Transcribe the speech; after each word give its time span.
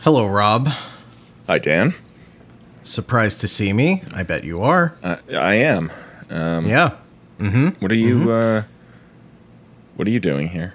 Hello, 0.00 0.26
Rob. 0.26 0.68
Hi, 1.46 1.58
Dan. 1.58 1.94
Surprised 2.82 3.40
to 3.42 3.48
see 3.48 3.72
me? 3.72 4.02
I 4.14 4.22
bet 4.22 4.44
you 4.44 4.62
are. 4.62 4.96
Uh, 5.02 5.16
I 5.32 5.54
am. 5.54 5.90
yeah. 6.30 6.96
Mm-hmm. 7.38 7.68
What 7.82 7.92
are 7.92 7.96
you? 7.96 8.30
Uh, 8.32 8.62
what 9.96 10.06
are 10.08 10.10
you 10.10 10.20
doing 10.20 10.48
here? 10.48 10.74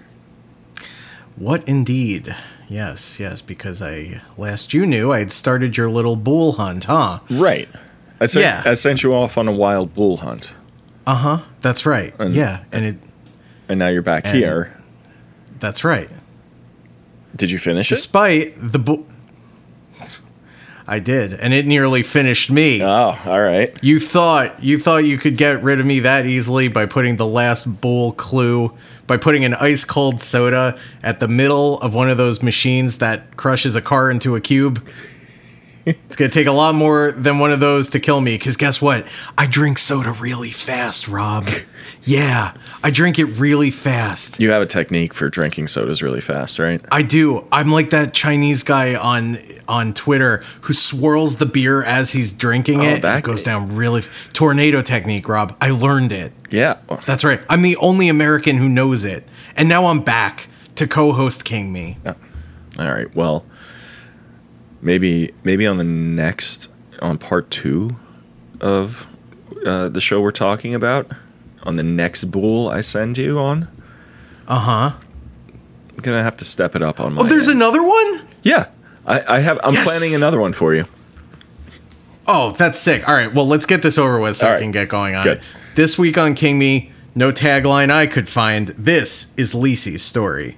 What 1.36 1.68
indeed? 1.68 2.36
Yes, 2.68 3.20
yes, 3.20 3.42
because 3.42 3.82
I 3.82 4.22
last 4.38 4.74
you 4.74 4.86
knew 4.86 5.12
I'd 5.12 5.32
started 5.32 5.78
your 5.78 5.90
little 5.90 6.16
bull 6.16 6.54
hunt, 6.54 6.86
huh? 6.86 7.20
Right. 7.30 7.70
I 8.20 8.26
sent, 8.28 8.44
Yeah. 8.46 8.64
I 8.66 8.74
sent 8.76 9.04
you 9.04 9.14
off 9.14 9.38
on 9.38 9.48
a 9.48 9.52
wild 9.52 9.94
bull 9.94 10.18
hunt, 10.18 10.56
Uh 11.06 11.16
huh. 11.16 11.38
That's 11.62 11.86
right. 11.86 12.14
And- 12.20 12.34
yeah, 12.34 12.64
and 12.72 12.86
it 12.86 12.98
and 13.68 13.80
now 13.80 13.88
you're 13.90 14.02
back 14.04 14.26
here. 14.28 14.72
that's 15.60 15.84
right. 15.84 16.10
Did 17.36 17.52
you 17.52 17.60
finish 17.60 17.92
it? 17.92 17.96
Despite 17.96 18.54
the 18.58 18.80
bull, 18.80 19.06
I 20.88 21.00
did, 21.00 21.34
and 21.34 21.54
it 21.54 21.66
nearly 21.66 22.04
finished 22.04 22.52
me. 22.52 22.84
Oh, 22.84 23.20
all 23.26 23.42
right. 23.42 23.76
You 23.84 24.00
thought 24.00 24.64
you 24.64 24.78
thought 24.78 25.06
you 25.06 25.18
could 25.18 25.36
get 25.36 25.64
rid 25.64 25.80
of 25.80 25.86
me 25.86 26.02
that 26.02 26.26
easily 26.26 26.68
by 26.68 26.86
putting 26.86 27.18
the 27.18 27.26
last 27.26 27.66
bull 27.82 28.12
clue 28.12 28.72
by 29.08 29.18
putting 29.18 29.46
an 29.46 29.54
ice 29.56 29.84
cold 29.84 30.20
soda 30.22 30.78
at 31.04 31.20
the 31.20 31.28
middle 31.28 31.80
of 31.82 31.94
one 31.94 32.10
of 32.10 32.18
those 32.18 32.42
machines 32.42 32.98
that 33.00 33.38
crushes 33.38 33.76
a 33.76 33.82
car 33.82 34.10
into 34.10 34.36
a 34.36 34.42
cube. 34.42 34.88
It's 35.86 36.16
gonna 36.16 36.30
take 36.32 36.48
a 36.48 36.52
lot 36.52 36.74
more 36.76 37.12
than 37.12 37.38
one 37.40 37.52
of 37.52 37.60
those 37.60 37.90
to 37.90 38.00
kill 38.00 38.20
me. 38.22 38.38
Cause 38.38 38.58
guess 38.58 38.82
what? 38.82 39.06
I 39.38 39.46
drink 39.46 39.78
soda 39.78 40.12
really 40.12 40.52
fast, 40.52 41.08
Rob. 41.08 41.48
Yeah, 42.08 42.54
I 42.84 42.92
drink 42.92 43.18
it 43.18 43.26
really 43.26 43.72
fast. 43.72 44.40
You 44.40 44.52
have 44.52 44.62
a 44.62 44.68
technique 44.68 45.12
for 45.12 45.28
drinking 45.28 45.68
sodas 45.68 46.04
really 46.04 46.22
fast, 46.22 46.60
right? 46.60 46.80
I 46.92 47.02
do. 47.02 47.48
I'm 47.52 47.72
like 47.72 47.90
that 47.92 48.14
Chinese 48.14 48.62
guy 48.64 48.94
on 48.96 49.38
on 49.68 49.94
Twitter 49.96 50.44
who 50.62 50.74
swirls 50.74 51.38
the 51.38 51.48
beer 51.48 51.84
as 51.84 52.12
he's 52.12 52.32
drinking 52.32 52.82
Oh, 52.82 52.84
it. 52.84 53.02
that 53.02 53.20
It 53.20 53.24
goes 53.24 53.42
down 53.42 53.76
really 53.76 54.04
tornado 54.34 54.84
technique, 54.84 55.28
Rob. 55.28 55.56
I 55.60 55.72
learned 55.72 56.12
it. 56.12 56.32
Yeah. 56.52 56.76
That's 57.08 57.24
right. 57.24 57.42
I'm 57.50 57.64
the 57.64 57.76
only 57.78 58.08
American 58.10 58.58
who 58.58 58.70
knows 58.70 59.04
it. 59.04 59.28
And 59.58 59.68
now 59.68 59.86
I'm 59.86 60.02
back 60.04 60.48
to 60.76 60.88
co-host 60.88 61.44
King 61.44 61.74
Me. 61.74 61.98
All 62.06 62.14
right. 62.92 63.14
Well, 63.16 63.46
maybe 64.86 65.34
maybe 65.44 65.68
on 65.68 65.78
the 65.78 65.84
next 65.84 66.72
on 67.02 67.18
part 67.18 67.50
two 67.52 67.98
of 68.62 69.08
uh, 69.66 69.90
the 69.90 70.00
show 70.00 70.22
we're 70.22 70.32
talking 70.32 70.74
about 70.74 71.12
on 71.64 71.76
the 71.76 71.84
next 71.84 72.26
bull 72.26 72.70
I 72.70 72.80
send 72.82 73.18
you 73.18 73.38
on. 73.40 73.68
Uh-huh. 74.48 74.92
gonna 76.02 76.24
have 76.24 76.38
to 76.38 76.46
step 76.46 76.76
it 76.76 76.82
up 76.82 77.00
on 77.00 77.16
my. 77.16 77.22
Oh, 77.22 77.26
there's 77.26 77.50
end. 77.50 77.58
another 77.58 77.82
one? 77.82 78.28
Yeah, 78.44 78.68
I, 79.06 79.22
I 79.28 79.40
have. 79.40 79.60
I'm 79.64 79.74
Yes! 79.74 79.90
planning 80.00 80.16
another 80.16 80.40
one 80.40 80.54
for 80.54 80.74
you. 80.76 80.86
Oh, 82.28 82.52
that's 82.52 82.80
sick. 82.80 83.08
All 83.08 83.16
right, 83.16 83.32
well, 83.34 83.48
let's 83.48 83.66
get 83.66 83.82
this 83.82 83.98
over 83.98 84.20
with 84.20 84.36
so 84.38 84.46
All 84.46 84.52
I 84.52 84.56
right. 84.56 84.62
can 84.62 84.72
get 84.72 84.88
going 84.90 85.16
on. 85.16 85.24
Good. 85.24 85.42
This 85.76 85.98
week 85.98 86.18
on 86.18 86.34
King 86.36 86.58
Me, 86.58 86.92
no 87.16 87.32
tagline 87.32 87.90
I 87.92 88.08
could 88.08 88.28
find. 88.30 88.70
This 88.70 89.34
is 89.36 89.54
Lisey's 89.54 90.02
story. 90.04 90.58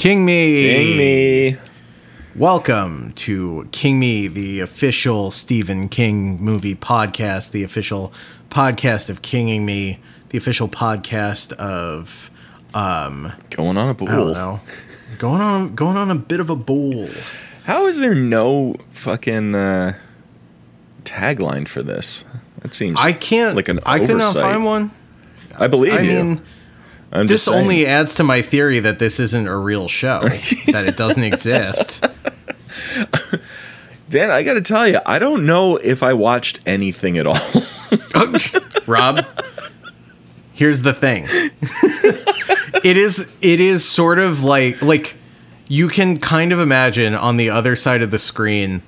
King 0.00 0.24
Me. 0.24 0.62
Ding 0.62 0.96
me. 0.96 1.56
Welcome 2.34 3.12
to 3.16 3.68
King 3.70 4.00
Me, 4.00 4.28
the 4.28 4.60
official 4.60 5.30
Stephen 5.30 5.90
King 5.90 6.40
movie 6.42 6.74
podcast, 6.74 7.50
the 7.50 7.64
official 7.64 8.10
podcast 8.48 9.10
of 9.10 9.20
Kinging 9.20 9.66
Me, 9.66 9.98
the 10.30 10.38
official 10.38 10.70
podcast 10.70 11.52
of 11.52 12.30
um 12.72 13.30
Going 13.50 13.76
on 13.76 13.90
a 13.90 13.94
bull. 13.94 14.08
I 14.08 14.12
don't 14.16 14.32
know. 14.32 14.60
Going 15.18 15.42
on 15.42 15.74
going 15.74 15.98
on 15.98 16.10
a 16.10 16.14
bit 16.14 16.40
of 16.40 16.48
a 16.48 16.56
bowl. 16.56 17.06
How 17.64 17.84
is 17.84 17.98
there 17.98 18.14
no 18.14 18.76
fucking 18.92 19.54
uh, 19.54 19.92
tagline 21.04 21.68
for 21.68 21.82
this? 21.82 22.24
That 22.62 22.72
seems. 22.72 22.98
I 22.98 23.12
can't 23.12 23.54
Like 23.54 23.68
an 23.68 23.80
I 23.84 23.98
could 23.98 24.08
not 24.16 24.34
oversight. 24.34 24.42
find 24.44 24.64
one. 24.64 24.90
I 25.58 25.66
believe 25.66 25.92
I 25.92 26.00
you. 26.00 26.24
mean 26.24 26.40
I'm 27.12 27.26
this 27.26 27.48
only 27.48 27.86
adds 27.86 28.14
to 28.16 28.24
my 28.24 28.42
theory 28.42 28.80
that 28.80 28.98
this 28.98 29.18
isn't 29.18 29.48
a 29.48 29.56
real 29.56 29.88
show, 29.88 30.20
that 30.68 30.84
it 30.86 30.96
doesn't 30.96 31.24
exist. 31.24 32.04
Dan, 34.08 34.30
I 34.30 34.42
got 34.42 34.54
to 34.54 34.60
tell 34.60 34.88
you, 34.88 34.98
I 35.06 35.18
don't 35.18 35.46
know 35.46 35.76
if 35.76 36.02
I 36.02 36.14
watched 36.14 36.60
anything 36.66 37.18
at 37.18 37.26
all. 37.26 37.36
Rob, 38.86 39.24
here's 40.52 40.82
the 40.82 40.92
thing. 40.92 41.24
it 42.84 42.96
is 42.96 43.34
it 43.40 43.60
is 43.60 43.88
sort 43.88 44.18
of 44.18 44.42
like 44.42 44.82
like 44.82 45.16
you 45.68 45.88
can 45.88 46.18
kind 46.18 46.52
of 46.52 46.58
imagine 46.58 47.14
on 47.14 47.36
the 47.36 47.50
other 47.50 47.76
side 47.76 48.02
of 48.02 48.10
the 48.10 48.18
screen 48.18 48.82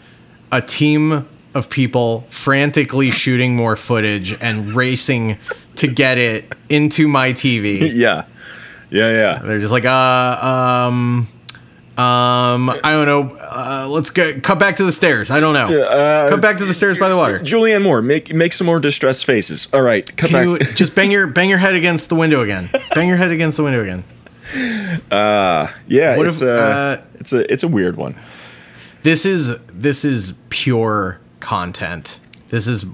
a 0.50 0.60
team 0.60 1.26
of 1.54 1.70
people 1.70 2.22
frantically 2.28 3.10
shooting 3.10 3.54
more 3.54 3.76
footage 3.76 4.36
and 4.40 4.72
racing 4.72 5.36
to 5.76 5.86
get 5.86 6.18
it 6.18 6.44
into 6.68 7.08
my 7.08 7.32
TV. 7.32 7.80
yeah, 7.94 8.24
yeah, 8.90 9.10
yeah. 9.10 9.38
They're 9.38 9.58
just 9.58 9.72
like, 9.72 9.84
uh, 9.84 10.88
um, 10.88 11.26
um, 11.98 12.70
I 12.70 12.92
don't 12.92 13.06
know. 13.06 13.36
Uh, 13.36 13.86
let's 13.88 14.10
go. 14.10 14.40
Cut 14.40 14.58
back 14.58 14.76
to 14.76 14.84
the 14.84 14.92
stairs. 14.92 15.30
I 15.30 15.40
don't 15.40 15.52
know. 15.52 15.82
uh, 15.82 16.30
cut 16.30 16.40
back 16.40 16.56
to 16.56 16.64
the 16.64 16.72
stairs 16.72 16.96
by 16.98 17.10
the 17.10 17.16
water. 17.16 17.38
Julianne 17.38 17.82
Moore, 17.82 18.00
make 18.00 18.32
make 18.32 18.54
some 18.54 18.66
more 18.66 18.80
distressed 18.80 19.26
faces. 19.26 19.68
All 19.74 19.82
right, 19.82 20.06
cut 20.16 20.30
Can 20.30 20.56
back. 20.56 20.60
you 20.68 20.74
just 20.74 20.94
bang 20.94 21.10
your 21.10 21.26
bang 21.26 21.50
your 21.50 21.58
head 21.58 21.74
against 21.74 22.08
the 22.08 22.14
window 22.14 22.40
again? 22.40 22.70
Bang 22.94 23.08
your 23.08 23.18
head 23.18 23.30
against 23.30 23.58
the 23.58 23.62
window 23.62 23.82
again. 23.82 24.04
yeah, 25.86 26.16
what 26.16 26.26
it's 26.26 26.40
if, 26.40 26.48
a 26.48 26.52
uh, 26.52 27.04
it's 27.16 27.32
a 27.34 27.52
it's 27.52 27.62
a 27.62 27.68
weird 27.68 27.98
one. 27.98 28.16
This 29.02 29.26
is 29.26 29.58
this 29.66 30.04
is 30.04 30.38
pure 30.48 31.20
content. 31.40 32.20
This 32.52 32.66
is 32.66 32.84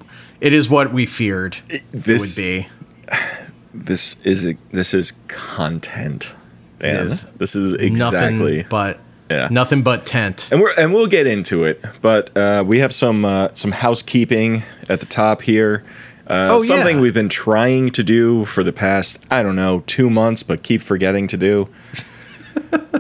it 0.41 0.53
is 0.53 0.71
what 0.71 0.93
we 0.93 1.05
feared 1.05 1.57
This 1.91 2.37
would 2.37 2.43
be. 2.43 2.69
this 3.75 4.17
is 4.23 4.47
a, 4.47 4.55
this 4.71 4.95
is 4.95 5.13
content. 5.27 6.37
Is. 6.81 7.25
This 7.33 7.57
is 7.57 7.73
exactly. 7.75 8.59
Nothing 8.59 8.67
but 8.71 9.01
Yeah. 9.29 9.49
nothing 9.51 9.83
but 9.83 10.07
tent. 10.07 10.49
and 10.53 10.61
we're 10.61 10.73
and 10.79 10.93
we'll 10.95 11.09
get 11.09 11.27
into 11.27 11.65
it, 11.65 11.85
but 12.01 12.31
uh, 12.37 12.63
we 12.65 12.79
have 12.79 12.93
some 12.95 13.25
uh, 13.25 13.49
some 13.55 13.73
housekeeping 13.73 14.63
at 14.89 15.01
the 15.01 15.07
top 15.07 15.43
here. 15.43 15.83
Uh, 16.29 16.51
Oh, 16.53 16.61
something 16.61 16.97
yeah. 16.99 17.03
we've 17.03 17.15
been 17.15 17.29
trying 17.29 17.91
to 17.91 18.05
do 18.05 18.45
for 18.45 18.63
the 18.63 18.73
past 18.73 19.27
I 19.29 19.43
don't 19.43 19.57
know 19.57 19.83
two 19.89 20.09
months, 20.09 20.45
but 20.45 20.63
keep 20.63 20.81
forgetting 20.83 21.27
to 21.27 21.37
do. 21.37 21.69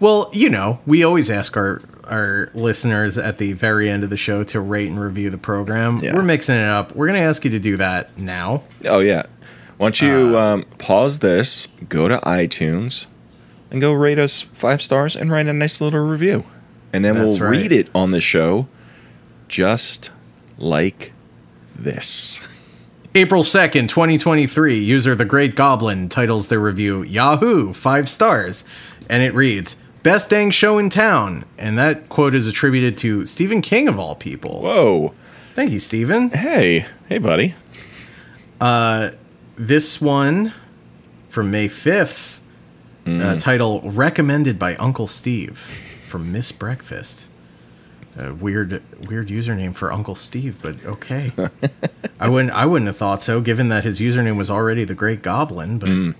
Well, 0.00 0.28
you 0.34 0.50
know, 0.50 0.80
we 0.86 1.04
always 1.04 1.30
ask 1.30 1.56
our 1.56 1.80
our 2.08 2.50
listeners 2.54 3.18
at 3.18 3.38
the 3.38 3.52
very 3.52 3.88
end 3.88 4.04
of 4.04 4.10
the 4.10 4.16
show 4.16 4.44
to 4.44 4.60
rate 4.60 4.88
and 4.88 5.00
review 5.00 5.30
the 5.30 5.38
program. 5.38 5.98
Yeah. 6.02 6.14
We're 6.14 6.22
mixing 6.22 6.56
it 6.56 6.66
up. 6.68 6.94
We're 6.94 7.06
going 7.06 7.18
to 7.18 7.24
ask 7.24 7.44
you 7.44 7.50
to 7.50 7.58
do 7.58 7.76
that 7.78 8.16
now. 8.18 8.62
Oh 8.86 9.00
yeah. 9.00 9.24
Why 9.76 9.90
don't 9.90 10.02
Uh, 10.02 10.06
you 10.06 10.38
um, 10.38 10.64
pause 10.78 11.18
this, 11.18 11.66
go 11.88 12.06
to 12.08 12.18
iTunes, 12.18 13.06
and 13.70 13.80
go 13.80 13.92
rate 13.92 14.18
us 14.18 14.40
five 14.42 14.80
stars 14.80 15.16
and 15.16 15.30
write 15.32 15.46
a 15.48 15.52
nice 15.52 15.80
little 15.80 16.00
review, 16.06 16.44
and 16.92 17.04
then 17.04 17.18
we'll 17.18 17.36
right. 17.38 17.50
read 17.50 17.72
it 17.72 17.90
on 17.94 18.12
the 18.12 18.20
show, 18.20 18.68
just 19.48 20.10
like 20.58 21.12
this. 21.74 22.40
April 23.16 23.42
2nd, 23.42 23.88
2023, 23.88 24.76
user 24.78 25.14
The 25.14 25.24
Great 25.24 25.54
Goblin 25.54 26.08
titles 26.08 26.48
their 26.48 26.58
review 26.60 27.02
Yahoo, 27.04 27.72
5 27.72 28.08
stars, 28.08 28.64
and 29.08 29.22
it 29.22 29.34
reads 29.34 29.76
Best 30.04 30.28
dang 30.28 30.50
show 30.50 30.76
in 30.76 30.90
town. 30.90 31.46
And 31.56 31.78
that 31.78 32.10
quote 32.10 32.34
is 32.34 32.46
attributed 32.46 32.98
to 32.98 33.24
Stephen 33.24 33.62
King 33.62 33.88
of 33.88 33.98
all 33.98 34.14
people. 34.14 34.60
Whoa! 34.60 35.14
Thank 35.54 35.72
you, 35.72 35.78
Stephen. 35.78 36.28
Hey, 36.28 36.84
hey, 37.08 37.16
buddy. 37.16 37.54
Uh, 38.60 39.12
this 39.56 40.02
one 40.02 40.52
from 41.30 41.50
May 41.50 41.68
5th, 41.68 42.40
uh, 43.06 43.08
mm. 43.08 43.40
title 43.40 43.80
Recommended 43.80 44.58
by 44.58 44.76
Uncle 44.76 45.06
Steve 45.06 45.56
from 45.56 46.30
Miss 46.30 46.52
Breakfast. 46.52 47.26
A 48.18 48.34
weird, 48.34 48.82
weird 49.08 49.28
username 49.28 49.74
for 49.74 49.90
Uncle 49.90 50.16
Steve, 50.16 50.60
but 50.62 50.84
okay. 50.84 51.32
I 52.20 52.28
wouldn't, 52.28 52.52
I 52.52 52.66
wouldn't 52.66 52.88
have 52.88 52.96
thought 52.98 53.22
so, 53.22 53.40
given 53.40 53.70
that 53.70 53.84
his 53.84 54.00
username 54.00 54.36
was 54.36 54.50
already 54.50 54.84
the 54.84 54.94
Great 54.94 55.22
Goblin. 55.22 55.78
But 55.78 55.88
mm. 55.88 56.16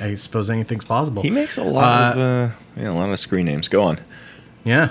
I 0.00 0.14
suppose 0.14 0.50
anything's 0.50 0.84
possible. 0.84 1.22
He 1.22 1.30
makes 1.30 1.56
a 1.58 1.64
lot 1.64 2.16
of 2.16 2.18
uh, 2.18 2.54
yeah, 2.76 2.90
a 2.90 2.92
lot 2.92 3.10
of 3.10 3.18
screen 3.18 3.46
names. 3.46 3.68
Go 3.68 3.84
on. 3.84 3.98
Yeah. 4.64 4.88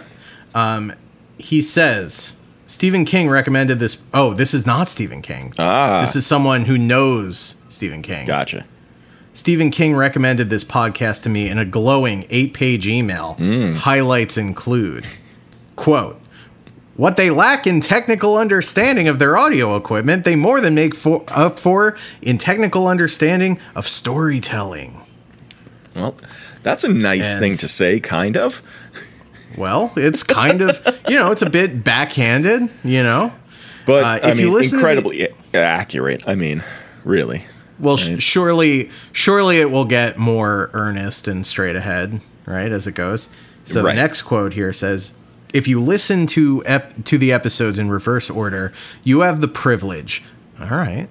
Um, 0.55 0.93
he 1.37 1.61
says 1.61 2.37
Stephen 2.67 3.05
King 3.05 3.29
recommended 3.29 3.79
this. 3.79 4.01
Oh, 4.13 4.33
this 4.33 4.53
is 4.53 4.65
not 4.65 4.87
Stephen 4.89 5.21
King. 5.21 5.53
Ah, 5.59 6.01
This 6.01 6.15
is 6.15 6.25
someone 6.25 6.65
who 6.65 6.77
knows 6.77 7.55
Stephen 7.69 8.01
King. 8.01 8.25
gotcha. 8.25 8.65
Stephen 9.33 9.71
King 9.71 9.95
recommended 9.95 10.51
this 10.51 10.63
podcast 10.63 11.23
to 11.23 11.29
me 11.29 11.49
in 11.49 11.57
a 11.57 11.65
glowing 11.65 12.23
eight 12.29 12.53
page 12.53 12.87
email. 12.87 13.35
Highlights 13.77 14.37
include 14.37 15.05
quote, 15.75 16.19
What 16.95 17.17
they 17.17 17.29
lack 17.31 17.65
in 17.65 17.79
technical 17.81 18.37
understanding 18.37 19.07
of 19.07 19.17
their 19.17 19.35
audio 19.35 19.75
equipment, 19.75 20.25
they 20.25 20.35
more 20.35 20.61
than 20.61 20.75
make 20.75 20.93
for, 20.93 21.23
up 21.29 21.59
for 21.59 21.97
in 22.21 22.37
technical 22.37 22.87
understanding 22.87 23.59
of 23.75 23.87
storytelling. 23.87 25.01
Well, 25.95 26.15
that's 26.61 26.83
a 26.83 26.89
nice 26.89 27.33
And- 27.33 27.39
thing 27.39 27.53
to 27.55 27.67
say, 27.67 27.99
kind 27.99 28.37
of. 28.37 28.61
Well, 29.57 29.91
it's 29.95 30.23
kind 30.23 30.61
of, 30.61 31.01
you 31.09 31.15
know, 31.15 31.31
it's 31.31 31.41
a 31.41 31.49
bit 31.49 31.83
backhanded, 31.83 32.69
you 32.83 33.01
know? 33.03 33.33
But 33.85 34.03
Uh, 34.03 34.27
I 34.27 34.31
if 34.31 34.39
you 34.39 34.45
mean, 34.47 34.53
listen 34.55 34.79
to 34.79 34.85
the- 34.85 34.89
incredibly 34.91 35.27
accurate. 35.53 36.23
I 36.27 36.35
mean, 36.35 36.63
really. 37.03 37.45
Well, 37.79 37.97
surely, 37.97 38.91
surely 39.11 39.57
it 39.57 39.69
will 39.71 39.85
get 39.85 40.17
more 40.17 40.69
earnest 40.73 41.27
and 41.27 41.45
straight 41.45 41.75
ahead, 41.75 42.21
right, 42.45 42.71
as 42.71 42.85
it 42.87 42.93
goes. 42.93 43.29
So 43.65 43.81
Right. 43.83 43.95
the 43.95 44.01
next 44.01 44.21
quote 44.23 44.53
here 44.53 44.71
says, 44.73 45.13
"If 45.53 45.67
you 45.67 45.79
listen 45.79 46.25
to 46.27 46.63
ep- 46.65 47.03
to 47.05 47.17
the 47.17 47.31
episodes 47.31 47.79
in 47.79 47.89
reverse 47.89 48.29
order, 48.29 48.73
you 49.03 49.21
have 49.21 49.39
the 49.39 49.47
privilege, 49.47 50.23
all 50.59 50.67
right, 50.67 51.07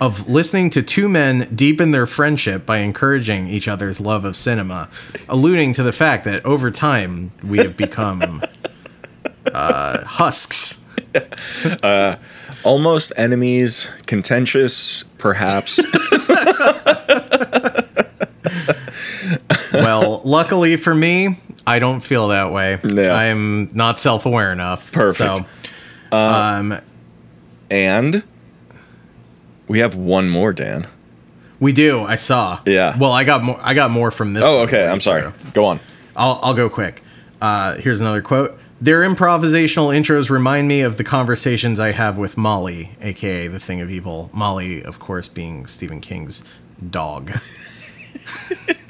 of 0.00 0.28
listening 0.28 0.70
to 0.70 0.82
two 0.82 1.08
men 1.08 1.48
deepen 1.54 1.92
their 1.92 2.06
friendship 2.06 2.66
by 2.66 2.78
encouraging 2.78 3.46
each 3.46 3.68
other's 3.68 4.00
love 4.00 4.24
of 4.24 4.34
cinema, 4.34 4.88
alluding 5.28 5.72
to 5.74 5.82
the 5.82 5.92
fact 5.92 6.24
that 6.24 6.44
over 6.44 6.70
time 6.70 7.30
we 7.44 7.58
have 7.58 7.76
become 7.76 8.42
uh, 9.54 10.04
husks." 10.04 10.80
Almost 12.64 13.12
enemies, 13.16 13.88
contentious, 14.06 15.02
perhaps. 15.18 15.80
well, 19.72 20.20
luckily 20.24 20.76
for 20.76 20.94
me, 20.94 21.36
I 21.66 21.78
don't 21.78 22.00
feel 22.00 22.28
that 22.28 22.52
way. 22.52 22.78
Yeah. 22.84 23.14
I'm 23.14 23.70
not 23.74 23.98
self 23.98 24.26
aware 24.26 24.52
enough. 24.52 24.92
Perfect. 24.92 25.38
So, 25.38 26.16
um, 26.16 26.78
and 27.70 28.22
we 29.68 29.78
have 29.78 29.94
one 29.94 30.28
more, 30.28 30.52
Dan. 30.52 30.86
we 31.60 31.72
do. 31.72 32.00
I 32.02 32.16
saw. 32.16 32.60
Yeah. 32.66 32.94
Well, 32.98 33.12
I 33.12 33.24
got 33.24 33.42
more. 33.42 33.58
I 33.62 33.74
got 33.74 33.90
more 33.90 34.10
from 34.10 34.34
this. 34.34 34.42
Oh, 34.44 34.60
okay. 34.62 34.86
I'm 34.86 35.00
sorry. 35.00 35.22
through. 35.30 35.50
Go 35.52 35.64
on. 35.66 35.80
I'll 36.16 36.38
I'll 36.42 36.54
go 36.54 36.68
quick. 36.68 37.02
Uh, 37.40 37.76
here's 37.76 38.00
another 38.00 38.22
quote. 38.22 38.58
Their 38.80 39.02
improvisational 39.02 39.96
intros 39.96 40.28
remind 40.28 40.66
me 40.66 40.80
of 40.80 40.96
the 40.96 41.04
conversations 41.04 41.78
I 41.78 41.92
have 41.92 42.18
with 42.18 42.36
Molly, 42.36 42.90
aka 43.00 43.46
the 43.46 43.60
Thing 43.60 43.80
of 43.80 43.90
Evil. 43.90 44.28
Molly, 44.32 44.82
of 44.82 44.98
course, 44.98 45.28
being 45.28 45.66
Stephen 45.66 46.00
King's 46.00 46.42
dog. 46.90 47.30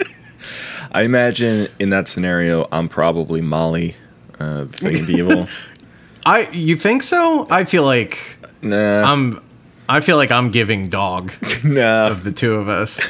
I 0.93 1.03
imagine 1.03 1.69
in 1.79 1.91
that 1.91 2.07
scenario, 2.09 2.69
I'm 2.71 2.89
probably 2.89 3.41
Molly, 3.41 3.97
uh, 4.39 4.65
the 4.65 4.69
thing 4.69 5.01
of 5.01 5.11
evil. 5.11 5.49
I 6.27 6.49
you 6.53 6.77
think 6.77 7.03
so? 7.03 7.47
I 7.51 7.65
feel 7.65 7.83
like 7.85 8.39
Nah, 8.63 9.03
I'm. 9.11 9.43
I 9.89 10.01
feel 10.01 10.17
like 10.17 10.31
I'm 10.31 10.51
giving 10.51 10.89
dog. 10.89 11.33
nah. 11.65 12.09
of 12.09 12.23
the 12.25 12.31
two 12.33 12.55
of 12.55 12.69
us. 12.69 13.01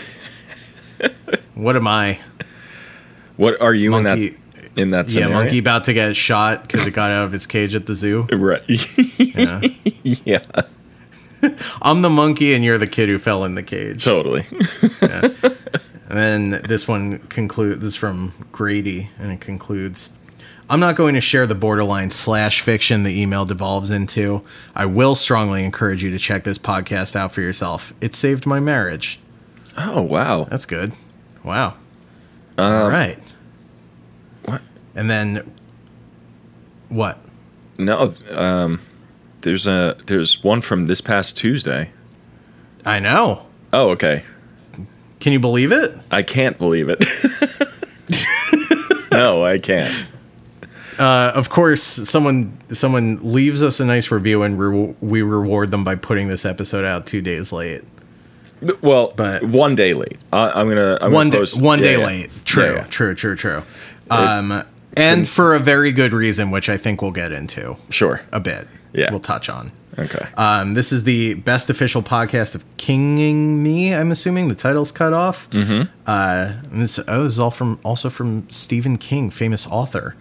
what 1.54 1.76
am 1.76 1.86
I? 1.86 2.18
What 3.36 3.60
are 3.60 3.74
you 3.74 3.90
Monkey. 3.90 4.28
in 4.28 4.32
that 4.54 4.78
in 4.80 4.90
that 4.90 5.04
Yeah, 5.08 5.24
scenario? 5.24 5.34
monkey 5.34 5.58
about 5.58 5.84
to 5.84 5.92
get 5.92 6.16
shot 6.16 6.62
because 6.62 6.86
it 6.86 6.92
got 6.92 7.10
out 7.10 7.24
of 7.24 7.34
its 7.34 7.46
cage 7.46 7.74
at 7.74 7.86
the 7.86 7.94
zoo. 7.94 8.22
Right. 8.32 8.62
Yeah. 9.34 9.60
yeah. 10.24 10.40
I'm 11.80 12.02
the 12.02 12.10
monkey 12.10 12.54
and 12.54 12.62
you're 12.64 12.76
the 12.78 12.86
kid 12.86 13.08
who 13.08 13.18
fell 13.18 13.44
in 13.44 13.54
the 13.54 13.62
cage. 13.62 14.04
Totally. 14.04 14.42
And 16.12 16.52
then 16.52 16.62
this 16.68 16.86
one 16.86 17.20
concludes. 17.28 17.80
This 17.80 17.94
is 17.94 17.96
from 17.96 18.32
Grady, 18.52 19.08
and 19.18 19.32
it 19.32 19.40
concludes. 19.40 20.10
I'm 20.68 20.78
not 20.78 20.94
going 20.94 21.14
to 21.14 21.22
share 21.22 21.46
the 21.46 21.54
borderline 21.54 22.10
slash 22.10 22.60
fiction 22.60 23.02
the 23.02 23.20
email 23.20 23.46
devolves 23.46 23.90
into. 23.90 24.44
I 24.74 24.84
will 24.84 25.14
strongly 25.14 25.64
encourage 25.64 26.04
you 26.04 26.10
to 26.10 26.18
check 26.18 26.44
this 26.44 26.58
podcast 26.58 27.16
out 27.16 27.32
for 27.32 27.40
yourself. 27.40 27.94
It 28.02 28.14
saved 28.14 28.46
my 28.46 28.60
marriage. 28.60 29.20
Oh 29.78 30.02
wow. 30.02 30.44
That's 30.44 30.66
good. 30.66 30.92
Wow. 31.44 31.76
All 32.58 32.90
right. 32.90 33.18
what? 34.44 34.62
And 34.94 35.10
then 35.10 35.50
what? 36.90 37.18
No. 37.78 38.12
Um. 38.30 38.80
There's 39.40 39.66
a 39.66 39.96
there's 40.06 40.44
one 40.44 40.60
from 40.60 40.88
this 40.88 41.00
past 41.00 41.38
Tuesday. 41.38 41.90
I 42.84 42.98
know. 42.98 43.46
Oh 43.72 43.90
okay. 43.90 44.24
Can 45.22 45.32
you 45.32 45.38
believe 45.38 45.70
it? 45.70 45.92
I 46.10 46.22
can't 46.22 46.58
believe 46.58 46.88
it. 46.90 46.98
no, 49.12 49.44
I 49.44 49.58
can't. 49.58 50.08
Uh, 50.98 51.30
of 51.36 51.48
course, 51.48 51.80
someone 51.80 52.58
someone 52.68 53.20
leaves 53.22 53.62
us 53.62 53.78
a 53.78 53.84
nice 53.84 54.10
review, 54.10 54.42
and 54.42 54.58
re- 54.58 54.96
we 55.00 55.22
reward 55.22 55.70
them 55.70 55.84
by 55.84 55.94
putting 55.94 56.26
this 56.26 56.44
episode 56.44 56.84
out 56.84 57.06
two 57.06 57.22
days 57.22 57.52
late. 57.52 57.82
Well, 58.80 59.12
But- 59.16 59.44
one 59.44 59.76
day 59.76 59.94
late. 59.94 60.18
I, 60.32 60.50
I'm 60.56 60.68
gonna 60.68 60.98
I'm 61.00 61.12
one 61.12 61.28
gonna 61.28 61.30
day, 61.30 61.38
post, 61.38 61.62
one 61.62 61.78
yeah, 61.78 61.84
day 61.84 61.98
yeah. 62.00 62.06
late. 62.06 62.30
True, 62.44 62.74
Yeah, 62.74 62.86
true, 62.90 63.14
true, 63.14 63.36
true. 63.36 63.62
Um, 64.10 64.64
and 64.96 65.28
for 65.28 65.54
a 65.54 65.58
very 65.58 65.92
good 65.92 66.12
reason, 66.12 66.50
which 66.50 66.68
I 66.68 66.76
think 66.76 67.02
we'll 67.02 67.10
get 67.12 67.32
into 67.32 67.76
Sure. 67.90 68.20
a 68.32 68.40
bit. 68.40 68.66
Yeah. 68.92 69.10
we'll 69.10 69.20
touch 69.20 69.48
on. 69.48 69.72
Okay. 69.98 70.26
Um, 70.36 70.74
this 70.74 70.92
is 70.92 71.04
the 71.04 71.34
best 71.34 71.70
official 71.70 72.02
podcast 72.02 72.54
of 72.54 72.64
Kinging 72.76 73.62
Me. 73.62 73.94
I'm 73.94 74.10
assuming 74.10 74.48
the 74.48 74.54
title's 74.54 74.92
cut 74.92 75.12
off. 75.12 75.48
Mm-hmm. 75.50 75.90
Uh, 76.06 76.52
this, 76.70 76.98
oh, 77.08 77.22
this 77.24 77.32
is 77.34 77.38
all 77.38 77.50
from 77.50 77.78
also 77.84 78.10
from 78.10 78.48
Stephen 78.50 78.96
King, 78.98 79.30
famous 79.30 79.66
author. 79.66 80.14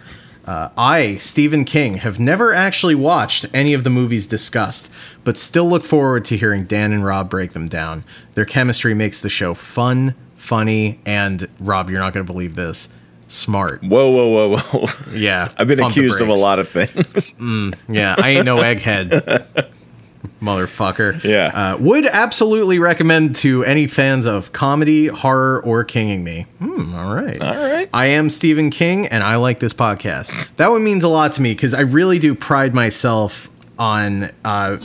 Uh, 0.44 0.70
I, 0.76 1.14
Stephen 1.16 1.64
King, 1.64 1.98
have 1.98 2.18
never 2.18 2.52
actually 2.52 2.94
watched 2.96 3.46
any 3.54 3.74
of 3.74 3.84
the 3.84 3.90
movies 3.90 4.26
discussed, 4.26 4.92
but 5.22 5.36
still 5.36 5.68
look 5.68 5.84
forward 5.84 6.24
to 6.26 6.36
hearing 6.36 6.64
Dan 6.64 6.92
and 6.92 7.04
Rob 7.04 7.30
break 7.30 7.52
them 7.52 7.68
down. 7.68 8.04
Their 8.34 8.44
chemistry 8.44 8.92
makes 8.92 9.20
the 9.20 9.28
show 9.30 9.54
fun, 9.54 10.14
funny, 10.34 10.98
and 11.06 11.48
Rob, 11.60 11.90
you're 11.90 12.00
not 12.00 12.12
going 12.12 12.26
to 12.26 12.32
believe 12.32 12.56
this, 12.56 12.92
smart. 13.32 13.82
whoa, 13.82 14.10
whoa, 14.10 14.28
whoa, 14.48 14.56
whoa. 14.56 14.88
Yeah, 15.12 15.48
I've 15.56 15.66
been 15.68 15.80
accused 15.80 16.20
of 16.20 16.28
a 16.28 16.34
lot 16.34 16.58
of 16.58 16.68
things. 16.68 17.34
Yeah, 17.88 18.14
I 18.18 18.30
ain't 18.30 18.46
no 18.46 18.56
egghead. 18.58 19.70
Motherfucker. 20.40 21.22
Yeah. 21.22 21.52
Uh, 21.54 21.76
would 21.78 22.06
absolutely 22.06 22.78
recommend 22.78 23.36
to 23.36 23.62
any 23.64 23.86
fans 23.86 24.26
of 24.26 24.52
comedy, 24.52 25.06
horror, 25.06 25.62
or 25.62 25.84
Kinging 25.84 26.24
Me. 26.24 26.46
Hmm, 26.58 26.94
all 26.94 27.14
right. 27.14 27.40
All 27.40 27.54
right. 27.54 27.88
I 27.94 28.06
am 28.06 28.28
Stephen 28.28 28.70
King 28.70 29.06
and 29.06 29.22
I 29.22 29.36
like 29.36 29.60
this 29.60 29.72
podcast. 29.72 30.48
That 30.56 30.70
one 30.70 30.82
means 30.82 31.04
a 31.04 31.08
lot 31.08 31.32
to 31.32 31.42
me 31.42 31.52
because 31.52 31.74
I 31.74 31.82
really 31.82 32.18
do 32.18 32.34
pride 32.34 32.74
myself 32.74 33.50
on 33.78 34.30
uh, 34.44 34.78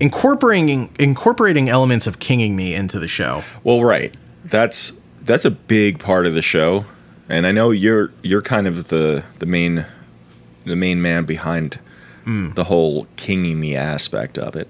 incorporating 0.00 0.90
incorporating 0.98 1.68
elements 1.68 2.06
of 2.06 2.18
Kinging 2.18 2.54
Me 2.56 2.74
into 2.74 2.98
the 2.98 3.08
show. 3.08 3.44
Well, 3.64 3.82
right. 3.82 4.14
That's 4.44 4.92
that's 5.22 5.44
a 5.44 5.50
big 5.50 5.98
part 5.98 6.26
of 6.26 6.34
the 6.34 6.42
show, 6.42 6.84
and 7.28 7.46
I 7.46 7.52
know 7.52 7.70
you're 7.70 8.10
you're 8.22 8.42
kind 8.42 8.66
of 8.66 8.88
the 8.88 9.24
the 9.38 9.46
main 9.46 9.86
the 10.64 10.76
main 10.76 11.00
man 11.02 11.24
behind 11.24 11.78
Mm. 12.26 12.56
the 12.56 12.64
whole 12.64 13.06
kinging 13.14 13.60
me 13.60 13.76
aspect 13.76 14.36
of 14.36 14.56
it. 14.56 14.68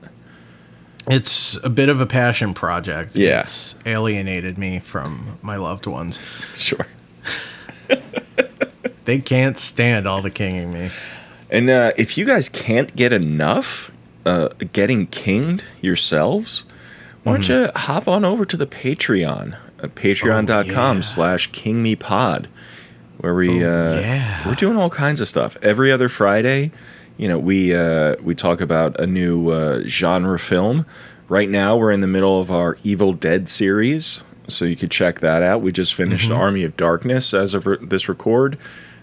It's 1.09 1.57
a 1.65 1.71
bit 1.71 1.89
of 1.89 2.03
a 2.03 2.07
passion 2.07 2.53
project. 2.53 3.17
Yeah. 3.17 3.41
It's 3.41 3.75
alienated 3.87 4.59
me 4.59 4.79
from 4.79 5.39
my 5.41 5.57
loved 5.57 5.87
ones. 5.87 6.19
Sure. 6.59 6.87
They 9.07 9.21
can't 9.21 9.57
stand 9.57 10.07
all 10.09 10.21
the 10.21 10.31
Kinging 10.31 10.73
Me. 10.73 10.91
And 11.49 11.71
uh, 11.71 11.93
if 11.97 12.19
you 12.19 12.27
guys 12.27 12.49
can't 12.49 12.95
get 12.97 13.13
enough 13.13 13.93
uh, 14.25 14.49
getting 14.73 15.07
kinged 15.07 15.63
yourselves, 15.81 16.65
why 17.23 17.35
don't 17.35 17.49
you 17.49 17.69
hop 17.77 18.09
on 18.09 18.25
over 18.25 18.45
to 18.45 18.57
the 18.57 18.67
Patreon, 18.67 19.57
patreon.com 19.79 20.97
yeah. 20.97 21.01
slash 21.01 21.51
kingmepod, 21.51 22.47
where 23.19 23.35
we, 23.35 23.65
uh, 23.65 24.01
yeah. 24.01 24.47
we're 24.47 24.55
doing 24.55 24.77
all 24.77 24.91
kinds 24.91 25.21
of 25.21 25.29
stuff. 25.29 25.57
Every 25.63 25.93
other 25.93 26.09
Friday, 26.09 26.71
you 27.17 27.29
know, 27.29 27.39
we, 27.39 27.75
uh, 27.75 28.17
we 28.23 28.35
talk 28.35 28.61
about 28.61 28.99
a 29.01 29.07
new 29.07 29.51
uh, 29.51 29.83
genre 29.87 30.39
film. 30.39 30.87
Right 31.29 31.49
now, 31.49 31.77
we're 31.77 31.93
in 31.93 32.01
the 32.01 32.07
middle 32.07 32.39
of 32.39 32.51
our 32.51 32.77
Evil 32.85 33.13
Dead 33.13 33.49
series, 33.49 34.23
so 34.49 34.65
you 34.65 34.77
could 34.77 34.91
check 34.91 35.21
that 35.21 35.43
out. 35.43 35.61
We 35.61 35.73
just 35.73 35.95
finished 35.95 36.31
Army 36.31 36.63
of 36.63 36.77
Darkness 36.77 37.35
as 37.35 37.55
of 37.55 37.67
re- 37.67 37.79
this 37.81 38.09
record. 38.09 38.59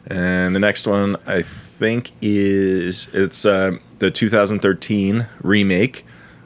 And 0.08 0.56
the 0.56 0.60
next 0.60 0.86
one, 0.86 1.16
I 1.26 1.42
think, 1.42 2.12
is 2.22 3.10
it's 3.14 3.46
uh, 3.46 3.78
the 4.00 4.12
2013 4.12 5.28
remake 5.42 6.06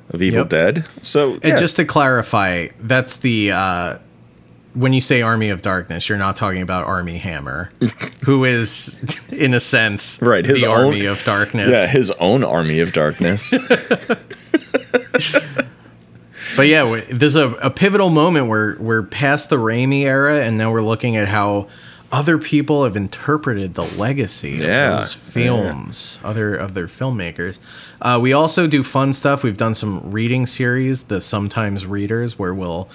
of 0.10 0.22
Evil 0.22 0.42
Yep. 0.42 0.50
Dead. 0.50 0.90
So 1.02 1.40
And 1.44 1.58
just 1.58 1.76
to 1.78 1.86
clarify, 1.86 2.68
that's 2.80 3.18
the 3.18 3.52
uh, 3.52 3.98
when 4.78 4.94
you 4.94 5.02
say 5.02 5.22
Army 5.22 5.50
of 5.50 5.62
Darkness, 5.62 6.08
you're 6.10 6.18
not 6.18 6.36
talking 6.36 6.62
about 6.62 6.86
Armie 6.86 7.18
Hammer, 7.18 7.72
who 8.26 8.46
is, 8.46 9.28
in 9.32 9.54
a 9.54 9.60
sense, 9.60 10.22
Right, 10.22 10.46
his 10.46 10.62
the 10.62 10.68
own- 10.68 10.86
Army 10.86 11.06
of 11.06 11.24
Darkness. 11.24 11.70
yeah, 11.72 11.88
his 11.88 12.12
own 12.20 12.44
Army 12.44 12.80
of 12.80 12.94
Darkness. 12.94 13.54
But 16.56 16.68
yeah, 16.68 17.02
there's 17.12 17.36
a, 17.36 17.52
a 17.56 17.70
pivotal 17.70 18.10
moment 18.10 18.48
where 18.48 18.78
we're 18.80 19.04
past 19.04 19.50
the 19.52 19.58
Raimi 19.58 20.04
era, 20.04 20.40
and 20.42 20.58
now 20.58 20.72
we're 20.72 20.82
looking 20.82 21.16
at 21.16 21.28
how 21.28 21.68
other 22.12 22.38
people 22.40 22.84
have 22.86 22.96
interpreted 22.96 23.76
the 23.76 23.84
legacy 23.84 24.52
Yeah, 24.52 24.94
of 24.94 25.00
those 25.02 25.14
films, 25.14 26.20
other 26.24 26.56
of 26.56 26.74
their 26.74 26.88
filmmakers. 26.88 27.60
Uh, 28.02 28.18
we 28.20 28.34
also 28.34 28.66
do 28.66 28.82
fun 28.82 29.14
stuff. 29.14 29.44
We've 29.44 29.58
done 29.58 29.76
some 29.76 30.10
reading 30.10 30.48
series, 30.48 31.04
the 31.04 31.22
Sometimes 31.22 31.86
Readers, 31.86 32.40
where 32.40 32.54
we'll 32.56 32.90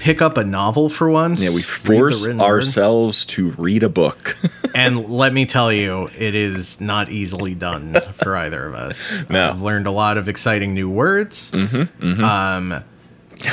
pick 0.00 0.22
up 0.22 0.38
a 0.38 0.44
novel 0.44 0.88
for 0.88 1.10
once. 1.10 1.44
Yeah, 1.44 1.54
we 1.54 1.60
force 1.60 2.26
written 2.26 2.40
word, 2.40 2.46
ourselves 2.46 3.26
to 3.26 3.50
read 3.50 3.82
a 3.82 3.90
book. 3.90 4.34
and 4.74 5.08
let 5.10 5.32
me 5.34 5.44
tell 5.44 5.70
you, 5.70 6.08
it 6.18 6.34
is 6.34 6.80
not 6.80 7.10
easily 7.10 7.54
done 7.54 7.94
for 8.14 8.34
either 8.36 8.66
of 8.66 8.74
us. 8.74 9.22
No. 9.30 9.50
I've 9.50 9.60
learned 9.60 9.86
a 9.86 9.92
lot 9.92 10.16
of 10.16 10.28
exciting 10.28 10.74
new 10.74 10.88
words. 10.88 11.52
Mm-hmm. 11.52 12.24
Um, 12.24 12.82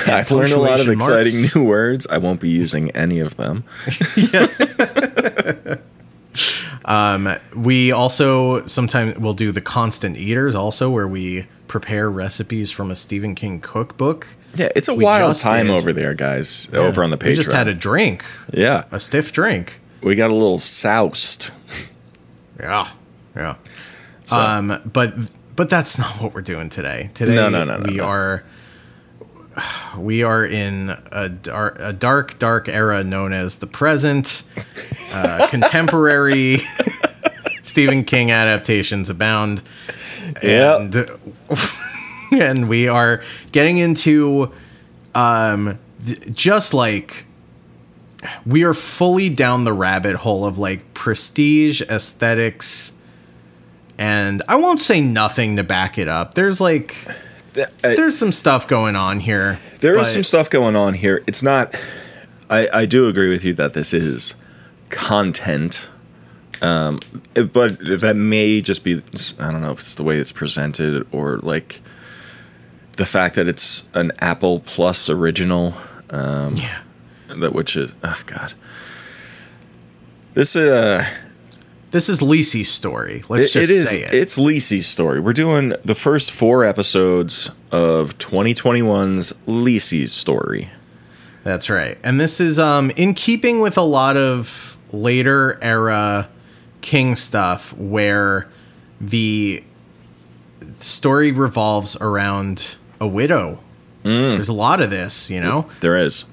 I've 0.08 0.32
learned 0.32 0.54
a 0.54 0.58
lot 0.58 0.80
of 0.80 0.88
punctuation 0.88 0.94
exciting 0.94 1.62
new 1.62 1.68
words. 1.68 2.08
I 2.08 2.18
won't 2.18 2.40
be 2.40 2.50
using 2.50 2.90
any 2.92 3.20
of 3.20 3.38
them. 3.38 3.64
We 7.56 7.92
also 7.92 8.66
sometimes 8.66 9.20
will 9.20 9.34
do 9.34 9.52
the 9.52 9.62
constant 9.62 10.18
eaters, 10.18 10.56
also 10.56 10.90
where 10.90 11.08
we 11.08 11.46
prepare 11.68 12.10
recipes 12.10 12.72
from 12.72 12.90
a 12.90 12.96
Stephen 12.96 13.36
King 13.36 13.60
cookbook. 13.60 14.36
Yeah, 14.58 14.70
it's 14.76 14.88
a 14.88 14.94
We 14.94 15.04
wild 15.04 15.36
time 15.36 15.68
did. 15.68 15.76
over 15.76 15.94
there, 15.94 16.14
guys. 16.14 16.68
Over 16.74 17.04
on 17.04 17.12
the 17.12 17.18
Patreon. 17.18 17.28
We 17.28 17.36
just 17.36 17.52
had 17.52 17.68
a 17.68 17.74
drink, 17.74 18.24
yeah, 18.54 18.84
a 18.92 19.00
stiff 19.00 19.32
drink. 19.32 19.80
we 20.02 20.16
got 20.16 20.32
a 20.32 20.36
little 20.36 20.60
soused. 20.60 21.52
Yeah, 22.60 22.88
yeah. 23.36 23.56
So- 24.26 24.40
Um, 24.40 24.82
but 24.92 25.14
but 25.56 25.70
that's 25.70 25.98
not 26.00 26.22
what 26.22 26.34
we're 26.34 26.42
doing 26.42 26.70
today. 26.70 27.10
Today, 27.14 27.36
No, 27.36 27.50
no, 27.50 27.64
no, 27.66 27.78
no, 27.78 27.86
we 27.90 27.98
no. 27.98 28.04
are 28.06 28.44
we 29.98 30.22
are 30.24 30.46
in 30.46 30.96
a 31.12 31.30
dark, 31.30 31.78
a 31.80 31.92
dark, 31.94 32.38
dark 32.38 32.70
era 32.70 33.04
known 33.04 33.34
as 33.34 33.56
the 33.58 33.68
present. 33.68 34.44
Uh, 35.12 35.48
contemporary 35.52 36.58
Stephen 37.64 38.04
King 38.04 38.30
adaptations 38.32 39.10
abound. 39.10 39.64
Yep. 40.44 40.94
and 42.32 42.68
we 42.70 42.88
are 42.88 43.22
getting 43.52 43.78
into 43.78 44.52
um 45.16 45.80
th- 46.06 46.32
just 46.34 46.74
like 46.74 47.26
we 48.46 48.64
are 48.64 48.74
fully 48.74 49.30
down 49.30 49.64
the 49.64 49.74
rabbit 49.74 50.16
hole 50.16 50.46
of 50.46 50.58
like 50.58 50.94
prestige 50.94 51.82
aesthetics 51.84 52.94
and 54.00 54.44
I 54.48 54.58
won't 54.58 54.80
say 54.80 55.02
nothing 55.02 55.56
to 55.58 55.64
back 55.64 55.98
it 55.98 56.08
up. 56.08 56.36
There's 56.36 56.62
like 56.62 56.96
Th- 57.54 57.68
I- 57.84 57.96
there's 57.96 58.18
some 58.18 58.32
stuff 58.32 58.68
going 58.68 58.96
on 58.96 59.20
here. 59.20 59.60
There 59.80 59.94
is 59.94 60.00
but- 60.00 60.06
some 60.06 60.24
stuff 60.24 60.50
going 60.50 60.76
on 60.76 60.94
here. 60.94 61.24
It's 61.28 61.42
not. 61.42 61.80
I, 62.50 62.68
I 62.74 62.86
do 62.86 63.08
agree 63.08 63.30
with 63.30 63.44
you 63.44 63.54
that 63.56 63.74
this 63.74 63.94
is 63.94 64.36
content, 64.90 65.92
um, 66.62 67.00
but 67.34 67.78
that 68.00 68.16
may 68.16 68.62
just 68.62 68.84
be. 68.84 69.02
I 69.40 69.52
don't 69.52 69.62
know 69.62 69.72
if 69.72 69.80
it's 69.80 69.96
the 69.96 70.04
way 70.04 70.18
it's 70.18 70.32
presented 70.32 71.06
or 71.12 71.40
like 71.40 71.82
the 72.98 73.06
fact 73.06 73.36
that 73.36 73.48
it's 73.48 73.88
an 73.94 74.12
Apple 74.20 74.60
Plus 74.60 75.10
original. 75.10 75.74
Um, 76.10 76.56
Yeah. 76.58 76.80
That 77.30 77.54
which 77.54 77.76
is 77.78 77.94
oh 78.04 78.22
god. 78.26 78.54
This 80.34 80.56
uh, 80.56 81.04
This 81.92 82.10
is 82.10 82.22
Lisey's 82.22 82.70
story. 82.70 83.24
Let's 83.30 83.48
it, 83.56 83.60
just 83.60 83.72
it 83.72 83.74
is. 83.76 83.90
say 83.90 84.04
it. 84.04 84.14
It's 84.14 84.38
Lisey's 84.38 84.88
story. 84.88 85.20
We're 85.20 85.34
doing 85.34 85.74
the 85.84 85.96
first 85.96 86.32
four 86.32 86.64
episodes 86.64 87.52
of 87.72 88.18
2021's 88.18 89.34
Lisey's 89.46 90.14
story. 90.14 90.70
That's 91.44 91.70
right. 91.70 91.98
And 92.04 92.20
this 92.20 92.40
is 92.40 92.60
um 92.60 92.92
in 92.96 93.14
keeping 93.14 93.62
with 93.62 93.78
a 93.78 93.82
lot 93.84 94.18
of 94.18 94.78
later 94.92 95.60
era 95.62 96.30
King 96.82 97.16
stuff 97.16 97.74
where 97.78 98.48
the 99.02 99.64
story 100.80 101.32
revolves 101.32 101.96
around 101.98 102.78
a 103.00 103.08
widow. 103.08 103.60
There's 104.04 104.48
a 104.50 104.54
lot 104.54 104.80
of 104.82 104.90
this, 104.90 105.30
you 105.30 105.42
know, 105.42 105.70
There 105.82 105.98
is. 105.98 106.24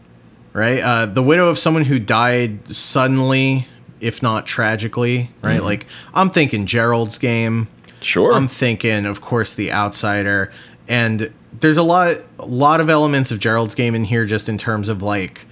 right? 0.53 0.79
Uh, 0.81 1.07
the 1.07 1.23
widow 1.25 1.49
of 1.49 1.59
someone 1.59 1.85
who 1.85 1.99
died 1.99 2.69
suddenly, 2.69 3.67
if 4.01 4.23
not 4.23 4.47
tragically, 4.47 5.31
right? 5.43 5.61
Like 5.63 5.87
I'm 6.15 6.31
thinking 6.31 6.67
Gerald's 6.67 7.19
game. 7.19 7.67
Sure. 8.01 8.33
I'm 8.33 8.47
thinking, 8.49 9.07
of 9.07 9.21
course, 9.21 9.55
the 9.57 9.73
outsider, 9.73 10.53
and 10.89 11.33
there's 11.59 11.77
a 11.79 11.83
lot, 11.83 12.17
a 12.39 12.45
lot 12.47 12.81
of 12.81 12.89
elements 12.91 13.33
of 13.33 13.39
Gerald's 13.41 13.75
game 13.75 13.95
in 13.97 14.05
here, 14.05 14.25
just 14.25 14.49
in 14.49 14.57
terms 14.59 14.89
of 14.89 15.03
like 15.03 15.47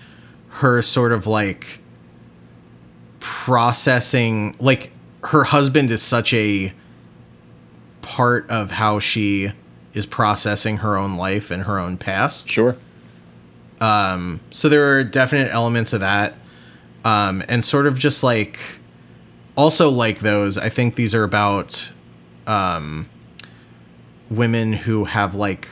her 0.51 0.81
sort 0.83 1.11
of 1.13 1.27
like 1.27 1.81
processing, 3.19 4.55
like 4.61 4.93
her 5.25 5.45
husband 5.45 5.91
is 5.91 6.03
such 6.03 6.33
a 6.35 6.73
part 8.03 8.49
of 8.51 8.73
how 8.73 8.99
she 8.99 9.53
is 9.95 10.07
processing 10.07 10.79
her 10.79 10.97
own 10.97 11.17
life 11.17 11.51
and 11.51 11.65
her 11.65 11.79
own 11.79 11.97
past. 11.99 12.49
sure. 12.49 12.77
So 13.81 14.69
there 14.69 14.97
are 14.97 15.05
definite 15.05 15.53
elements 15.53 15.93
of 15.93 16.01
that. 16.01 16.35
Um, 17.05 17.43
and 17.49 17.65
sort 17.65 17.87
of 17.87 17.99
just 17.99 18.23
like 18.23 18.61
also 19.57 19.89
like 19.91 20.21
those, 20.21 20.57
I 20.57 20.69
think 20.69 20.95
these 20.95 21.15
are 21.17 21.25
about 21.25 21.93
um, 22.47 23.07
women 24.31 24.73
who 24.73 25.05
have 25.05 25.35
like 25.35 25.69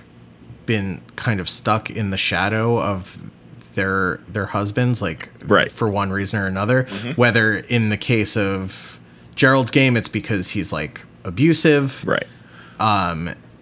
been 0.66 1.00
kind 1.16 1.40
of 1.40 1.48
stuck 1.48 1.88
in 1.90 2.10
the 2.10 2.16
shadow 2.16 2.80
of 2.80 3.30
their 3.74 4.16
their 4.28 4.46
husbands, 4.46 5.00
like 5.00 5.30
Right. 5.46 5.70
for 5.70 5.88
one 5.88 6.10
reason 6.10 6.40
or 6.40 6.46
another. 6.46 6.82
Whether 7.14 7.54
in 7.54 7.88
the 7.90 7.96
case 7.96 8.36
of 8.36 8.98
Gerald's 9.36 9.70
game, 9.70 9.96
it's 9.96 10.08
because 10.08 10.50
he's 10.50 10.72
like 10.72 11.06
abusive, 11.24 12.04
Right. 12.04 12.26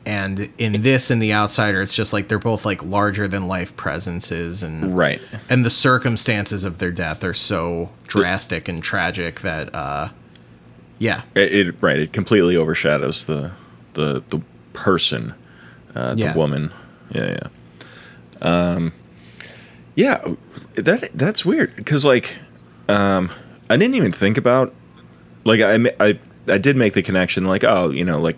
And 0.09 0.49
in 0.59 0.81
this 0.83 1.11
and 1.11 1.21
the 1.21 1.33
outsider, 1.35 1.83
it's 1.83 1.95
just 1.95 2.13
like 2.15 2.29
they're 2.29 2.39
both 2.39 2.65
like 2.65 2.83
larger 2.83 3.29
than 3.29 3.47
life 3.47 3.77
presences 3.77 4.63
and 4.63 4.97
Right. 4.97 5.21
and 5.51 5.65
the 5.65 5.71
circumstances 5.71 6.65
of 6.65 6.79
their 6.79 6.91
death 6.91 7.23
are 7.23 7.35
so 7.35 7.91
drastic 8.07 8.69
and 8.69 8.83
tragic 8.83 9.41
that 9.41 9.75
uh 9.75 10.09
yeah 10.99 11.23
It, 11.35 11.53
it 11.69 11.75
right. 11.83 11.99
It 11.99 12.13
completely 12.13 12.57
overshadows 12.57 13.25
the 13.25 13.53
the 13.95 14.23
the 14.31 14.41
person, 14.73 15.35
uh, 15.95 16.15
the 16.15 16.21
Yeah. 16.23 16.35
woman. 16.35 16.71
Yeah, 17.11 17.37
yeah. 17.37 17.49
Um, 18.41 18.93
yeah. 19.95 20.19
That 20.77 21.11
that's 21.15 21.45
weird 21.45 21.75
because 21.77 22.05
like, 22.05 22.37
um, 22.89 23.31
I 23.69 23.77
didn't 23.77 23.95
even 23.97 24.13
think 24.13 24.39
about 24.39 24.73
like 25.45 25.61
I 25.61 25.75
I 26.01 26.19
I 26.49 26.59
did 26.59 26.77
make 26.77 26.93
the 26.95 27.03
connection 27.03 27.45
like 27.47 27.65
oh 27.65 27.91
you 27.91 28.05
know 28.05 28.21
like 28.21 28.37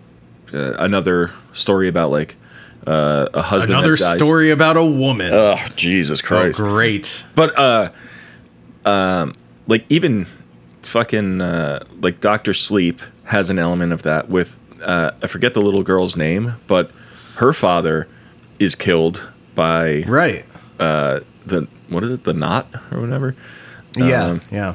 uh, 0.52 0.74
another 0.78 1.32
story 1.52 1.88
about 1.88 2.10
like 2.10 2.36
uh, 2.86 3.26
a 3.34 3.42
husband 3.42 3.72
another 3.72 3.96
story 3.96 4.50
about 4.50 4.76
a 4.76 4.84
woman. 4.84 5.30
Oh 5.32 5.56
Jesus 5.76 6.20
oh 6.22 6.26
Christ! 6.26 6.58
great. 6.58 7.24
But 7.34 7.58
uh 7.58 7.90
um 8.84 9.34
like 9.66 9.84
even 9.88 10.26
fucking 10.82 11.40
uh 11.40 11.84
like 12.00 12.20
Doctor 12.20 12.52
Sleep 12.52 13.00
has 13.26 13.50
an 13.50 13.58
element 13.58 13.92
of 13.92 14.02
that 14.02 14.28
with 14.28 14.62
uh 14.82 15.10
I 15.22 15.26
forget 15.26 15.54
the 15.54 15.62
little 15.62 15.82
girl's 15.82 16.16
name, 16.16 16.54
but 16.66 16.90
her 17.36 17.52
father 17.52 18.08
is 18.58 18.74
killed 18.74 19.28
by 19.54 20.02
right. 20.06 20.44
uh 20.78 21.20
the 21.46 21.68
what 21.88 22.04
is 22.04 22.10
it, 22.10 22.24
the 22.24 22.34
knot 22.34 22.66
or 22.90 23.00
whatever. 23.00 23.34
yeah 23.96 24.24
Um, 24.24 24.40
yeah 24.50 24.74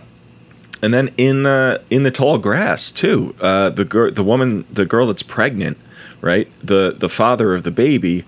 And 0.86 0.94
then 0.94 1.10
in 1.18 1.46
uh, 1.48 1.80
in 1.89 2.04
the 2.04 2.12
tall 2.12 2.38
grass 2.38 2.92
too, 2.92 3.34
uh, 3.42 3.72
the 3.72 3.86
girl, 3.86 4.12
the 4.12 4.24
woman, 4.24 4.65
the 4.72 4.86
girl 4.86 5.08
that's 5.08 5.24
pregnant, 5.24 5.77
right? 6.22 6.48
The 6.62 6.96
the 6.96 7.10
father 7.10 7.54
of 7.56 7.63
the 7.63 7.72
baby 7.72 8.24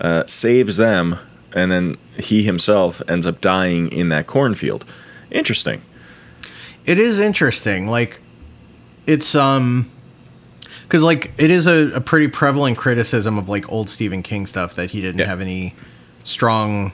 uh, 0.00 0.24
saves 0.26 0.76
them, 0.76 1.16
and 1.54 1.70
then 1.70 1.98
he 2.18 2.42
himself 2.42 3.00
ends 3.06 3.26
up 3.28 3.40
dying 3.40 3.92
in 3.92 4.08
that 4.08 4.26
cornfield. 4.26 4.84
Interesting. 5.30 5.82
it 6.84 6.98
is 6.98 7.20
interesting 7.20 7.86
like 7.86 8.20
it's 9.06 9.34
um 9.36 9.86
because 10.82 11.04
like 11.04 11.32
it 11.38 11.50
is 11.50 11.66
a, 11.68 11.92
a 11.94 12.00
pretty 12.00 12.26
prevalent 12.26 12.76
criticism 12.78 13.38
of 13.38 13.48
like 13.48 13.70
old 13.70 13.88
stephen 13.88 14.22
king 14.22 14.46
stuff 14.46 14.74
that 14.74 14.90
he 14.90 15.00
didn't 15.00 15.20
Yeah. 15.20 15.26
have 15.26 15.40
any 15.40 15.74
strong 16.24 16.90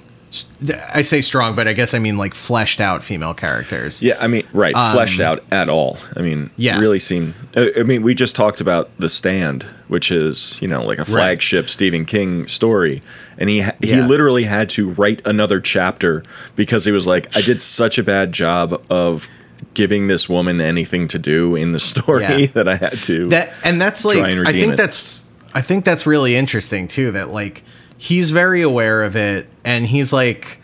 i 0.93 1.03
say 1.03 1.21
strong 1.21 1.55
but 1.55 1.69
i 1.69 1.73
guess 1.73 1.95
i 1.95 1.99
mean 1.99 2.17
like 2.19 2.35
fleshed 2.35 2.81
out 2.81 3.03
female 3.05 3.33
characters 3.33 4.03
Yeah, 4.03 4.17
I 4.21 4.27
mean, 4.27 4.45
right, 4.53 4.75
fleshed 4.93 5.21
out 5.21 5.41
at 5.53 5.69
all. 5.69 5.99
I 6.17 6.21
mean, 6.23 6.43
Um, 6.45 6.51
Yeah. 6.57 6.79
really 6.81 6.99
seem. 6.99 7.35
I 7.57 7.83
mean, 7.85 8.03
we 8.03 8.15
just 8.15 8.35
talked 8.37 8.61
about 8.61 8.91
The 8.99 9.09
Stand, 9.09 9.63
which 9.89 10.11
is 10.11 10.59
you 10.61 10.69
know 10.69 10.83
like 10.85 10.99
a 10.99 11.05
flagship 11.05 11.69
Stephen 11.71 12.05
King 12.05 12.47
story, 12.49 13.03
and 13.39 13.49
he 13.49 13.63
he 13.81 13.91
Yeah. 13.97 14.07
literally 14.07 14.45
had 14.45 14.69
to 14.71 14.91
write 14.91 15.23
another 15.25 15.61
chapter 15.61 16.23
because 16.57 16.85
he 16.85 16.93
was 16.93 17.07
like, 17.07 17.35
I 17.37 17.41
did 17.41 17.63
such 17.63 17.97
a 17.99 18.03
bad 18.03 18.33
job 18.33 18.83
of 18.91 19.29
giving 19.75 20.09
this 20.09 20.29
woman 20.29 20.61
anything 20.61 21.09
to 21.09 21.19
do 21.19 21.55
in 21.55 21.73
the 21.73 21.79
story 21.93 22.23
Yeah. 22.23 22.47
that 22.55 22.69
I 22.69 22.77
had 22.77 22.99
to. 23.05 23.29
that 23.29 23.55
and 23.65 23.81
that's 23.81 24.05
like 24.05 24.19
i 24.19 24.53
think 24.53 24.73
it. 24.75 24.77
that's 24.77 25.27
i 25.55 25.63
think 25.63 25.85
that's 25.85 26.07
really 26.07 26.37
interesting 26.37 26.89
too 26.89 27.11
that 27.13 27.31
like 27.31 27.63
he's 27.99 28.31
very 28.31 28.63
aware 28.63 29.03
of 29.03 29.17
it 29.17 29.47
and 29.65 29.87
he's 29.87 30.13
like 30.13 30.61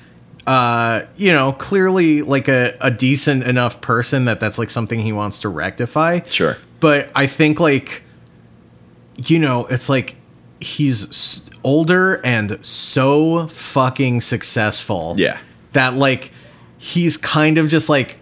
uh, 0.46 1.06
you 1.16 1.32
know, 1.32 1.52
clearly 1.52 2.22
like 2.22 2.48
a, 2.48 2.76
a 2.80 2.90
decent 2.90 3.44
enough 3.44 3.80
person 3.80 4.24
that 4.24 4.40
that's 4.40 4.58
like 4.58 4.70
something 4.70 4.98
he 4.98 5.12
wants 5.12 5.40
to 5.40 5.48
rectify. 5.48 6.20
Sure. 6.28 6.56
But 6.80 7.10
I 7.14 7.26
think 7.26 7.60
like, 7.60 8.02
you 9.16 9.38
know, 9.38 9.66
it's 9.66 9.88
like 9.88 10.16
he's 10.60 11.48
older 11.62 12.20
and 12.24 12.64
so 12.64 13.46
fucking 13.48 14.20
successful. 14.20 15.14
Yeah. 15.16 15.38
That 15.74 15.94
like 15.94 16.32
he's 16.76 17.16
kind 17.16 17.58
of 17.58 17.68
just 17.68 17.88
like 17.88 18.18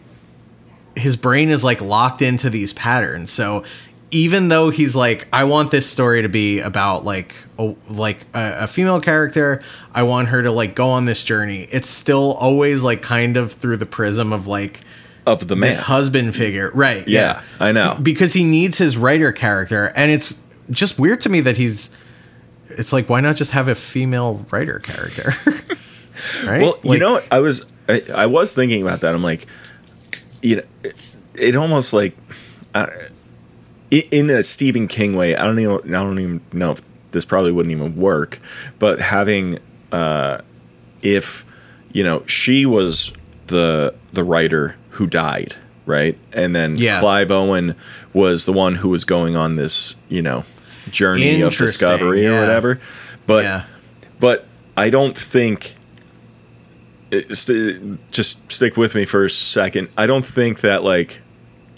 his 0.96 1.16
brain 1.16 1.48
is 1.48 1.64
like 1.64 1.80
locked 1.80 2.20
into 2.20 2.50
these 2.50 2.74
patterns. 2.74 3.30
So 3.30 3.64
even 4.10 4.48
though 4.48 4.70
he's 4.70 4.96
like, 4.96 5.26
I 5.32 5.44
want 5.44 5.70
this 5.70 5.88
story 5.88 6.22
to 6.22 6.28
be 6.28 6.60
about 6.60 7.04
like 7.04 7.34
a, 7.58 7.74
like 7.88 8.22
a, 8.34 8.64
a 8.64 8.66
female 8.66 9.00
character, 9.00 9.62
I 9.94 10.02
want 10.02 10.28
her 10.28 10.42
to 10.42 10.50
like 10.50 10.74
go 10.74 10.88
on 10.88 11.04
this 11.04 11.22
journey. 11.24 11.66
It's 11.70 11.88
still 11.88 12.32
always 12.34 12.82
like 12.82 13.02
kind 13.02 13.36
of 13.36 13.52
through 13.52 13.76
the 13.76 13.86
prism 13.86 14.32
of 14.32 14.46
like 14.46 14.80
Of 15.26 15.46
the 15.48 15.54
man. 15.56 15.70
this 15.70 15.80
husband 15.80 16.34
figure, 16.34 16.70
right? 16.74 17.06
Yeah, 17.06 17.40
I 17.60 17.72
know. 17.72 17.98
because 18.02 18.32
he 18.32 18.44
needs 18.44 18.78
his 18.78 18.96
writer 18.96 19.30
character, 19.32 19.92
and 19.94 20.10
it's 20.10 20.42
just 20.70 20.98
weird 20.98 21.20
to 21.22 21.28
me 21.28 21.40
that 21.42 21.56
he's. 21.56 21.96
It's 22.68 22.92
like 22.92 23.08
why 23.08 23.20
not 23.20 23.34
just 23.36 23.50
have 23.50 23.66
a 23.68 23.74
female 23.74 24.44
writer 24.52 24.78
character, 24.78 25.30
right? 26.46 26.62
Well, 26.62 26.78
you 26.84 26.98
know, 26.98 27.14
what? 27.14 27.28
I 27.32 27.40
was 27.40 27.70
I, 27.88 28.02
I 28.14 28.26
was 28.26 28.54
thinking 28.54 28.82
about 28.82 29.00
that. 29.00 29.12
I'm 29.14 29.22
like, 29.24 29.46
you 30.42 30.56
know, 30.56 30.62
it, 30.84 30.94
it 31.34 31.56
almost 31.56 31.92
like 31.92 32.16
i- 32.74 33.08
in 33.90 34.30
a 34.30 34.42
Stephen 34.42 34.86
King 34.88 35.16
way. 35.16 35.34
I 35.36 35.44
don't 35.44 35.58
even 35.58 35.94
I 35.94 36.02
don't 36.02 36.18
even 36.18 36.40
know 36.52 36.72
if 36.72 36.80
this 37.10 37.24
probably 37.24 37.52
wouldn't 37.52 37.72
even 37.72 37.96
work, 37.96 38.38
but 38.78 39.00
having 39.00 39.58
uh, 39.92 40.38
if 41.02 41.44
you 41.92 42.04
know 42.04 42.24
she 42.26 42.66
was 42.66 43.12
the 43.48 43.94
the 44.12 44.22
writer 44.24 44.76
who 44.90 45.06
died, 45.06 45.54
right, 45.86 46.16
and 46.32 46.54
then 46.54 46.76
Yeah. 46.76 47.00
Clive 47.00 47.30
Owen 47.30 47.74
was 48.12 48.44
the 48.44 48.52
one 48.52 48.76
who 48.76 48.88
was 48.90 49.04
going 49.04 49.36
on 49.36 49.56
this 49.56 49.96
you 50.08 50.22
know 50.22 50.44
journey 50.90 51.40
of 51.42 51.52
discovery 51.56 52.26
or 52.26 52.40
whatever, 52.40 52.80
but 53.26 53.44
yeah, 53.44 53.64
but 54.20 54.46
I 54.76 54.90
don't 54.90 55.16
think. 55.18 55.74
st- 57.32 58.10
just 58.12 58.50
stick 58.52 58.76
with 58.76 58.94
me 58.94 59.04
for 59.04 59.24
a 59.24 59.30
second. 59.30 59.88
I 59.96 60.06
don't 60.06 60.24
think 60.24 60.60
that 60.60 60.84
like, 60.84 61.22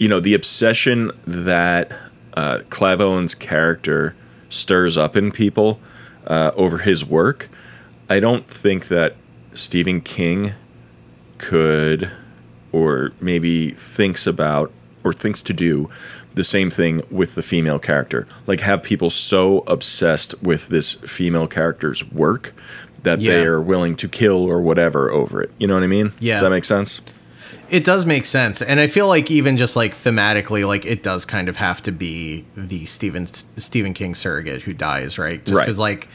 you 0.03 0.09
know, 0.09 0.19
the 0.19 0.33
obsession 0.33 1.11
that 1.25 1.89
uh, 2.33 2.59
Clive 2.69 2.99
Owen's 2.99 3.33
character 3.33 4.13
stirs 4.49 4.97
up 4.97 5.15
in 5.15 5.31
people 5.31 5.79
uh, 6.27 6.51
over 6.55 6.79
his 6.79 7.05
work. 7.05 7.47
I 8.09 8.19
don't 8.19 8.45
think 8.45 8.89
that 8.89 9.15
Stephen 9.53 10.01
King 10.01 10.51
could, 11.37 12.11
or 12.73 13.13
maybe 13.21 13.69
thinks 13.71 14.27
about, 14.27 14.73
or 15.05 15.13
thinks 15.13 15.41
to 15.43 15.53
do 15.53 15.89
the 16.33 16.43
same 16.43 16.69
thing 16.69 17.01
with 17.09 17.35
the 17.35 17.41
female 17.41 17.79
character. 17.79 18.27
Like 18.45 18.59
have 18.59 18.83
people 18.83 19.09
so 19.09 19.59
obsessed 19.67 20.35
with 20.43 20.67
this 20.67 20.95
female 20.95 21.47
character's 21.47 22.11
work 22.11 22.53
that 23.03 23.19
they 23.19 23.45
are 23.45 23.61
willing 23.61 23.95
to 23.95 24.09
kill 24.09 24.43
or 24.43 24.59
whatever 24.59 25.09
over 25.11 25.41
it. 25.41 25.51
You 25.59 25.67
know 25.67 25.75
what 25.75 25.83
I 25.83 25.87
mean? 25.87 26.11
Yeah. 26.19 26.33
Does 26.33 26.41
that 26.41 26.49
make 26.49 26.65
sense? 26.65 26.99
It 27.73 27.83
does 27.83 28.05
make 28.05 28.25
sense, 28.25 28.61
and 28.61 28.79
I 28.79 28.87
feel 28.87 29.07
like 29.07 29.29
even 29.31 29.57
just 29.57 29.75
like 29.75 29.93
thematically, 29.93 30.65
like 30.67 30.85
it 30.85 31.01
does 31.03 31.25
kind 31.25 31.49
of 31.49 31.57
have 31.57 31.81
to 31.83 31.91
be 31.91 32.45
the 32.55 32.85
Stephen 32.85 33.25
Stephen 33.25 33.93
King 33.93 34.15
surrogate 34.15 34.61
who 34.61 34.73
dies, 34.73 35.17
right? 35.17 35.43
Just 35.43 35.55
Right. 35.57 35.65
because 35.65 35.79
like 35.79 36.07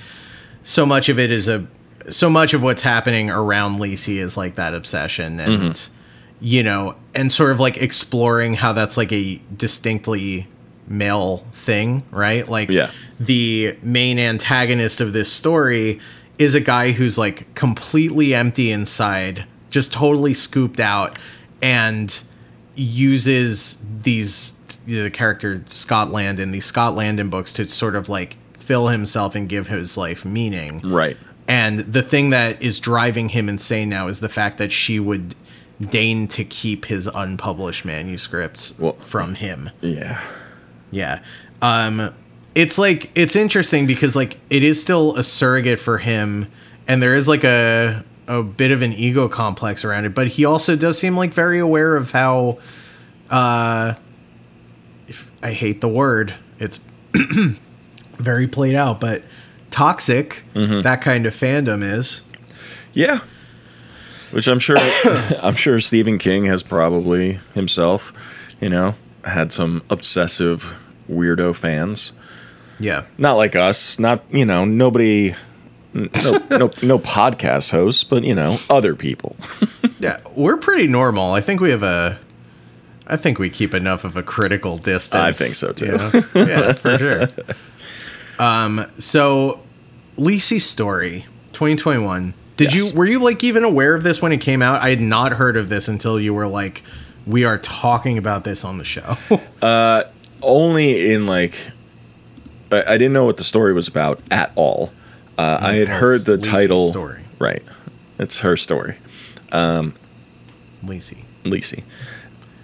so 0.62 0.87
much 0.87 1.09
of 1.09 1.19
it 1.19 1.31
is 1.31 1.49
a 1.49 1.67
so 2.09 2.31
much 2.31 2.55
of 2.55 2.62
what's 2.62 2.83
happening 2.83 3.29
around 3.29 3.81
Lacey 3.81 4.19
is 4.19 4.37
like 4.37 4.55
that 4.55 4.73
obsession 4.73 5.41
and 5.41 5.73
Mm-hmm. 5.75 5.95
you 6.41 6.62
know 6.62 6.95
and 7.15 7.31
sort 7.33 7.50
of 7.50 7.59
like 7.61 7.77
exploring 7.83 8.55
how 8.55 8.73
that's 8.73 8.97
like 8.97 9.12
a 9.12 9.41
distinctly 9.57 10.47
male 10.87 11.38
thing 11.53 12.03
right 12.11 12.49
like 12.49 12.71
Yeah. 12.71 12.91
the 13.21 13.77
main 13.83 14.19
antagonist 14.19 15.00
of 15.03 15.12
this 15.12 15.31
story 15.31 16.01
is 16.38 16.55
a 16.55 16.61
guy 16.61 16.92
who's 16.92 17.18
like 17.18 17.53
completely 17.55 18.33
empty 18.35 18.71
inside 18.71 19.44
just 19.68 19.92
totally 19.92 20.33
scooped 20.33 20.81
out 20.81 21.18
and 21.62 22.23
uses 22.75 23.83
these 24.03 24.53
the 24.87 25.11
character 25.11 25.62
Scott 25.66 26.11
Landon 26.12 26.51
the 26.53 26.61
Scott 26.61 26.94
Landon 26.94 27.29
books 27.29 27.53
to 27.55 27.66
sort 27.66 27.97
of 27.97 28.09
like 28.09 28.37
fill 28.55 28.88
himself 28.88 29.35
and 29.35 29.49
give 29.49 29.66
his 29.68 29.97
life 29.97 30.25
meaning 30.25 30.81
Right. 30.85 31.16
and 31.49 31.81
the 31.81 32.03
thing 32.03 32.31
that 32.31 32.62
is 32.62 32.79
driving 32.81 33.31
him 33.31 33.49
insane 33.49 33.88
now 33.88 34.09
is 34.09 34.21
the 34.21 34.29
fact 34.29 34.59
that 34.59 34.71
she 34.73 35.01
would 35.01 35.35
deign 35.81 36.29
to 36.29 36.44
keep 36.44 36.87
his 36.87 37.07
unpublished 37.09 37.85
manuscripts 37.85 38.75
Well- 38.79 38.94
from 38.94 39.35
him. 39.35 39.71
Yeah. 39.81 40.21
Yeah. 40.90 41.21
Um 41.62 42.14
it's 42.55 42.79
like 42.79 43.11
it's 43.14 43.37
interesting 43.37 43.87
because 43.87 44.14
like 44.16 44.38
it 44.51 44.62
is 44.64 44.81
still 44.81 45.16
a 45.16 45.23
surrogate 45.23 45.79
for 45.79 45.99
him 45.99 46.47
and 46.87 47.03
there 47.03 47.14
is 47.14 47.29
like 47.29 47.44
a 47.44 48.05
a 48.29 48.43
bit 48.43 48.71
of 48.71 48.83
an 48.83 48.93
ego 48.93 49.29
complex 49.29 49.85
around 49.85 50.05
it, 50.05 50.14
but 50.14 50.29
he 50.29 50.45
also 50.45 50.77
does 50.77 50.99
seem 50.99 51.17
like 51.17 51.33
very 51.35 51.59
aware 51.59 51.97
of 51.97 52.11
how 52.12 52.59
uh 53.31 53.95
if 55.07 55.31
I 55.43 55.53
hate 55.53 55.81
the 55.81 55.88
word. 55.88 56.35
It's 56.59 56.81
very 58.17 58.47
played 58.47 58.75
out, 58.75 59.01
but 59.01 59.23
toxic 59.71 60.45
that 60.55 61.01
kind 61.03 61.27
of 61.27 61.35
fandom 61.35 61.83
is. 61.83 62.23
Yeah. 62.93 63.21
Which 64.31 64.47
I'm 64.47 64.59
sure 64.59 64.77
I'm 65.43 65.55
sure 65.55 65.81
Stephen 65.81 66.19
King 66.19 66.45
has 66.45 66.62
probably 66.62 67.38
himself, 67.55 68.12
you 68.61 68.69
know, 68.69 68.95
had 69.25 69.53
some 69.53 69.83
obsessive 69.88 70.77
weirdo 71.11 71.57
fans. 71.57 72.12
Yeah. 72.81 73.05
Not 73.17 73.35
like 73.35 73.57
us, 73.57 73.99
not, 73.99 74.25
you 74.33 74.45
know, 74.45 74.64
nobody 74.64 75.35
no 75.94 76.11
no, 76.51 76.70
no 76.83 76.98
podcast 76.98 77.70
hosts, 77.70 78.05
but 78.05 78.24
you 78.24 78.35
know, 78.35 78.57
other 78.70 78.94
people. 78.94 79.37
Yeah, 80.01 80.20
we're 80.37 80.59
pretty 80.59 80.87
normal. 80.87 81.33
I 81.33 81.40
think 81.40 81.61
we 81.61 81.70
have 81.70 81.83
a. 81.83 82.20
I 83.09 83.16
think 83.16 83.40
we 83.40 83.51
keep 83.51 83.74
enough 83.74 84.05
of 84.05 84.16
a 84.16 84.22
critical 84.22 84.77
distance. 84.77 85.20
I 85.20 85.33
think 85.33 85.55
so, 85.57 85.72
too. 85.72 85.87
you 85.87 85.92
know? 85.98 86.11
yeah, 86.46 86.72
for 86.74 86.96
sure. 86.96 87.22
Um. 88.38 88.87
So, 88.98 89.61
Lacey's 90.16 90.64
story, 90.64 91.24
2021. 91.53 92.33
Did 92.57 92.72
Yes. 92.72 92.92
you 92.92 92.96
were 92.96 93.07
you 93.07 93.18
like 93.20 93.42
even 93.42 93.64
aware 93.64 93.96
of 93.96 94.05
this 94.05 94.22
when 94.22 94.31
it 94.31 94.40
came 94.40 94.62
out? 94.62 94.83
I 94.83 94.90
had 94.90 95.01
not 95.01 95.33
heard 95.33 95.57
of 95.57 95.68
this 95.68 95.88
until 95.88 96.20
you 96.20 96.33
were 96.33 96.46
like, 96.46 96.85
we 97.27 97.44
are 97.44 97.59
talking 97.59 98.18
about 98.18 98.44
this 98.44 98.64
on 98.64 98.79
the 98.79 98.85
show. 98.85 99.16
Uh, 99.61 100.05
only 100.42 101.12
in 101.12 101.27
like 101.27 101.70
I, 102.70 102.85
I 102.94 102.98
didn't 102.98 103.12
know 103.14 103.24
what 103.24 103.37
the 103.38 103.42
story 103.44 103.72
was 103.72 103.88
about 103.88 104.20
at 104.31 104.53
all. 104.55 104.92
Uh, 105.38 105.59
I 105.61 105.74
had 105.74 105.88
heard 105.88 106.22
the 106.22 106.37
Lacey's 106.37 106.53
title 106.53 106.90
story. 106.90 107.24
Right. 107.38 107.62
It's 108.18 108.40
her 108.40 108.57
story. 108.57 108.98
Um, 109.53 109.94
Lacey. 110.83 111.24
Lacey. 111.44 111.85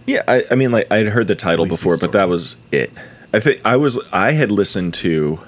Yeah, 0.06 0.22
I, 0.26 0.42
I 0.50 0.54
mean, 0.56 0.72
like 0.72 0.90
I 0.90 0.98
had 0.98 1.06
heard 1.06 1.28
the 1.28 1.36
title 1.36 1.64
Lacey's 1.64 1.78
before, 1.78 1.96
but 1.98 2.12
that 2.12 2.28
was 2.28 2.56
it. 2.72 2.92
I 3.32 3.40
think 3.40 3.60
I 3.64 3.76
was 3.76 3.98
I 4.12 4.32
had 4.32 4.50
listened 4.50 4.92
to 4.94 5.40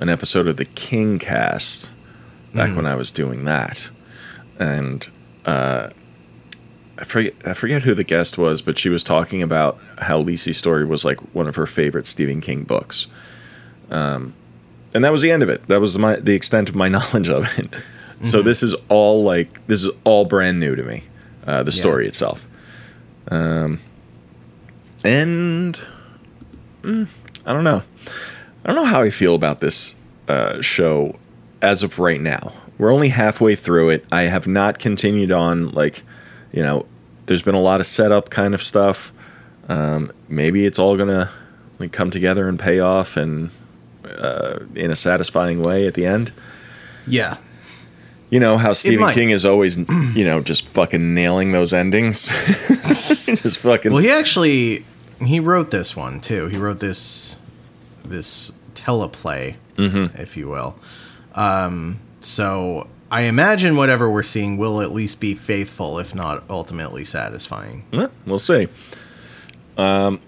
an 0.00 0.08
episode 0.08 0.46
of 0.46 0.56
the 0.56 0.64
King 0.64 1.18
Cast 1.18 1.90
back 2.54 2.74
when 2.76 2.86
I 2.86 2.96
was 2.96 3.10
doing 3.10 3.44
that, 3.44 3.90
and 4.58 5.08
uh, 5.46 5.90
I 6.98 7.04
forget 7.04 7.34
I 7.46 7.52
forget 7.54 7.84
who 7.84 7.94
the 7.94 8.04
guest 8.04 8.36
was, 8.36 8.62
but 8.62 8.78
she 8.78 8.88
was 8.88 9.04
talking 9.04 9.42
about 9.42 9.78
how 9.98 10.18
Lacey's 10.18 10.56
story 10.56 10.84
was 10.84 11.04
like 11.04 11.20
one 11.34 11.46
of 11.46 11.56
her 11.56 11.66
favorite 11.66 12.06
Stephen 12.06 12.40
King 12.40 12.64
books. 12.64 13.06
Um, 13.90 14.34
and 14.94 15.04
that 15.04 15.12
was 15.12 15.22
the 15.22 15.30
end 15.30 15.42
of 15.42 15.48
it. 15.48 15.66
That 15.66 15.80
was 15.80 15.98
my 15.98 16.16
the 16.16 16.34
extent 16.34 16.68
of 16.68 16.74
my 16.74 16.88
knowledge 16.96 17.28
of 17.28 17.46
it. 17.58 17.68
So 18.22 18.42
this 18.42 18.64
is 18.64 18.74
all 18.88 19.22
like 19.22 19.66
this 19.68 19.84
is 19.84 19.92
all 20.04 20.24
brand 20.24 20.58
new 20.58 20.74
to 20.74 20.82
me. 20.82 21.04
Uh, 21.46 21.62
the 21.62 21.72
story 21.72 22.06
itself. 22.06 22.46
Um, 23.30 23.78
and 25.04 25.80
mm, 26.82 27.26
I 27.46 27.52
don't 27.52 27.64
know. 27.64 27.82
I 28.64 28.66
don't 28.66 28.76
know 28.76 28.84
how 28.84 29.02
I 29.02 29.10
feel 29.10 29.34
about 29.34 29.60
this 29.60 29.94
uh, 30.28 30.60
show 30.60 31.16
as 31.62 31.82
of 31.82 31.98
right 31.98 32.20
now. 32.20 32.52
We're 32.76 32.92
only 32.92 33.08
halfway 33.08 33.54
through 33.54 33.90
it. 33.90 34.04
I 34.12 34.22
have 34.22 34.46
not 34.46 34.78
continued 34.78 35.32
on. 35.32 35.70
Like, 35.70 36.02
you 36.52 36.62
know, 36.62 36.86
there's 37.26 37.42
been 37.42 37.54
a 37.54 37.60
lot 37.60 37.80
of 37.80 37.86
setup 37.86 38.30
kind 38.30 38.52
of 38.52 38.62
stuff. 38.62 39.12
Um, 39.68 40.10
maybe 40.28 40.64
it's 40.64 40.78
all 40.78 40.96
gonna 40.96 41.30
like 41.78 41.92
come 41.92 42.10
together 42.10 42.48
and 42.48 42.58
pay 42.58 42.80
off 42.80 43.16
and 43.16 43.50
uh, 44.10 44.64
in 44.74 44.90
a 44.90 44.96
satisfying 44.96 45.62
way 45.62 45.86
at 45.86 45.94
the 45.94 46.06
end. 46.06 46.32
Yeah. 47.06 47.36
You 48.30 48.40
know 48.40 48.58
how 48.58 48.74
Stephen. 48.74 49.10
King 49.12 49.30
is 49.30 49.46
always, 49.46 49.78
you 49.78 50.24
know, 50.24 50.42
just 50.42 50.66
fucking 50.66 51.14
nailing 51.14 51.52
those 51.52 51.72
endings. 51.72 52.26
just 53.24 53.60
fucking. 53.60 53.90
Well, 53.92 54.02
he 54.02 54.10
actually 54.10 54.84
he 55.24 55.40
wrote 55.40 55.70
this 55.70 55.96
one 55.96 56.20
too. 56.20 56.46
He 56.48 56.58
wrote 56.58 56.80
this 56.80 57.38
this 58.04 58.52
teleplay, 58.74 59.56
Mm-hmm. 59.76 60.20
if 60.20 60.36
you 60.36 60.48
will. 60.48 60.78
Um, 61.34 62.00
so 62.20 62.86
I 63.10 63.22
imagine 63.22 63.76
whatever 63.76 64.10
we're 64.10 64.22
seeing 64.22 64.58
will 64.58 64.82
at 64.82 64.92
least 64.92 65.20
be 65.20 65.34
faithful, 65.34 65.98
if 65.98 66.14
not 66.14 66.44
ultimately 66.50 67.04
satisfying. 67.06 67.84
Well, 67.92 68.10
we'll 68.26 68.38
see. 68.38 68.68
Um, 69.78 70.20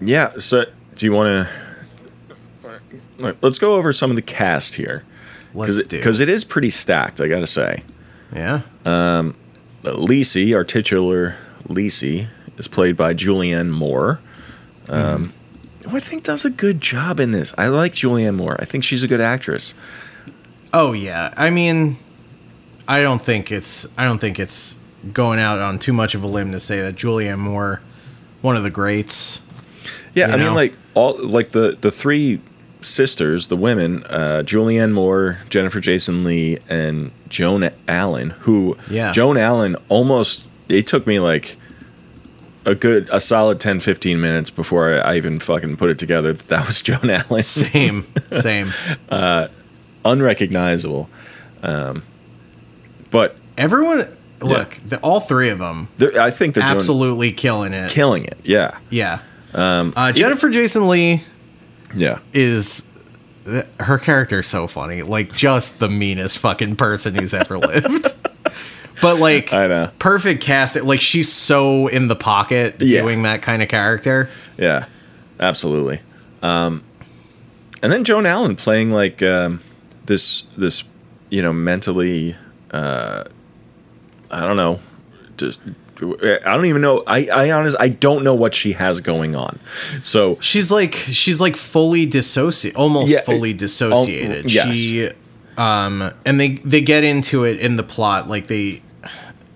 yeah. 0.00 0.32
So, 0.38 0.64
do 0.96 1.06
you 1.06 1.12
want 1.12 1.46
to? 1.46 1.65
Let's 3.18 3.58
go 3.58 3.74
over 3.76 3.92
some 3.92 4.10
of 4.10 4.16
the 4.16 4.22
cast 4.22 4.74
here, 4.74 5.04
Let's 5.54 5.82
do. 5.84 5.96
because 5.96 6.20
it 6.20 6.28
is 6.28 6.44
pretty 6.44 6.70
stacked. 6.70 7.20
I 7.20 7.28
gotta 7.28 7.46
say. 7.46 7.82
yeah. 8.34 8.60
Lisey, 9.82 10.54
our 10.54 10.64
titular 10.64 11.36
Lisey, 11.68 12.28
is 12.58 12.68
played 12.68 12.96
by 12.96 13.14
Julianne 13.14 13.70
Moore. 13.70 14.20
Um, 14.88 15.32
who 15.88 15.96
I 15.96 16.00
think 16.00 16.24
does 16.24 16.44
a 16.44 16.50
good 16.50 16.80
job 16.80 17.20
in 17.20 17.30
this. 17.30 17.54
I 17.56 17.68
like 17.68 17.92
Julianne 17.92 18.34
Moore. 18.36 18.56
I 18.58 18.64
think 18.64 18.84
she's 18.84 19.02
a 19.02 19.08
good 19.08 19.20
actress. 19.20 19.74
Oh 20.72 20.92
yeah. 20.92 21.32
I 21.36 21.50
mean, 21.50 21.96
I 22.88 23.02
don't 23.02 23.22
think 23.22 23.50
it's 23.52 23.86
I 23.96 24.04
don't 24.04 24.18
think 24.18 24.38
it's 24.38 24.78
going 25.12 25.38
out 25.38 25.60
on 25.60 25.78
too 25.78 25.92
much 25.92 26.14
of 26.14 26.22
a 26.22 26.26
limb 26.26 26.52
to 26.52 26.60
say 26.60 26.80
that 26.80 26.96
Julianne 26.96 27.38
Moore, 27.38 27.80
one 28.42 28.56
of 28.56 28.62
the 28.64 28.70
greats. 28.70 29.40
Yeah, 30.14 30.28
I 30.28 30.36
mean, 30.36 30.54
like 30.54 30.76
all 30.94 31.16
like 31.24 31.50
the 31.50 31.76
the 31.80 31.90
three 31.90 32.40
sisters, 32.80 33.46
the 33.48 33.56
women, 33.56 34.04
uh, 34.04 34.42
Julianne 34.44 34.92
Moore, 34.92 35.38
Jennifer 35.48 35.80
Jason 35.80 36.22
Leigh, 36.22 36.58
and 36.68 37.10
Joan 37.28 37.68
Allen. 37.88 38.30
Who, 38.40 38.76
Yeah. 38.90 39.12
Joan 39.12 39.36
Allen 39.36 39.76
almost. 39.88 40.46
It 40.68 40.86
took 40.86 41.06
me 41.06 41.20
like 41.20 41.56
a 42.64 42.74
good, 42.74 43.08
a 43.12 43.20
solid 43.20 43.60
10, 43.60 43.80
15 43.80 44.20
minutes 44.20 44.50
before 44.50 44.94
I, 44.94 45.12
I 45.12 45.16
even 45.16 45.38
fucking 45.38 45.76
put 45.76 45.90
it 45.90 45.98
together 45.98 46.32
that 46.32 46.48
that 46.48 46.66
was 46.66 46.80
Joan 46.82 47.08
Allen. 47.10 47.42
Same, 47.42 48.06
same. 48.32 48.68
Unrecognizable. 50.04 51.08
Um, 51.62 52.02
but 53.10 53.36
Everyone, 53.56 54.04
look, 54.40 54.78
the, 54.86 54.98
all 55.00 55.20
three 55.20 55.48
of 55.48 55.58
them 55.58 55.88
I 56.18 56.30
think 56.30 56.54
they're 56.54 56.62
absolutely 56.64 57.32
killing 57.32 57.72
it. 57.72 57.90
killing 57.90 58.24
it. 58.24 58.38
Yeah, 58.44 58.78
yeah. 58.90 59.20
uh, 59.54 60.12
Jennifer 60.12 60.50
Jason 60.50 60.88
Leigh 60.88 61.22
yeah. 61.96 62.18
is 62.32 62.86
her 63.80 63.98
character 63.98 64.40
is 64.40 64.46
so 64.46 64.66
funny, 64.66 65.02
like 65.02 65.32
just 65.32 65.78
the 65.80 65.88
meanest 65.88 66.38
fucking 66.38 66.76
person 66.76 67.14
who's 67.14 67.34
ever 67.34 67.58
lived. 67.58 68.06
But 69.02 69.20
like, 69.20 69.52
I 69.52 69.66
know. 69.66 69.90
perfect 69.98 70.42
cast. 70.42 70.82
Like 70.82 71.02
she's 71.02 71.30
so 71.30 71.86
in 71.88 72.08
the 72.08 72.16
pocket 72.16 72.76
Yeah. 72.80 73.02
doing 73.02 73.24
that 73.24 73.42
kind 73.42 73.62
of 73.62 73.68
character. 73.68 74.30
Yeah, 74.56 74.86
absolutely. 75.38 76.00
Um, 76.42 76.82
and 77.82 77.92
then 77.92 78.04
Joan 78.04 78.24
Allen 78.24 78.56
playing 78.56 78.92
like 78.92 79.22
um, 79.22 79.60
this 80.06 80.42
this 80.56 80.82
you 81.28 81.42
know 81.42 81.52
mentally 81.52 82.36
uh, 82.70 83.24
I 84.30 84.46
don't 84.46 84.56
know 84.56 84.80
just 85.36 85.60
I 86.00 86.54
don't 86.54 86.66
even 86.66 86.82
know 86.82 87.02
I 87.06 87.26
I 87.32 87.50
honest 87.52 87.76
I 87.80 87.88
don't 87.88 88.22
know 88.24 88.34
what 88.34 88.54
she 88.54 88.72
has 88.72 89.00
going 89.00 89.34
on. 89.34 89.58
So 90.02 90.38
She's 90.40 90.70
like 90.70 90.94
she's 90.94 91.40
like 91.40 91.56
fully 91.56 92.06
dissociated, 92.06 92.78
almost 92.78 93.10
Yeah, 93.12 93.20
fully 93.22 93.52
dissociated. 93.54 94.44
al- 94.46 94.50
yes. 94.50 94.76
She, 94.76 95.10
um, 95.56 96.12
and 96.26 96.38
they 96.38 96.56
they 96.56 96.80
get 96.82 97.02
into 97.04 97.44
it 97.44 97.58
in 97.60 97.76
the 97.76 97.82
plot, 97.82 98.28
like 98.28 98.46
they, 98.46 98.82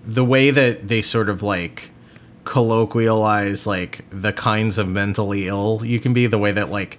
the 0.05 0.25
way 0.25 0.49
that 0.49 0.87
they 0.87 1.01
sort 1.03 1.29
of 1.29 1.43
like 1.43 1.91
colloquialize 2.43 3.65
like 3.67 4.03
the 4.09 4.33
kinds 4.33 4.77
of 4.77 4.87
mentally 4.87 5.47
ill 5.47 5.81
you 5.83 5.99
can 5.99 6.13
be, 6.13 6.27
the 6.27 6.37
way 6.39 6.51
that 6.51 6.69
like 6.69 6.97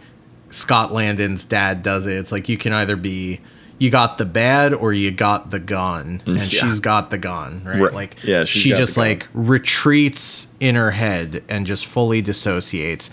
Scott 0.51 0.93
Landon's 0.93 1.45
dad 1.45 1.83
does 1.83 2.07
it. 2.07 2.17
It's 2.17 2.31
like 2.33 2.49
you 2.49 2.57
can 2.57 2.73
either 2.73 2.97
be 2.97 3.41
you 3.79 3.91
got 3.91 4.19
the 4.19 4.25
bad 4.25 4.73
or 4.75 4.93
you 4.93 5.11
got 5.11 5.51
the 5.51 5.59
gun, 5.59 6.23
and 6.27 6.37
Yeah. 6.39 6.45
she's 6.45 6.79
got 6.81 7.11
the 7.11 7.19
gun, 7.19 7.63
right? 7.65 7.81
Right. 7.81 7.93
Like 7.95 8.17
Yeah, 8.25 8.45
she 8.45 8.71
just 8.71 8.97
like 8.97 9.27
retreats 9.35 10.49
in 10.61 10.75
her 10.77 10.91
head 10.93 11.43
and 11.49 11.67
just 11.67 11.87
fully 11.87 12.21
dissociates 12.23 13.11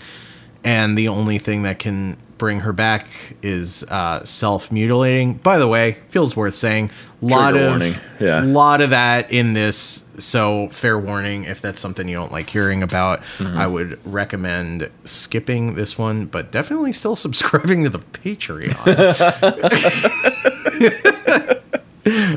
and 0.62 0.96
the 0.98 1.08
only 1.08 1.38
thing 1.38 1.62
that 1.62 1.78
can 1.78 2.16
bring 2.36 2.60
her 2.60 2.72
back 2.72 3.06
is 3.42 3.82
uh, 3.84 4.22
self-mutilating 4.24 5.34
by 5.34 5.58
the 5.58 5.68
way 5.68 5.92
feels 6.08 6.36
worth 6.36 6.54
saying 6.54 6.90
lot 7.20 7.50
Trigger 7.50 7.64
of 7.66 7.70
warning. 7.70 7.92
Yeah. 8.20 8.42
lot 8.44 8.80
of 8.80 8.90
that 8.90 9.30
in 9.32 9.52
this 9.54 10.04
so 10.20 10.68
fair 10.68 10.98
warning 10.98 11.44
if 11.44 11.60
that's 11.60 11.80
something 11.80 12.08
you 12.08 12.14
don't 12.16 12.32
like 12.32 12.48
hearing 12.50 12.82
about 12.82 13.20
Mm-hmm. 13.38 13.58
i 13.58 13.66
would 13.66 13.98
recommend 14.06 14.90
skipping 15.04 15.74
this 15.74 15.96
one 15.98 16.26
but 16.26 16.50
definitely 16.52 16.92
still 16.92 17.16
subscribing 17.26 17.82
to 17.84 17.90
the 17.90 17.98
patreon. 17.98 18.70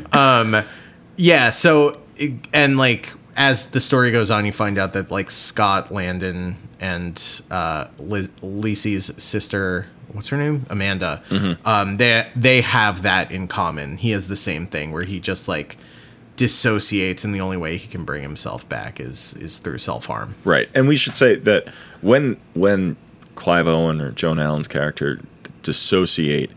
Um 0.12 0.62
yeah 1.16 1.50
so 1.50 2.00
and 2.52 2.76
like 2.76 3.12
as 3.36 3.70
the 3.70 3.80
story 3.80 4.10
goes 4.12 4.30
on 4.30 4.44
you 4.46 4.52
find 4.52 4.78
out 4.78 4.92
that 4.92 5.10
like 5.10 5.30
scott 5.30 5.90
landon 5.92 6.56
and 6.80 7.42
uh 7.50 7.86
Liz, 7.98 8.28
Lisey's 8.42 9.22
sister 9.22 9.86
what's 10.12 10.28
her 10.28 10.36
name? 10.36 10.64
Amanda. 10.70 11.22
Um 11.64 11.96
they 11.96 12.28
they 12.36 12.60
have 12.60 13.02
that 13.02 13.32
in 13.32 13.48
common. 13.48 13.96
He 13.96 14.10
has 14.10 14.28
the 14.28 14.36
same 14.36 14.66
thing 14.66 14.92
where 14.92 15.02
he 15.04 15.18
just 15.18 15.48
like 15.48 15.76
dissociates 16.36 17.24
and 17.24 17.34
the 17.34 17.40
only 17.40 17.56
way 17.56 17.76
he 17.76 17.86
can 17.88 18.04
bring 18.04 18.22
himself 18.22 18.68
back 18.68 19.00
is 19.00 19.34
is 19.34 19.58
through 19.58 19.78
self-harm. 19.78 20.34
Right, 20.44 20.68
and 20.74 20.88
we 20.88 20.96
should 20.96 21.16
say 21.16 21.36
that 21.36 21.68
when 22.00 22.36
when 22.54 22.96
Clive 23.34 23.66
Owen 23.66 24.00
or 24.00 24.10
Joan 24.10 24.38
Allen's 24.38 24.68
character 24.68 25.20
dissociate, 25.62 26.50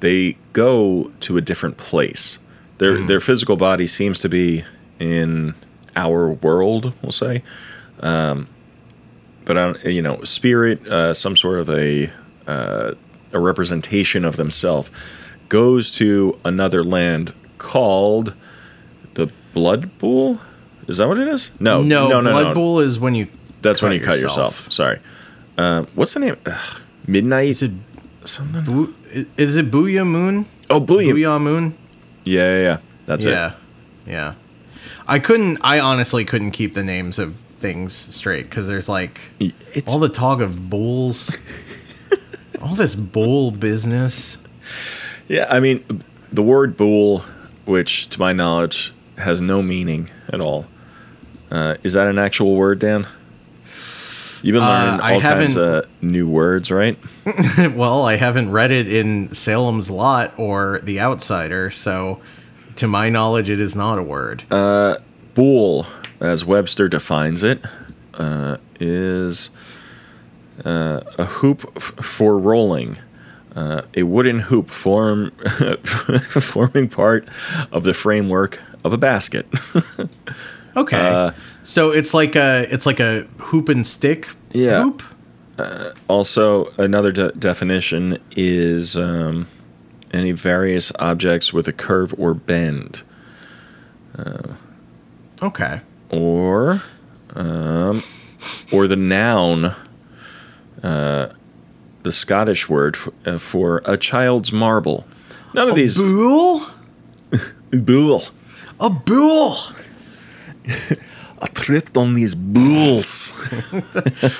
they 0.00 0.36
go 0.52 1.10
to 1.20 1.36
a 1.36 1.40
different 1.40 1.76
place. 1.76 2.38
Their 2.78 3.02
their 3.02 3.20
physical 3.20 3.56
body 3.56 3.86
seems 3.86 4.18
to 4.20 4.28
be 4.28 4.64
in 4.98 5.54
our 5.96 6.32
world, 6.32 6.92
we'll 7.02 7.12
say, 7.12 7.42
um, 8.00 8.48
but 9.44 9.56
I 9.56 9.64
don't, 9.64 9.84
you 9.84 10.02
know, 10.02 10.22
spirit, 10.24 10.86
uh, 10.86 11.14
some 11.14 11.36
sort 11.36 11.60
of 11.60 11.70
a 11.70 12.10
uh, 12.46 12.92
a 13.32 13.38
representation 13.38 14.24
of 14.24 14.36
themselves, 14.36 14.90
goes 15.48 15.92
to 15.96 16.38
another 16.44 16.84
land 16.84 17.32
called 17.58 18.34
Blood 19.54 19.90
Pool. 19.98 20.38
Is 20.88 20.98
that 20.98 21.08
what 21.08 21.18
it 21.18 21.28
is? 21.28 21.58
No, 21.60 21.80
no, 21.82 22.08
no, 22.08 22.20
no, 22.20 22.30
blood 22.32 22.44
no. 22.48 22.54
bowl 22.54 22.80
is 22.80 22.98
when 23.00 23.14
you 23.14 23.28
That's 23.62 23.80
when 23.80 23.92
you 23.92 24.00
cut 24.00 24.18
yourself. 24.20 24.70
Sorry. 24.70 24.98
Uh, 25.56 25.84
what's 25.94 26.12
the 26.14 26.20
name? 26.20 26.36
Ugh, 26.44 26.80
Midnight 27.06 27.48
is 27.48 27.62
it 27.62 27.70
something. 28.24 28.62
Boo- 28.64 28.94
is 29.36 29.56
it 29.56 29.70
Boo'ya 29.70 30.04
Moon 30.04 30.44
Oh, 30.68 30.80
Boo'ya. 30.80 31.12
Boo'ya 31.14 31.38
Moon 31.38 31.74
Yeah, 32.24 32.42
yeah, 32.56 32.62
yeah. 32.62 32.78
That's 33.06 33.24
yeah 33.24 33.30
it. 33.30 33.36
yeah 34.06 34.12
yeah. 34.12 34.34
i 35.06 35.18
couldn't 35.18 35.58
i 35.62 35.78
honestly 35.78 36.24
couldn't 36.24 36.50
keep 36.50 36.74
the 36.74 36.82
names 36.82 37.18
of 37.18 37.36
things 37.56 37.92
straight 37.94 38.44
because 38.44 38.66
there's 38.66 38.88
like 38.88 39.30
It's 39.38 39.92
all 39.92 40.00
the 40.00 40.08
talk 40.08 40.40
of 40.40 40.68
bulls 40.68 41.36
all 42.62 42.74
this 42.74 42.94
bull 42.96 43.50
business 43.50 44.38
yeah. 45.28 45.46
I 45.48 45.60
mean, 45.60 45.84
the 46.32 46.42
word 46.42 46.76
bull, 46.76 47.20
which 47.66 48.08
to 48.10 48.20
my 48.20 48.32
knowledge 48.32 48.92
has 49.18 49.40
no 49.40 49.62
meaning 49.62 50.10
at 50.32 50.40
all. 50.40 50.66
Uh, 51.50 51.76
is 51.82 51.92
that 51.94 52.08
an 52.08 52.18
actual 52.18 52.56
word, 52.56 52.78
Dan? 52.80 53.06
You've 54.42 54.52
been 54.54 54.62
Uh, 54.62 54.68
learning 54.68 55.00
I 55.00 55.14
all 55.14 55.20
kinds 55.20 55.56
of 55.56 55.86
new 56.02 56.28
words, 56.28 56.70
right? 56.70 56.98
well 57.74 58.04
i 58.04 58.16
haven't 58.16 58.50
read 58.50 58.70
it 58.70 58.92
in 58.92 59.32
salem's 59.32 59.90
lot 59.90 60.38
or 60.38 60.80
the 60.82 61.00
outsider 61.00 61.70
so 61.70 62.20
to 62.76 62.86
my 62.86 63.08
knowledge 63.08 63.48
it 63.48 63.58
is 63.58 63.74
not 63.74 63.98
a 63.98 64.02
word 64.02 64.42
Uh, 64.50 64.96
Bool, 65.34 65.86
as 66.20 66.44
Webster 66.44 66.88
defines 66.88 67.42
it, 67.42 67.64
uh, 68.14 68.58
is 68.78 69.48
uh, 70.64 71.00
a 71.18 71.24
hoop 71.24 71.64
f- 71.76 71.82
for 72.04 72.38
rolling. 72.38 72.98
Uh, 73.56 73.82
a 73.96 74.02
wooden 74.04 74.38
hoop 74.40 74.68
form 74.68 75.30
forming 75.82 76.88
part 76.88 77.26
of 77.72 77.82
the 77.84 77.94
framework 77.94 78.60
of 78.84 78.92
a 78.92 78.98
basket. 78.98 79.46
okay 80.76 80.96
Uh, 80.98 81.30
so 81.62 81.90
it's 81.92 82.12
like 82.14 82.36
a 82.36 82.66
it's 82.72 82.86
like 82.86 83.00
a 83.00 83.22
hoop 83.38 83.68
and 83.68 83.86
stick 83.86 84.28
Yeah. 84.52 84.82
hoop 84.82 85.02
also, 86.08 86.72
another 86.78 87.12
de- 87.12 87.30
definition 87.38 88.18
is 88.34 88.96
um, 88.96 89.46
any 90.12 90.32
various 90.32 90.90
objects 90.98 91.52
with 91.52 91.68
a 91.68 91.72
curve 91.72 92.12
or 92.18 92.34
bend, 92.34 93.04
okay 95.42 95.80
or 96.10 96.82
um, 97.36 98.02
or 98.72 98.88
the 98.88 98.96
noun, 98.96 99.66
uh, 100.82 101.28
the 102.02 102.12
Scottish 102.12 102.68
word 102.68 102.96
f- 102.96 103.08
uh, 103.24 103.38
for 103.38 103.80
a 103.84 103.96
child's 103.96 104.52
marble. 104.52 105.06
None 105.54 105.68
of 105.68 105.76
these. 105.76 105.98
bull 106.00 106.62
Bool. 107.70 108.22
A 108.80 108.90
bull 108.90 109.56
I 111.42 111.46
tripped 111.48 111.96
on 111.98 112.14
these 112.14 112.34
bulls. 112.34 113.34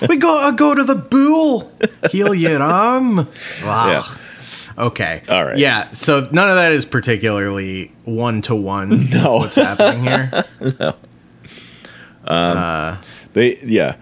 we 0.08 0.16
gotta 0.16 0.56
go 0.56 0.74
to 0.74 0.84
the 0.84 0.94
bull. 0.94 1.70
Heal 2.10 2.34
your 2.34 2.62
arm. 2.62 3.16
Yeah. 3.18 3.24
Ah, 3.64 4.20
Okay. 4.78 5.22
All 5.28 5.44
right. 5.44 5.58
Yeah. 5.58 5.90
So 5.90 6.26
none 6.32 6.48
of 6.48 6.54
that 6.56 6.72
is 6.72 6.86
particularly 6.86 7.92
one 8.04 8.40
to 8.42 8.54
one. 8.54 9.10
No. 9.10 9.36
What's 9.36 9.56
happening 9.56 10.02
here? 10.04 10.94
Um 12.26 12.98
They 13.34 13.58
yeah. 13.62 13.96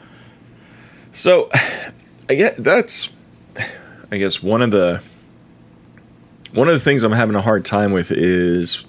So 1.11 1.49
I 2.31 2.35
get 2.35 2.57
that's 2.57 3.11
I 4.12 4.18
guess 4.18 4.40
one 4.42 4.62
of 4.62 4.71
the 4.71 5.03
one 6.55 6.68
of 6.68 6.75
the 6.75 6.81
things 6.81 7.03
I'm 7.03 7.11
having 7.12 7.35
a 7.35 7.40
hard 7.40 7.64
time 7.64 7.90
with 7.92 8.12
is 8.12 8.85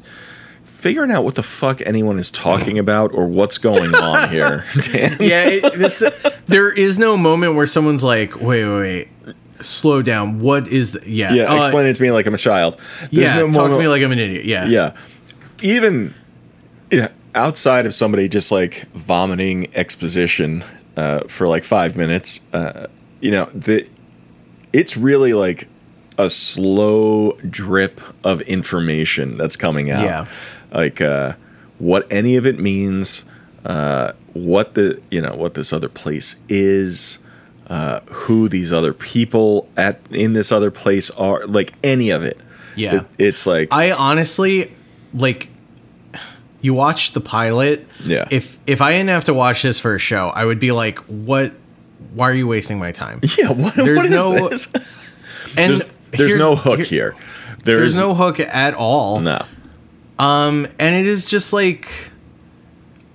figuring 0.83 1.11
out 1.11 1.23
what 1.23 1.35
the 1.35 1.43
fuck 1.43 1.79
anyone 1.85 2.19
is 2.19 2.29
talking 2.29 2.77
about 2.77 3.13
or 3.13 3.25
what's 3.25 3.57
going 3.57 3.95
on 3.95 4.29
here. 4.29 4.65
Dan. 4.91 5.15
yeah. 5.21 5.45
It, 5.47 5.73
this, 5.75 5.99
there 6.47 6.73
is 6.73 6.99
no 6.99 7.15
moment 7.15 7.55
where 7.55 7.65
someone's 7.65 8.03
like, 8.03 8.41
wait, 8.41 8.65
wait, 8.65 9.07
wait. 9.25 9.35
Slow 9.61 10.01
down. 10.01 10.39
What 10.39 10.67
is 10.67 10.91
the, 10.91 11.09
yeah. 11.09 11.33
Yeah, 11.33 11.43
uh, 11.43 11.55
explain 11.55 11.85
it 11.85 11.95
to 11.95 12.03
me 12.03 12.11
like 12.11 12.25
I'm 12.25 12.33
a 12.33 12.37
child. 12.37 12.77
There's 13.11 13.31
yeah. 13.31 13.37
no 13.37 13.51
talk 13.53 13.71
to 13.71 13.79
me 13.79 13.87
like 13.87 14.03
I'm 14.03 14.11
an 14.11 14.19
idiot. 14.19 14.43
Yeah. 14.43 14.65
Yeah. 14.65 14.97
Even 15.61 16.13
yeah, 16.91 17.07
outside 17.33 17.85
of 17.85 17.93
somebody 17.93 18.27
just 18.27 18.51
like 18.51 18.81
vomiting 18.89 19.73
exposition 19.75 20.65
uh, 20.97 21.21
for 21.29 21.47
like 21.47 21.63
five 21.63 21.95
minutes, 21.95 22.45
uh, 22.51 22.87
you 23.21 23.31
know, 23.31 23.45
the 23.45 23.87
it's 24.73 24.97
really 24.97 25.33
like 25.33 25.69
a 26.17 26.29
slow 26.29 27.37
drip 27.49 28.01
of 28.25 28.41
information 28.41 29.37
that's 29.37 29.55
coming 29.55 29.91
out. 29.91 30.03
Yeah. 30.03 30.25
Like 30.73 30.99
uh, 31.01 31.33
what 31.79 32.05
any 32.11 32.35
of 32.35 32.45
it 32.45 32.59
means, 32.59 33.25
uh, 33.65 34.13
what 34.33 34.73
the 34.73 34.99
you 35.11 35.21
know 35.21 35.35
what 35.35 35.53
this 35.53 35.71
other 35.73 35.89
place 35.89 36.37
is. 36.49 37.19
Uh, 37.65 38.01
who 38.11 38.49
these 38.49 38.73
other 38.73 38.93
people 38.93 39.69
at 39.77 39.97
in 40.11 40.33
this 40.33 40.51
other 40.51 40.69
place 40.69 41.09
are 41.11 41.47
like 41.47 41.71
any 41.81 42.09
of 42.09 42.21
it 42.21 42.37
Yeah. 42.75 42.95
It- 42.97 43.05
it's 43.17 43.47
like 43.47 43.69
I 43.71 43.91
honestly 43.91 44.69
like 45.13 45.49
you 46.61 46.73
watch 46.73 47.13
the 47.13 47.21
pilot. 47.21 47.87
Yeah. 48.03 48.27
If 48.31 48.59
if 48.67 48.81
I 48.81 48.91
didn't 48.91 49.09
have 49.09 49.23
to 49.25 49.33
watch 49.33 49.61
this 49.63 49.79
for 49.79 49.95
a 49.95 49.99
show, 49.99 50.27
I 50.29 50.43
would 50.43 50.59
be 50.59 50.73
like, 50.73 50.99
what 51.07 51.53
why 52.13 52.29
are 52.29 52.33
you 52.33 52.47
wasting 52.47 52.79
my 52.79 52.91
time? 52.91 53.21
Yeah, 53.37 53.51
what, 53.51 53.75
There's 53.75 53.97
what 53.97 54.09
no-? 54.11 54.35
And 55.57 55.77
There's, 55.77 55.81
there's 56.11 56.35
no 56.35 56.55
hook 56.57 56.79
here- 56.79 57.11
here. 57.11 57.15
There 57.63 57.77
There's 57.77 57.97
no 57.97 58.13
hook 58.13 58.41
at 58.41 58.73
all. 58.73 59.21
no. 59.21 59.39
Um, 60.19 60.67
and 60.79 60.95
it 60.95 61.07
is 61.07 61.25
just 61.25 61.53
like 61.53 62.11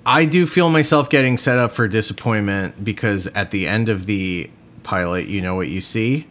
I 0.04 0.24
do 0.24 0.46
feel 0.46 0.68
myself 0.70 1.08
getting 1.10 1.36
set 1.36 1.58
up 1.58 1.70
for 1.72 1.86
disappointment 1.88 2.82
because 2.84 3.26
at 3.28 3.50
the 3.50 3.66
end 3.68 3.88
of 3.88 4.06
the 4.06 4.50
pilot, 4.82 5.26
you 5.28 5.40
know 5.40 5.54
what 5.54 5.68
you 5.68 5.80
see? 5.80 6.26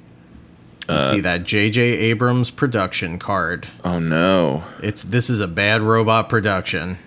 You 0.89 0.95
Uh, 0.95 1.11
see 1.11 1.19
that 1.21 1.43
J.J. 1.43 1.81
Abrams 1.81 2.49
production 2.49 3.19
card. 3.19 3.67
Oh 3.83 3.99
no. 3.99 4.63
It's 4.81 5.03
this 5.03 5.29
is 5.29 5.41
a 5.41 5.47
bad 5.47 5.81
robot 5.81 6.29
production. 6.29 6.97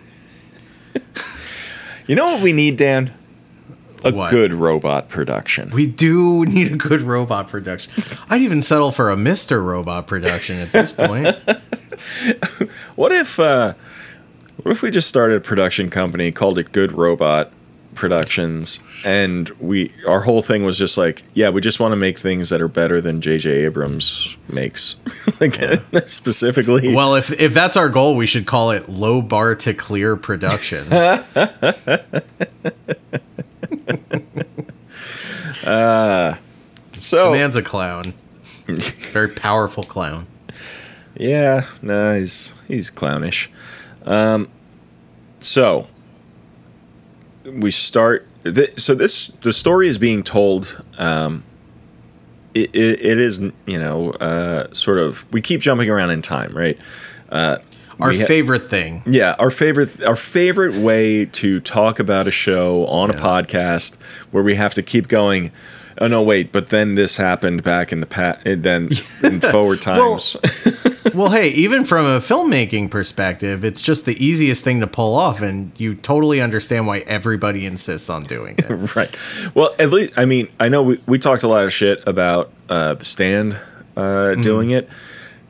You 2.07 2.17
know 2.17 2.25
what 2.25 2.43
we 2.43 2.53
need, 2.53 2.77
Dan? 2.77 3.13
A 4.05 4.13
What? 4.13 4.31
good 4.31 4.53
robot 4.53 5.09
production. 5.09 5.71
We 5.71 5.87
do 5.87 6.45
need 6.47 6.73
a 6.73 6.77
good 6.77 7.03
robot 7.03 7.49
production. 7.49 7.93
I'd 8.29 8.41
even 8.43 8.63
settle 8.63 8.93
for 8.93 9.11
a 9.11 9.17
Mr. 9.17 9.65
Robot 9.65 10.07
production 10.07 10.57
at 10.59 10.73
this 10.73 10.93
point. 10.93 11.29
What 12.97 13.13
if 13.13 13.39
uh 13.39 13.75
what 14.63 14.73
if 14.73 14.83
we 14.83 14.91
just 14.91 15.09
started 15.09 15.37
a 15.37 15.41
production 15.41 15.91
company 15.91 16.33
called 16.33 16.59
it 16.59 16.73
Good 16.73 16.93
Robot 16.93 17.53
Productions 17.95 18.81
and 19.05 19.49
we 19.61 19.93
our 20.07 20.21
whole 20.21 20.41
thing 20.43 20.65
was 20.65 20.79
just 20.79 20.97
like, 20.97 21.23
yeah, 21.35 21.51
we 21.51 21.61
just 21.61 21.79
want 21.81 21.93
to 21.93 21.97
make 21.97 22.19
things 22.19 22.49
that 22.51 22.61
are 22.61 22.69
better 22.69 23.01
than 23.01 23.21
JJ 23.21 23.51
Abrams 23.65 24.37
makes. 24.49 24.97
like 25.41 25.57
specifically 26.09 26.95
Well, 26.95 27.15
if 27.17 27.39
if 27.41 27.53
that's 27.53 27.77
our 27.77 27.89
goal, 27.91 28.17
we 28.17 28.27
should 28.27 28.47
call 28.47 28.71
it 28.71 28.89
low 28.89 29.21
bar 29.21 29.55
to 29.57 29.75
clear 29.75 30.17
production. 35.63 36.43
so 36.93 37.27
The 37.27 37.39
man's 37.39 37.57
a 37.57 37.63
clown. 37.63 38.05
Very 38.67 39.29
powerful 39.29 39.83
clown. 39.83 40.27
Yeah, 41.17 41.67
no, 41.83 42.19
he's 42.19 42.55
he's 42.69 42.91
clownish. 42.91 43.49
Um, 44.05 44.49
so 45.41 45.87
we 47.45 47.71
start. 47.71 48.27
Th- 48.45 48.79
so 48.79 48.95
this 48.95 49.29
the 49.29 49.53
story 49.53 49.89
is 49.89 49.99
being 49.99 50.23
told. 50.23 50.83
Um, 50.99 51.45
it, 52.55 52.75
it, 52.75 53.05
it 53.05 53.19
is 53.19 53.41
you 53.67 53.79
know 53.79 54.11
uh, 54.13 54.73
sort 54.73 54.99
of 54.99 55.31
we 55.33 55.41
keep 55.41 55.61
jumping 55.61 55.91
around 55.91 56.11
in 56.11 56.23
time, 56.23 56.57
right? 56.57 56.79
Uh, 57.29 57.59
Our 58.03 58.13
ha- 58.13 58.25
favorite 58.27 58.69
thing. 58.69 59.03
yeah, 59.07 59.35
our 59.39 59.51
favorite 59.51 60.03
our 60.05 60.17
favorite 60.17 60.75
way 60.75 61.27
to 61.27 61.61
talk 61.61 61.99
about 61.99 62.27
a 62.27 62.31
show 62.31 62.87
on 62.87 63.11
a 63.11 63.15
podcast 63.15 63.97
where 64.31 64.43
we 64.43 64.55
have 64.57 64.75
to 64.75 64.83
keep 64.83 65.09
going. 65.09 65.53
Oh 66.01 66.07
no, 66.09 66.23
wait! 66.23 66.51
But 66.53 66.69
then 66.69 66.95
this 66.95 67.17
happened 67.19 67.63
back 67.63 67.93
in 67.93 68.01
the 68.01 68.07
past. 68.07 68.41
Then 68.45 68.89
in 69.25 69.41
forward 69.41 69.81
times. 69.83 70.37
Well, 71.15 71.31
hey, 71.31 71.49
even 71.49 71.85
from 71.87 72.05
a 72.07 72.19
filmmaking 72.21 72.91
perspective, 72.91 73.65
it's 73.65 73.83
just 73.83 74.05
the 74.07 74.15
easiest 74.25 74.63
thing 74.63 74.79
to 74.81 74.87
pull 74.87 75.15
off, 75.17 75.41
and 75.41 75.73
you 75.81 75.97
totally 75.97 76.41
understand 76.41 76.87
why 76.87 76.99
everybody 77.01 77.67
insists 77.67 78.09
on 78.09 78.25
doing 78.25 78.55
it. 78.59 78.69
right. 78.97 79.11
Well, 79.55 79.75
at 79.81 79.91
least 79.91 80.13
I 80.17 80.25
mean 80.27 80.49
I 80.61 80.69
know 80.69 80.83
we, 80.85 81.01
we 81.07 81.19
talked 81.19 81.43
a 81.43 81.49
lot 81.49 81.65
of 81.65 81.73
shit 81.73 82.07
about 82.07 82.53
uh, 82.69 82.95
the 82.95 83.05
stand 83.05 83.55
uh, 83.97 84.37
Mm. 84.37 84.43
doing 84.43 84.71
it. 84.71 84.89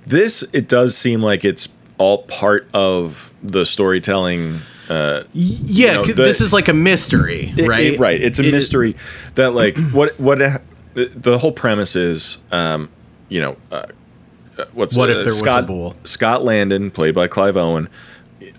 This 0.07 0.43
it 0.55 0.67
does 0.69 0.97
seem 0.97 1.21
like 1.21 1.45
it's 1.45 1.69
all 2.01 2.23
part 2.25 2.67
of 2.75 3.33
the 3.43 3.65
storytelling. 3.65 4.59
Uh, 4.89 5.23
yeah, 5.33 5.93
know, 5.95 6.05
'cause 6.05 6.15
the- 6.15 6.23
this 6.25 6.41
is 6.41 6.53
like 6.53 6.67
a 6.69 6.75
mystery, 6.75 7.53
it- 7.57 7.69
right? 7.69 7.93
it- 7.93 8.01
right. 8.01 8.21
It's 8.21 8.39
a 8.41 8.43
It 8.43 8.47
is- 8.49 8.53
mystery 8.55 8.97
that 9.37 9.55
like 9.55 9.79
what 9.93 10.19
what 10.19 10.39
the, 10.39 10.61
the 11.15 11.39
whole 11.39 11.53
premise 11.53 11.95
is. 11.95 12.39
Um, 12.51 12.89
you 13.29 13.41
know, 13.41 13.57
uh, 13.71 13.83
uh, 14.59 14.65
what's 14.73 14.97
What 14.97 15.09
uh, 15.11 15.13
if 15.13 15.19
there 15.19 15.25
was 15.27 15.37
a 15.37 15.39
Scott, 15.39 15.67
bull? 15.69 15.95
Scott 16.03 16.45
Landon, 16.45 16.91
played 16.91 17.15
by 17.15 17.29
Clive 17.29 17.57
Owen, 17.57 17.89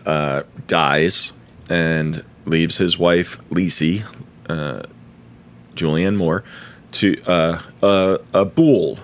uh, 0.06 0.44
dies 0.68 1.34
and 1.70 2.24
leaves 2.46 2.78
his 2.78 2.98
wife 2.98 3.40
Lacey, 3.50 4.04
uh, 4.48 4.84
Julianne 5.76 6.16
Moore, 6.16 6.44
to 6.94 7.22
uh, 7.26 7.60
a, 7.84 8.20
a 8.34 8.46
bull, 8.46 8.98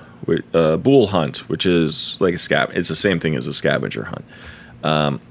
a 0.54 0.78
bull 0.78 1.08
hunt, 1.08 1.50
which 1.50 1.66
is 1.66 2.20
like 2.20 2.34
a 2.34 2.38
scab. 2.38 2.72
It's 2.74 2.90
the 2.90 2.96
same 2.96 3.20
thing 3.20 3.36
as 3.36 3.48
a 3.48 3.54
scavenger 3.54 4.06
hunt. 4.06 4.26
Um, 4.84 5.22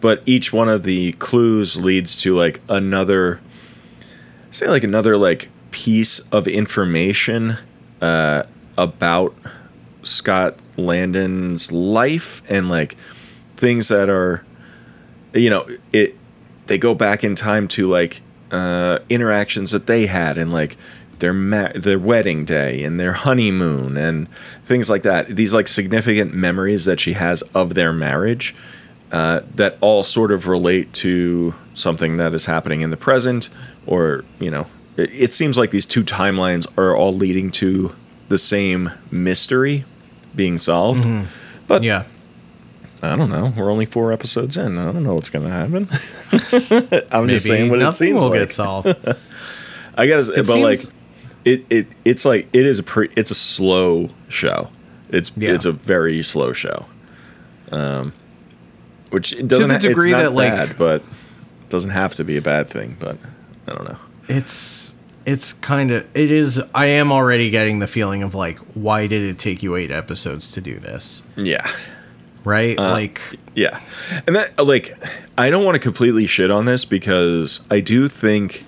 but 0.00 0.22
each 0.26 0.52
one 0.52 0.68
of 0.68 0.84
the 0.84 1.12
clues 1.12 1.78
leads 1.78 2.22
to 2.22 2.34
like 2.34 2.60
another, 2.68 3.40
say 4.50 4.68
like 4.68 4.84
another 4.84 5.16
like 5.16 5.48
piece 5.70 6.20
of 6.30 6.48
information 6.48 7.58
uh, 8.00 8.44
about 8.78 9.34
Scott 10.02 10.56
Landon's 10.76 11.70
life 11.70 12.42
and 12.48 12.68
like 12.68 12.94
things 13.56 13.88
that 13.88 14.08
are, 14.08 14.44
you 15.34 15.50
know, 15.50 15.66
it. 15.92 16.16
They 16.66 16.78
go 16.78 16.94
back 16.94 17.24
in 17.24 17.34
time 17.34 17.66
to 17.68 17.88
like 17.88 18.22
uh, 18.52 19.00
interactions 19.08 19.72
that 19.72 19.86
they 19.86 20.06
had 20.06 20.36
and 20.36 20.52
like 20.52 20.76
their 21.20 21.32
ma- 21.32 21.70
their 21.74 21.98
wedding 21.98 22.44
day 22.44 22.82
and 22.82 22.98
their 22.98 23.12
honeymoon 23.12 23.96
and 23.96 24.28
things 24.62 24.90
like 24.90 25.02
that. 25.02 25.28
These 25.28 25.54
like 25.54 25.68
significant 25.68 26.34
memories 26.34 26.84
that 26.86 26.98
she 27.00 27.12
has 27.14 27.42
of 27.54 27.74
their 27.74 27.92
marriage 27.92 28.54
uh, 29.12 29.40
that 29.54 29.76
all 29.80 30.02
sort 30.02 30.32
of 30.32 30.46
relate 30.48 30.92
to 30.94 31.54
something 31.74 32.16
that 32.18 32.34
is 32.34 32.46
happening 32.46 32.80
in 32.82 32.90
the 32.90 32.96
present, 32.96 33.50
or 33.86 34.24
you 34.38 34.50
know, 34.50 34.66
it, 34.96 35.10
it 35.12 35.32
seems 35.32 35.56
like 35.58 35.70
these 35.70 35.86
two 35.86 36.02
timelines 36.04 36.66
are 36.78 36.94
all 36.96 37.12
leading 37.12 37.50
to 37.52 37.94
the 38.28 38.38
same 38.38 38.90
mystery 39.10 39.84
being 40.34 40.58
solved. 40.58 41.04
But 41.66 41.82
Yeah. 41.82 42.04
I 43.02 43.16
don't 43.16 43.30
know. 43.30 43.50
We're 43.56 43.70
only 43.70 43.86
four 43.86 44.12
episodes 44.12 44.58
in. 44.58 44.76
I 44.76 44.92
don't 44.92 45.02
know 45.02 45.14
what's 45.14 45.30
going 45.30 45.46
to 45.46 45.50
happen. 45.50 45.88
I'm 47.10 47.24
Maybe 47.24 47.32
just 47.36 47.46
saying 47.46 47.70
what 47.70 47.80
it 47.80 47.94
seems 47.94 48.20
will 48.20 48.28
like. 48.28 48.40
get 48.40 48.52
solved. 48.52 48.88
I 49.96 50.06
gotta, 50.06 50.30
but 50.36 50.48
like, 50.60 50.78
seems- 50.78 50.92
it, 51.44 51.64
it 51.70 51.86
it's 52.04 52.24
like 52.24 52.48
it 52.52 52.66
is 52.66 52.78
a 52.78 52.82
pre, 52.82 53.08
it's 53.16 53.30
a 53.30 53.34
slow 53.34 54.10
show. 54.28 54.70
It's 55.08 55.32
Yeah. 55.36 55.52
it's 55.54 55.64
a 55.64 55.72
very 55.72 56.22
slow 56.22 56.52
show. 56.52 56.86
Um, 57.72 58.12
which 59.10 59.32
it 59.32 59.48
doesn't 59.48 59.68
the 59.68 59.74
ha- 59.74 59.78
degree 59.80 60.12
it's 60.12 60.22
not 60.24 60.34
that, 60.34 60.34
like- 60.34 60.78
but 60.78 61.02
it 61.02 61.68
doesn't 61.68 61.90
have 61.90 62.14
to 62.16 62.24
be 62.24 62.36
a 62.36 62.42
bad 62.42 62.68
thing. 62.68 62.96
But 62.98 63.16
I 63.66 63.72
don't 63.72 63.88
know. 63.88 63.98
it's 64.28 64.94
it's 65.26 65.52
kind 65.52 65.90
of 65.90 66.04
it 66.14 66.30
is 66.30 66.62
i 66.74 66.86
am 66.86 67.12
already 67.12 67.50
getting 67.50 67.78
the 67.78 67.86
feeling 67.86 68.22
of 68.22 68.34
like 68.34 68.58
why 68.74 69.06
did 69.06 69.20
it 69.22 69.38
take 69.38 69.62
you 69.62 69.76
eight 69.76 69.90
episodes 69.90 70.50
to 70.50 70.62
do 70.62 70.78
this 70.78 71.22
Yeah, 71.36 71.66
right 72.42 72.76
Uh, 72.78 72.90
like 72.92 73.20
yeah, 73.54 73.78
and 74.26 74.34
that 74.34 74.64
like 74.64 74.90
I 75.36 75.50
don't 75.50 75.64
want 75.64 75.74
to 75.74 75.78
completely 75.80 76.26
shit 76.26 76.50
on 76.50 76.64
this 76.64 76.84
because 76.86 77.60
I 77.70 77.80
do 77.80 78.08
think 78.08 78.64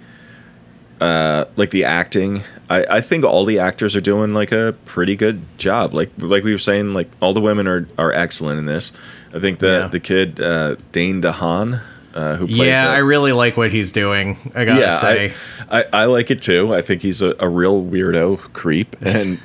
uh, 1.01 1.47
like 1.57 1.71
the 1.71 1.85
acting. 1.85 2.43
I, 2.73 2.97
I 2.97 3.01
think 3.01 3.25
all 3.25 3.45
the 3.45 3.59
actors 3.59 3.95
are 3.97 4.01
doing 4.01 4.35
like 4.35 4.53
a 4.53 4.75
pretty 4.85 5.17
good 5.17 5.41
job. 5.59 5.93
Like 5.95 6.11
like 6.19 6.45
we 6.45 6.53
were 6.53 6.59
saying, 6.59 6.95
like 6.95 7.09
all 7.21 7.33
the 7.35 7.41
women 7.41 7.67
are 7.67 7.87
are 7.99 8.13
excellent 8.13 8.59
in 8.59 8.67
this. 8.67 8.93
I 9.35 9.39
think 9.41 9.59
the 9.59 9.67
Yeah. 9.83 9.89
the 9.89 10.01
kid 10.01 10.41
uh, 10.41 10.77
Dane 10.93 11.21
DeHaan, 11.23 11.81
uh, 12.15 12.37
who 12.37 12.47
plays 12.47 12.69
Yeah, 12.69 12.89
I 12.91 12.99
really 12.99 13.33
like 13.33 13.57
what 13.57 13.71
he's 13.71 13.93
doing. 13.93 14.37
I 14.55 14.65
gotta 14.65 14.81
yeah, 14.81 14.91
say. 14.91 15.33
I, 15.71 15.81
I, 15.81 15.85
I 15.93 16.05
like 16.07 16.31
it 16.31 16.41
too. 16.43 16.75
I 16.75 16.83
think 16.83 17.03
he's 17.03 17.23
a, 17.23 17.35
a 17.39 17.49
real 17.49 17.83
weirdo 17.85 18.39
creep, 18.53 18.97
and 19.03 19.39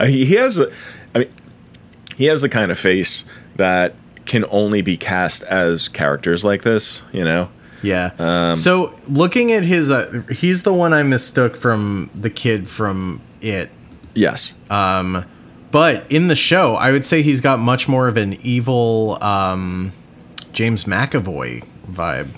he 0.06 0.24
he 0.24 0.34
has 0.34 0.58
a, 0.58 0.70
I 1.14 1.18
mean, 1.20 1.28
he 2.16 2.26
has 2.26 2.42
the 2.42 2.48
kind 2.48 2.70
of 2.70 2.78
face 2.78 3.24
that 3.56 3.94
can 4.26 4.44
only 4.50 4.82
be 4.82 4.96
cast 4.96 5.42
as 5.44 5.88
characters 5.88 6.44
like 6.44 6.62
this. 6.62 7.02
You 7.12 7.24
know, 7.24 7.48
Yeah. 7.82 8.10
Um, 8.18 8.54
so 8.54 8.94
looking 9.08 9.52
at 9.52 9.64
his, 9.64 9.90
uh, 9.90 10.22
he's 10.30 10.62
the 10.64 10.72
one 10.72 10.92
I 10.92 11.02
mistook 11.02 11.56
from 11.56 12.10
the 12.14 12.30
kid 12.30 12.68
from 12.68 13.20
It. 13.40 13.70
yes, 14.14 14.54
Um, 14.70 15.24
But 15.70 16.04
in 16.10 16.26
the 16.28 16.36
show, 16.36 16.74
I 16.74 16.90
would 16.92 17.04
say 17.04 17.22
he's 17.22 17.40
got 17.40 17.58
much 17.58 17.88
more 17.88 18.08
of 18.08 18.16
an 18.16 18.34
evil 18.42 19.16
um, 19.22 19.92
James 20.52 20.84
McAvoy 20.84 21.64
vibe. 21.90 22.28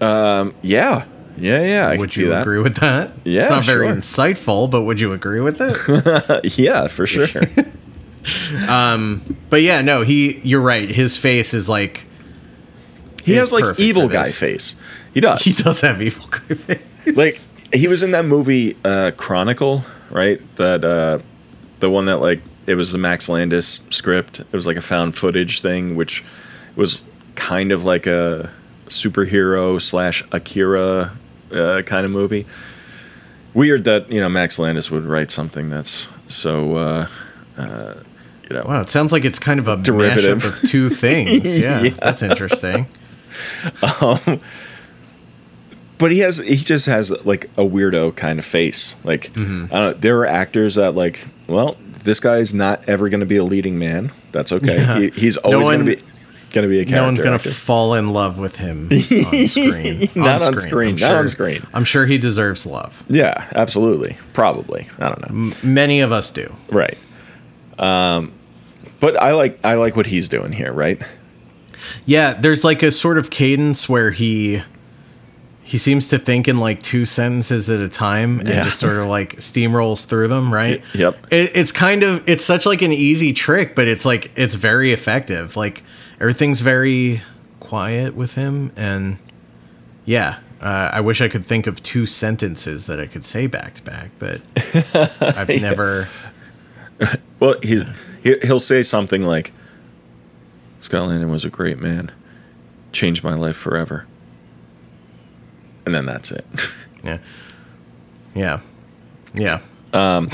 Um, 0.00 0.54
yeah, 0.60 1.04
yeah, 1.38 1.62
yeah. 1.62 1.88
I 1.88 1.96
Would 1.96 2.16
you 2.16 2.28
that. 2.30 2.42
agree 2.42 2.58
with 2.60 2.76
that? 2.76 3.12
Yeah, 3.24 3.42
it's 3.42 3.50
not 3.50 3.64
very 3.64 3.86
insightful, 3.86 4.70
but 4.70 4.82
would 4.82 5.00
you 5.00 5.12
agree 5.12 5.40
with 5.40 5.58
it? 5.60 6.58
yeah, 6.58 6.88
for 6.88 7.06
sure. 7.06 7.26
um, 8.68 9.36
but 9.50 9.62
yeah, 9.62 9.80
no, 9.80 10.02
he. 10.02 10.40
You're 10.40 10.60
right. 10.60 10.88
His 10.88 11.16
face 11.16 11.54
is 11.54 11.68
like 11.68 12.06
he 13.24 13.34
has 13.34 13.52
like 13.52 13.78
evil 13.80 14.08
guy 14.08 14.28
face. 14.30 14.76
He 15.12 15.20
does. 15.20 15.42
he 15.42 15.52
does 15.52 15.80
have 15.82 16.00
evil 16.02 16.26
guy 16.28 16.38
face. 16.54 17.16
like 17.16 17.34
he 17.74 17.88
was 17.88 18.02
in 18.02 18.10
that 18.12 18.24
movie 18.24 18.76
uh 18.84 19.10
chronicle 19.16 19.84
right 20.10 20.40
that 20.56 20.84
uh 20.84 21.18
the 21.80 21.90
one 21.90 22.04
that 22.06 22.18
like 22.18 22.40
it 22.66 22.74
was 22.76 22.92
the 22.92 22.98
max 22.98 23.28
landis 23.28 23.86
script 23.90 24.40
it 24.40 24.52
was 24.52 24.66
like 24.66 24.76
a 24.76 24.80
found 24.80 25.14
footage 25.16 25.60
thing 25.60 25.96
which 25.96 26.24
was 26.76 27.02
kind 27.34 27.72
of 27.72 27.84
like 27.84 28.06
a 28.06 28.50
superhero 28.86 29.80
slash 29.80 30.22
akira 30.32 31.12
uh, 31.52 31.82
kind 31.82 32.04
of 32.06 32.10
movie 32.12 32.46
weird 33.54 33.84
that 33.84 34.10
you 34.10 34.20
know 34.20 34.28
max 34.28 34.58
landis 34.58 34.90
would 34.90 35.04
write 35.04 35.30
something 35.30 35.68
that's 35.68 36.08
so 36.28 36.76
uh 36.76 37.06
uh 37.58 37.94
you 38.48 38.56
know 38.56 38.64
Wow, 38.66 38.82
it 38.82 38.90
sounds 38.90 39.10
like 39.10 39.24
it's 39.24 39.38
kind 39.38 39.58
of 39.58 39.68
a 39.68 39.76
Derivative. 39.78 40.38
mashup 40.38 40.62
of 40.64 40.68
two 40.70 40.90
things. 41.04 41.58
Yeah, 41.58 41.80
Yeah. 41.82 41.90
that's 41.90 42.22
interesting. 42.22 42.86
but 45.98 46.10
he 46.12 46.18
has 46.20 46.38
he 46.38 46.56
just 46.56 46.86
has 46.86 47.10
like 47.24 47.46
a 47.56 47.62
weirdo 47.62 48.14
kind 48.16 48.38
of 48.38 48.44
face 48.44 48.96
like 49.04 49.32
Mm-hmm. 49.32 49.74
I 49.74 49.80
don't 49.80 49.92
know, 49.92 49.92
there 49.94 50.18
are 50.20 50.26
actors 50.26 50.74
that 50.76 50.94
like 50.94 51.24
well 51.46 51.76
this 52.04 52.20
guy's 52.20 52.52
not 52.52 52.86
ever 52.88 53.08
going 53.08 53.20
to 53.20 53.26
be 53.26 53.36
a 53.36 53.44
leading 53.44 53.78
man 53.78 54.10
that's 54.32 54.52
okay 54.52 54.76
Yeah. 54.76 54.98
he, 54.98 55.10
he's 55.10 55.36
always 55.38 55.64
one- 55.66 55.84
going 55.84 55.96
to 55.96 56.04
be 56.04 56.10
going 56.52 56.62
to 56.64 56.68
be 56.68 56.78
a 56.78 56.84
character 56.84 57.00
No 57.00 57.06
one's 57.06 57.20
gonna 57.20 57.38
fall 57.40 57.94
in 57.94 58.10
love 58.10 58.38
with 58.38 58.54
him 58.56 58.84
on 58.92 59.48
screen. 59.48 60.08
Not 60.14 60.40
on 60.44 60.56
screen, 60.60 60.90
I'm 60.90 61.00
not 61.00 61.08
sure- 61.08 61.16
on 61.18 61.26
screen. 61.28 61.66
I'm 61.74 61.84
sure 61.84 62.06
he 62.06 62.16
deserves 62.18 62.64
love. 62.64 63.02
yeah 63.08 63.48
absolutely 63.56 64.16
probably 64.34 64.86
i 65.00 65.08
don't 65.08 65.28
know 65.30 65.52
Many 65.64 66.00
of 66.00 66.12
us 66.12 66.30
do. 66.30 66.52
right 66.70 66.96
um 67.78 68.32
but 69.00 69.20
i 69.20 69.32
like 69.34 69.58
i 69.64 69.74
like 69.74 69.96
what 69.96 70.06
he's 70.06 70.28
doing 70.28 70.52
here 70.52 70.72
right 70.72 71.02
Yeah, 72.06 72.32
there's 72.34 72.64
like 72.64 72.82
a 72.82 72.90
sort 72.90 73.18
of 73.18 73.30
cadence 73.30 73.88
where 73.88 74.10
he 74.10 74.62
he 75.66 75.78
seems 75.78 76.08
to 76.08 76.18
think 76.18 76.46
in 76.46 76.60
like 76.60 76.82
two 76.82 77.06
sentences 77.06 77.70
at 77.70 77.80
a 77.80 77.88
time 77.88 78.38
and 78.40 78.48
Yeah. 78.48 78.64
just 78.64 78.80
sort 78.80 78.98
of 78.98 79.06
like 79.06 79.36
steamrolls 79.36 80.06
through 80.06 80.28
them, 80.28 80.52
right? 80.52 80.82
Yep. 80.94 81.16
It, 81.32 81.50
it's 81.54 81.72
kind 81.72 82.02
of 82.02 82.28
it's 82.28 82.44
such 82.44 82.66
like 82.66 82.82
an 82.82 82.92
easy 82.92 83.32
trick, 83.32 83.74
but 83.74 83.88
it's 83.88 84.04
like 84.04 84.30
it's 84.36 84.54
very 84.56 84.92
effective. 84.92 85.56
Like 85.56 85.82
everything's 86.20 86.60
very 86.60 87.22
quiet 87.60 88.14
with 88.14 88.34
him, 88.34 88.72
and 88.76 89.16
yeah, 90.04 90.38
uh, 90.60 90.90
I 90.92 91.00
wish 91.00 91.22
I 91.22 91.28
could 91.28 91.46
think 91.46 91.66
of 91.66 91.82
two 91.82 92.04
sentences 92.04 92.86
that 92.86 93.00
I 93.00 93.06
could 93.06 93.24
say 93.24 93.46
back 93.46 93.72
to 93.74 93.82
back, 93.82 94.10
but 94.18 94.42
I've 95.22 95.48
never. 95.62 96.08
well 97.40 97.56
he's 97.62 97.84
he, 98.22 98.36
he'll 98.44 98.58
say 98.60 98.82
something 98.82 99.22
like 99.22 99.50
scott 100.84 101.08
landon 101.08 101.30
was 101.30 101.44
a 101.44 101.50
great 101.50 101.78
man 101.78 102.10
changed 102.92 103.24
my 103.24 103.34
life 103.34 103.56
forever 103.56 104.06
and 105.86 105.94
then 105.94 106.04
that's 106.06 106.30
it 106.30 106.44
Yeah, 107.04 107.18
yeah, 108.34 108.60
yeah. 109.34 109.58
Um, 109.92 110.30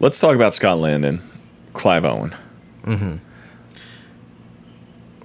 Let's 0.00 0.18
talk 0.18 0.34
about 0.34 0.54
Scott 0.56 0.78
Landon, 0.78 1.20
Clive 1.72 2.04
Owen. 2.04 2.34
Mm-hmm. 2.82 3.16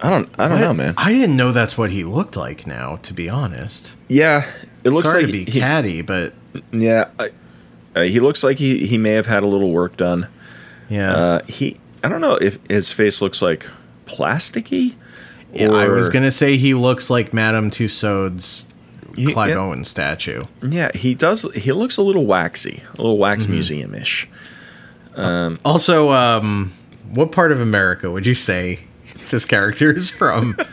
I 0.01 0.09
don't. 0.11 0.29
I 0.37 0.47
don't 0.47 0.59
know, 0.61 0.73
man. 0.75 0.93
I 0.97 1.11
didn't 1.11 1.37
know 1.37 1.51
that's 1.51 1.75
what 1.75 1.89
he 1.89 2.03
looked 2.03 2.35
like. 2.37 2.67
Now, 2.67 2.97
to 2.97 3.13
be 3.15 3.29
honest, 3.29 3.95
Yeah, 4.07 4.43
it 4.83 4.91
looks 4.91 5.09
sorry 5.09 5.23
like 5.23 5.31
to 5.31 5.45
be 5.45 5.51
he, 5.51 5.59
catty, 5.59 6.03
but 6.03 6.33
yeah. 6.71 7.09
I, 7.19 7.31
uh, 7.95 8.01
he 8.03 8.19
looks 8.19 8.43
like 8.43 8.59
he 8.59 8.85
he 8.85 8.99
may 8.99 9.11
have 9.13 9.25
had 9.25 9.41
a 9.41 9.47
little 9.47 9.71
work 9.71 9.97
done. 9.97 10.27
yeah, 10.87 11.11
Uh, 11.15 11.43
he. 11.47 11.79
I 12.03 12.09
don't 12.09 12.21
know 12.21 12.35
if 12.35 12.59
his 12.69 12.91
face 12.91 13.23
looks 13.23 13.41
like 13.41 13.67
plasticky. 14.05 14.93
yeah. 15.53 15.71
I 15.71 15.87
was 15.89 16.09
gonna 16.09 16.31
say 16.31 16.57
he 16.57 16.73
looks 16.73 17.09
like 17.09 17.33
Madame 17.33 17.69
Tussauds 17.71 18.65
He- 19.15 19.31
Clive 19.31 19.49
yeah. 19.49 19.55
Owen 19.57 19.83
statue. 19.83 20.43
Yeah, 20.61 20.89
he 20.95 21.13
does. 21.15 21.45
He 21.55 21.71
looks 21.71 21.97
a 21.97 22.01
little 22.01 22.25
waxy, 22.25 22.81
a 22.95 23.01
little 23.01 23.17
wax 23.17 23.43
Mm-hmm. 23.43 23.53
museum 23.53 23.93
ish. 23.95 24.27
Also, 25.63 26.09
um, 26.11 26.71
what 27.11 27.31
part 27.31 27.51
of 27.51 27.61
America 27.61 28.09
would 28.09 28.25
you 28.25 28.33
say 28.35 28.79
this 29.29 29.45
character 29.45 29.91
is 29.95 30.09
from? 30.09 30.55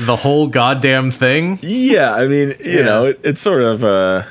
the 0.00 0.16
whole 0.16 0.46
goddamn 0.46 1.10
thing. 1.10 1.58
Yeah, 1.62 2.12
I 2.14 2.26
mean, 2.28 2.50
you 2.62 2.78
Yeah. 2.78 2.82
know, 2.84 3.06
it, 3.06 3.20
it's 3.22 3.40
sort 3.40 3.62
of 3.62 3.84
uh 3.84 4.22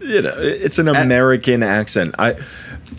you 0.00 0.20
know, 0.20 0.34
it's 0.36 0.78
an 0.78 0.86
American 0.88 1.62
accent. 1.62 2.14
I, 2.18 2.34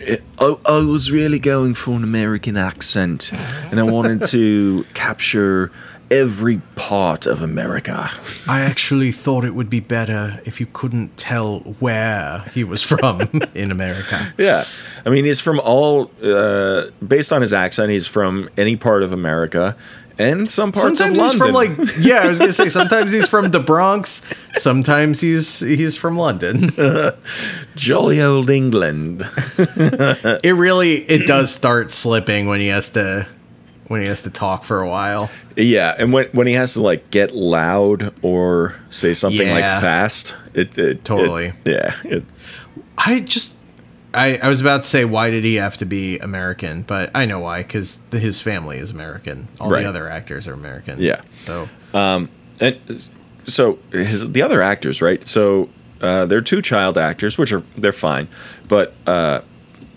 it, 0.00 0.20
I 0.38 0.56
I 0.64 0.78
was 0.80 1.10
really 1.10 1.38
going 1.38 1.74
for 1.74 1.92
an 1.92 2.04
American 2.04 2.56
accent, 2.56 3.32
and 3.70 3.80
I 3.80 3.84
wanted 3.84 4.24
to 4.26 4.84
capture 4.94 5.70
every 6.10 6.60
part 6.76 7.26
of 7.26 7.42
America. 7.42 8.08
I 8.48 8.60
actually 8.60 9.10
thought 9.12 9.44
it 9.44 9.54
would 9.54 9.70
be 9.70 9.80
better 9.80 10.40
if 10.44 10.60
you 10.60 10.66
couldn't 10.66 11.16
tell 11.16 11.60
where 11.80 12.44
he 12.52 12.64
was 12.64 12.82
from 12.82 13.22
in 13.54 13.70
America. 13.70 14.32
Yeah, 14.38 14.64
I 15.04 15.10
mean, 15.10 15.24
he's 15.24 15.40
from 15.40 15.60
all 15.60 16.10
uh, 16.22 16.86
based 17.06 17.32
on 17.32 17.42
his 17.42 17.52
accent. 17.52 17.90
He's 17.90 18.06
from 18.06 18.48
any 18.56 18.76
part 18.76 19.02
of 19.02 19.12
America, 19.12 19.76
and 20.18 20.50
some 20.50 20.72
parts 20.72 20.98
Sometimes 20.98 21.18
of 21.18 21.24
he's 21.24 21.40
London. 21.40 21.74
from 21.76 21.86
like 21.86 21.96
yeah, 21.98 22.20
I 22.22 22.26
was 22.28 22.38
gonna 22.38 22.52
say 22.52 22.68
sometimes 22.68 23.12
he's 23.12 23.28
from 23.28 23.50
the 23.50 23.60
Bronx, 23.60 24.22
sometimes 24.56 25.20
he's 25.20 25.60
he's 25.60 25.96
from 25.98 26.16
London. 26.16 26.70
jolly 27.74 28.20
old 28.22 28.50
England. 28.50 29.22
It 29.58 30.54
really 30.56 30.92
it 30.94 31.26
does 31.26 31.52
start 31.54 31.90
slipping 31.90 32.46
when 32.48 32.60
he 32.60 32.68
has 32.68 32.90
to 32.90 33.26
when 33.88 34.00
he 34.00 34.08
has 34.08 34.22
to 34.22 34.30
talk 34.30 34.64
for 34.64 34.80
a 34.80 34.88
while. 34.88 35.30
Yeah, 35.56 35.94
and 35.98 36.12
when 36.12 36.26
when 36.28 36.46
he 36.46 36.54
has 36.54 36.74
to 36.74 36.82
like 36.82 37.10
get 37.10 37.34
loud 37.34 38.12
or 38.22 38.78
say 38.90 39.12
something 39.14 39.48
like 39.48 39.64
fast, 39.64 40.36
it, 40.54 40.76
it 40.78 41.04
Totally. 41.04 41.46
it- 41.46 41.54
yeah, 41.64 41.92
it, 42.04 42.24
I 42.98 43.20
just 43.20 43.56
I, 44.16 44.38
I 44.42 44.48
was 44.48 44.60
about 44.60 44.82
to 44.82 44.88
say 44.88 45.04
why 45.04 45.30
did 45.30 45.44
he 45.44 45.56
have 45.56 45.76
to 45.76 45.84
be 45.84 46.18
American, 46.18 46.82
but 46.82 47.10
I 47.14 47.26
know 47.26 47.38
why 47.40 47.62
because 47.62 48.00
his 48.10 48.40
family 48.40 48.78
is 48.78 48.90
American. 48.90 49.48
All 49.60 49.68
Right. 49.70 49.82
the 49.82 49.88
other 49.88 50.08
actors 50.08 50.48
are 50.48 50.54
American. 50.54 50.98
Yeah. 51.00 51.20
So 51.34 51.68
and 52.60 52.78
so 53.44 53.78
his 53.92 54.32
the 54.32 54.42
other 54.42 54.62
actors, 54.62 55.02
right? 55.02 55.24
So 55.26 55.68
uh, 56.00 56.26
they're 56.26 56.40
two 56.40 56.62
child 56.62 56.96
actors, 56.98 57.36
which 57.38 57.52
are 57.52 57.62
they're 57.76 57.92
fine, 57.92 58.28
but 58.68 58.94
uh, 59.06 59.42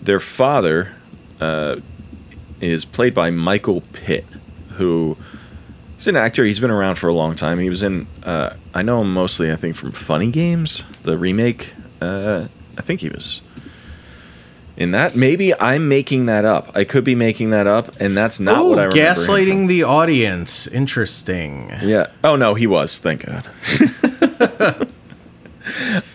their 0.02 0.20
father 0.20 0.92
uh, 1.40 1.76
is 2.60 2.84
played 2.84 3.14
by 3.14 3.30
Michael 3.30 3.80
Pitt, 3.92 4.24
who 4.72 5.16
is 5.98 6.06
an 6.08 6.16
actor. 6.16 6.44
He's 6.44 6.60
been 6.60 6.70
around 6.70 6.96
for 6.96 7.08
a 7.08 7.14
long 7.14 7.34
time. 7.34 7.58
He 7.58 7.70
was 7.70 7.82
in 7.82 8.06
uh, 8.22 8.54
I 8.74 8.82
know 8.82 9.00
him 9.00 9.12
mostly, 9.14 9.50
I 9.50 9.56
think, 9.56 9.76
from 9.76 9.92
Funny 9.92 10.30
Games, 10.30 10.84
the 11.02 11.16
remake. 11.16 11.72
Uh, 12.02 12.48
I 12.78 12.82
think 12.82 13.00
he 13.00 13.08
was. 13.08 13.42
In 14.80 14.92
that, 14.92 15.14
maybe 15.14 15.52
I'm 15.60 15.88
making 15.88 16.24
that 16.26 16.46
up. 16.46 16.70
I 16.74 16.84
could 16.84 17.04
be 17.04 17.14
making 17.14 17.50
that 17.50 17.66
up, 17.66 18.00
and 18.00 18.16
that's 18.16 18.40
not 18.40 18.64
what 18.64 18.78
I 18.78 18.84
remember. 18.84 18.96
gaslighting 18.96 19.68
the 19.68 19.82
audience. 19.82 20.66
Interesting. 20.66 21.70
Yeah. 21.82 22.06
Oh 22.24 22.34
no, 22.34 22.54
he 22.54 22.66
was. 22.66 22.96
Thank 22.98 23.26
God. 23.26 23.46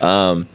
um, 0.00 0.48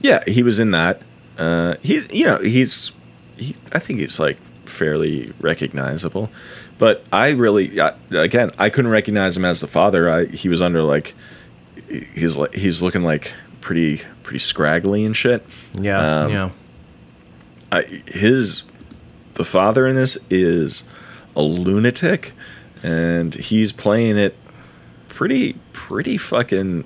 yeah, 0.00 0.20
he 0.26 0.42
was 0.42 0.58
in 0.60 0.72
that. 0.72 1.02
Uh, 1.38 1.76
he's 1.82 2.12
you 2.12 2.26
know 2.26 2.38
he's 2.38 2.92
he, 3.36 3.54
I 3.72 3.78
think 3.78 4.00
he's 4.00 4.18
like 4.20 4.38
fairly 4.66 5.32
recognizable, 5.40 6.30
but 6.78 7.04
I 7.12 7.30
really 7.32 7.78
uh, 7.78 7.92
again 8.10 8.50
I 8.58 8.70
couldn't 8.70 8.90
recognize 8.90 9.36
him 9.36 9.44
as 9.44 9.60
the 9.60 9.66
father. 9.66 10.10
I 10.10 10.26
he 10.26 10.48
was 10.48 10.62
under 10.62 10.82
like 10.82 11.14
he's 11.88 12.36
like 12.36 12.54
he's 12.54 12.82
looking 12.82 13.02
like 13.02 13.32
pretty 13.60 14.00
pretty 14.22 14.38
scraggly 14.40 15.04
and 15.04 15.16
shit. 15.16 15.44
Yeah, 15.80 16.22
Um, 16.24 16.30
yeah. 16.30 16.50
I, 17.74 17.82
his 18.06 18.64
the 19.34 19.44
father 19.44 19.86
in 19.86 19.96
this 19.96 20.16
is 20.30 20.84
a 21.34 21.42
lunatic, 21.42 22.32
and 22.82 23.34
he's 23.34 23.72
playing 23.72 24.16
it 24.18 24.36
pretty 25.08 25.56
pretty 25.72 26.16
fucking. 26.16 26.84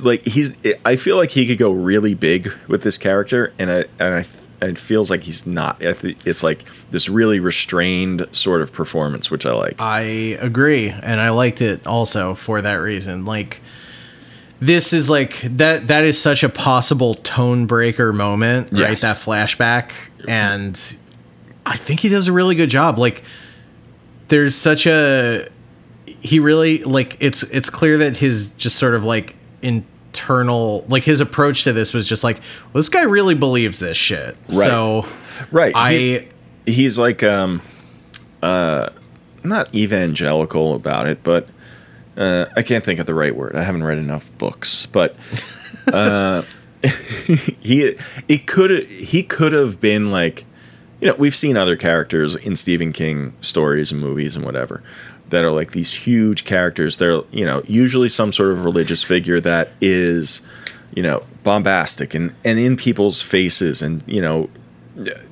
Like 0.00 0.22
he's, 0.22 0.56
I 0.84 0.96
feel 0.96 1.16
like 1.16 1.30
he 1.30 1.46
could 1.46 1.58
go 1.58 1.70
really 1.70 2.14
big 2.14 2.50
with 2.66 2.82
this 2.82 2.98
character, 2.98 3.52
and 3.58 3.70
I 3.70 3.84
and 4.00 4.14
I. 4.14 4.24
and 4.60 4.70
It 4.70 4.78
feels 4.78 5.10
like 5.10 5.22
he's 5.22 5.46
not. 5.46 5.76
It's 5.80 6.42
like 6.42 6.64
this 6.90 7.08
really 7.08 7.40
restrained 7.40 8.26
sort 8.34 8.62
of 8.62 8.72
performance, 8.72 9.30
which 9.30 9.44
I 9.44 9.52
like. 9.52 9.76
I 9.78 10.00
agree, 10.40 10.88
and 10.88 11.20
I 11.20 11.28
liked 11.28 11.60
it 11.60 11.86
also 11.86 12.34
for 12.34 12.62
that 12.62 12.76
reason. 12.76 13.26
Like 13.26 13.60
this 14.60 14.92
is 14.92 15.10
like 15.10 15.40
that 15.42 15.88
that 15.88 16.04
is 16.04 16.18
such 16.18 16.42
a 16.42 16.48
possible 16.48 17.14
tone 17.14 17.66
breaker 17.66 18.12
moment, 18.12 18.72
right? 18.72 18.98
That 18.98 19.16
flashback 19.16 20.10
and 20.28 20.74
I 21.64 21.76
think 21.76 22.00
he 22.00 22.08
does 22.08 22.28
a 22.28 22.32
really 22.32 22.54
good 22.54 22.70
job. 22.70 22.98
Like 22.98 23.22
there's 24.28 24.54
such 24.54 24.86
a 24.86 25.48
he 26.06 26.38
really 26.38 26.82
like 26.84 27.16
it's 27.20 27.42
it's 27.44 27.70
clear 27.70 27.98
that 27.98 28.16
his 28.16 28.48
just 28.50 28.76
sort 28.76 28.94
of 28.94 29.04
like 29.04 29.36
internal 29.62 30.84
like 30.88 31.04
his 31.04 31.20
approach 31.20 31.64
to 31.64 31.72
this 31.72 31.92
was 31.92 32.08
just 32.08 32.24
like 32.24 32.36
well, 32.38 32.74
this 32.74 32.88
guy 32.88 33.02
really 33.02 33.34
believes 33.34 33.80
this 33.80 33.96
shit. 33.96 34.36
So 34.48 35.04
Right. 35.50 35.72
I 35.74 35.92
he's, 35.92 36.20
he's 36.64 36.98
like 36.98 37.22
um 37.22 37.60
uh 38.42 38.88
not 39.44 39.74
evangelical 39.74 40.74
about 40.74 41.06
it, 41.06 41.22
but 41.22 41.48
uh 42.16 42.46
I 42.56 42.62
can't 42.62 42.82
think 42.84 42.98
of 43.00 43.06
the 43.06 43.14
right 43.14 43.34
word. 43.34 43.56
I 43.56 43.62
haven't 43.62 43.84
read 43.84 43.98
enough 43.98 44.36
books, 44.38 44.86
but 44.86 45.14
uh 45.92 46.42
he 47.60 47.94
it 48.28 48.46
could 48.46 48.86
he 48.88 49.22
could 49.22 49.52
have 49.52 49.80
been 49.80 50.10
like 50.10 50.44
you 51.00 51.08
know, 51.08 51.14
we've 51.18 51.34
seen 51.34 51.56
other 51.58 51.76
characters 51.76 52.36
in 52.36 52.56
Stephen 52.56 52.90
King 52.92 53.34
stories 53.42 53.92
and 53.92 54.00
movies 54.00 54.34
and 54.34 54.44
whatever 54.44 54.82
that 55.28 55.44
are 55.44 55.50
like 55.50 55.72
these 55.72 55.92
huge 55.92 56.44
characters. 56.46 56.96
They're, 56.96 57.20
you 57.32 57.44
know, 57.44 57.62
usually 57.66 58.08
some 58.08 58.32
sort 58.32 58.52
of 58.52 58.64
religious 58.64 59.02
figure 59.02 59.38
that 59.40 59.72
is, 59.80 60.40
you 60.94 61.02
know, 61.02 61.22
bombastic 61.42 62.14
and, 62.14 62.34
and 62.46 62.58
in 62.58 62.76
people's 62.76 63.20
faces 63.20 63.82
and, 63.82 64.02
you 64.06 64.22
know, 64.22 64.48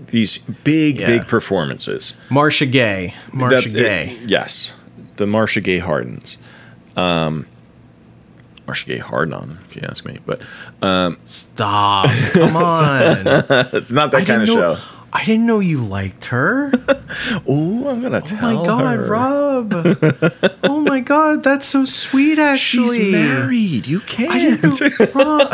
these 0.08 0.36
big, 0.38 0.98
Yeah. 1.00 1.06
big 1.06 1.28
performances. 1.28 2.12
Marcia 2.28 2.66
Gay. 2.66 3.14
Marcia 3.32 3.54
That's- 3.68 3.72
Gay. 3.72 4.10
it- 4.20 4.28
yes. 4.28 4.74
The 5.16 5.26
Marcia 5.26 5.62
Gay 5.62 5.78
Hardens. 5.78 6.36
Um, 6.96 7.46
or 8.66 8.74
she 8.74 8.86
Marcia 8.86 8.86
Gay 8.86 8.98
Hardon, 8.98 9.58
if 9.64 9.76
you 9.76 9.82
ask 9.82 10.04
me. 10.06 10.18
But 10.24 10.42
um, 10.82 11.18
Stop. 11.24 12.08
Come 12.32 12.56
on. 12.56 13.14
it's 13.72 13.92
not 13.92 14.10
that 14.12 14.22
I 14.22 14.24
kind 14.24 14.42
of 14.42 14.48
know, 14.48 14.74
show. 14.74 14.76
I 15.12 15.24
didn't 15.24 15.46
know 15.46 15.60
you 15.60 15.78
liked 15.78 16.26
her. 16.26 16.72
oh, 17.46 17.88
I'm 17.88 18.02
gonna 18.02 18.16
Oh 18.16 18.20
tell 18.20 18.58
Oh 18.58 18.62
my 18.62 18.66
god, 18.66 18.98
her. 18.98 19.06
Rob. 19.06 19.72
oh 20.64 20.80
my 20.80 21.00
god, 21.00 21.44
that's 21.44 21.66
so 21.66 21.84
sweet 21.84 22.38
actually. 22.38 22.98
She's 22.98 23.12
married. 23.12 23.86
You 23.86 24.00
can't. 24.00 24.62
know, 24.62 24.72
Rob. 25.14 25.48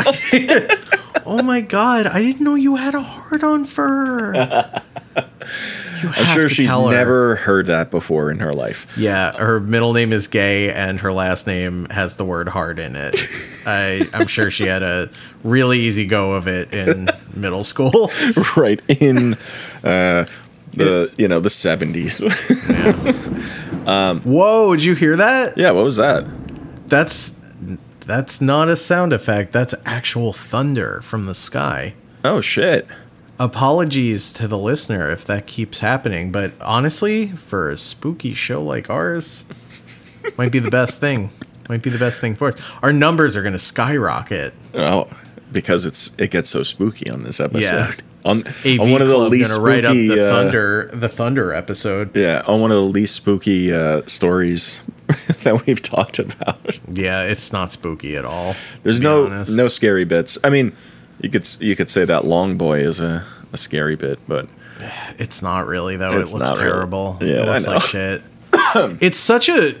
oh 1.25 1.43
my 1.43 1.61
god, 1.61 2.07
I 2.07 2.21
didn't 2.23 2.41
know 2.43 2.55
you 2.55 2.75
had 2.77 2.95
a 2.95 3.01
heart 3.01 3.43
on 3.43 3.65
for 3.65 3.87
her. 3.87 4.81
I'm 5.15 6.25
sure 6.25 6.49
she's 6.49 6.71
her. 6.71 6.89
never 6.89 7.35
heard 7.35 7.67
that 7.67 7.91
before 7.91 8.31
in 8.31 8.39
her 8.39 8.53
life. 8.53 8.87
Yeah, 8.97 9.33
her 9.33 9.59
middle 9.59 9.93
name 9.93 10.13
is 10.13 10.27
Gay 10.27 10.71
and 10.71 10.99
her 11.01 11.11
last 11.13 11.45
name 11.47 11.87
has 11.89 12.15
the 12.15 12.25
word 12.25 12.47
heart 12.49 12.79
in 12.79 12.95
it. 12.95 13.19
I 13.65 14.07
I'm 14.13 14.27
sure 14.27 14.49
she 14.49 14.65
had 14.65 14.83
a 14.83 15.09
really 15.43 15.79
easy 15.79 16.05
go 16.05 16.31
of 16.31 16.47
it 16.47 16.73
in 16.73 17.07
middle 17.35 17.63
school. 17.63 18.11
right 18.57 18.81
in 19.01 19.33
uh, 19.83 20.25
the 20.73 21.11
you 21.17 21.27
know 21.27 21.39
the 21.39 21.49
70s. 21.49 22.21
Whoa, 24.23 24.75
did 24.75 24.83
you 24.83 24.95
hear 24.95 25.15
that? 25.15 25.57
yeah, 25.57 25.71
what 25.71 25.83
was 25.83 25.97
that? 25.97 26.25
That's 26.87 27.39
that's 28.05 28.41
not 28.41 28.69
a 28.69 28.75
sound 28.75 29.13
effect. 29.13 29.51
That's 29.53 29.75
actual 29.85 30.33
thunder 30.33 31.01
from 31.03 31.25
the 31.25 31.35
sky. 31.35 31.93
Oh 32.23 32.41
shit. 32.41 32.87
Apologies 33.39 34.31
to 34.33 34.47
the 34.47 34.57
listener 34.57 35.09
if 35.11 35.25
that 35.25 35.47
keeps 35.47 35.79
happening, 35.79 36.31
but 36.31 36.53
honestly, 36.61 37.27
for 37.27 37.69
a 37.69 37.77
spooky 37.77 38.33
show 38.33 38.61
like 38.61 38.89
ours, 38.89 39.45
might 40.37 40.51
be 40.51 40.59
the 40.59 40.69
best 40.69 40.99
thing. 40.99 41.31
Might 41.69 41.81
be 41.81 41.89
the 41.89 41.97
best 41.97 42.21
thing 42.21 42.35
for 42.35 42.49
us. 42.49 42.77
Our 42.83 42.93
numbers 42.93 43.35
are 43.37 43.41
going 43.41 43.53
to 43.53 43.59
skyrocket. 43.59 44.53
Oh, 44.73 45.09
because 45.51 45.85
it's 45.85 46.11
it 46.17 46.31
gets 46.31 46.49
so 46.49 46.63
spooky 46.63 47.09
on 47.09 47.23
this 47.23 47.39
episode. 47.39 47.73
Yeah. 47.73 47.91
On, 48.23 48.43
on 48.79 48.91
one 48.91 49.01
of 49.01 49.07
the 49.07 49.15
Club 49.15 49.31
least 49.31 49.55
gonna 49.55 49.63
write 49.63 49.83
up 49.83 49.93
spooky 49.93 50.07
the 50.09 50.27
uh, 50.27 50.31
thunder 50.31 50.91
the 50.93 51.09
thunder 51.09 51.53
episode. 51.53 52.15
Yeah, 52.15 52.43
on 52.45 52.61
one 52.61 52.69
of 52.69 52.77
the 52.77 52.83
least 52.83 53.15
spooky 53.15 53.73
uh, 53.73 54.03
stories 54.05 54.79
that 55.41 55.63
we've 55.65 55.81
talked 55.81 56.19
about. 56.19 56.79
Yeah, 56.87 57.23
it's 57.23 57.51
not 57.51 57.71
spooky 57.71 58.15
at 58.15 58.23
all. 58.23 58.53
There's 58.83 59.01
no 59.01 59.25
honest. 59.25 59.57
no 59.57 59.67
scary 59.67 60.05
bits. 60.05 60.37
I 60.43 60.51
mean, 60.51 60.75
you 61.21 61.29
could 61.29 61.47
you 61.61 61.75
could 61.75 61.89
say 61.89 62.05
that 62.05 62.25
Long 62.25 62.57
Boy 62.57 62.79
is 62.79 62.99
a, 62.99 63.23
a 63.53 63.57
scary 63.57 63.95
bit, 63.95 64.19
but 64.27 64.47
It's 65.17 65.41
not 65.41 65.67
really 65.67 65.95
though. 65.97 66.11
It 66.13 66.17
looks 66.17 66.33
not 66.33 66.57
really. 66.57 66.69
terrible. 66.71 67.17
Yeah, 67.21 67.27
it 67.43 67.47
I 67.47 67.51
looks 67.53 67.65
know. 67.65 67.73
like 67.73 67.81
shit. 67.83 68.21
it's 69.01 69.17
such 69.17 69.49
a 69.49 69.75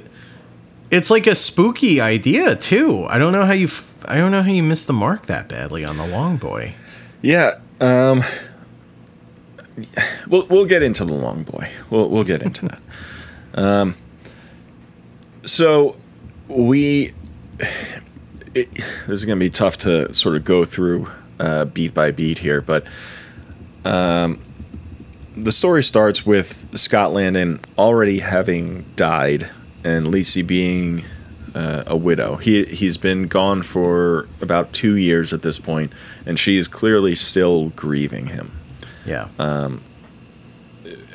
it's 0.91 1.09
like 1.09 1.25
a 1.27 1.35
spooky 1.35 1.99
idea 2.01 2.55
too. 2.55 3.05
I 3.09 3.17
don't 3.17 3.31
know 3.33 3.45
how 3.45 3.53
you 3.53 3.65
f- 3.67 3.93
I 4.05 4.17
don't 4.17 4.31
know 4.31 4.41
how 4.41 4.51
you 4.51 4.63
missed 4.63 4.87
the 4.87 4.93
mark 4.93 5.25
that 5.27 5.47
badly 5.49 5.83
on 5.85 5.97
the 5.97 6.05
long 6.07 6.37
boy. 6.37 6.75
Yeah. 7.21 7.59
Um, 7.79 8.21
we'll 10.27 10.45
we'll 10.47 10.65
get 10.65 10.83
into 10.83 11.05
the 11.05 11.13
long 11.13 11.43
boy. 11.43 11.69
We'll 11.89 12.09
we'll 12.09 12.23
get 12.23 12.41
into 12.41 12.67
that. 12.67 12.81
Um, 13.53 13.95
so 15.43 15.97
we 16.47 17.13
it, 18.55 18.71
this 18.73 19.09
is 19.09 19.25
going 19.25 19.37
to 19.37 19.43
be 19.43 19.49
tough 19.49 19.77
to 19.79 20.13
sort 20.13 20.37
of 20.37 20.45
go 20.45 20.63
through 20.63 21.09
uh, 21.41 21.65
beat 21.65 21.93
by 21.93 22.11
beat 22.11 22.37
here, 22.37 22.61
but 22.61 22.85
um, 23.83 24.39
the 25.35 25.51
story 25.51 25.81
starts 25.81 26.25
with 26.25 26.67
Scott 26.77 27.13
Landon 27.13 27.59
already 27.77 28.19
having 28.19 28.85
died 28.95 29.49
and 29.83 30.07
Lisey 30.07 30.45
being 30.45 31.03
uh, 31.55 31.83
a 31.87 31.97
widow. 31.97 32.35
He 32.35 32.65
he's 32.65 32.97
been 32.97 33.27
gone 33.27 33.63
for 33.63 34.27
about 34.39 34.71
two 34.71 34.95
years 34.95 35.33
at 35.33 35.41
this 35.41 35.59
point, 35.59 35.91
and 36.25 36.37
she 36.37 36.57
is 36.57 36.67
clearly 36.67 37.15
still 37.15 37.69
grieving 37.69 38.27
him. 38.27 38.51
Yeah. 39.05 39.27
Um. 39.39 39.81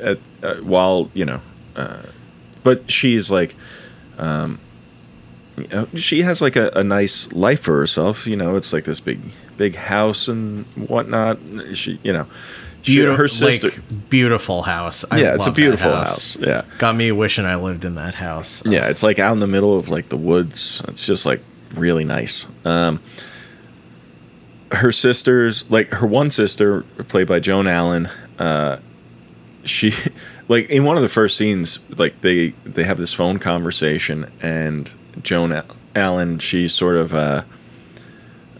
At, 0.01 0.19
uh, 0.43 0.55
while 0.57 1.09
you 1.13 1.25
know, 1.25 1.41
uh, 1.75 2.03
but 2.63 2.91
she's 2.91 3.31
like, 3.31 3.55
um, 4.17 4.59
you 5.57 5.67
know, 5.69 5.87
she 5.95 6.21
has 6.21 6.41
like 6.41 6.55
a, 6.55 6.69
a 6.75 6.83
nice 6.83 7.31
life 7.31 7.61
for 7.61 7.79
herself. 7.79 8.27
You 8.27 8.35
know, 8.35 8.55
it's 8.55 8.73
like 8.73 8.83
this 8.83 8.99
big 8.99 9.19
big 9.57 9.75
house 9.75 10.27
and 10.27 10.65
whatnot. 10.75 11.39
She 11.73 11.99
you 12.03 12.13
know, 12.13 12.27
she, 12.81 12.95
Beautiful, 12.95 13.17
her 13.17 13.27
sister. 13.27 13.67
like 13.69 14.09
beautiful 14.09 14.61
house. 14.61 15.03
I 15.11 15.19
yeah, 15.19 15.35
it's 15.35 15.47
a 15.47 15.51
beautiful 15.51 15.91
house. 15.91 16.37
Yeah. 16.37 16.63
Got 16.77 16.95
me 16.95 17.11
wishing 17.11 17.45
I 17.45 17.55
lived 17.55 17.83
in 17.83 17.95
that 17.95 18.15
house. 18.15 18.63
Yeah, 18.65 18.89
it's 18.89 19.03
like 19.03 19.19
out 19.19 19.33
in 19.33 19.39
the 19.39 19.47
middle 19.47 19.77
of 19.77 19.89
like 19.89 20.07
the 20.07 20.17
woods. 20.17 20.81
It's 20.87 21.05
just 21.05 21.25
like 21.25 21.41
really 21.75 22.05
nice. 22.05 22.47
Um, 22.65 23.01
her 24.71 24.91
sisters, 24.91 25.69
like 25.69 25.89
her 25.89 26.07
one 26.07 26.29
sister, 26.29 26.83
played 27.07 27.27
by 27.27 27.39
Joan 27.39 27.67
Allen, 27.67 28.09
uh, 28.39 28.77
she, 29.65 29.93
like 30.47 30.69
in 30.69 30.83
one 30.83 30.97
of 30.97 31.03
the 31.03 31.09
first 31.09 31.37
scenes, 31.37 31.79
like 31.97 32.21
they 32.21 32.49
they 32.65 32.83
have 32.83 32.97
this 32.97 33.13
phone 33.13 33.39
conversation, 33.39 34.31
and 34.41 34.93
Joan 35.23 35.63
Allen, 35.95 36.39
she's 36.39 36.73
sort 36.73 36.95
of, 36.95 37.13
uh, 37.13 37.43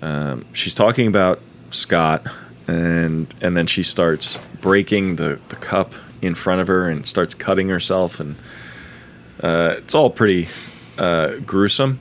um, 0.02 0.46
she's 0.54 0.76
talking 0.76 1.08
about 1.08 1.40
Scott, 1.70 2.26
and 2.68 3.34
and 3.42 3.56
then 3.58 3.68
she 3.68 3.84
starts 3.84 4.38
breaking 4.62 5.16
the 5.18 5.40
the 5.50 5.56
cup 5.56 5.94
in 6.22 6.34
front 6.36 6.62
of 6.62 6.68
her 6.68 6.90
and 6.90 7.06
starts 7.06 7.36
cutting 7.36 7.70
herself 7.70 8.20
and 8.20 8.36
uh, 9.44 9.76
it's 9.78 9.94
all 9.94 10.10
pretty 10.10 10.48
uh, 10.98 11.36
gruesome 11.46 12.00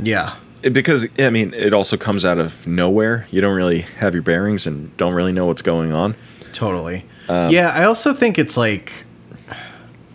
Yeah. 0.00 0.34
It- 0.62 0.72
because 0.72 1.06
I 1.18 1.28
mean 1.30 1.52
it 1.54 1.72
also 1.74 1.96
comes 1.98 2.24
out 2.24 2.38
of 2.38 2.66
nowhere. 2.66 3.26
You 3.30 3.40
don't 3.42 3.54
really 3.54 3.80
have 3.98 4.14
your 4.14 4.22
bearings 4.22 4.66
and 4.66 4.94
don't 4.96 5.12
really 5.14 5.32
know 5.32 5.44
what's 5.46 5.62
going 5.62 5.92
on. 5.92 6.16
Totally. 6.54 7.04
Um, 7.28 7.50
yeah, 7.50 7.70
I 7.74 7.84
also 7.84 8.12
think 8.14 8.38
it's 8.38 8.56
like 8.56 9.04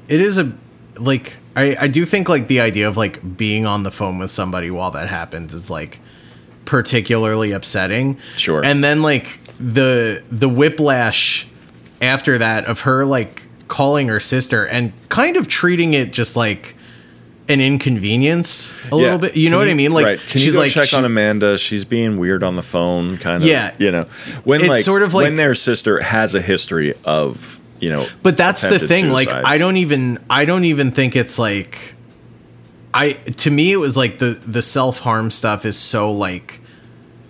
it 0.08 0.22
is 0.22 0.38
a 0.38 0.52
like 0.98 1.38
I 1.56 1.76
I 1.82 1.88
do 1.88 2.04
think 2.06 2.28
like 2.30 2.48
the 2.48 2.60
idea 2.62 2.88
of 2.88 2.98
like 2.98 3.38
being 3.38 3.66
on 3.66 3.84
the 3.84 3.92
phone 3.92 4.18
with 4.20 4.32
somebody 4.32 4.70
while 4.72 4.92
that 4.92 5.08
happens 5.08 5.54
is 5.54 5.70
like 5.70 6.00
particularly 6.66 7.52
upsetting. 7.52 8.18
Sure. 8.38 8.64
And 8.64 8.84
then 8.84 9.02
like 9.02 9.40
the 9.60 10.24
the 10.32 10.50
whiplash 10.50 11.48
after 12.02 12.38
that 12.38 12.66
of 12.66 12.82
her 12.82 13.06
like 13.06 13.44
calling 13.68 14.08
her 14.10 14.20
sister 14.20 14.66
and 14.68 14.92
kind 15.10 15.38
of 15.38 15.48
treating 15.48 15.94
it 15.94 16.12
just 16.12 16.36
like 16.36 16.76
an 17.48 17.62
inconvenience 17.62 18.76
a 18.86 18.90
Yeah. 18.90 18.96
little 18.96 19.18
bit. 19.20 19.38
You 19.38 19.50
know 19.50 19.60
Can 19.60 19.68
what 19.68 19.72
I 19.72 19.76
mean? 19.76 19.92
Like 19.94 20.06
right. 20.06 20.20
Can 20.20 20.28
she's 20.42 20.46
you 20.48 20.54
go 20.54 20.60
like 20.60 20.72
check 20.72 20.88
she- 20.90 20.96
on 20.96 21.06
Amanda? 21.06 21.58
She's 21.58 21.86
being 21.86 22.18
weird 22.18 22.44
on 22.44 22.56
the 22.56 22.64
phone, 22.64 23.18
kind 23.18 23.42
of. 23.42 23.48
Yeah. 23.48 23.72
you 23.78 23.92
know, 23.92 24.04
when 24.44 24.62
It's 24.62 24.70
like 24.70 24.84
sort 24.84 25.04
of 25.04 25.14
when 25.14 25.26
like- 25.26 25.36
their 25.38 25.56
sister 25.56 26.02
has 26.02 26.36
a 26.36 26.42
history 26.42 26.94
of 27.06 27.60
you 27.80 27.90
know. 27.90 28.06
But 28.24 28.38
that's 28.38 28.62
the 28.62 28.80
thing. 28.80 29.10
Like. 29.10 29.30
I 29.30 29.58
don't 29.58 29.78
even 29.78 30.20
I 30.30 30.46
don't 30.46 30.64
even 30.66 30.92
think 30.92 31.16
it's 31.16 31.38
like 31.38 31.95
I 32.96 33.12
to 33.14 33.52
me 33.52 33.72
it 33.74 33.78
was 33.78 33.96
like 33.98 34.18
the 34.20 34.40
the 34.48 34.62
self-harm 34.62 35.30
stuff 35.32 35.66
is 35.66 35.78
so 35.78 36.12
like 36.12 36.62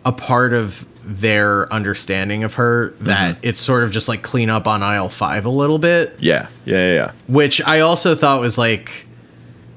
a 0.06 0.12
part 0.12 0.54
of 0.54 0.88
their 1.04 1.72
understanding 1.74 2.44
of 2.44 2.56
her 2.56 2.92
that 3.02 3.36
Mm-hmm. 3.36 3.48
it's 3.48 3.60
sort 3.60 3.84
of 3.84 3.92
just 3.92 4.08
like 4.08 4.22
clean 4.24 4.50
up 4.50 4.68
on 4.68 4.82
aisle 4.84 5.10
5 5.10 5.46
a 5.46 5.50
little 5.50 5.78
bit, 5.80 6.16
Yeah, 6.20 6.48
yeah, 6.66 6.78
yeah. 6.78 6.94
yeah. 6.94 7.12
which 7.28 7.62
I 7.66 7.80
also 7.82 8.16
thought 8.16 8.42
was 8.42 8.58
like 8.58 9.06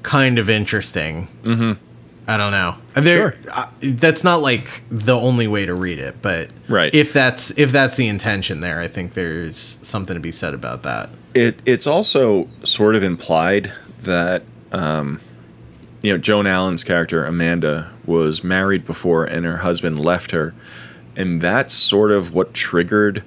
kind 0.02 0.38
of 0.38 0.48
interesting. 0.48 1.28
Mhm. 1.42 1.76
I 2.26 2.36
don't 2.36 2.52
know. 2.52 2.74
There, 2.94 3.32
Sure. 3.32 3.52
uh, 3.52 3.66
that's 3.80 4.22
not 4.24 4.42
like 4.42 4.82
the 4.90 5.16
only 5.18 5.48
way 5.48 5.64
to 5.66 5.74
read 5.74 5.98
it, 5.98 6.16
but 6.20 6.50
Right. 6.68 6.94
if 6.94 7.12
that's 7.14 7.50
if 7.58 7.72
that's 7.72 7.96
the 7.96 8.08
intention 8.08 8.60
there, 8.60 8.80
I 8.80 8.88
think 8.88 9.14
there's 9.14 9.78
something 9.82 10.14
to 10.14 10.20
be 10.20 10.32
said 10.32 10.52
about 10.54 10.82
that. 10.82 11.08
It 11.34 11.62
it's 11.64 11.86
also 11.86 12.48
sort 12.64 12.96
of 12.96 13.02
implied 13.02 13.72
that 14.02 14.42
um, 14.72 15.20
you 16.02 16.12
know 16.12 16.18
Joan 16.18 16.46
Allen's 16.46 16.84
character 16.84 17.24
Amanda 17.24 17.90
was 18.06 18.44
married 18.44 18.86
before 18.86 19.24
and 19.24 19.44
her 19.44 19.58
husband 19.58 19.98
left 19.98 20.30
her, 20.30 20.54
and 21.16 21.40
that's 21.40 21.74
sort 21.74 22.12
of 22.12 22.32
what 22.32 22.54
triggered 22.54 23.22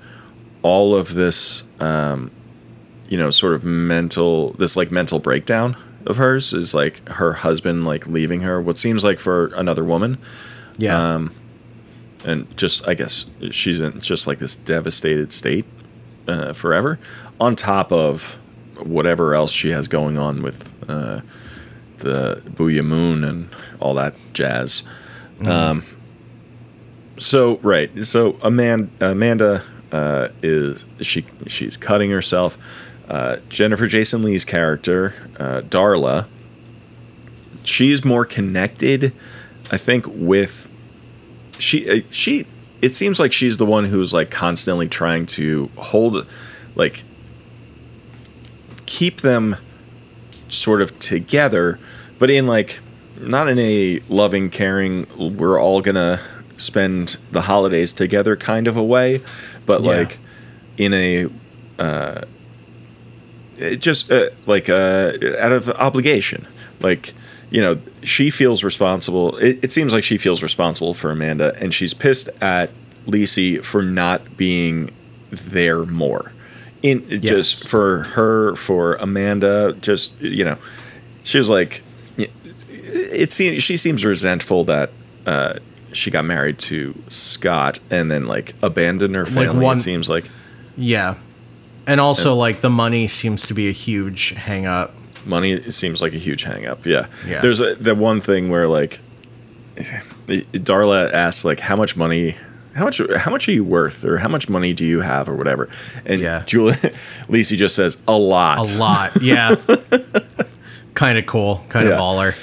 all 0.63 0.95
of 0.95 1.13
this 1.15 1.63
um, 1.79 2.31
you 3.09 3.17
know 3.17 3.29
sort 3.29 3.53
of 3.53 3.63
mental 3.63 4.51
this 4.53 4.77
like 4.77 4.91
mental 4.91 5.19
breakdown 5.19 5.75
of 6.05 6.17
hers 6.17 6.53
is 6.53 6.73
like 6.73 7.07
her 7.09 7.33
husband 7.33 7.85
like 7.85 8.07
leaving 8.07 8.41
her 8.41 8.59
what 8.61 8.77
seems 8.77 9.03
like 9.03 9.19
for 9.19 9.47
another 9.55 9.83
woman 9.83 10.17
Yeah. 10.77 11.15
Um, 11.15 11.31
and 12.25 12.55
just 12.57 12.87
I 12.87 12.93
guess 12.93 13.29
she's 13.51 13.81
in 13.81 13.99
just 13.99 14.27
like 14.27 14.39
this 14.39 14.55
devastated 14.55 15.31
state 15.31 15.65
uh, 16.27 16.53
forever, 16.53 16.99
on 17.39 17.55
top 17.55 17.91
of 17.91 18.39
whatever 18.77 19.33
else 19.35 19.51
she 19.51 19.71
has 19.71 19.87
going 19.87 20.17
on 20.17 20.41
with 20.41 20.73
uh, 20.87 21.21
the 22.01 22.41
Boo'ya 22.45 22.83
Moon 22.83 23.23
and 23.23 23.49
all 23.79 23.93
that 23.95 24.19
jazz. 24.33 24.83
Um, 25.45 25.83
so 27.17 27.57
right, 27.57 28.05
so 28.05 28.37
Amanda, 28.41 29.11
Amanda 29.11 29.63
uh, 29.91 30.29
is 30.41 30.85
she 31.01 31.25
she's 31.47 31.77
cutting 31.77 32.11
herself. 32.11 32.57
Uh, 33.09 33.37
Jennifer 33.49 33.87
Jason 33.87 34.23
Leigh's 34.23 34.45
character, 34.45 35.13
uh, 35.37 35.61
Darla, 35.61 36.27
she's 37.63 38.05
more 38.05 38.25
connected, 38.25 39.13
I 39.69 39.77
think, 39.77 40.05
with 40.07 40.69
she 41.59 41.89
uh, 41.89 42.01
she 42.09 42.45
it 42.81 42.95
seems 42.95 43.19
like 43.19 43.31
she's 43.33 43.57
the 43.57 43.65
one 43.65 43.85
who's 43.85 44.13
like 44.13 44.31
constantly 44.31 44.87
trying 44.87 45.25
to 45.27 45.69
hold 45.77 46.25
like 46.75 47.03
keep 48.85 49.21
them 49.21 49.55
sort 50.61 50.81
of 50.81 50.89
together 50.99 51.77
but 52.19 52.29
in 52.29 52.45
like 52.47 52.79
not 53.19 53.47
in 53.47 53.59
a 53.59 53.99
loving 54.09 54.49
caring 54.49 55.05
we're 55.37 55.59
all 55.59 55.81
gonna 55.81 56.19
spend 56.57 57.17
the 57.31 57.41
holidays 57.41 57.93
together 57.93 58.35
kind 58.35 58.67
of 58.67 58.75
a 58.77 58.83
way 58.83 59.21
but 59.65 59.81
Yeah. 59.81 59.87
like 59.97 60.17
in 60.77 60.93
a 60.93 61.27
uh 61.79 62.21
just 63.77 64.11
uh, 64.11 64.29
like 64.47 64.69
uh 64.69 65.13
out 65.39 65.51
of 65.51 65.69
obligation 65.71 66.47
like 66.79 67.13
you 67.49 67.61
know 67.61 67.77
she 68.03 68.29
feels 68.29 68.63
responsible 68.63 69.37
it, 69.37 69.59
it 69.63 69.71
seems 69.71 69.93
like 69.93 70.03
she 70.03 70.17
feels 70.17 70.41
responsible 70.41 70.93
for 70.93 71.11
amanda 71.11 71.53
and 71.61 71.73
she's 71.73 71.93
pissed 71.93 72.29
at 72.41 72.69
Lisey 73.07 73.63
for 73.63 73.81
not 73.83 74.37
being 74.37 74.91
there 75.31 75.85
more 75.85 76.31
in 76.81 77.21
just 77.21 77.67
for 77.69 77.99
her 78.15 78.55
for 78.55 78.95
amanda 78.95 79.73
just 79.81 80.19
you 80.21 80.43
know 80.43 80.57
she 81.23 81.37
was 81.37 81.49
like 81.49 81.81
it 82.17 83.31
seems 83.31 83.63
she 83.63 83.77
seems 83.77 84.03
resentful 84.03 84.63
that 84.63 84.89
uh 85.25 85.53
she 85.93 86.09
got 86.09 86.23
married 86.25 86.57
to 86.57 86.95
Scott 87.09 87.79
and 87.89 88.09
then 88.09 88.25
like 88.25 88.53
abandoned 88.63 89.15
her 89.15 89.25
family. 89.25 89.63
one- 89.63 89.75
it 89.77 89.81
seems 89.81 90.09
like 90.09 90.25
Yeah. 90.77 91.15
And 91.87 91.99
also, 91.99 92.35
like, 92.35 92.61
the 92.61 92.69
money 92.69 93.07
seems 93.07 93.47
to 93.47 93.53
be 93.53 93.67
a 93.67 93.71
huge 93.73 94.29
hang 94.29 94.65
up. 94.67 94.93
money 95.25 95.69
seems 95.71 96.01
like 96.01 96.13
a 96.13 96.17
huge 96.17 96.43
hang 96.43 96.65
up. 96.65 96.85
Yeah. 96.85 97.07
Yeah. 97.27 97.41
There's 97.41 97.59
a, 97.59 97.75
the 97.75 97.93
one 97.95 98.21
thing 98.21 98.49
where 98.49 98.67
like 98.69 98.99
Darla 100.27 101.11
asks 101.11 101.43
like 101.45 101.59
how 101.59 101.75
much 101.75 101.95
money 101.97 102.35
how 102.75 102.85
much 102.85 103.01
how 103.17 103.31
much 103.31 103.47
are 103.49 103.51
you 103.51 103.63
worth 103.63 104.05
or 104.05 104.17
how 104.17 104.27
much 104.29 104.49
money 104.49 104.73
do 104.73 104.85
you 104.85 105.01
have 105.01 105.27
or 105.29 105.35
whatever. 105.35 105.69
And 106.05 106.21
Yeah. 106.21 106.43
Julia 106.45 106.75
Lisey 107.29 107.57
just 107.57 107.75
says 107.75 107.97
a 108.07 108.17
lot. 108.17 108.69
A 108.73 108.77
lot. 108.77 109.11
Yeah. 109.21 109.55
kind 110.93 111.17
of 111.17 111.25
cool. 111.25 111.63
Kind 111.69 111.87
of 111.87 111.93
Yeah. 111.93 111.97
baller. 111.99 112.33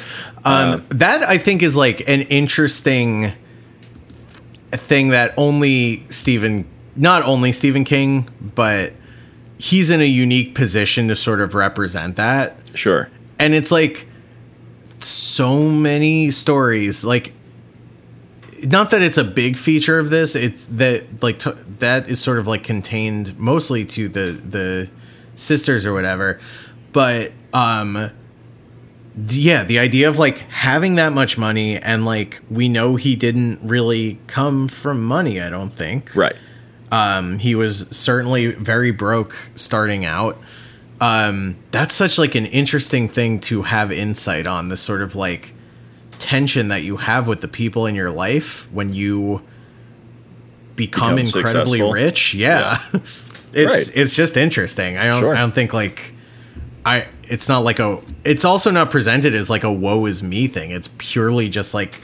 Um, 0.44 0.84
that, 0.90 1.22
I 1.22 1.36
think, 1.38 1.62
is 1.62 1.76
like 1.76 2.08
an 2.08 2.22
interesting 2.22 3.32
thing 4.72 5.08
that 5.08 5.34
only 5.36 6.04
Stephen, 6.10 6.66
not 6.96 7.22
only 7.24 7.52
Stephen 7.52 7.84
King, 7.84 8.28
but 8.54 8.92
he's 9.58 9.90
in 9.90 10.00
a 10.00 10.04
unique 10.04 10.54
position 10.54 11.08
to 11.08 11.16
sort 11.16 11.40
of 11.40 11.54
represent 11.54 12.16
that. 12.16 12.54
Sure. 12.74 13.08
and 13.38 13.54
it's 13.54 13.70
like 13.72 14.06
so 14.98 15.68
many 15.70 16.30
stories 16.30 17.04
like 17.04 17.32
not 18.64 18.90
that 18.90 19.02
it's 19.02 19.16
a 19.18 19.24
big 19.24 19.56
feature 19.56 19.98
of 19.98 20.10
this 20.10 20.34
it's 20.34 20.66
that 20.66 21.22
like 21.22 21.38
to, 21.40 21.52
that 21.78 22.08
is 22.08 22.20
sort 22.20 22.38
of 22.38 22.46
like 22.46 22.64
contained 22.64 23.38
mostly 23.38 23.84
to 23.84 24.08
the 24.08 24.32
the 24.32 24.88
sisters 25.34 25.86
or 25.86 25.92
whatever 25.92 26.38
but 26.92 27.32
um 27.52 28.10
yeah 29.30 29.64
the 29.64 29.78
idea 29.78 30.08
of 30.08 30.18
like 30.18 30.38
having 30.50 30.94
that 30.96 31.12
much 31.12 31.36
money 31.36 31.76
and 31.76 32.04
like 32.04 32.40
we 32.50 32.68
know 32.68 32.96
he 32.96 33.16
didn't 33.16 33.58
really 33.62 34.18
come 34.26 34.68
from 34.68 35.02
money 35.04 35.40
i 35.40 35.48
don't 35.50 35.70
think 35.70 36.14
Right. 36.14 36.36
um, 36.92 37.38
he 37.38 37.54
was 37.54 37.88
certainly 37.90 38.52
very 38.52 38.90
broke 38.92 39.34
starting 39.54 40.04
out. 40.04 40.38
Um, 41.00 41.58
that's 41.70 41.94
such 41.94 42.18
like 42.18 42.34
an 42.34 42.46
interesting 42.46 43.08
thing 43.08 43.38
to 43.40 43.62
have 43.62 43.92
insight 43.92 44.46
on. 44.48 44.68
The 44.68 44.76
sort 44.76 45.00
of 45.02 45.14
like 45.14 45.54
tension 46.18 46.68
that 46.68 46.82
you 46.82 46.96
have 46.98 47.28
with 47.28 47.40
the 47.40 47.48
people 47.48 47.86
in 47.86 47.94
your 47.94 48.10
life 48.10 48.68
when 48.72 48.92
you 48.92 49.42
become, 50.76 51.16
Become 51.16 51.18
incredibly 51.18 51.42
successful. 51.42 51.92
rich. 51.92 52.34
Yeah, 52.34 52.76
it's 53.52 53.90
Right. 53.90 53.96
it's 53.96 54.14
just 54.16 54.36
interesting. 54.36 54.96
I 54.98 55.06
don't 55.08 55.20
Sure. 55.20 55.34
I 55.36 55.40
don't 55.40 55.54
think 55.54 55.72
like 55.72 56.12
I. 56.84 57.06
It's 57.24 57.48
not 57.48 57.58
like 57.64 57.78
a. 57.78 58.00
It's 58.24 58.44
also 58.44 58.70
not 58.70 58.90
presented 58.90 59.34
as 59.34 59.50
like 59.50 59.64
a 59.64 59.72
woe 59.72 60.06
is 60.06 60.22
me 60.22 60.46
thing. 60.46 60.70
It's 60.70 60.88
purely 60.98 61.48
just 61.50 61.74
like 61.74 62.00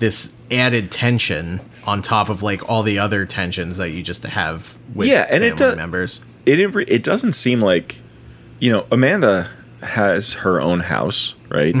this 0.00 0.34
added 0.50 0.90
tension 0.90 1.60
on 1.86 2.02
top 2.02 2.28
of 2.28 2.42
like 2.42 2.68
all 2.68 2.82
the 2.82 2.98
other 2.98 3.24
tensions 3.26 3.76
that 3.76 3.90
you 3.90 4.02
just 4.02 4.24
have 4.24 4.76
with 4.94 5.06
Yeah, 5.08 5.26
and 5.30 5.44
it 5.44 5.50
family 5.50 5.58
does- 5.58 5.76
members. 5.76 6.20
it 6.46 6.58
it 6.88 7.02
doesn't 7.04 7.32
seem 7.32 7.60
like 7.60 7.96
you 8.58 8.72
know 8.72 8.86
Amanda 8.90 9.48
has 9.84 10.34
her 10.34 10.60
own 10.60 10.80
house, 10.80 11.34
right? 11.50 11.74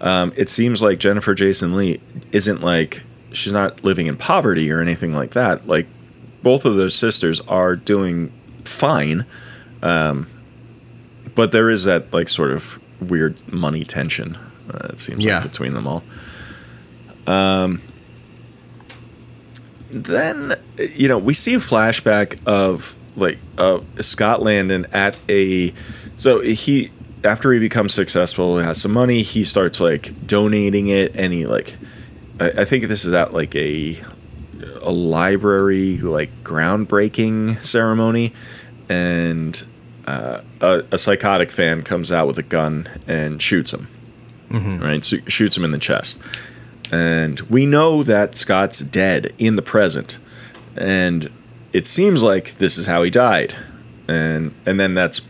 Um, 0.00 0.32
it 0.36 0.48
seems 0.48 0.80
like 0.82 0.98
Jennifer 0.98 1.34
Jason 1.34 1.76
Leigh 1.76 2.00
isn't 2.32 2.60
like 2.62 3.02
she's 3.32 3.52
not 3.52 3.84
living 3.84 4.06
in 4.06 4.16
poverty 4.16 4.70
or 4.70 4.80
anything 4.80 5.12
like 5.12 5.32
that. 5.32 5.66
Like 5.68 5.86
both 6.42 6.64
of 6.64 6.76
those 6.76 6.94
sisters 6.94 7.40
are 7.42 7.76
doing 7.76 8.32
fine, 8.64 9.26
um, 9.82 10.26
but 11.34 11.52
there 11.52 11.68
is 11.70 11.84
that 11.84 12.12
like 12.12 12.28
sort 12.28 12.50
of 12.52 12.78
weird 13.00 13.36
money 13.52 13.84
tension. 13.84 14.36
Uh, 14.72 14.88
it 14.90 15.00
seems 15.00 15.24
Yeah. 15.24 15.40
like 15.40 15.50
between 15.50 15.74
them 15.74 15.86
all. 15.86 16.02
Um, 17.26 17.80
then 19.90 20.54
you 20.76 21.08
know 21.08 21.18
we 21.18 21.32
see 21.34 21.54
a 21.54 21.58
flashback 21.58 22.38
of 22.46 22.96
like 23.16 23.38
uh, 23.56 23.80
Scott 24.00 24.42
Landon 24.42 24.86
at 24.92 25.18
a 25.28 25.72
so 26.16 26.40
he 26.40 26.90
after 27.24 27.52
he 27.52 27.58
becomes 27.58 27.92
successful 27.92 28.58
he 28.58 28.64
has 28.64 28.80
some 28.80 28.92
money 28.92 29.22
he 29.22 29.44
starts 29.44 29.80
like 29.80 30.26
donating 30.26 30.88
it 30.88 31.16
and 31.16 31.32
he 31.32 31.46
like 31.46 31.76
I, 32.40 32.48
I 32.58 32.64
think 32.64 32.84
this 32.84 33.04
is 33.04 33.12
at 33.12 33.32
like 33.32 33.54
a 33.54 33.98
a 34.82 34.92
library 34.92 35.98
like 35.98 36.30
groundbreaking 36.44 37.64
ceremony 37.64 38.32
and 38.88 39.62
uh, 40.06 40.40
a, 40.62 40.84
a 40.92 40.98
psychotic 40.98 41.50
fan 41.50 41.82
comes 41.82 42.10
out 42.10 42.26
with 42.26 42.38
a 42.38 42.42
gun 42.42 42.88
and 43.06 43.42
shoots 43.42 43.74
him. 43.74 43.86
Right? 44.80 45.04
So 45.04 45.18
shoots 45.26 45.56
him 45.56 45.64
in 45.64 45.70
the 45.70 45.78
chest. 45.78 46.20
And 46.90 47.38
we 47.42 47.66
know 47.66 48.02
that 48.02 48.34
Scott's 48.38 48.78
dead 48.80 49.34
in 49.36 49.56
the 49.56 49.62
present, 49.62 50.18
and 50.74 51.30
it 51.74 51.86
seems 51.86 52.22
like 52.22 52.54
this 52.54 52.78
is 52.78 52.86
how 52.86 53.02
he 53.02 53.10
died, 53.10 53.54
and 54.08 54.54
and 54.64 54.80
then 54.80 54.94
that's 54.94 55.20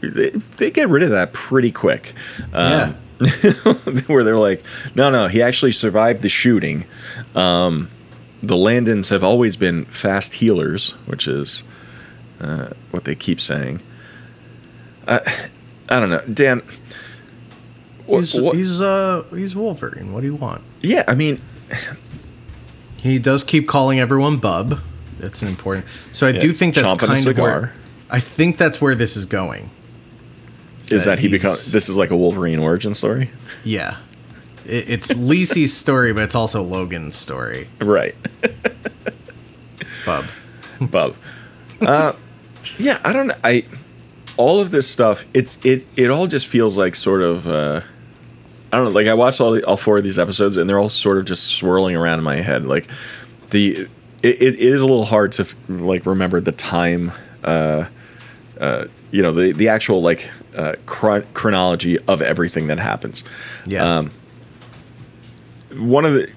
they, 0.00 0.70
get 0.70 0.88
rid 0.88 1.02
of 1.02 1.10
that 1.10 1.32
pretty 1.32 1.70
quick. 1.72 2.12
Um, 2.52 2.70
Yeah. 2.70 2.92
where 4.08 4.22
they're 4.24 4.36
like, 4.36 4.62
no, 4.94 5.08
no, 5.10 5.26
he 5.26 5.40
actually 5.42 5.72
survived 5.72 6.20
the 6.20 6.28
shooting. 6.28 6.84
Um, 7.34 7.88
the 8.40 8.56
Landons 8.58 9.08
have 9.08 9.24
always 9.24 9.56
been 9.56 9.86
fast 9.86 10.34
healers, 10.34 10.90
which 11.06 11.26
is 11.26 11.62
uh, 12.40 12.68
what 12.90 13.04
they 13.04 13.14
keep 13.14 13.40
saying. 13.40 13.80
I, 15.08 15.20
I 15.88 15.98
don't 15.98 16.10
know, 16.10 16.20
Dan. 16.32 16.62
What, 18.04 18.18
He's 18.18 18.34
what- 18.40 18.54
he's 18.56 18.80
uh 18.80 19.24
he's 19.34 19.56
Wolverine. 19.56 20.12
What 20.12 20.20
do 20.20 20.26
you 20.26 20.34
want? 20.36 20.62
yeah, 20.82 21.02
I 21.08 21.14
mean, 21.14 21.40
He 22.98 23.18
does 23.18 23.44
keep 23.44 23.66
calling 23.66 23.98
everyone 23.98 24.36
Bub. 24.38 24.80
That's 25.18 25.40
an 25.42 25.48
important. 25.48 25.86
So 26.12 26.26
I 26.26 26.30
Yeah, 26.30 26.40
do 26.40 26.52
think 26.52 26.74
that's 26.74 26.92
kind 27.02 27.26
of 27.26 27.38
where 27.38 27.72
I 28.10 28.20
think 28.20 28.58
that's 28.58 28.80
where 28.80 28.94
this 28.94 29.16
is 29.16 29.26
going. 29.26 29.70
Is 30.90 31.04
that 31.04 31.18
he 31.18 31.28
becomes? 31.28 31.72
This 31.72 31.88
is 31.88 31.96
like 31.96 32.10
a 32.10 32.16
Wolverine 32.16 32.58
origin 32.58 32.94
story, 32.94 33.30
Yeah, 33.64 33.96
it, 34.64 34.88
it's 34.90 35.12
Lisey's 35.12 35.72
story, 35.74 36.12
but 36.12 36.22
it's 36.22 36.34
also 36.34 36.62
Logan's 36.62 37.16
story. 37.16 37.68
right? 37.80 38.14
Bub. 40.04 40.24
Bub. 40.90 41.14
Uh, 41.80 42.12
yeah, 42.78 43.00
I 43.04 43.12
don't 43.12 43.28
know. 43.28 43.34
I 43.44 43.64
all 44.36 44.60
of 44.60 44.70
this 44.70 44.88
stuff. 44.88 45.24
It's 45.34 45.58
it 45.64 45.86
it 45.96 46.10
all 46.10 46.26
just 46.26 46.46
feels 46.46 46.76
like 46.78 46.94
sort 46.94 47.22
of. 47.22 47.46
Uh, 47.48 47.80
I 48.72 48.76
don't 48.78 48.86
know. 48.86 48.90
Like 48.90 49.06
I 49.06 49.14
watched 49.14 49.40
all 49.40 49.52
the, 49.52 49.64
all 49.64 49.76
four 49.76 49.98
of 49.98 50.04
these 50.04 50.18
episodes, 50.18 50.56
and 50.56 50.68
they're 50.68 50.78
all 50.78 50.88
sort 50.88 51.18
of 51.18 51.24
just 51.24 51.46
swirling 51.56 51.96
around 51.96 52.18
in 52.18 52.24
my 52.24 52.36
head. 52.36 52.66
Like 52.66 52.88
the 53.50 53.88
it, 54.22 54.42
it 54.42 54.58
is 54.60 54.82
a 54.82 54.86
little 54.86 55.04
hard 55.04 55.32
to 55.32 55.46
like 55.68 56.06
remember 56.06 56.40
the 56.40 56.52
time. 56.52 57.12
Uh, 57.44 57.86
uh, 58.60 58.86
you 59.10 59.22
know 59.22 59.32
the 59.32 59.52
the 59.52 59.68
actual 59.68 60.02
like 60.02 60.30
uh, 60.56 60.74
chron- 60.86 61.26
chronology 61.34 61.98
of 62.08 62.22
everything 62.22 62.66
that 62.68 62.78
happens 62.78 63.22
Yeah. 63.66 63.98
Um, 63.98 64.10
one 65.72 66.04
of 66.04 66.12
the 66.14 66.28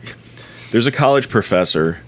there's 0.71 0.85
a 0.87 0.91
college 0.91 1.29
professor 1.29 1.99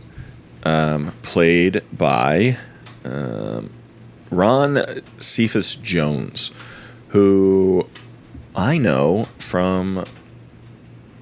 um, 0.64 1.12
played 1.24 1.82
by 1.91 2.57
um, 3.03 3.72
Ron 4.30 4.84
Cephas 5.18 5.76
Jones, 5.76 6.51
who 7.09 7.88
I 8.55 8.78
know 8.78 9.26
from 9.39 10.05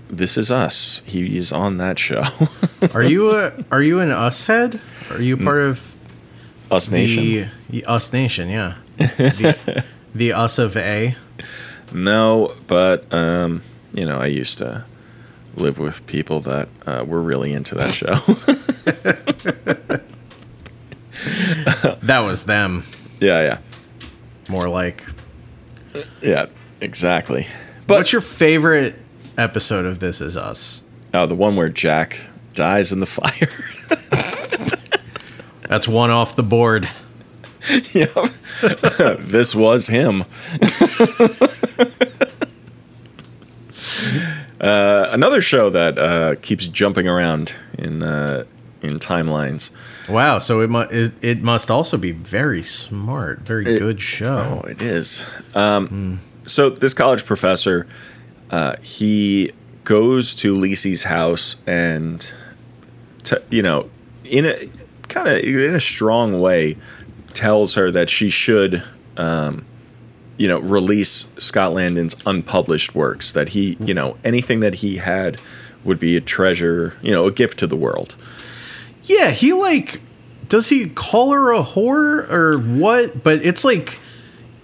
This 0.10 0.38
Is 0.38 0.52
Us. 0.52 1.02
He's 1.06 1.52
on 1.52 1.78
that 1.78 1.98
show, 2.00 2.24
are 2.94 3.04
you 3.04 3.32
a 3.32 3.54
are 3.72 3.82
you 3.82 4.00
an 4.00 4.12
Us 4.12 4.46
head? 4.46 4.82
Are 5.12 5.22
you 5.22 5.38
part 5.38 5.60
of 5.60 5.96
Us 6.72 6.92
Nation. 6.92 7.50
the 7.70 7.86
Us 7.86 8.12
Nation? 8.12 8.50
Yeah. 8.50 8.76
the, 8.98 9.86
the 10.14 10.34
Us 10.34 10.57
of 10.60 10.76
A. 10.78 11.16
No, 11.93 12.53
but 12.68 13.12
um, 13.14 13.62
you 13.93 14.05
know, 14.05 14.18
I 14.18 14.28
used 14.28 14.57
to 14.60 14.86
live 15.55 15.80
with 15.80 16.05
people 16.07 16.39
that 16.41 16.70
uh, 16.86 17.03
were 17.07 17.22
really 17.22 17.53
into 17.53 17.76
that 17.76 17.91
show. 17.91 18.16
That 22.01 22.22
was 22.22 22.45
them. 22.45 22.84
yeah, 23.20 23.41
yeah, 23.43 23.57
More 24.49 24.68
like. 24.68 25.05
yeah, 26.22 26.45
exactly. 26.82 27.45
But 27.86 27.97
What's 27.99 28.12
your 28.14 28.22
favorite 28.22 28.95
episode 29.38 29.86
of 29.86 29.99
This 29.99 30.22
Is 30.22 30.36
Us? 30.36 30.84
oh, 31.14 31.26
the 31.28 31.36
one 31.36 31.55
where 31.55 31.70
Jack 31.70 32.20
dies 32.55 32.91
in 32.93 32.99
the 32.99 33.05
fire. 33.05 33.49
That's 35.68 35.88
one 35.88 36.10
off 36.10 36.36
the 36.36 36.41
board. 36.43 36.89
Yep. 37.94 39.20
this 39.20 39.54
was 39.56 39.88
him. 39.88 40.24
uh, 44.62 45.10
another 45.12 45.42
show 45.42 45.70
that 45.70 45.98
uh, 45.98 46.36
keeps 46.42 46.68
jumping 46.68 47.08
around 47.08 47.54
in 47.78 48.04
uh, 48.04 48.46
in 48.82 48.96
timelines. 48.96 49.72
Wow, 50.10 50.40
so 50.40 50.62
it, 50.62 50.70
mu- 50.72 50.88
it, 50.90 51.12
it 51.22 51.44
must 51.44 51.70
also 51.70 51.96
be 51.98 52.12
very 52.12 52.64
smart, 52.64 53.42
very 53.42 53.64
good 53.64 54.02
show. 54.02 54.62
Oh, 54.64 54.68
it 54.68 54.82
is. 54.82 55.24
Um, 55.56 56.20
So 56.48 56.72
this 56.72 56.96
college 56.96 57.26
professor, 57.26 57.86
uh, 58.50 58.76
he 58.82 59.52
goes 59.84 60.36
to 60.38 60.56
Lisey's 60.56 61.04
house 61.04 61.58
and, 61.68 62.34
t- 63.24 63.38
you 63.52 63.62
know, 63.62 63.88
in 64.26 64.46
a 64.48 64.56
kind 65.10 65.28
of 65.28 65.38
in 65.44 65.76
a 65.76 65.80
strong 65.80 66.40
way, 66.42 66.76
tells 67.34 67.76
her 67.76 67.92
that 67.92 68.10
she 68.10 68.30
should, 68.30 68.84
um, 69.18 69.66
you 70.38 70.48
know, 70.48 70.60
release 70.60 71.32
Scott 71.38 71.74
Landon's 71.74 72.16
unpublished 72.26 72.96
works. 72.96 73.32
That 73.34 73.50
he, 73.50 73.78
you 73.80 73.94
know, 73.94 74.18
anything 74.24 74.60
that 74.62 74.76
he 74.76 74.98
had 74.98 75.40
would 75.84 76.00
be 76.00 76.16
a 76.18 76.22
treasure, 76.22 76.96
you 77.02 77.12
know, 77.12 77.26
a 77.28 77.32
gift 77.32 77.60
to 77.60 77.68
the 77.68 77.76
world. 77.76 78.16
Yeah, 79.04 79.32
he 79.32 79.54
like 79.54 80.02
does 80.48 80.70
he 80.70 80.90
call 80.90 81.32
her 81.32 81.52
a 81.54 81.62
whore 81.64 82.30
or 82.32 82.58
what? 82.60 83.24
But 83.24 83.46
it's 83.46 83.64
like 83.64 84.00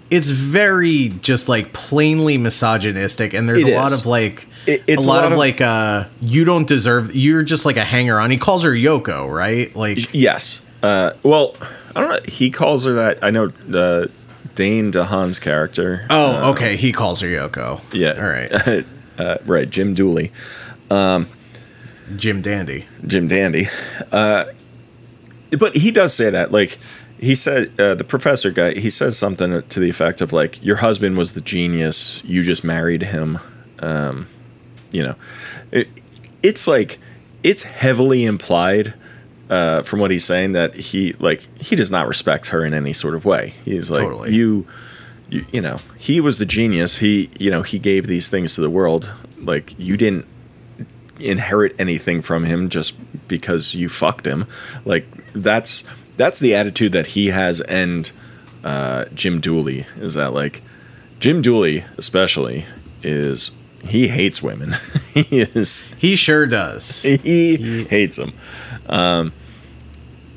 it's 0.10 0.30
very 0.30 1.10
just 1.22 1.50
like 1.50 1.74
plainly 1.74 2.38
misogynistic 2.38 3.34
and 3.34 3.50
there's 3.50 3.60
It 3.60 3.70
a 3.74 3.76
lot 3.76 3.92
of 3.94 4.06
like 4.06 4.48
It- 4.68 4.84
it's 4.88 5.06
a 5.06 5.08
a 5.08 5.10
lot, 5.10 5.16
lot 5.16 5.26
of, 5.26 5.32
of- 5.34 5.38
like 5.40 5.62
uh 5.62 6.06
you 6.22 6.46
don't 6.46 6.68
deserve 6.68 7.16
you're 7.16 7.44
just 7.44 7.66
like 7.66 7.78
a 7.78 7.84
hanger 7.84 8.20
on. 8.20 8.30
He 8.32 8.38
calls 8.38 8.64
her 8.64 8.72
Yoko, 8.72 9.28
right? 9.34 9.76
Like 9.76 10.14
Yes. 10.14 10.64
Uh, 10.84 11.14
well, 11.24 11.56
I 11.96 12.02
don't 12.02 12.10
know. 12.10 12.20
He 12.26 12.52
calls 12.52 12.86
her 12.86 12.94
that. 12.94 13.20
I 13.22 13.30
know 13.30 13.52
uh, 13.74 14.08
Dane 14.56 14.92
DeHaan's 14.92 15.40
character. 15.40 16.06
Oh, 16.10 16.52
okay, 16.52 16.76
he 16.76 16.92
calls 16.92 17.22
her 17.22 17.28
Yoko. 17.28 17.82
Yeah. 17.94 18.14
All 18.14 18.30
right. 18.30 18.86
uh, 19.18 19.38
right. 19.46 19.70
Jim 19.70 19.94
Dooley. 19.94 20.32
Jim 22.16 22.42
Dandy. 22.42 22.86
Jim 23.06 23.28
Dandy. 23.28 23.68
Uh, 24.12 24.46
but 25.58 25.76
he 25.76 25.92
does 25.92 26.14
say 26.14 26.30
that. 26.30 26.52
Like, 26.52 26.78
he 27.20 27.36
said, 27.36 27.80
uh, 27.80 27.96
the 27.96 28.04
professor 28.04 28.52
guy, 28.52 28.74
he 28.74 28.90
says 28.90 29.18
something 29.18 29.64
to 29.64 29.80
the 29.80 29.90
effect 29.90 30.22
of, 30.22 30.34
like, 30.34 30.64
your 30.64 30.78
husband 30.78 31.18
was 31.18 31.34
the 31.34 31.42
genius. 31.42 32.24
You 32.26 32.44
just 32.44 32.64
married 32.64 33.04
him. 33.04 33.40
Um, 33.80 34.28
you 34.92 35.04
know, 35.04 35.16
it, 35.72 35.88
it's 36.44 36.68
like, 36.68 36.98
it's 37.44 37.64
heavily 37.64 38.26
implied. 38.26 38.94
Uh, 39.50 39.84
from 39.84 40.00
what 40.00 40.10
he's 40.10 40.24
saying, 40.26 40.54
that 40.54 40.74
he 40.74 41.14
like 41.20 41.42
he 41.62 41.76
does 41.76 41.92
not 41.92 42.08
respect 42.08 42.50
her 42.50 42.66
in 42.66 42.74
any 42.74 42.94
sort 42.94 43.14
of 43.14 43.26
way. 43.26 43.54
He's 43.64 43.92
like 43.92 44.02
Totally. 44.02 44.34
you, 44.34 44.66
you, 45.30 45.46
you 45.52 45.62
know, 45.62 45.78
he 46.00 46.20
was 46.20 46.40
the 46.40 46.46
genius. 46.48 46.98
He, 46.98 47.30
you 47.40 47.52
know, 47.52 47.62
he 47.62 47.78
gave 47.78 48.08
these 48.08 48.30
things 48.30 48.56
to 48.56 48.62
the 48.62 48.72
world. 48.72 49.14
Like 49.40 49.76
you 49.78 49.98
didn't 49.98 50.26
inherit 51.20 51.76
anything 51.80 52.22
from 52.22 52.44
him 52.46 52.70
just 52.70 52.96
because 53.28 53.76
you 53.76 53.88
fucked 53.90 54.26
him. 54.26 54.48
Like 54.84 55.06
that's 55.34 55.84
that's 56.18 56.40
the 56.40 56.56
attitude 56.56 56.92
that 56.94 57.08
he 57.08 57.28
has 57.28 57.62
and 57.62 58.12
uh, 58.64 59.06
Jim 59.14 59.40
Dooley 59.40 59.86
is 59.98 60.16
that 60.16 60.34
like 60.34 60.62
Jim 61.20 61.42
Dooley 61.42 61.86
especially 61.98 62.66
is 63.04 63.52
he 63.84 64.08
hates 64.08 64.42
women. 64.42 64.74
he 65.14 65.42
is 65.42 65.82
He 66.00 66.16
sure 66.16 66.48
does. 66.48 67.04
he 67.04 67.84
hates 67.86 68.18
them. 68.18 68.34
Um, 68.88 69.34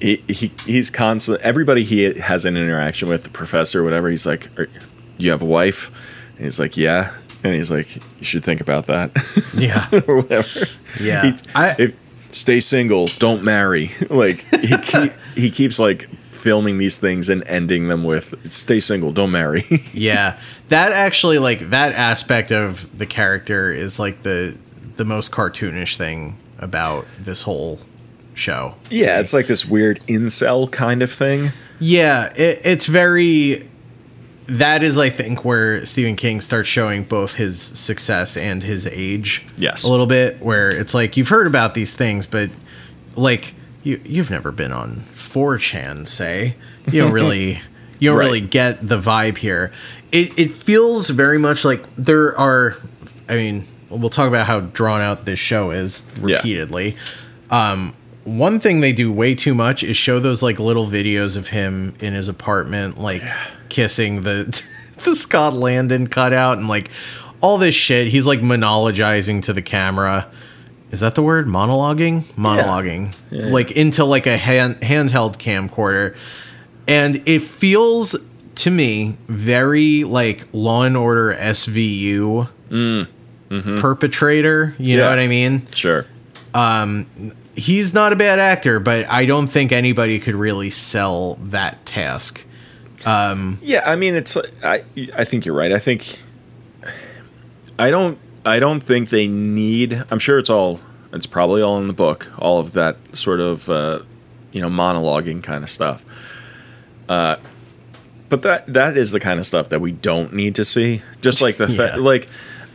he, 0.00 0.22
he 0.28 0.52
he's 0.64 0.90
constant. 0.90 1.40
Everybody 1.40 1.82
he 1.84 2.04
has 2.20 2.44
an 2.44 2.56
interaction 2.56 3.08
with, 3.08 3.24
the 3.24 3.30
professor, 3.30 3.82
whatever. 3.82 4.08
He's 4.08 4.26
like, 4.26 4.48
Are, 4.58 4.68
"You 5.16 5.30
have 5.32 5.42
a 5.42 5.46
wife?" 5.46 5.90
And 6.36 6.44
he's 6.44 6.60
like, 6.60 6.76
"Yeah." 6.76 7.12
And 7.44 7.54
he's 7.54 7.70
like, 7.70 7.96
"You 7.96 8.02
should 8.24 8.44
think 8.44 8.60
about 8.60 8.86
that." 8.86 9.12
Yeah. 9.58 9.88
or 10.06 10.16
whatever. 10.22 10.66
Yeah. 11.00 11.24
He- 11.26 11.32
I- 11.54 11.74
if, 11.78 11.96
stay 12.30 12.60
single, 12.60 13.06
don't 13.18 13.42
marry. 13.42 13.90
like 14.10 14.36
he 14.60 14.76
keep, 14.78 15.12
he 15.34 15.50
keeps 15.50 15.78
like 15.80 16.02
filming 16.30 16.78
these 16.78 16.98
things 17.00 17.28
and 17.28 17.42
ending 17.48 17.88
them 17.88 18.04
with 18.04 18.34
"Stay 18.50 18.78
single, 18.78 19.10
don't 19.10 19.32
marry." 19.32 19.64
Yeah, 19.92 20.38
that 20.68 20.92
actually 20.92 21.38
like 21.38 21.70
that 21.70 21.92
aspect 21.94 22.52
of 22.52 22.96
the 22.96 23.06
character 23.06 23.72
is 23.72 23.98
like 23.98 24.22
the 24.22 24.56
the 24.96 25.04
most 25.04 25.32
cartoonish 25.32 25.96
thing 25.96 26.38
about 26.60 27.06
this 27.18 27.42
whole 27.42 27.80
show. 28.38 28.74
yeah, 28.90 29.20
it's 29.20 29.32
like 29.34 29.46
this 29.46 29.66
weird 29.66 30.00
incel 30.08 30.70
kind 30.70 31.02
of 31.02 31.10
thing. 31.10 31.50
Yeah, 31.80 32.32
it, 32.36 32.60
it's 32.64 32.86
very. 32.86 33.68
That 34.46 34.82
is, 34.82 34.96
I 34.96 35.10
think, 35.10 35.44
where 35.44 35.84
Stephen 35.84 36.16
King 36.16 36.40
starts 36.40 36.70
showing 36.70 37.02
both 37.04 37.34
his 37.34 37.60
success 37.60 38.34
and 38.34 38.62
his 38.62 38.86
age. 38.86 39.46
Yes. 39.58 39.84
a 39.84 39.90
little 39.90 40.06
bit. 40.06 40.40
Where 40.40 40.70
it's 40.74 40.94
like 40.94 41.16
you've 41.18 41.28
heard 41.28 41.46
about 41.46 41.74
these 41.74 41.94
things, 41.94 42.26
but 42.26 42.48
like 43.14 43.54
you 43.82 44.00
you've 44.04 44.30
never 44.30 44.50
been 44.50 44.72
on 44.72 45.02
4chan, 45.12 46.06
say 46.06 46.56
you 46.90 47.02
don't 47.02 47.12
really 47.12 47.60
you 47.98 48.08
don't 48.10 48.18
Right. 48.18 48.24
really 48.26 48.40
get 48.40 48.86
the 48.86 48.98
vibe 48.98 49.36
here. 49.36 49.70
It 50.12 50.38
it 50.38 50.52
feels 50.52 51.10
very 51.10 51.38
much 51.38 51.64
like 51.66 51.84
there 51.96 52.36
are. 52.38 52.74
I 53.28 53.34
mean, 53.36 53.64
we'll 53.90 54.08
talk 54.08 54.28
about 54.28 54.46
how 54.46 54.60
drawn 54.60 55.02
out 55.02 55.26
this 55.26 55.38
show 55.38 55.70
is 55.72 56.06
Yeah. 56.24 56.36
repeatedly 56.36 56.96
um, 57.50 57.92
one 58.36 58.60
thing 58.60 58.80
they 58.80 58.92
do 58.92 59.10
way 59.10 59.34
too 59.34 59.54
much 59.54 59.82
is 59.82 59.96
show 59.96 60.20
those 60.20 60.42
like 60.42 60.58
little 60.58 60.86
videos 60.86 61.36
of 61.36 61.48
him 61.48 61.94
in 62.00 62.12
his 62.12 62.28
apartment 62.28 62.98
like 62.98 63.22
kissing 63.68 64.22
the 64.22 64.44
the 65.04 65.14
Scott 65.14 65.54
Landon 65.54 66.06
cutout 66.06 66.58
and 66.58 66.68
like 66.68 66.90
all 67.40 67.58
this 67.58 67.74
shit. 67.74 68.08
He's 68.08 68.26
like 68.26 68.40
monologizing 68.40 69.42
to 69.42 69.52
the 69.52 69.62
camera. 69.62 70.30
Is 70.90 71.00
that 71.00 71.14
the 71.14 71.22
word? 71.22 71.46
Monologuing? 71.46 72.22
Monologuing. 72.34 73.16
Yeah. 73.30 73.46
Like 73.46 73.72
into 73.72 74.04
like 74.04 74.26
a 74.26 74.36
hand, 74.36 74.80
handheld 74.80 75.36
camcorder. 75.36 76.16
And 76.86 77.22
it 77.28 77.42
feels 77.42 78.16
to 78.56 78.70
me 78.70 79.18
very 79.28 80.04
like 80.04 80.48
Law 80.52 80.84
and 80.84 80.96
Order 80.96 81.34
SVU 81.34 82.48
mm, 82.70 83.08
mm-hmm. 83.50 83.76
perpetrator. 83.76 84.74
You 84.78 84.96
know 84.96 85.10
what 85.10 85.18
I 85.18 85.26
mean? 85.26 85.66
Sure. 85.72 86.06
Um, 86.54 87.06
He's 87.58 87.92
not 87.92 88.12
a 88.12 88.16
bad 88.16 88.38
actor, 88.38 88.78
but 88.78 89.08
I 89.10 89.26
don't 89.26 89.48
think 89.48 89.72
anybody 89.72 90.20
could 90.20 90.36
really 90.36 90.70
sell 90.70 91.34
that 91.36 91.84
task. 91.84 92.46
Yeah, 93.62 93.82
I 93.84 93.96
mean, 93.96 94.14
it's. 94.14 94.36
I 94.62 94.82
I 95.14 95.24
think 95.24 95.44
you're 95.44 95.56
right. 95.56 95.72
I 95.72 95.78
think. 95.78 96.20
I 97.78 97.90
don't. 97.90 98.18
I 98.44 98.60
don't 98.60 98.80
think 98.80 99.08
they 99.08 99.26
need. 99.26 100.02
I'm 100.10 100.18
sure 100.18 100.38
it's 100.38 100.50
all. 100.50 100.80
It's 101.12 101.26
probably 101.26 101.62
all 101.62 101.80
in 101.80 101.88
the 101.88 101.94
book. 101.94 102.30
All 102.38 102.60
of 102.60 102.72
that 102.74 102.96
sort 103.16 103.40
of, 103.40 103.68
uh, 103.68 104.00
you 104.52 104.60
know, 104.60 104.68
monologuing 104.68 105.42
kind 105.42 105.64
of 105.64 105.70
stuff. 105.70 106.04
Uh, 107.08 107.36
but 108.28 108.42
that 108.42 108.72
that 108.72 108.96
is 108.96 109.10
the 109.10 109.20
kind 109.20 109.40
of 109.40 109.46
stuff 109.46 109.70
that 109.70 109.80
we 109.80 109.92
don't 109.92 110.32
need 110.32 110.54
to 110.56 110.64
see. 110.64 111.02
Just 111.20 111.40
like 111.42 111.56
the 111.56 111.66
fa- 111.66 111.96
like, 111.98 112.28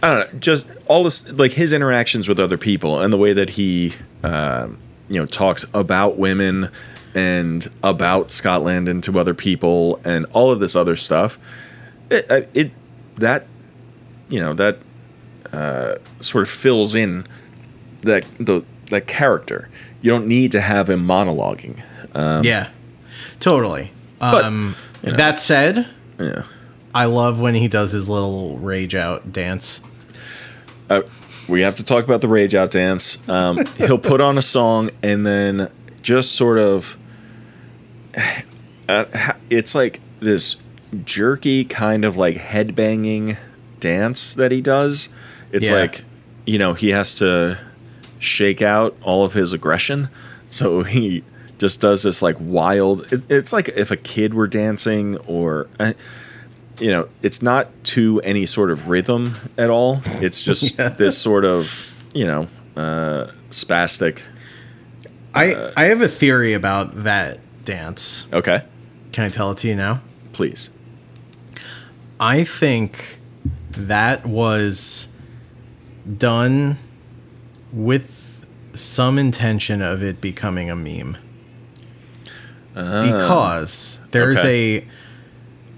I 0.03 0.07
don't 0.07 0.33
know. 0.33 0.39
Just 0.39 0.65
all 0.87 1.03
this 1.03 1.31
like 1.31 1.53
his 1.53 1.71
interactions 1.71 2.27
with 2.27 2.37
other 2.37 2.57
people 2.57 3.01
and 3.01 3.13
the 3.13 3.17
way 3.17 3.31
that 3.31 3.51
he, 3.51 3.93
um, 4.21 4.77
you 5.07 5.17
know, 5.17 5.25
talks 5.25 5.65
about 5.73 6.17
women 6.17 6.69
and 7.15 7.65
about 7.81 8.29
Scott 8.29 8.63
Landon 8.63 8.97
and 8.97 9.03
to 9.05 9.17
other 9.17 9.33
people 9.33 10.01
and 10.03 10.25
all 10.33 10.51
of 10.51 10.59
this 10.59 10.75
other 10.75 10.97
stuff. 10.97 11.37
It, 12.09 12.49
it, 12.53 12.71
that 13.15 13.47
you 14.27 14.41
know 14.41 14.53
that 14.55 14.79
uh, 15.53 15.95
sort 16.19 16.41
of 16.41 16.49
fills 16.49 16.95
in 16.95 17.25
that 18.01 18.25
the 18.39 18.65
that 18.87 19.07
character. 19.07 19.69
You 20.01 20.11
don't 20.11 20.27
need 20.27 20.51
to 20.51 20.59
have 20.59 20.89
him 20.89 21.07
monologuing. 21.07 21.81
yeah, 22.43 22.71
totally. 23.39 23.91
But, 24.19 24.43
um, 24.43 24.75
you 25.01 25.11
know. 25.11 25.17
that 25.17 25.39
said, 25.39 25.87
Yeah. 26.19 26.43
I 26.93 27.05
love 27.05 27.39
when 27.39 27.55
he 27.55 27.69
does 27.69 27.91
his 27.91 28.09
little 28.09 28.57
rage 28.57 28.95
out 28.95 29.31
dance. 29.31 29.81
Uh, 30.89 31.01
we 31.49 31.61
have 31.61 31.75
to 31.75 31.83
talk 31.83 32.05
about 32.05 32.21
the 32.21 32.27
rage 32.27 32.55
out 32.55 32.71
dance. 32.71 33.27
Um, 33.29 33.65
he'll 33.77 33.97
put 33.97 34.21
on 34.21 34.37
a 34.37 34.41
song 34.41 34.89
and 35.01 35.25
then 35.25 35.69
just 36.01 36.33
sort 36.33 36.59
of, 36.59 36.97
uh, 38.89 39.05
it's 39.49 39.75
like 39.75 39.99
this 40.19 40.57
jerky 41.05 41.63
kind 41.65 42.05
of 42.05 42.17
like 42.17 42.35
headbanging 42.35 43.37
dance 43.79 44.35
that 44.35 44.51
he 44.51 44.61
does. 44.61 45.09
It's 45.51 45.69
Yeah. 45.69 45.75
like, 45.77 46.01
you 46.45 46.57
know, 46.59 46.73
he 46.73 46.89
has 46.89 47.17
to 47.19 47.59
shake 48.19 48.61
out 48.61 48.95
all 49.01 49.25
of 49.25 49.33
his 49.33 49.53
aggression. 49.53 50.09
So 50.49 50.83
he 50.83 51.23
just 51.57 51.81
does 51.81 52.03
this 52.03 52.21
like 52.21 52.35
wild. 52.39 53.11
It, 53.11 53.23
it's 53.29 53.53
like 53.53 53.69
if 53.69 53.91
a 53.91 53.97
kid 53.97 54.33
were 54.33 54.47
dancing 54.47 55.17
or. 55.27 55.67
Uh, 55.79 55.93
you 56.79 56.91
know, 56.91 57.07
it's 57.21 57.41
not 57.41 57.73
to 57.83 58.19
any 58.23 58.45
sort 58.45 58.71
of 58.71 58.87
rhythm 58.89 59.35
at 59.57 59.69
all. 59.69 60.01
It's 60.05 60.43
just 60.49 60.77
Yeah. 60.77 60.89
this 60.89 61.17
sort 61.17 61.45
of, 61.45 62.03
you 62.13 62.25
know, 62.25 62.47
uh, 62.75 63.27
spastic. 63.51 64.23
I 65.33 65.53
Uh, 65.53 65.71
I 65.77 65.85
have 65.85 66.01
a 66.01 66.07
theory 66.07 66.53
about 66.53 67.03
that 67.03 67.39
dance. 67.65 68.27
Okay, 68.33 68.61
Can 69.11 69.25
I 69.25 69.29
tell 69.29 69.51
it 69.51 69.57
to 69.59 69.67
you 69.67 69.75
now? 69.75 70.01
please. 70.33 70.69
I 72.19 72.43
think 72.43 73.19
that 73.71 74.25
was 74.25 75.07
done 76.17 76.77
with 77.71 78.45
some 78.73 79.19
intention 79.19 79.81
of 79.81 80.01
it 80.01 80.19
becoming 80.21 80.69
a 80.71 80.75
meme. 80.75 81.17
because 82.73 84.01
there's 84.11 84.39
okay. 84.39 84.77
a 84.79 84.87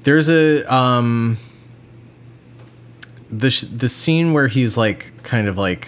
there's 0.05 0.29
a 0.29 0.63
um 0.73 1.37
the 3.29 3.49
sh- 3.51 3.61
the 3.63 3.89
scene 3.89 4.31
where 4.33 4.47
he's 4.47 4.77
like 4.77 5.11
kind 5.23 5.47
of 5.47 5.57
like 5.57 5.87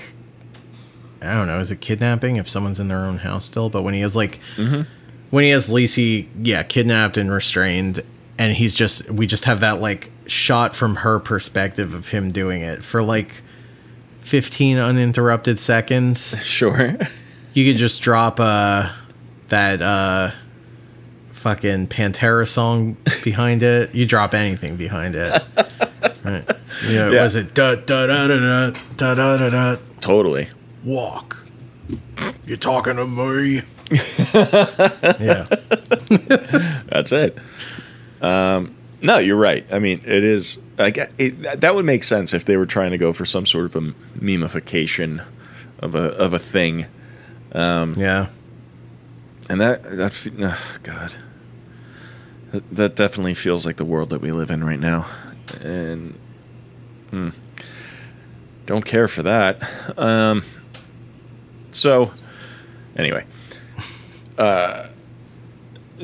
I 1.21 1.33
don't 1.33 1.47
know, 1.47 1.59
is 1.59 1.71
it 1.71 1.81
kidnapping 1.81 2.35
if 2.35 2.47
someone's 2.47 2.79
in 2.79 2.89
their 2.89 2.99
own 2.99 3.17
house 3.19 3.45
still? 3.45 3.69
But 3.69 3.81
when 3.81 3.93
he 3.93 4.01
has 4.01 4.15
like 4.15 4.39
when 5.29 5.43
he 5.43 5.49
has 5.49 5.69
Lisey, 5.69 6.27
yeah, 6.41 6.63
kidnapped 6.63 7.17
and 7.17 7.31
restrained, 7.31 8.01
and 8.37 8.53
he's 8.53 8.73
just 8.73 9.09
we 9.09 9.25
just 9.27 9.45
have 9.45 9.61
that 9.61 9.79
like 9.81 10.11
shot 10.27 10.75
from 10.75 10.97
her 10.97 11.19
perspective 11.19 11.93
of 11.93 12.09
him 12.09 12.31
doing 12.31 12.61
it 12.61 12.83
for 12.83 13.01
like 13.01 13.41
15 14.19 14.77
uninterrupted 14.77 15.59
seconds. 15.59 16.35
Sure. 16.43 16.97
You 17.53 17.71
could 17.71 17.77
just 17.79 18.01
drop 18.01 18.39
uh 18.39 18.89
that 19.47 19.81
uh 19.81 20.31
fucking 21.47 21.87
Pantera 21.87 22.45
song 22.45 22.97
behind 23.23 23.63
it. 23.63 23.95
You 23.95 24.05
drop 24.05 24.33
anything 24.33 24.75
behind 24.75 25.15
it. 25.15 25.31
Right. 26.25 26.43
Yeah, 26.89 27.09
Yeah. 27.09 27.23
was 27.23 27.37
it 27.37 27.53
da 27.53 27.75
da 27.75 28.05
da 28.05 28.27
da 28.27 28.37
da 28.37 28.71
da 28.97 29.13
da 29.15 29.37
da 29.37 29.49
da 29.49 29.75
totally. 30.01 30.49
walk. 30.83 31.47
You're 32.45 32.57
talking 32.57 32.97
to 32.97 33.05
me? 33.05 33.61
yeah. 35.25 35.45
That's 36.89 37.13
it. 37.13 37.37
Um, 38.21 38.75
no, 39.01 39.19
you're 39.19 39.37
right. 39.37 39.65
I 39.71 39.79
mean, 39.79 40.01
it 40.03 40.25
is. 40.25 40.61
I 40.77 40.89
get, 40.89 41.13
it, 41.17 41.61
that 41.61 41.75
would 41.75 41.85
make 41.85 42.03
sense 42.03 42.33
if 42.33 42.43
they 42.43 42.57
were 42.57 42.65
trying 42.65 42.91
to 42.91 42.97
go 42.97 43.13
for 43.13 43.23
some 43.23 43.45
sort 43.45 43.63
of 43.73 43.75
a 43.77 43.81
memification 44.19 45.23
of 45.79 45.95
a 45.95 46.09
of 46.17 46.33
a 46.33 46.39
thing, 46.39 46.87
Yeah. 47.53 48.27
and 49.49 49.61
that 49.61 49.83
that 49.95 50.27
oh, 50.41 50.77
God, 50.83 51.13
that, 52.71 52.95
definitely 52.95 53.33
feels 53.33 53.65
like 53.65 53.77
the 53.77 53.85
world 53.85 54.09
that 54.09 54.21
we 54.21 54.31
live 54.31 54.51
in 54.51 54.63
right 54.63 54.79
now, 54.79 55.05
and 55.61 56.17
hmm, 57.09 57.29
don't 58.65 58.85
care 58.85 59.07
for 59.07 59.23
that. 59.23 59.61
Um, 59.97 60.43
so, 61.71 62.11
anyway, 62.95 63.25
uh, 64.37 64.87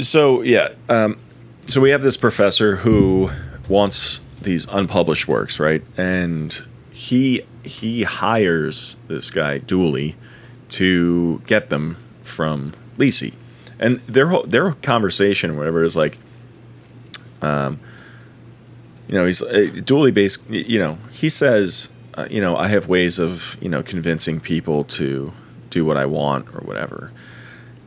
so 0.02 0.42
yeah, 0.42 0.74
um, 0.90 1.18
so 1.66 1.82
we 1.82 1.92
have 1.92 2.02
this 2.02 2.18
professor 2.18 2.78
who 2.78 3.30
wants 3.68 4.20
these 4.42 4.68
unpublished 4.68 5.28
works, 5.28 5.60
right? 5.60 5.84
And 5.98 6.60
he 6.92 7.44
he 7.64 8.04
hires 8.04 8.96
this 9.08 9.32
guy 9.32 9.58
Dooley 9.58 10.16
to 10.70 11.42
get 11.48 11.70
them 11.70 11.96
from 12.24 12.74
Lisey, 12.98 13.34
and 13.80 13.98
their 14.00 14.28
whole 14.28 14.44
their 14.44 14.72
conversation, 14.74 15.52
or 15.52 15.58
whatever, 15.58 15.84
is 15.84 15.96
like, 15.96 16.18
um, 17.44 17.80
you 19.08 19.16
know, 19.16 19.26
he's 19.26 19.42
uh, 19.42 19.70
Dooley 19.84 20.12
basically, 20.12 20.64
you 20.64 20.80
know, 20.80 20.98
he 21.12 21.30
says, 21.30 21.92
uh, 22.16 22.28
you 22.30 22.42
know, 22.42 22.56
I 22.56 22.68
have 22.68 22.88
ways 22.88 23.20
of 23.20 23.58
you 23.62 23.70
know 23.70 23.84
convincing 23.84 24.40
people 24.40 24.84
to 24.86 25.34
do 25.70 25.86
what 25.86 25.98
I 25.98 26.06
want 26.06 26.48
or 26.50 26.62
whatever. 26.62 27.12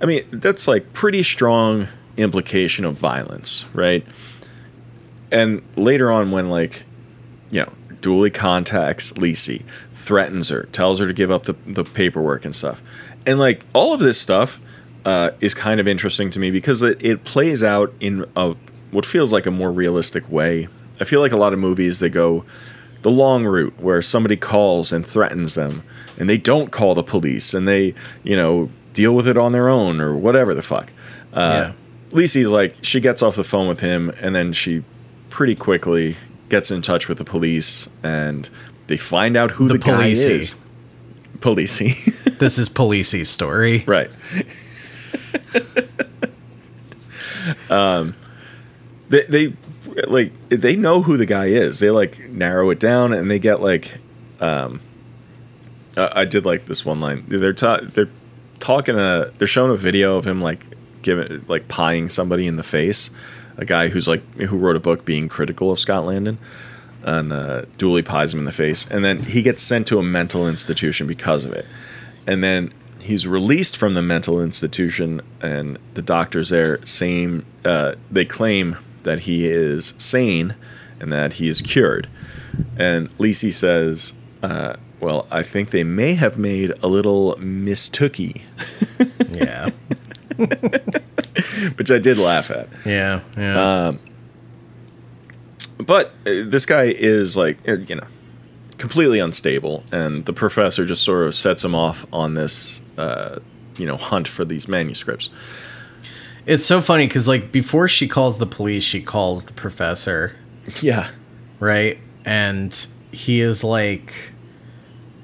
I 0.00 0.06
mean, 0.06 0.24
that's 0.30 0.68
like 0.68 0.92
pretty 0.92 1.22
strong 1.22 1.88
implication 2.16 2.84
of 2.84 2.98
violence, 2.98 3.64
right? 3.72 4.06
And 5.30 5.62
later 5.76 6.10
on, 6.10 6.30
when 6.30 6.50
like, 6.50 6.82
you 7.50 7.62
know, 7.62 7.72
Dooley 8.00 8.30
contacts 8.30 9.12
Lisey, 9.12 9.62
threatens 9.92 10.50
her, 10.50 10.64
tells 10.64 11.00
her 11.00 11.06
to 11.06 11.12
give 11.12 11.30
up 11.30 11.44
the, 11.44 11.54
the 11.66 11.84
paperwork 11.84 12.44
and 12.44 12.54
stuff. 12.54 12.82
And 13.26 13.38
like 13.38 13.62
all 13.72 13.94
of 13.94 14.00
this 14.00 14.20
stuff 14.20 14.60
uh, 15.04 15.30
is 15.40 15.54
kind 15.54 15.80
of 15.80 15.88
interesting 15.88 16.30
to 16.30 16.38
me 16.38 16.50
because 16.50 16.82
it, 16.82 17.02
it 17.04 17.24
plays 17.24 17.62
out 17.62 17.92
in 18.00 18.26
a 18.36 18.54
what 18.90 19.06
feels 19.06 19.32
like 19.32 19.46
a 19.46 19.50
more 19.50 19.70
realistic 19.72 20.30
way. 20.30 20.68
I 21.00 21.04
feel 21.04 21.20
like 21.20 21.32
a 21.32 21.36
lot 21.36 21.52
of 21.52 21.58
movies 21.58 22.00
they 22.00 22.08
go 22.08 22.44
the 23.02 23.10
long 23.10 23.44
route 23.44 23.74
where 23.78 24.02
somebody 24.02 24.36
calls 24.36 24.92
and 24.92 25.06
threatens 25.06 25.54
them 25.54 25.82
and 26.18 26.28
they 26.28 26.38
don't 26.38 26.72
call 26.72 26.94
the 26.94 27.04
police 27.04 27.54
and 27.54 27.68
they, 27.68 27.94
you 28.24 28.34
know, 28.34 28.68
deal 28.94 29.14
with 29.14 29.28
it 29.28 29.36
on 29.38 29.52
their 29.52 29.68
own 29.68 30.00
or 30.00 30.16
whatever 30.16 30.54
the 30.54 30.62
fuck. 30.62 30.90
Uh, 31.32 31.70
yeah. 31.70 31.72
Lisey's 32.10 32.50
like 32.50 32.74
she 32.82 33.00
gets 33.00 33.22
off 33.22 33.36
the 33.36 33.44
phone 33.44 33.68
with 33.68 33.80
him 33.80 34.10
and 34.20 34.34
then 34.34 34.52
she 34.52 34.82
pretty 35.30 35.54
quickly 35.54 36.16
gets 36.48 36.70
in 36.70 36.82
touch 36.82 37.08
with 37.08 37.18
the 37.18 37.24
police 37.24 37.88
and 38.02 38.48
they 38.86 38.96
find 38.96 39.36
out 39.36 39.52
who 39.52 39.68
the, 39.68 39.74
The 39.74 39.78
guy 39.78 40.06
is. 40.08 40.56
Policey. 41.38 42.12
This 42.38 42.58
is 42.58 42.68
Policey's 42.68 43.30
story. 43.30 43.82
right. 43.86 44.10
um 47.70 48.14
they 49.08 49.54
like 50.08 50.32
they 50.48 50.76
know 50.76 51.02
who 51.02 51.16
the 51.16 51.26
guy 51.26 51.46
is. 51.46 51.78
They 51.78 51.90
like 51.90 52.28
narrow 52.28 52.70
it 52.70 52.80
down 52.80 53.12
and 53.12 53.30
they 53.30 53.38
get 53.38 53.60
like 53.60 53.98
um 54.40 54.80
uh, 55.96 56.10
I 56.14 56.24
did 56.24 56.44
like 56.44 56.64
this 56.66 56.84
one 56.84 57.00
line. 57.00 57.24
They're 57.26 57.52
ta- 57.52 57.80
they're 57.82 58.10
talking 58.58 58.96
a 58.98 59.30
they're 59.38 59.48
showing 59.48 59.70
a 59.70 59.76
video 59.76 60.16
of 60.16 60.26
him 60.26 60.40
like 60.42 60.64
giving 61.02 61.44
like 61.48 61.68
pieing 61.68 62.10
somebody 62.10 62.46
in 62.46 62.56
the 62.56 62.62
face, 62.62 63.10
a 63.56 63.64
guy 63.64 63.88
who's 63.88 64.06
like 64.08 64.22
who 64.34 64.56
wrote 64.56 64.76
a 64.76 64.80
book 64.80 65.04
being 65.04 65.28
critical 65.28 65.70
of 65.70 65.78
Scott 65.78 66.04
Landon. 66.04 66.38
and 67.04 67.32
uh, 67.32 67.62
Dooley 67.78 68.02
pies 68.02 68.34
him 68.34 68.40
in 68.40 68.44
the 68.44 68.52
face, 68.52 68.86
and 68.90 69.04
then 69.04 69.20
he 69.20 69.40
gets 69.40 69.62
sent 69.62 69.86
to 69.86 69.98
a 69.98 70.02
mental 70.02 70.48
institution 70.48 71.06
because 71.06 71.44
of 71.44 71.52
it, 71.52 71.64
and 72.26 72.42
then 72.42 72.72
he's 73.00 73.26
released 73.26 73.76
from 73.76 73.94
the 73.94 74.02
mental 74.02 74.42
institution, 74.42 75.22
and 75.40 75.78
the 75.94 76.02
doctors 76.02 76.48
there 76.48 76.84
saying 76.84 77.44
uh, 77.64 77.94
they 78.10 78.24
claim 78.24 78.76
that 79.06 79.20
he 79.20 79.46
is 79.46 79.94
sane 79.96 80.54
and 81.00 81.10
that 81.12 81.34
he 81.34 81.48
is 81.48 81.62
cured, 81.62 82.08
and 82.76 83.08
Lisey 83.18 83.52
says. 83.52 84.12
Uh, 84.42 84.76
well, 85.00 85.26
I 85.30 85.42
think 85.42 85.70
they 85.70 85.84
may 85.84 86.14
have 86.14 86.38
made 86.38 86.72
a 86.82 86.88
little 86.88 87.34
mistookie, 87.38 88.40
Yeah. 89.30 89.70
which 91.76 91.90
I 91.90 91.98
did 91.98 92.16
laugh 92.18 92.50
at. 92.50 92.68
Yeah. 92.84 93.20
Yeah. 93.36 93.92
But 95.78 96.06
uh, 96.26 96.44
this 96.46 96.64
guy 96.66 96.84
is 96.84 97.36
like, 97.36 97.58
uh, 97.68 97.74
you 97.74 97.96
know, 97.96 98.06
completely 98.78 99.18
unstable, 99.18 99.84
and 99.92 100.24
the 100.24 100.32
professor 100.32 100.84
just 100.86 101.02
sort 101.02 101.26
of 101.26 101.34
sets 101.34 101.64
him 101.64 101.74
off 101.74 102.06
on 102.12 102.34
this, 102.34 102.80
uh, 102.96 103.38
you 103.76 103.86
know, 103.86 103.96
hunt 103.96 104.26
for 104.28 104.44
these 104.44 104.68
manuscripts. 104.68 105.28
It's 106.46 106.64
so 106.64 106.80
funny 106.80 107.06
because 107.06 107.26
like 107.26 107.52
before 107.52 107.88
she 107.88 108.08
calls 108.08 108.38
the 108.38 108.46
police, 108.46 108.84
she 108.84 109.02
calls 109.02 109.44
the 109.46 109.52
professor, 109.52 110.36
Yeah, 110.80 111.08
right? 111.60 111.98
And 112.24 112.86
he 113.12 113.40
is 113.40 113.62
like, 113.64 114.32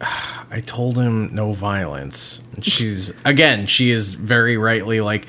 I 0.00 0.60
told 0.66 0.96
him 0.98 1.34
no 1.34 1.52
violence. 1.52 2.42
And 2.54 2.64
she's 2.64 3.12
again, 3.24 3.66
she 3.66 3.90
is 3.90 4.14
very 4.14 4.56
rightly 4.56 5.00
like. 5.00 5.26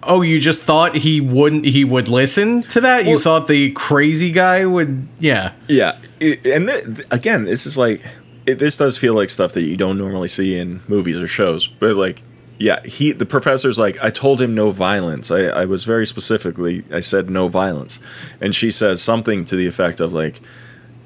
Oh, 0.00 0.22
you 0.22 0.38
just 0.38 0.62
thought 0.62 0.94
he 0.94 1.20
wouldn't 1.20 1.64
he 1.64 1.84
would 1.84 2.06
listen 2.08 2.62
to 2.62 2.80
that? 2.82 3.04
you 3.04 3.18
thought 3.18 3.48
the 3.48 3.72
crazy 3.72 4.30
guy 4.30 4.64
would 4.64 5.08
yeah. 5.18 5.52
yeah, 5.66 5.98
and 6.20 6.68
th- 6.68 7.04
again, 7.10 7.44
this 7.44 7.66
is 7.66 7.76
like, 7.76 8.00
it, 8.46 8.60
this 8.60 8.76
does 8.76 8.96
feel 8.96 9.14
like 9.14 9.28
stuff 9.28 9.52
that 9.54 9.62
you 9.64 9.76
don't 9.76 9.98
normally 9.98 10.28
see 10.28 10.56
in 10.56 10.80
movies 10.88 11.20
or 11.20 11.26
shows, 11.26 11.66
but 11.66 11.96
like. 11.96 12.22
Yeah, 12.60 12.80
he 12.84 13.12
the 13.12 13.26
professor's 13.26 13.78
like, 13.78 13.96
I 14.02 14.10
told 14.10 14.40
him 14.42 14.54
no 14.54 14.70
violence. 14.72 15.30
I, 15.30 15.42
I 15.44 15.64
was 15.64 15.84
very 15.84 16.06
specifically 16.06 16.84
I 16.92 17.00
said 17.00 17.30
no 17.30 17.46
violence. 17.48 18.00
And 18.40 18.54
she 18.54 18.70
says 18.72 19.00
something 19.00 19.44
to 19.44 19.54
the 19.56 19.66
effect 19.66 20.00
of 20.00 20.12
like, 20.12 20.40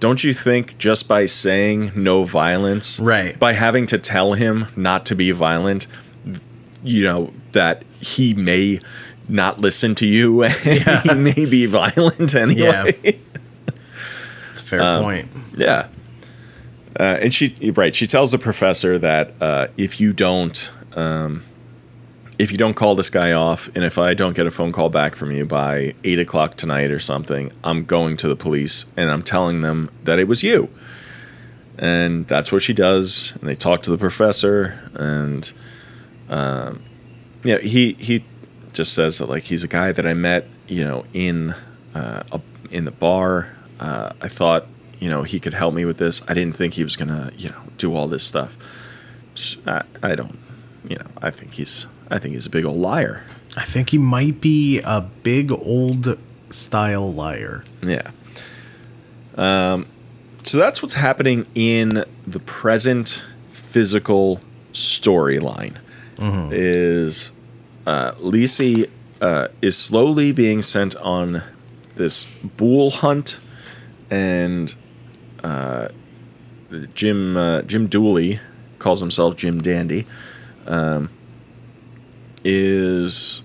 Don't 0.01 0.25
you 0.25 0.33
think 0.33 0.79
just 0.79 1.07
by 1.09 1.27
saying 1.27 1.93
no 1.95 2.25
violence, 2.25 2.99
Right. 2.99 3.39
by 3.39 3.53
having 3.53 3.85
to 3.87 3.99
tell 3.99 4.33
him 4.33 4.67
not 4.77 5.05
to 5.07 5.15
be 5.15 5.31
violent, 5.31 5.87
you 6.83 7.05
know, 7.05 7.33
that 7.53 7.85
he 8.01 8.33
may 8.35 8.81
not 9.29 9.61
listen 9.61 9.95
to 9.97 10.07
you 10.07 10.43
and 10.65 11.01
he 11.03 11.15
may 11.15 11.45
be 11.45 11.67
violent 11.67 12.35
anyway. 12.35 12.95
Yeah. 13.05 13.13
It's 14.51 14.63
a 14.63 14.65
fair 14.65 14.81
Um, 14.81 15.03
point. 15.05 15.29
Yeah. 15.57 15.89
Uh, 16.99 17.19
and 17.23 17.33
she 17.33 17.55
right, 17.75 17.95
she 17.95 18.07
tells 18.07 18.33
the 18.33 18.39
professor 18.39 18.99
that 18.99 19.33
uh, 19.41 19.69
if 19.77 20.01
you 20.01 20.13
don't 20.13 20.73
um, 20.97 21.43
if 22.39 22.51
you 22.51 22.59
don't 22.59 22.75
call 22.75 22.95
this 22.95 23.11
guy 23.11 23.33
off, 23.33 23.69
and 23.75 23.85
if 23.85 23.99
I 23.99 24.15
don't 24.15 24.35
get 24.35 24.47
a 24.47 24.51
phone 24.51 24.73
call 24.73 24.89
back 24.89 25.15
from 25.15 25.31
you 25.33 25.47
by 25.47 25.95
eight 26.03 26.19
o'clock 26.19 26.57
tonight 26.57 26.91
or 26.91 26.99
something, 26.99 27.53
I'm 27.63 27.85
going 27.85 28.17
to 28.19 28.29
the 28.29 28.37
police 28.37 28.87
and 28.97 29.11
I'm 29.11 29.23
telling 29.23 29.61
them 29.61 29.91
that 30.05 30.19
it 30.19 30.27
was 30.27 30.43
you. 30.43 30.69
And 31.79 32.27
that's 32.27 32.51
what 32.51 32.63
she 32.63 32.73
does. 32.73 33.35
And 33.37 33.49
they 33.49 33.55
talk 33.55 33.83
to 33.83 33.91
the 33.91 33.99
professor, 33.99 34.91
and 34.95 35.53
um, 36.29 36.83
yeah, 37.45 37.59
he 37.59 37.95
he 37.95 38.25
just 38.73 38.95
says 38.95 39.19
that 39.19 39.29
like 39.29 39.45
he's 39.45 39.65
a 39.65 39.69
guy 39.69 39.93
that 39.93 40.07
I 40.07 40.15
met, 40.15 40.49
you 40.69 40.85
know, 40.85 41.05
in 41.13 41.55
uh, 41.95 42.23
a, 42.31 42.41
in 42.71 42.85
the 42.85 42.91
bar. 42.91 43.57
Uh, 43.81 44.13
I 44.21 44.29
thought, 44.29 44.67
you 44.99 45.09
know, 45.09 45.23
he 45.23 45.41
could 45.41 45.55
help 45.55 45.75
me 45.75 45.85
with 45.85 45.99
this. 45.99 46.23
I 46.29 46.35
didn't 46.35 46.55
think 46.55 46.75
he 46.75 46.83
was 46.83 46.97
gonna, 46.97 47.33
you 47.37 47.49
know, 47.51 47.63
do 47.79 47.95
all 47.95 48.07
this 48.07 48.25
stuff. 48.25 48.57
I, 49.67 49.83
I 50.03 50.15
don't, 50.15 50.39
you 50.89 50.97
know, 50.97 51.07
I 51.21 51.31
think 51.31 51.55
he's, 51.55 51.87
I 52.11 52.19
think 52.19 52.35
he's 52.35 52.47
a 52.47 52.51
big 52.51 52.65
old 52.65 52.79
liar. 52.79 53.25
I 53.57 53.65
think 53.65 53.91
he 53.91 53.99
might 53.99 54.41
be 54.41 54.81
a 54.85 55.01
big 55.01 55.53
old 55.53 56.19
style 56.51 57.13
liar. 57.13 57.65
Yeah. 57.83 58.11
Um, 59.37 59.87
so 60.45 60.59
that's 60.59 60.83
what's 60.83 60.95
happening 60.95 61.47
in 61.55 62.05
the 62.27 62.41
present 62.41 63.27
physical 63.47 64.41
storyline. 64.73 65.77
Is 66.53 67.33
uh, 67.85 68.13
Lisey 68.13 68.89
uh, 69.21 69.49
is 69.61 69.77
slowly 69.77 70.31
being 70.31 70.63
sent 70.63 70.95
on 70.97 71.43
this 71.97 72.25
bull 72.57 72.91
hunt, 72.91 73.41
and 74.09 74.73
uh, 75.43 75.89
Jim 76.95 77.37
uh, 77.37 77.63
Jim 77.63 77.89
Dooley 77.89 78.39
calls 78.79 79.01
himself 79.01 79.35
Jim 79.37 79.61
Dandy. 79.61 80.07
Um, 80.67 81.09
is 82.45 83.43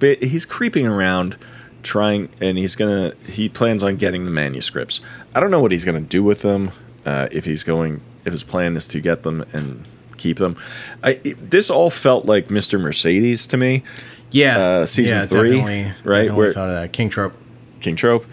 he's 0.00 0.44
creeping 0.44 0.86
around 0.86 1.36
trying 1.82 2.28
and 2.40 2.58
he's 2.58 2.76
gonna 2.76 3.12
he 3.26 3.48
plans 3.48 3.82
on 3.82 3.96
getting 3.96 4.24
the 4.24 4.30
manuscripts. 4.30 5.00
I 5.34 5.40
don't 5.40 5.50
know 5.50 5.60
what 5.60 5.72
he's 5.72 5.84
gonna 5.84 6.00
do 6.00 6.22
with 6.22 6.42
them 6.42 6.70
uh, 7.06 7.28
if 7.32 7.44
he's 7.44 7.64
going 7.64 8.00
if 8.24 8.32
his 8.32 8.42
plan 8.42 8.76
is 8.76 8.88
to 8.88 9.00
get 9.00 9.22
them 9.22 9.44
and 9.52 9.84
keep 10.16 10.38
them. 10.38 10.56
I, 11.02 11.20
it- 11.24 11.50
this 11.50 11.70
all 11.70 11.90
felt 11.90 12.26
like 12.26 12.48
mr 12.48 12.80
mercedes 12.80 13.46
to 13.48 13.56
me. 13.56 13.82
Yeah, 14.30 14.58
Uh, 14.58 14.86
season 14.86 15.18
yeah, 15.18 15.26
three, 15.26 15.50
definitely, 15.58 15.82
right, 16.02 16.22
Definitely 16.22 16.36
where- 16.36 16.52
thought 16.52 16.68
of 16.68 16.74
that. 16.74 16.92
King 16.92 17.08
trope. 17.08 17.34
king 17.80 17.96
trope 17.96 18.24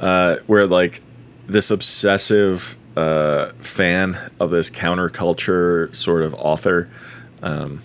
uh, 0.00 0.36
where 0.46 0.66
like 0.66 1.00
this 1.46 1.70
obsessive 1.70 2.76
uh, 2.96 3.52
fan 3.60 4.18
of 4.40 4.50
this 4.50 4.68
counterculture 4.70 5.94
sort 5.94 6.22
of 6.22 6.34
author 6.34 6.90
um, 7.42 7.80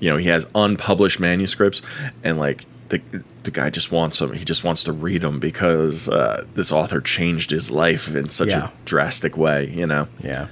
you 0.00 0.10
know 0.10 0.16
he 0.16 0.28
has 0.28 0.46
unpublished 0.54 1.20
manuscripts 1.20 1.80
and 2.22 2.38
like 2.38 2.64
the, 2.90 3.00
the 3.44 3.50
guy 3.50 3.70
just 3.70 3.90
wants 3.90 4.18
them 4.18 4.32
he 4.34 4.44
just 4.44 4.62
wants 4.64 4.84
to 4.84 4.92
read 4.92 5.22
them 5.22 5.38
because 5.40 6.08
uh, 6.08 6.44
this 6.54 6.70
author 6.72 7.00
changed 7.00 7.50
his 7.50 7.70
life 7.70 8.14
in 8.14 8.28
such 8.28 8.50
Yeah. 8.50 8.66
a 8.68 8.70
drastic 8.84 9.36
way 9.36 9.68
you 9.70 9.86
know 9.86 10.06
Yeah, 10.22 10.46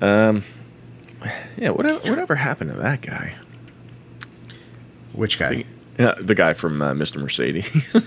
Um. 0.00 0.42
yeah 1.56 1.70
whatever 1.70 1.98
whatever 2.08 2.34
happened 2.36 2.70
to 2.70 2.76
that 2.76 3.02
guy 3.02 3.34
which 5.12 5.38
guy? 5.38 5.64
Yeah 5.98 6.14
the 6.18 6.34
guy 6.34 6.52
from 6.52 6.80
uh, 6.82 6.92
mr 6.92 7.20
mercedes 7.20 7.70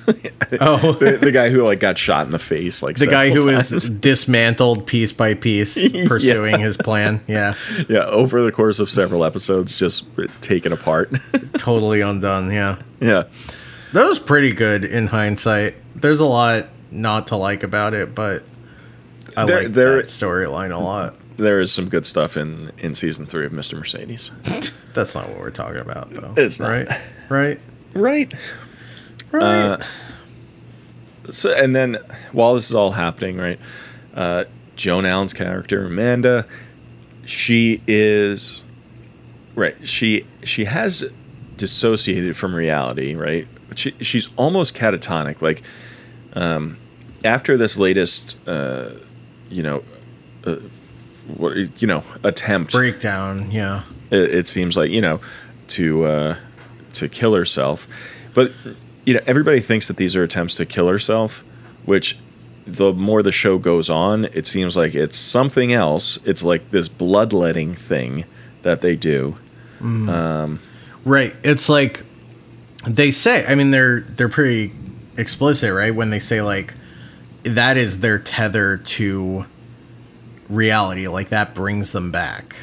Oh, 0.62 0.94
the, 0.94 1.18
the 1.22 1.32
guy 1.32 1.50
who 1.50 1.62
like 1.64 1.80
got 1.80 1.98
shot 2.00 2.26
in 2.26 2.32
the 2.32 2.40
face 2.40 2.82
like 2.82 2.96
the 2.96 3.06
guy 3.06 3.30
who 3.30 3.42
several 3.42 3.60
is 3.60 3.90
dismantled 4.02 4.88
piece 4.88 5.14
by 5.14 5.36
piece, 5.36 5.76
pursuing 6.08 6.60
his 6.60 6.76
plan. 6.76 7.22
Yeah, 7.28 7.54
yeah 7.88 8.06
over 8.06 8.42
the 8.42 8.52
course 8.52 8.80
of 8.80 8.90
several 8.90 9.24
episodes 9.24 9.78
just 9.78 10.08
taken 10.42 10.74
apart 10.74 11.16
totally 11.54 12.02
undone. 12.02 12.52
Yeah, 12.52 12.82
yeah 13.00 13.24
that 13.94 14.06
was 14.08 14.20
pretty 14.20 14.54
good 14.54 14.84
in 14.86 15.06
hindsight. 15.08 15.76
There's 15.96 16.20
a 16.20 16.26
lot 16.26 16.68
not 16.90 17.28
to 17.28 17.36
like 17.36 17.62
about 17.62 17.94
it, 17.94 18.16
but 18.16 18.44
I 19.38 19.44
like 19.44 19.74
that 19.74 20.06
storyline 20.06 20.72
a 20.72 20.80
lot. 20.80 21.18
there 21.38 21.60
is 21.62 21.72
some 21.72 21.90
good 21.90 22.08
stuff 22.08 22.38
in 22.38 22.72
in 22.80 22.96
season 22.96 23.28
three 23.28 23.46
of 23.46 23.52
mr 23.52 23.76
mercedes 23.78 24.32
That's 24.94 25.14
not 25.16 25.30
what 25.30 25.38
we're 25.40 25.52
talking 25.52 25.82
about, 25.82 26.10
though. 26.12 26.34
It's 26.38 26.60
not. 26.60 26.70
right, 26.70 26.88
right, 27.30 27.60
right 27.94 28.34
right. 29.32 29.84
so 31.30 31.54
and 31.56 31.76
then 31.76 31.98
while 32.32 32.56
this 32.56 32.70
is 32.70 32.76
all 32.76 32.92
happening 32.92 33.38
right 33.38 33.60
uh 34.16 34.44
joan 34.76 35.06
allen's 35.06 35.34
character 35.34 35.86
amanda 35.86 36.46
she 37.26 37.82
is 37.88 38.64
right 39.56 39.76
she 39.88 40.26
she 40.44 40.66
has 40.66 41.12
dissociated 41.58 42.36
from 42.36 42.56
reality 42.56 43.16
right 43.16 43.48
she, 43.76 43.92
she's 44.00 44.30
almost 44.36 44.76
catatonic 44.76 45.42
like 45.42 45.62
um 46.34 46.78
after 47.26 47.58
this 47.58 47.78
latest 47.78 48.38
uh 48.48 48.90
you 49.50 49.62
know 49.64 49.84
uh, 50.46 50.56
what 51.36 51.56
you 51.82 51.88
know 51.88 52.04
attempt 52.24 52.72
Breakdown. 52.72 53.52
Yeah, 53.52 53.84
it, 54.12 54.34
it 54.34 54.48
seems 54.48 54.76
like 54.78 54.92
you 54.92 55.02
know 55.02 55.20
to 55.70 56.04
uh, 56.06 56.36
to 56.94 57.08
kill 57.10 57.34
herself 57.34 57.88
but 58.34 58.52
you 59.06 59.14
know 59.14 59.20
everybody 59.26 59.60
thinks 59.60 59.88
that 59.88 59.98
these 59.98 60.16
are 60.16 60.24
attempts 60.24 60.56
to 60.56 60.66
kill 60.66 60.88
herself 60.88 61.44
which 61.86 62.18
the 62.66 62.94
more 62.94 63.24
the 63.24 63.32
show 63.32 63.58
goes 63.58 63.90
on 63.90 64.26
it 64.26 64.46
seems 64.46 64.78
like 64.78 64.94
it's 64.96 65.18
something 65.18 65.74
else 65.74 66.20
it's 66.26 66.44
like 66.44 66.70
this 66.70 66.88
bloodletting 66.88 67.74
thing 67.74 68.26
that 68.62 68.82
they 68.82 68.96
do 68.96 69.38
mm. 69.80 70.10
um, 70.10 70.60
Right. 71.06 71.34
It's 71.44 71.70
like 71.70 72.04
they 72.86 73.10
say. 73.12 73.46
I 73.48 73.56
mean, 73.56 73.72
they're 73.72 74.02
they're 74.02 74.30
pretty 74.30 74.74
explicit, 75.18 75.74
right? 75.74 75.96
When 75.96 76.10
they 76.10 76.20
say 76.20 76.42
like 76.42 76.76
that 77.44 77.78
is 77.78 78.02
their 78.02 78.20
tether 78.20 78.78
to 78.78 79.46
reality. 80.50 81.08
Like 81.08 81.30
that 81.30 81.56
brings 81.56 81.94
them 81.94 82.12
back. 82.12 82.56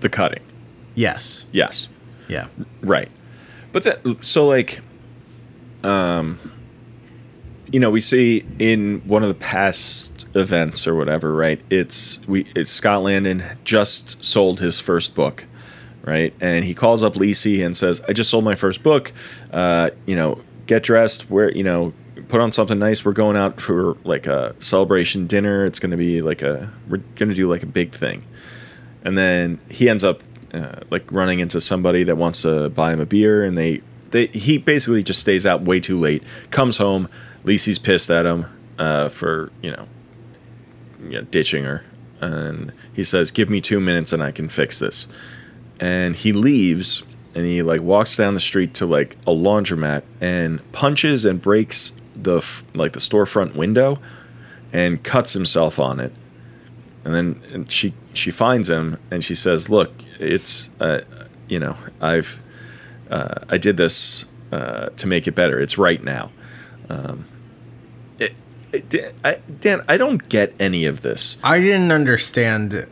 the 0.00 0.08
cutting 0.08 0.42
Yes. 0.94 1.46
yes 1.50 1.88
Yeah. 2.28 2.46
right 2.82 3.10
but 3.74 3.82
that 3.82 4.24
so 4.24 4.46
like 4.46 4.80
um 5.82 6.38
you 7.72 7.80
know 7.80 7.90
we 7.90 8.00
see 8.00 8.46
in 8.60 9.02
one 9.06 9.22
of 9.22 9.28
the 9.28 9.34
past 9.34 10.28
events 10.36 10.86
or 10.86 10.94
whatever, 10.94 11.34
right? 11.34 11.60
It's 11.70 12.20
we 12.28 12.46
it's 12.54 12.70
Scott 12.70 13.02
Landon 13.02 13.42
just 13.64 14.24
sold 14.24 14.60
his 14.60 14.80
first 14.80 15.16
book, 15.16 15.44
right? 16.02 16.32
And 16.40 16.64
he 16.64 16.72
calls 16.72 17.02
up 17.02 17.14
Lisey 17.14 17.66
and 17.66 17.76
says, 17.76 18.00
"I 18.08 18.12
just 18.12 18.30
sold 18.30 18.44
my 18.44 18.54
first 18.54 18.84
book. 18.84 19.12
Uh, 19.52 19.90
you 20.06 20.14
know, 20.14 20.40
get 20.66 20.84
dressed. 20.84 21.30
Wear 21.30 21.52
you 21.52 21.64
know." 21.64 21.92
Put 22.28 22.40
on 22.40 22.52
something 22.52 22.78
nice. 22.78 23.04
We're 23.04 23.12
going 23.12 23.36
out 23.36 23.60
for 23.60 23.98
like 24.02 24.26
a 24.26 24.56
celebration 24.58 25.26
dinner. 25.26 25.66
It's 25.66 25.78
going 25.78 25.90
to 25.90 25.96
be 25.98 26.22
like 26.22 26.40
a 26.40 26.72
we're 26.88 27.02
going 27.16 27.28
to 27.28 27.34
do 27.34 27.50
like 27.50 27.62
a 27.62 27.66
big 27.66 27.92
thing 27.92 28.24
and 29.04 29.16
then 29.16 29.60
he 29.68 29.88
ends 29.88 30.02
up 30.02 30.22
uh, 30.54 30.80
like 30.90 31.10
running 31.10 31.40
into 31.40 31.60
somebody 31.60 32.04
that 32.04 32.16
wants 32.16 32.42
to 32.42 32.70
buy 32.70 32.92
him 32.92 33.00
a 33.00 33.06
beer 33.06 33.44
and 33.44 33.58
they, 33.58 33.82
they 34.10 34.26
he 34.28 34.56
basically 34.56 35.02
just 35.02 35.20
stays 35.20 35.46
out 35.46 35.62
way 35.62 35.80
too 35.80 35.98
late 35.98 36.22
comes 36.50 36.78
home 36.78 37.08
Lisey's 37.44 37.78
pissed 37.78 38.10
at 38.10 38.26
him 38.26 38.46
uh, 38.78 39.08
for 39.08 39.52
you 39.62 39.70
know, 39.70 39.86
you 41.02 41.10
know 41.10 41.22
ditching 41.22 41.64
her. 41.64 41.84
And 42.20 42.72
he 42.92 43.04
says 43.04 43.30
give 43.30 43.50
me 43.50 43.60
two 43.60 43.80
minutes 43.80 44.12
and 44.12 44.22
i 44.22 44.30
can 44.30 44.48
fix 44.48 44.78
this. 44.78 45.08
And 45.78 46.16
he 46.16 46.32
leaves 46.32 47.04
and 47.34 47.44
he 47.44 47.62
like 47.62 47.82
walks 47.82 48.16
down 48.16 48.34
the 48.34 48.40
street 48.40 48.74
to 48.74 48.86
like 48.86 49.14
a 49.26 49.32
laundromat 49.32 50.02
and 50.20 50.60
punches 50.72 51.24
and 51.24 51.40
breaks 51.40 51.92
the 52.16 52.44
like 52.74 52.92
the 52.92 53.00
storefront 53.00 53.54
window 53.54 53.98
and 54.72 55.02
cuts 55.02 55.34
himself 55.34 55.78
on 55.78 56.00
it. 56.00 56.12
And 57.04 57.14
then 57.14 57.66
she 57.68 57.92
she 58.14 58.30
finds 58.30 58.70
him 58.70 58.98
and 59.10 59.22
she 59.22 59.34
says, 59.34 59.68
"Look, 59.68 59.92
it's 60.20 60.70
uh, 60.80 61.00
you 61.48 61.58
know 61.58 61.76
I've 62.00 62.40
uh, 63.10 63.34
I 63.48 63.58
did 63.58 63.76
this 63.76 64.24
uh, 64.52 64.90
to 64.96 65.06
make 65.06 65.26
it 65.26 65.34
better. 65.34 65.60
It's 65.60 65.78
right 65.78 66.02
now." 66.02 66.30
Um, 66.88 67.24
it, 68.18 68.34
it, 68.72 68.88
Dan- 68.88 69.14
I, 69.24 69.38
Dan, 69.60 69.82
I 69.88 69.96
don't 69.96 70.28
get 70.28 70.52
any 70.60 70.84
of 70.84 71.00
this. 71.02 71.38
I 71.42 71.60
didn't 71.60 71.90
understand 71.92 72.86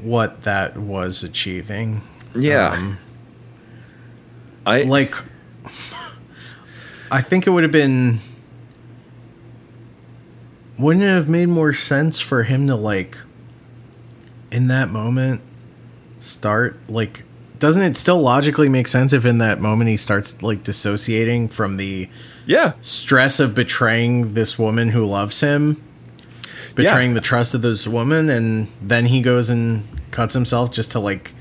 what 0.00 0.42
that 0.42 0.76
was 0.76 1.22
achieving. 1.24 2.00
Yeah, 2.36 2.70
Um, 2.72 2.98
I 4.66 4.82
like 4.82 5.14
I 7.10 7.20
think 7.20 7.46
it 7.46 7.50
would 7.50 7.62
have 7.62 7.70
been 7.72 8.18
wouldn't 10.78 11.04
it 11.04 11.08
have 11.08 11.28
made 11.28 11.46
more 11.48 11.72
sense 11.72 12.20
for 12.20 12.42
him 12.42 12.66
to 12.66 12.74
like 12.74 13.16
in 14.50 14.66
that 14.68 14.88
moment 14.90 15.42
start 16.24 16.76
like 16.88 17.24
doesn't 17.58 17.82
it 17.82 17.96
still 17.96 18.20
logically 18.20 18.68
make 18.68 18.88
sense 18.88 19.12
if 19.12 19.24
in 19.24 19.38
that 19.38 19.60
moment 19.60 19.88
he 19.88 19.96
starts 19.96 20.42
like 20.42 20.62
dissociating 20.62 21.48
from 21.48 21.76
the 21.76 22.08
yeah. 22.46 22.72
stress 22.80 23.40
of 23.40 23.54
betraying 23.54 24.34
this 24.34 24.58
woman 24.58 24.90
who 24.90 25.04
loves 25.04 25.40
him 25.40 25.82
betraying 26.74 27.14
the 27.14 27.20
trust 27.20 27.54
of 27.54 27.62
this 27.62 27.86
woman 27.86 28.28
and 28.28 28.66
then 28.82 29.06
he 29.06 29.22
goes 29.22 29.48
and 29.48 29.84
cuts 30.10 30.34
himself 30.34 30.72
just 30.72 30.92
to 30.92 30.98
like 30.98 31.32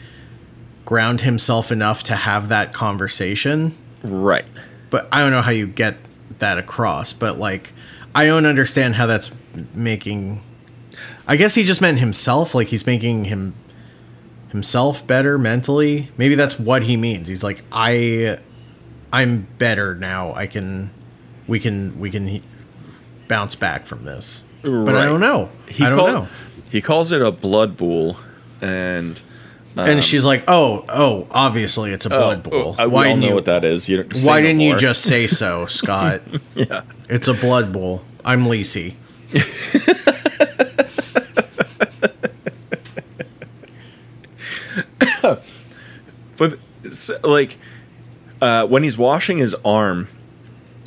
ground 0.86 1.22
himself 1.22 1.72
enough 1.72 2.04
to 2.04 2.14
have 2.14 2.50
that 2.50 2.74
conversation? 2.74 3.74
Right. 4.04 4.46
but 4.90 5.08
i 5.12 5.22
don't 5.22 5.32
know 5.32 5.42
how 5.42 5.52
you 5.52 5.66
get 5.66 5.98
that 6.40 6.58
across 6.58 7.14
but 7.14 7.40
like 7.40 7.72
i 8.14 8.26
don't 8.26 8.46
understand 8.46 8.96
how 8.96 9.08
that's 9.08 9.34
making 9.74 10.42
i 11.26 11.38
guess 11.38 11.56
he 11.56 11.64
just 11.64 11.82
meant 11.82 12.00
himself 12.00 12.54
like 12.54 12.68
he's 12.68 12.86
making 12.86 13.26
him 13.26 13.54
himself 14.54 15.06
better 15.06 15.38
mentally. 15.38 16.08
Maybe 16.18 16.36
that's 16.36 16.58
what 16.58 16.84
he 16.84 16.96
means. 16.96 17.28
He's 17.28 17.44
like 17.44 17.62
i 17.72 18.38
i'm 19.12 19.48
better 19.58 19.94
now. 19.96 20.34
I 20.34 20.48
can 20.48 20.92
we 21.48 21.60
can 21.60 22.00
we 22.00 22.10
can 22.10 22.28
he- 22.28 22.44
bounce 23.28 23.56
back 23.56 23.86
from 23.86 24.04
this. 24.04 24.46
But 24.62 24.96
i 24.96 25.04
don't 25.06 25.20
know. 25.20 25.50
He 25.68 25.84
i 25.84 25.90
don't 25.90 25.98
call- 26.00 26.08
know. 26.08 26.28
He 26.72 26.82
calls 26.82 27.12
it 27.12 27.22
a 27.22 27.32
blood 27.32 27.78
bool, 27.78 28.18
and 28.62 29.22
and 29.78 30.04
she's 30.04 30.24
like 30.24 30.44
oh 30.48 30.86
oh 30.90 31.28
obviously 31.32 31.92
it's 31.92 32.06
a 32.06 32.10
blood 32.10 32.44
bowl. 32.44 32.76
Oh, 32.80 32.86
uh, 32.86 32.88
why 32.90 33.06
didn't 33.10 33.20
know 33.22 33.28
you 33.30 33.36
what 33.36 33.44
that 33.46 33.64
is. 33.64 33.90
You 33.90 34.08
why 34.24 34.40
no 34.40 34.48
didn't 34.48 34.62
you 34.62 34.78
just 34.78 35.04
say 35.04 35.28
so 35.28 35.66
scott? 35.80 36.22
Yeah? 36.56 36.82
it's 37.10 37.28
a 37.28 37.34
blood 37.34 37.74
bowl. 37.74 38.04
I'm 38.26 38.46
Lisey. 38.46 38.96
it's, 46.94 47.24
like 47.24 47.58
uh, 48.42 48.66
when 48.68 48.84
he's 48.84 48.98
washing 48.98 49.38
his 49.38 49.56
arm, 49.66 50.08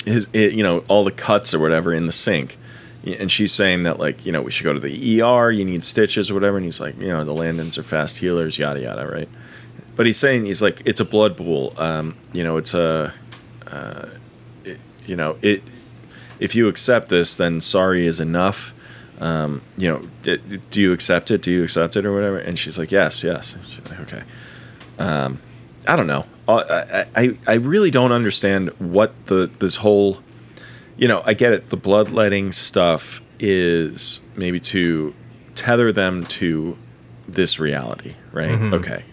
his 0.05 0.29
it, 0.33 0.53
you 0.53 0.63
know 0.63 0.79
all 0.87 1.03
the 1.03 1.11
cuts 1.11 1.53
or 1.53 1.59
whatever 1.59 1.93
in 1.93 2.05
the 2.05 2.11
sink, 2.11 2.57
and 3.05 3.31
she's 3.31 3.51
saying 3.51 3.83
that 3.83 3.99
like 3.99 4.25
you 4.25 4.31
know 4.31 4.41
we 4.41 4.51
should 4.51 4.63
go 4.63 4.73
to 4.73 4.79
the 4.79 5.21
ER, 5.21 5.51
you 5.51 5.65
need 5.65 5.83
stitches 5.83 6.31
or 6.31 6.33
whatever, 6.33 6.57
and 6.57 6.65
he's 6.65 6.79
like 6.79 6.99
you 6.99 7.07
know 7.07 7.23
the 7.23 7.33
Landons 7.33 7.77
are 7.77 7.83
fast 7.83 8.19
healers, 8.19 8.57
yada 8.57 8.81
yada, 8.81 9.07
right? 9.07 9.29
But 9.95 10.05
he's 10.05 10.17
saying 10.17 10.45
he's 10.45 10.61
like 10.61 10.81
it's 10.85 10.99
a 10.99 11.05
blood 11.05 11.35
pool, 11.35 11.73
um, 11.77 12.15
you 12.31 12.43
know 12.43 12.57
it's 12.57 12.73
a, 12.73 13.13
uh, 13.69 14.07
it, 14.63 14.79
you 15.05 15.15
know 15.15 15.37
it. 15.41 15.63
If 16.39 16.55
you 16.55 16.67
accept 16.67 17.09
this, 17.09 17.35
then 17.35 17.61
sorry 17.61 18.05
is 18.05 18.19
enough. 18.19 18.73
Um, 19.19 19.63
you 19.77 19.89
know, 19.89 20.37
do 20.69 20.79
you 20.79 20.93
accept 20.93 21.31
it? 21.31 21.41
Do 21.41 21.51
you 21.51 21.63
accept 21.63 21.95
it 21.95 22.05
or 22.05 22.13
whatever? 22.13 22.37
And 22.37 22.59
she's 22.59 22.77
like, 22.77 22.91
yes, 22.91 23.23
yes. 23.23 23.57
Like, 23.89 23.99
okay. 24.01 24.23
I 25.87 25.95
don't 25.95 26.07
know. 26.07 26.25
Uh, 26.47 27.05
I, 27.15 27.23
I 27.23 27.37
I 27.47 27.53
really 27.55 27.91
don't 27.91 28.11
understand 28.11 28.69
what 28.79 29.25
the 29.27 29.47
this 29.59 29.77
whole, 29.77 30.19
you 30.97 31.07
know, 31.07 31.21
I 31.25 31.33
get 31.33 31.53
it. 31.53 31.67
The 31.67 31.77
bloodletting 31.77 32.51
stuff 32.51 33.21
is 33.39 34.21
maybe 34.35 34.59
to 34.59 35.13
tether 35.55 35.91
them 35.91 36.23
to 36.23 36.77
this 37.27 37.59
reality, 37.59 38.15
right? 38.31 38.51
Okay. 38.73 39.03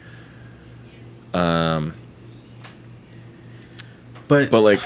Um. 1.33 1.93
but 4.29 4.51
But 4.51 4.61
like, 4.61 4.81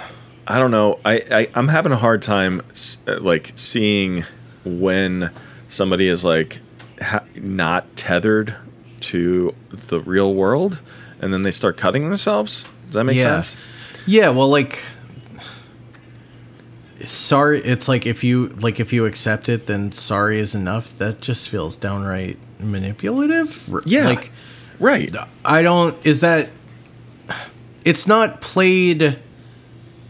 I 0.46 0.58
don't 0.58 0.70
know. 0.70 0.98
I, 1.04 1.22
I 1.30 1.48
I'm 1.54 1.68
having 1.68 1.92
a 1.92 1.96
hard 1.96 2.22
time 2.22 2.62
uh, 3.06 3.20
like 3.20 3.52
seeing 3.56 4.24
when 4.64 5.30
somebody 5.68 6.08
is 6.08 6.24
like 6.24 6.58
ha- 7.00 7.24
not 7.34 7.96
tethered 7.96 8.54
to 9.00 9.54
the 9.70 10.00
real 10.00 10.34
world, 10.34 10.80
and 11.20 11.32
then 11.32 11.42
they 11.42 11.50
start 11.50 11.76
cutting 11.76 12.08
themselves. 12.08 12.64
Does 12.86 12.94
that 12.94 13.04
make 13.04 13.16
Yeah. 13.18 13.22
sense? 13.40 13.56
Yeah, 14.06 14.30
well, 14.30 14.48
like, 14.48 14.78
sorry. 17.04 17.58
It's 17.60 17.88
like 17.88 18.06
if 18.06 18.24
you 18.24 18.48
like 18.60 18.80
if 18.80 18.92
you 18.92 19.06
accept 19.06 19.48
it, 19.48 19.66
then 19.66 19.92
sorry 19.92 20.38
is 20.38 20.54
enough. 20.54 20.96
That 20.98 21.20
just 21.20 21.48
feels 21.48 21.76
downright 21.76 22.38
manipulative. 22.58 23.68
Yeah. 23.86 24.06
like 24.08 24.30
Right. 24.80 25.14
I 25.44 25.62
don't. 25.62 25.96
Is 26.06 26.20
that? 26.20 26.48
It's 27.84 28.06
not 28.06 28.40
played 28.40 29.18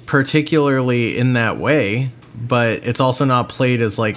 particularly 0.06 1.16
in 1.16 1.34
that 1.34 1.58
way, 1.58 2.12
but 2.34 2.86
it's 2.86 3.00
also 3.00 3.24
not 3.24 3.48
played 3.48 3.80
as 3.80 3.98
like 3.98 4.16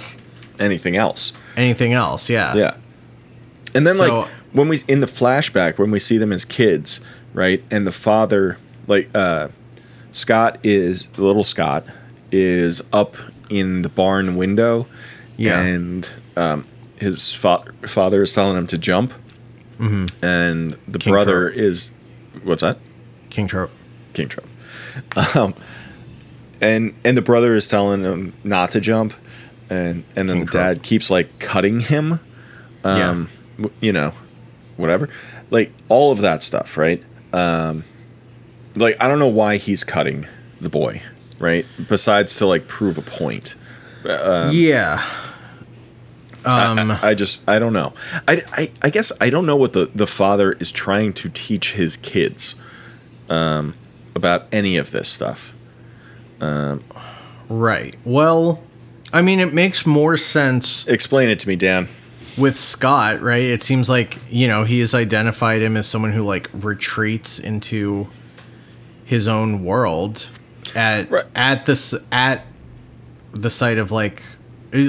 Anything 0.58 0.96
else? 0.96 1.32
anything 1.56 1.92
else. 1.92 2.28
Yeah. 2.30 2.54
Yeah. 2.54 2.74
And 3.74 3.86
then 3.86 3.94
So- 3.94 4.20
like 4.20 4.28
when 4.52 4.68
we 4.68 4.80
in 4.88 5.00
the 5.00 5.06
flashback 5.06 5.78
when 5.78 5.90
we 5.90 5.98
see 5.98 6.18
them 6.18 6.32
as 6.32 6.44
kids, 6.44 7.00
right? 7.34 7.62
And 7.70 7.86
the 7.86 7.92
father 7.92 8.58
like 8.86 9.10
uh 9.14 9.48
Scott 10.10 10.58
is 10.62 11.08
little 11.18 11.44
Scott 11.44 11.84
is 12.30 12.82
up 12.92 13.14
in 13.50 13.82
the 13.82 13.88
barn 13.88 14.36
window 14.36 14.86
Yeah. 15.36 15.60
and 15.60 16.10
um 16.36 16.66
his 16.96 17.34
fa- 17.34 17.64
father 17.82 18.22
is 18.22 18.34
telling 18.34 18.56
him 18.56 18.66
to 18.68 18.78
jump. 18.78 19.12
Mm-hmm. 19.78 20.24
And 20.24 20.76
the 20.86 20.98
King 20.98 21.12
brother 21.12 21.48
Trope. 21.50 21.58
is 21.60 21.92
what's 22.44 22.62
that? 22.62 22.78
King 23.30 23.46
trope. 23.48 23.70
King 24.12 24.28
Trope. 24.28 24.48
Um, 25.36 25.54
and 26.60 26.94
and 27.04 27.16
the 27.16 27.22
brother 27.22 27.54
is 27.54 27.66
telling 27.66 28.02
him 28.02 28.34
not 28.44 28.70
to 28.72 28.80
jump, 28.80 29.14
and 29.70 30.04
and 30.14 30.28
then 30.28 30.36
King 30.38 30.44
the 30.46 30.52
dad 30.52 30.82
keeps 30.82 31.10
like 31.10 31.38
cutting 31.38 31.80
him. 31.80 32.20
Yeah. 32.84 33.08
Um, 33.10 33.28
w- 33.56 33.74
you 33.80 33.92
know, 33.92 34.12
whatever, 34.76 35.08
like 35.50 35.72
all 35.88 36.12
of 36.12 36.20
that 36.22 36.42
stuff, 36.42 36.76
right? 36.76 37.02
Um, 37.32 37.84
like 38.74 38.96
I 39.00 39.08
don't 39.08 39.18
know 39.18 39.28
why 39.28 39.56
he's 39.56 39.84
cutting 39.84 40.26
the 40.60 40.68
boy, 40.68 41.02
right? 41.38 41.66
Besides 41.88 42.36
to 42.38 42.46
like 42.46 42.66
prove 42.66 42.98
a 42.98 43.02
point. 43.02 43.54
yeah. 44.04 45.02
Um. 46.44 46.90
I, 46.90 47.10
I 47.10 47.14
just 47.14 47.48
I 47.48 47.58
don't 47.58 47.72
know. 47.72 47.92
I, 48.26 48.42
I 48.52 48.72
I 48.82 48.90
guess 48.90 49.12
I 49.20 49.30
don't 49.30 49.46
know 49.46 49.56
what 49.56 49.74
the 49.74 49.90
the 49.94 50.06
father 50.06 50.52
is 50.52 50.72
trying 50.72 51.12
to 51.14 51.28
teach 51.28 51.72
his 51.72 51.96
kids 51.96 52.56
um, 53.28 53.74
about 54.16 54.46
any 54.52 54.76
of 54.76 54.90
this 54.90 55.08
stuff. 55.08 55.54
Um, 56.40 56.82
right. 57.48 57.94
Well, 58.04 58.64
I 59.12 59.22
mean, 59.22 59.38
it 59.38 59.54
makes 59.54 59.86
more 59.86 60.16
sense 60.16 60.88
Explain 60.88 61.28
it 61.28 61.38
to 61.40 61.48
me, 61.48 61.54
Dan. 61.54 61.88
With 62.38 62.56
Scott, 62.56 63.20
right? 63.20 63.42
It 63.42 63.62
seems 63.62 63.88
like, 63.88 64.18
you 64.30 64.48
know, 64.48 64.64
he 64.64 64.80
has 64.80 64.94
identified 64.94 65.62
him 65.62 65.76
as 65.76 65.86
someone 65.86 66.12
who 66.12 66.22
like 66.24 66.48
retreats 66.54 67.38
into 67.38 68.08
his 69.04 69.28
own 69.28 69.64
world 69.64 70.30
at 70.74 71.10
Right. 71.10 71.24
at 71.34 71.66
this 71.66 71.94
at 72.10 72.44
the 73.32 73.50
site 73.50 73.78
of 73.78 73.90
like 73.90 74.22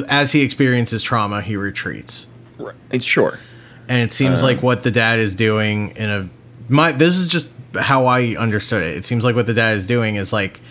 as 0.07 0.31
he 0.31 0.41
experiences 0.41 1.03
trauma, 1.03 1.41
he 1.41 1.55
retreats. 1.57 2.27
Right. 2.57 2.75
It's 2.91 3.05
sure. 3.05 3.39
And 3.89 3.99
it 3.99 4.13
seems 4.13 4.41
Uh. 4.41 4.45
like 4.45 4.63
what 4.63 4.83
the 4.83 4.91
dad 4.91 5.19
is 5.19 5.35
doing 5.35 5.89
in 5.97 6.09
a 6.09 6.29
my 6.69 6.93
this 6.93 7.17
is 7.17 7.27
just 7.27 7.49
how 7.77 8.05
I 8.05 8.35
understood 8.37 8.83
it. 8.83 8.95
It 8.95 9.03
seems 9.05 9.25
like 9.25 9.35
what 9.35 9.45
the 9.47 9.53
dad 9.53 9.75
is 9.75 9.85
doing 9.87 10.15
is 10.15 10.31
like 10.31 10.61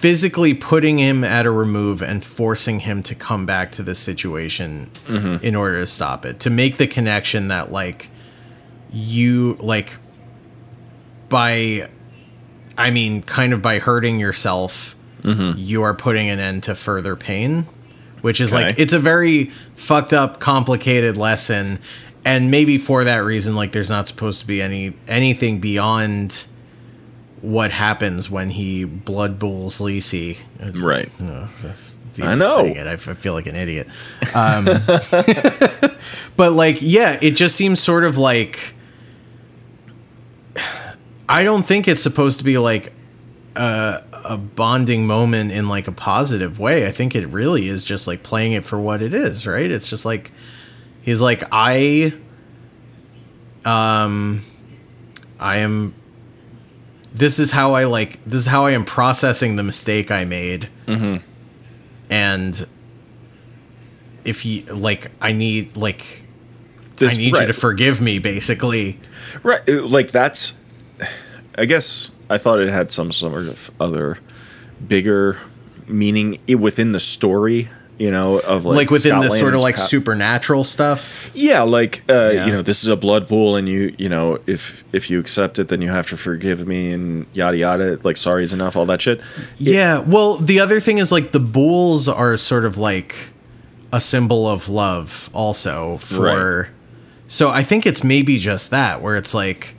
physically 0.00 0.54
putting 0.54 0.98
him 0.98 1.22
at 1.22 1.44
a 1.46 1.50
remove 1.50 2.00
and 2.02 2.24
forcing 2.24 2.80
him 2.80 3.02
to 3.02 3.14
come 3.14 3.44
back 3.46 3.70
to 3.72 3.82
the 3.82 3.94
situation 3.94 4.88
Mm-hmm. 5.06 5.44
in 5.44 5.54
order 5.54 5.78
to 5.80 5.86
stop 5.86 6.24
it. 6.24 6.40
To 6.40 6.50
make 6.50 6.76
the 6.78 6.86
connection 6.86 7.48
that 7.48 7.70
like 7.70 8.08
you 8.92 9.56
like 9.60 9.96
by 11.28 11.88
I 12.76 12.90
mean 12.90 13.22
kind 13.22 13.52
of 13.52 13.62
by 13.62 13.78
hurting 13.78 14.18
yourself 14.18 14.96
you 15.22 15.82
are 15.82 15.92
putting 15.94 16.30
an 16.30 16.38
end 16.38 16.62
to 16.62 16.74
further 16.74 17.14
pain 17.14 17.66
which 18.22 18.40
is 18.40 18.54
like 18.54 18.78
it's 18.78 18.94
a 18.94 18.98
very 18.98 19.44
fucked 19.74 20.14
up 20.14 20.40
complicated 20.40 21.18
lesson 21.18 21.78
and 22.24 22.50
maybe 22.50 22.78
for 22.78 23.04
that 23.04 23.18
reason 23.18 23.54
like 23.54 23.72
there's 23.72 23.90
not 23.90 24.08
supposed 24.08 24.40
to 24.40 24.46
be 24.46 24.62
any 24.62 24.94
anything 25.06 25.60
beyond 25.60 26.46
what 27.42 27.70
happens 27.70 28.30
when 28.30 28.50
he 28.50 28.84
blood 28.84 29.38
bools 29.38 29.80
Lisey. 29.80 30.38
Right. 30.74 31.08
Uh, 31.20 31.48
I 32.22 32.34
know. 32.34 32.64
it, 32.64 32.86
I 32.86 32.96
feel 32.96 33.32
like 33.32 33.46
an 33.46 33.56
idiot. 33.56 33.88
Um, 34.34 34.64
but 36.36 36.52
like, 36.52 36.78
yeah, 36.80 37.18
it 37.22 37.32
just 37.32 37.56
seems 37.56 37.80
sort 37.80 38.04
of 38.04 38.18
like. 38.18 38.74
I 41.28 41.44
don't 41.44 41.62
think 41.62 41.86
it's 41.86 42.02
supposed 42.02 42.38
to 42.38 42.44
be 42.44 42.58
like 42.58 42.92
a, 43.54 44.02
a 44.24 44.36
bonding 44.36 45.06
moment 45.06 45.52
in 45.52 45.68
like 45.68 45.86
a 45.86 45.92
positive 45.92 46.58
way. 46.58 46.86
I 46.86 46.90
think 46.90 47.14
it 47.14 47.26
really 47.28 47.68
is 47.68 47.84
just 47.84 48.06
like 48.08 48.24
playing 48.24 48.52
it 48.52 48.64
for 48.64 48.78
what 48.78 49.00
it 49.00 49.14
is, 49.14 49.46
right? 49.46 49.70
It's 49.70 49.88
just 49.88 50.04
like 50.04 50.32
he's 51.02 51.22
like 51.22 51.44
I 51.52 52.12
um 53.64 54.42
I 55.38 55.58
am 55.58 55.94
this 57.12 57.38
is 57.38 57.52
how 57.52 57.74
I 57.74 57.84
like 57.84 58.22
this 58.24 58.42
is 58.42 58.46
how 58.46 58.66
I 58.66 58.72
am 58.72 58.84
processing 58.84 59.56
the 59.56 59.62
mistake 59.62 60.10
I 60.10 60.24
made. 60.24 60.68
Mm-hmm. 60.86 61.26
And 62.10 62.66
if 64.24 64.44
you 64.44 64.62
like 64.64 65.10
I 65.20 65.32
need 65.32 65.76
like 65.76 66.24
This, 66.96 67.14
I 67.14 67.16
need 67.16 67.32
right. 67.34 67.42
you 67.42 67.46
to 67.48 67.52
forgive 67.52 68.00
me 68.00 68.18
basically. 68.18 68.98
Right, 69.42 69.68
uh, 69.68 69.86
like 69.86 70.10
that's. 70.10 70.54
I 71.58 71.64
guess 71.64 72.10
I 72.30 72.38
thought 72.38 72.60
it 72.60 72.70
had 72.70 72.90
some 72.90 73.12
sort 73.12 73.46
of 73.46 73.70
other 73.80 74.18
bigger 74.86 75.38
meaning 75.86 76.38
within 76.58 76.92
the 76.92 77.00
story. 77.00 77.68
You 78.00 78.10
know, 78.10 78.38
of 78.38 78.64
like, 78.64 78.76
Like, 78.76 78.90
within 78.90 79.10
Scott 79.12 79.24
the 79.24 79.30
sort 79.30 79.54
of 79.54 79.60
like 79.60 79.74
pa- 79.76 79.82
supernatural 79.82 80.64
stuff. 80.64 81.30
Yeah, 81.34 81.60
like 81.60 82.02
uh, 82.08 82.30
Yeah. 82.32 82.46
you 82.46 82.52
know, 82.52 82.62
this 82.62 82.82
is 82.82 82.88
a 82.88 82.96
blood 82.96 83.28
pool, 83.28 83.56
and 83.56 83.68
you 83.68 83.94
you 83.98 84.08
know, 84.08 84.38
if 84.46 84.84
if 84.94 85.10
you 85.10 85.20
accept 85.20 85.58
it, 85.58 85.68
then 85.68 85.82
you 85.82 85.90
have 85.90 86.08
to 86.08 86.16
forgive 86.16 86.66
me, 86.66 86.92
and 86.92 87.26
yada 87.34 87.58
yada. 87.58 87.98
Like, 88.02 88.16
sorry 88.16 88.42
is 88.42 88.54
enough, 88.54 88.74
all 88.74 88.86
that 88.86 89.02
shit. 89.02 89.20
Yeah. 89.58 89.98
Well, 89.98 90.36
the 90.38 90.60
other 90.60 90.80
thing 90.80 90.96
is 90.96 91.12
like 91.12 91.32
the 91.32 91.40
bools 91.40 92.08
are 92.08 92.38
sort 92.38 92.64
of 92.64 92.78
like 92.78 93.14
a 93.92 94.00
symbol 94.00 94.48
of 94.48 94.68
love 94.70 95.28
also 95.34 95.98
for 95.98 96.22
Right. 96.62 96.66
So 97.26 97.50
I 97.50 97.62
think 97.62 97.84
it's 97.86 98.02
maybe 98.02 98.38
just 98.38 98.70
that 98.70 99.02
where 99.02 99.16
it's 99.16 99.34
like 99.34 99.74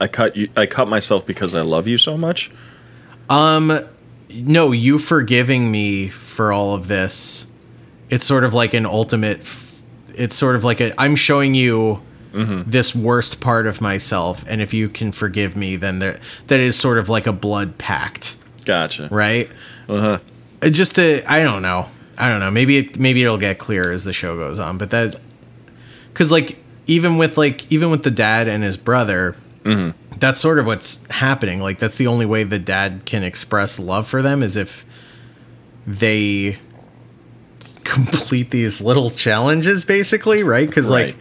I 0.00 0.06
cut 0.08 0.36
you. 0.36 0.48
I 0.56 0.64
cut 0.66 0.88
myself 0.88 1.26
because 1.26 1.54
I 1.54 1.60
love 1.60 1.86
you 1.86 1.98
so 1.98 2.16
much. 2.16 2.50
Um, 3.28 3.78
no, 4.32 4.72
you 4.72 4.98
forgiving 4.98 5.70
me 5.70 6.08
for 6.38 6.52
all 6.52 6.72
of 6.72 6.86
this. 6.86 7.48
It's 8.10 8.24
sort 8.24 8.44
of 8.44 8.54
like 8.54 8.72
an 8.72 8.86
ultimate 8.86 9.40
it's 10.14 10.36
sort 10.36 10.54
of 10.54 10.62
like 10.62 10.80
a 10.80 10.94
I'm 10.96 11.16
showing 11.16 11.56
you 11.56 11.98
this 12.32 12.94
worst 12.94 13.40
part 13.40 13.66
of 13.66 13.80
myself 13.80 14.44
and 14.46 14.62
if 14.62 14.72
you 14.72 14.88
can 14.88 15.10
forgive 15.10 15.56
me 15.56 15.74
then 15.74 15.98
there 15.98 16.20
that 16.46 16.60
is 16.60 16.76
sort 16.78 16.98
of 16.98 17.08
like 17.08 17.26
a 17.26 17.32
blood 17.32 17.76
pact, 17.76 18.36
Gotcha. 18.64 19.08
right? 19.10 19.50
Uh 19.88 20.00
huh. 20.00 20.18
Uh, 20.62 20.68
just 20.70 20.94
to 20.94 21.24
i 21.26 21.42
don't 21.42 21.62
know 21.62 21.86
i 22.16 22.28
don't 22.28 22.38
know 22.38 22.52
maybe 22.52 22.76
it 22.78 22.98
maybe 23.00 23.24
it'll 23.24 23.36
get 23.38 23.58
clearer 23.58 23.90
as 23.90 24.04
the 24.04 24.12
show 24.12 24.36
goes 24.36 24.60
on 24.60 24.78
but 24.78 24.90
that 24.90 25.16
because 26.12 26.30
like 26.30 26.56
even 26.86 27.18
with 27.18 27.36
like 27.36 27.70
even 27.72 27.90
with 27.90 28.04
the 28.04 28.12
dad 28.12 28.46
and 28.46 28.62
his 28.62 28.76
brother 28.76 29.34
that's 30.20 30.40
sort 30.40 30.58
of 30.60 30.66
what's 30.66 31.04
happening 31.10 31.60
like 31.60 31.78
that's 31.78 31.98
the 31.98 32.06
only 32.06 32.26
way 32.26 32.44
the 32.44 32.58
dad 32.60 33.02
can 33.06 33.24
express 33.24 33.80
love 33.80 34.06
for 34.06 34.22
them 34.22 34.42
is 34.42 34.56
if 34.56 34.84
they 35.90 36.56
complete 37.84 38.50
these 38.50 38.82
little 38.82 39.08
challenges 39.10 39.84
basically 39.84 40.42
right 40.42 40.68
because 40.68 40.90
Right. 40.90 41.06
like 41.06 41.16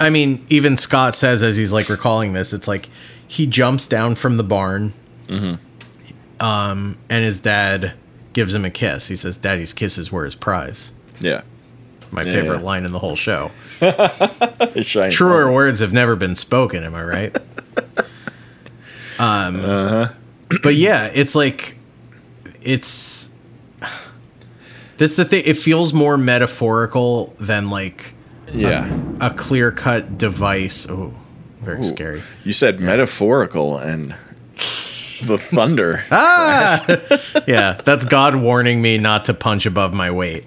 i 0.00 0.08
mean 0.08 0.42
even 0.48 0.78
scott 0.78 1.14
says 1.14 1.42
as 1.42 1.56
he's 1.58 1.74
like 1.74 1.90
recalling 1.90 2.32
this 2.32 2.54
it's 2.54 2.66
like 2.66 2.88
he 3.28 3.44
jumps 3.46 3.86
down 3.86 4.14
from 4.14 4.36
the 4.36 4.42
barn 4.44 4.92
um, 6.40 6.96
and 7.10 7.24
his 7.24 7.40
dad 7.40 7.92
gives 8.32 8.54
him 8.54 8.64
a 8.64 8.70
kiss. 8.70 9.08
He 9.08 9.14
says, 9.16 9.36
"Daddy's 9.36 9.72
kisses 9.72 10.10
were 10.10 10.24
his 10.24 10.34
prize." 10.34 10.92
Yeah. 11.20 11.42
My 12.10 12.22
Yeah, 12.22 12.32
favorite 12.32 12.58
yeah. 12.58 12.64
line 12.64 12.84
in 12.84 12.92
the 12.92 12.98
whole 12.98 13.14
show. 13.16 13.48
Truer 15.10 15.52
words 15.52 15.80
have 15.80 15.92
never 15.92 16.16
been 16.16 16.34
spoken. 16.34 16.82
Am 16.84 16.94
I 16.94 17.04
right? 17.04 17.38
Um, 19.18 19.64
Uh-huh. 19.64 20.08
but 20.62 20.74
yeah, 20.74 21.10
it's 21.14 21.34
like 21.34 21.76
it's 22.62 23.31
this. 24.98 25.12
is 25.12 25.16
The 25.18 25.24
thing. 25.24 25.42
It 25.46 25.56
feels 25.56 25.92
more 25.92 26.16
metaphorical 26.18 27.34
than 27.40 27.70
like 27.70 28.14
Yeah. 28.52 28.88
a 29.20 29.30
clear 29.30 29.70
cut 29.72 30.18
device. 30.18 30.86
Oh, 30.88 31.14
very 31.60 31.80
Ooh. 31.80 31.84
scary. 31.84 32.22
You 32.44 32.52
said 32.52 32.80
metaphorical 32.80 33.78
and 33.78 34.14
the 35.24 35.38
thunder. 35.38 36.04
Ah, 36.10 36.84
yeah, 37.46 37.80
that's 37.84 38.04
God 38.04 38.34
warning 38.36 38.82
me 38.82 38.98
not 38.98 39.24
to 39.26 39.34
punch 39.34 39.66
above 39.66 39.92
my 39.94 40.10
weight. 40.10 40.44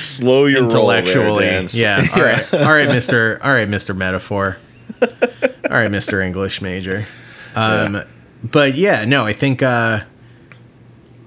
Slow 0.00 0.46
your 0.46 0.62
intellectually. 0.64 1.24
roll 1.26 1.36
there, 1.36 1.66
yeah. 1.72 2.04
All 2.14 2.22
right. 2.22 2.54
All 2.54 2.72
right, 2.72 2.88
Mister. 2.88 3.40
All 3.42 3.52
right, 3.52 3.68
Mister 3.68 3.94
Metaphor. 3.94 4.58
All 5.02 5.08
right, 5.70 5.90
Mister 5.90 6.20
English 6.20 6.60
major. 6.62 7.06
Um, 7.54 7.94
Yeah. 7.96 8.04
but 8.42 8.76
yeah, 8.76 9.04
no, 9.04 9.26
I 9.26 9.34
think 9.34 9.62
uh, 9.62 10.00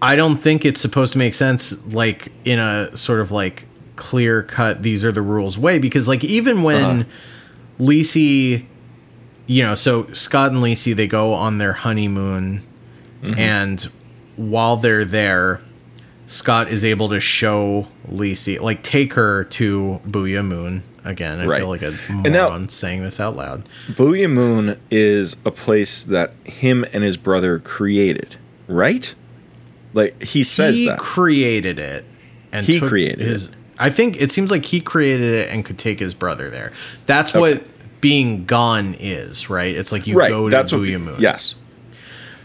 I 0.06 0.16
don't 0.16 0.38
think 0.38 0.66
it's 0.66 0.80
supposed 0.82 1.14
to 1.14 1.18
make 1.20 1.34
sense 1.34 1.84
like 1.94 2.32
in 2.46 2.60
a 2.60 2.96
sort 2.96 3.20
of 3.22 3.32
like 3.32 3.68
clear 3.96 4.44
cut. 4.44 4.84
These 4.84 5.04
are 5.04 5.12
the 5.12 5.22
rules 5.22 5.58
way 5.58 5.80
because 5.80 6.08
like 6.08 6.24
even 6.24 6.64
when 6.64 7.02
Uh-huh. 7.02 7.04
Lisey, 7.80 8.66
you 9.48 9.64
know, 9.64 9.76
so 9.76 10.08
Scott 10.14 10.52
and 10.52 10.62
Lisey 10.64 10.96
they 10.96 11.08
go 11.08 11.34
on 11.34 11.58
their 11.58 11.74
honeymoon, 11.74 12.62
Mm-hmm. 13.24 13.40
and 13.40 13.90
while 14.36 14.78
they're 14.78 15.06
there. 15.06 15.62
Scott 16.28 16.70
is 16.70 16.84
able 16.84 17.08
to 17.10 17.20
show 17.20 17.88
Lisey, 18.12 18.60
like 18.60 18.82
take 18.84 19.14
her 19.14 19.44
to 19.46 20.02
Boo'ya 20.06 20.42
Moon 20.44 20.82
again. 21.04 21.40
I 21.40 21.46
Right. 21.46 21.60
feel 21.60 21.70
like 21.70 21.82
a 21.84 21.94
And 22.10 22.24
now- 22.34 22.50
moron 22.50 22.70
saying 22.70 23.02
this 23.04 23.20
out 23.20 23.36
loud. 23.36 23.64
Boo'ya 23.96 24.28
Moon 24.28 24.78
is 24.90 25.36
a 25.46 25.52
place 25.52 26.02
that 26.04 26.34
him 26.44 26.84
and 26.94 27.04
his 27.04 27.16
brother 27.18 27.60
created, 27.60 28.36
right? 28.68 29.14
Like 29.96 30.22
he 30.22 30.44
says 30.44 30.78
he 30.78 30.88
that. 30.90 31.00
created 31.00 31.80
it, 31.80 32.06
and 32.52 32.64
He 32.66 32.80
took 32.80 32.90
created 32.90 33.20
his. 33.28 33.48
it. 33.50 33.56
I 33.80 33.90
think 33.90 34.22
it 34.22 34.32
seems 34.32 34.52
like 34.52 34.66
he 34.66 34.80
created 34.80 35.34
it 35.34 35.50
and 35.52 35.66
could 35.66 35.78
take 35.80 36.00
his 36.00 36.14
brother 36.14 36.50
there. 36.52 36.72
That's 37.08 37.32
Okay. 37.32 37.40
what 37.40 37.64
being 38.02 38.46
gone 38.46 38.96
is, 39.00 39.50
right? 39.50 39.76
It's 39.76 39.92
like 39.92 40.06
you 40.06 40.16
right. 40.16 40.30
go 40.30 40.50
to 40.50 40.56
that's 40.56 40.72
Boo'ya 40.72 41.00
Moon. 41.00 41.16
Yes. 41.20 41.56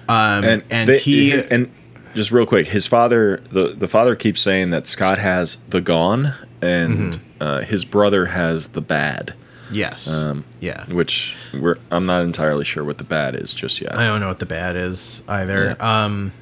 um, 0.09 0.43
And 0.45 0.63
and 0.71 0.89
they- 0.89 0.99
he 0.99 1.33
and 1.39 1.71
just 2.15 2.33
real 2.33 2.47
quick, 2.47 2.69
his 2.69 2.87
father 2.87 3.43
the 3.53 3.75
the 3.77 3.87
father 3.87 4.17
keeps 4.17 4.41
saying 4.41 4.71
that 4.71 4.89
Scott 4.89 5.19
has 5.19 5.59
the 5.69 5.81
gone 5.81 6.35
and 6.63 7.13
Mm-hmm. 7.13 7.43
uh, 7.43 7.61
his 7.63 7.85
brother 7.85 8.27
has 8.27 8.69
the 8.69 8.81
bad, 8.81 9.35
yes, 9.71 10.13
um, 10.23 10.45
yeah. 10.61 10.85
which 10.87 11.37
we're 11.55 11.77
I'm 11.93 12.07
not 12.07 12.25
entirely 12.25 12.65
sure 12.65 12.85
what 12.85 12.99
the 12.99 13.05
bad 13.05 13.35
is 13.37 13.55
just 13.55 13.81
yet. 13.81 13.95
I 13.97 14.07
don't 14.07 14.21
know 14.21 14.29
what 14.29 14.41
the 14.41 14.47
bad 14.47 14.75
is 14.77 15.23
either. 15.29 15.77
Um, 15.81 16.33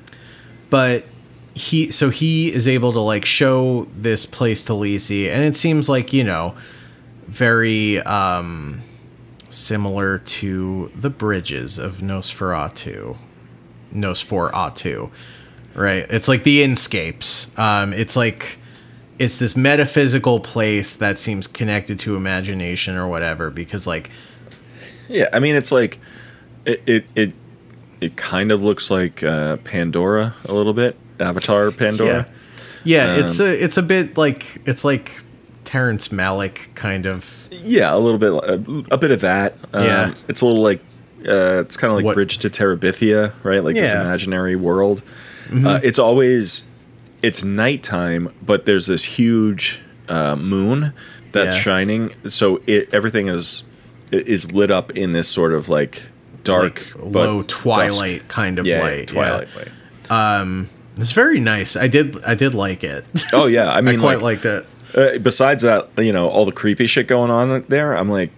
but 0.70 1.05
he, 1.55 1.90
so 1.90 2.11
he 2.11 2.53
is 2.53 2.69
able 2.69 2.93
to 2.93 3.01
like 3.01 3.24
show 3.24 3.89
this 3.95 4.27
place 4.27 4.65
to 4.65 4.73
Lisey, 4.73 5.28
and 5.28 5.45
it 5.45 5.57
seems 5.57 5.89
like 5.89 6.12
you 6.12 6.24
know, 6.24 6.55
very 7.27 8.01
um, 8.03 8.81
similar 9.49 10.19
to 10.19 10.90
the 10.95 11.11
bridges 11.11 11.78
of 11.78 11.99
Nosferatu, 11.99 13.16
Nosferatu, 13.95 15.11
right? 15.74 16.07
It's 16.11 16.28
like 16.28 16.45
the 16.45 16.62
inscapes. 16.62 17.51
Um, 17.59 17.93
it's 17.93 18.16
like 18.16 18.59
it's 19.19 19.39
this 19.39 19.57
metaphysical 19.57 20.39
place 20.40 20.95
that 20.97 21.19
seems 21.19 21.47
connected 21.47 21.99
to 22.01 22.16
imagination 22.16 22.97
or 22.97 23.09
whatever, 23.09 23.51
because 23.51 23.86
like 23.86 24.11
Yeah, 25.09 25.28
I 25.32 25.40
mean 25.40 25.57
it's 25.57 25.73
like 25.73 25.99
it 26.65 26.82
it, 26.86 27.07
it 27.15 27.35
it 28.01 28.16
kind 28.16 28.53
of 28.53 28.62
looks 28.62 28.91
like 28.91 29.23
uh, 29.23 29.57
Pandora 29.59 30.35
a 30.47 30.53
little 30.53 30.75
bit, 30.75 30.97
Avatar 31.20 31.70
Pandora. 31.70 32.27
Yeah, 32.85 33.16
it's 33.16 33.41
Um, 33.41 33.47
a 33.47 33.51
it's 33.51 33.77
a 33.77 33.83
bit 33.83 34.16
like 34.16 34.62
it's 34.66 34.85
like 34.85 35.20
Terrence 35.65 36.09
Malick 36.09 36.75
kind 36.75 37.07
of. 37.07 37.49
Yeah, 37.51 37.95
a 37.95 37.99
little 37.99 38.19
bit, 38.19 38.33
a, 38.33 38.95
a 38.95 38.99
bit 38.99 39.11
of 39.11 39.20
that. 39.23 39.55
Um, 39.73 39.85
Yeah. 39.85 40.15
it's 40.29 40.41
a 40.43 40.47
little 40.47 40.62
like 40.62 40.81
uh, 41.27 41.61
it's 41.66 41.77
kind 41.77 41.91
of 41.91 41.97
like 41.97 42.05
What- 42.05 42.15
Bridge 42.15 42.39
to 42.39 42.49
Terabithia, 42.49 43.33
right? 43.43 43.62
Like 43.65 43.75
this 43.75 43.91
Yeah. 43.91 43.97
Mm-hmm. 43.97 44.07
imaginary 44.07 44.57
world. 44.57 45.03
Uh, 45.53 45.81
it's 45.83 45.99
always 45.99 46.62
it's 47.23 47.43
nighttime, 47.43 48.29
but 48.43 48.65
there's 48.66 48.87
this 48.87 49.03
huge 49.03 49.81
uh, 50.09 50.37
moon 50.37 50.93
that's 51.33 51.57
Yeah. 51.57 51.62
shining, 51.62 52.11
so 52.29 52.61
it 52.66 52.89
everything 52.95 53.29
is 53.29 53.65
is 54.12 54.53
lit 54.53 54.70
up 54.70 54.91
in 54.93 55.12
this 55.12 55.27
sort 55.29 55.53
of 55.53 55.69
like 55.69 56.03
dark, 56.49 56.95
like 56.97 57.15
low 57.15 57.43
twilight 57.43 58.19
dusk. 58.20 58.29
kind 58.29 58.59
of 58.59 58.66
yeah, 58.66 58.83
light. 58.83 59.09
twilight 59.09 59.49
Yeah. 60.11 60.43
light. 60.51 60.66
It's 60.97 61.12
very 61.12 61.39
nice. 61.39 61.77
I 61.77 61.87
did 61.87 62.16
I 62.25 62.35
did 62.35 62.55
like 62.55 62.83
it. 62.83 63.05
Oh 63.33 63.47
yeah, 63.47 63.70
I 63.70 63.81
mean, 63.81 63.97
I 64.01 64.03
quite 64.03 64.20
like, 64.20 64.45
liked 64.45 64.47
it. 64.47 64.66
Uh, 64.97 65.19
besides 65.19 65.62
that, 65.62 65.91
you 65.99 66.12
know, 66.12 66.29
all 66.29 66.45
the 66.45 66.53
creepy 66.53 66.87
shit 66.87 67.07
going 67.07 67.31
on 67.31 67.62
there, 67.69 67.93
I'm 67.95 68.09
like, 68.09 68.31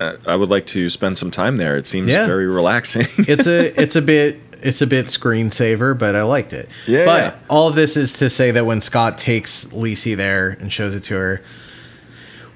uh, 0.00 0.14
I 0.26 0.34
would 0.36 0.48
like 0.48 0.64
to 0.66 0.88
spend 0.88 1.18
some 1.18 1.30
time 1.30 1.58
there. 1.58 1.76
It 1.76 1.86
seems 1.86 2.08
Yeah. 2.08 2.26
very 2.26 2.46
relaxing. 2.46 3.06
It's 3.28 3.46
a 3.46 3.80
it's 3.80 3.94
a 3.94 4.02
bit 4.02 4.38
it's 4.60 4.82
a 4.82 4.86
bit 4.88 5.06
screensaver, 5.06 5.96
but 5.96 6.16
I 6.16 6.22
liked 6.22 6.52
it. 6.52 6.68
Yeah, 6.88 7.04
But 7.04 7.22
yeah. 7.22 7.34
all 7.48 7.68
of 7.68 7.76
this 7.76 7.96
is 7.96 8.14
to 8.14 8.28
say 8.28 8.50
that 8.50 8.66
when 8.66 8.80
Scott 8.80 9.16
takes 9.16 9.66
Lisey 9.66 10.16
there 10.16 10.56
and 10.60 10.72
shows 10.72 10.96
it 10.96 11.04
to 11.04 11.14
her, 11.14 11.40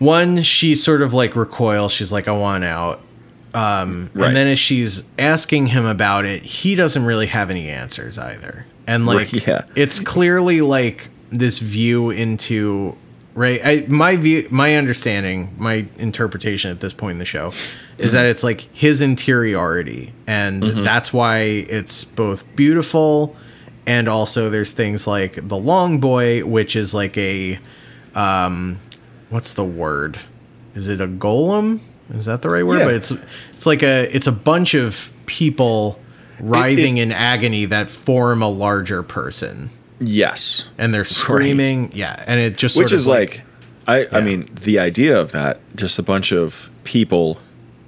one 0.01 0.43
she 0.43 0.75
sort 0.75 1.03
of 1.03 1.15
like 1.15 1.37
recoils. 1.37 1.93
She's 1.93 2.11
like, 2.11 2.27
"I 2.27 2.33
want 2.33 2.65
out." 2.65 3.01
Um, 3.55 4.11
Right. 4.15 4.29
And 4.29 4.37
then 4.37 4.47
as 4.47 4.59
she's 4.59 5.03
asking 5.19 5.67
him 5.67 5.85
about 5.85 6.25
it, 6.25 6.43
he 6.43 6.75
doesn't 6.75 7.05
really 7.05 7.27
have 7.27 7.51
any 7.51 7.69
answers 7.69 8.19
either. 8.19 8.67
And 8.87 9.07
like, 9.07 9.33
Right, 9.33 9.47
yeah. 9.47 9.65
it's 9.75 10.01
clearly 10.01 10.61
like 10.61 11.09
this 11.31 11.59
view 11.59 12.11
into 12.11 12.97
right. 13.35 13.61
I, 13.65 13.87
my 13.89 14.17
view, 14.17 14.49
my 14.51 14.77
understanding, 14.77 15.55
my 15.59 15.87
interpretation 15.99 16.71
at 16.71 16.81
this 16.81 16.93
point 16.93 17.13
in 17.13 17.19
the 17.19 17.25
show 17.25 17.49
is 17.99 18.13
that 18.13 18.27
it's 18.27 18.43
like 18.43 18.63
his 18.73 19.01
interiority, 19.01 20.13
and 20.27 20.63
that's 20.63 21.13
why 21.13 21.39
it's 21.39 22.05
both 22.05 22.55
beautiful 22.57 23.37
and 23.87 24.09
also 24.09 24.49
there's 24.49 24.73
things 24.73 25.07
like 25.07 25.49
the 25.49 25.57
long 25.57 26.01
boy, 26.01 26.45
which 26.45 26.77
is 26.77 26.95
like 26.95 27.17
a 27.19 27.59
um, 28.15 28.79
what's 29.31 29.55
the 29.55 29.65
word? 29.65 30.19
Is 30.75 30.89
it 30.89 31.01
a 31.01 31.07
golem? 31.07 31.81
Is 32.13 32.27
that 32.27 32.43
the 32.43 32.51
right 32.51 32.65
word? 32.67 32.79
Yeah. 32.81 32.85
But 32.87 32.95
it's 32.95 33.11
it's 33.53 33.67
like 33.67 33.83
a 33.83 34.15
it's 34.15 34.27
a 34.27 34.33
bunch 34.33 34.75
of 34.75 35.13
people 35.27 35.99
writhing 36.41 36.97
it's- 36.99 37.07
in 37.07 37.13
agony 37.13 37.65
that 37.67 37.89
form 37.91 38.43
a 38.43 38.49
larger 38.49 39.03
person, 39.03 39.71
yes, 40.01 40.69
and 40.79 40.93
they're 40.93 41.05
screaming. 41.05 41.91
Yeah, 41.95 42.23
and 42.27 42.39
it 42.41 42.57
just 42.57 42.77
which 42.77 42.93
of 42.93 42.97
is 42.99 43.07
like, 43.07 43.43
I, 43.87 44.05
I 44.07 44.19
Yeah. 44.19 44.21
mean, 44.21 44.49
the 44.61 44.79
idea 44.79 45.19
of 45.21 45.33
that, 45.33 45.61
just 45.77 45.99
a 45.99 46.03
bunch 46.03 46.33
of 46.33 46.69
people, 46.85 47.39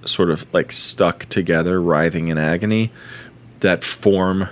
sort 0.06 0.30
of 0.30 0.46
like 0.54 0.72
stuck 0.72 1.26
together, 1.26 1.80
writhing 1.80 2.28
in 2.28 2.38
agony, 2.38 2.92
that 3.60 3.82
form, 3.84 4.48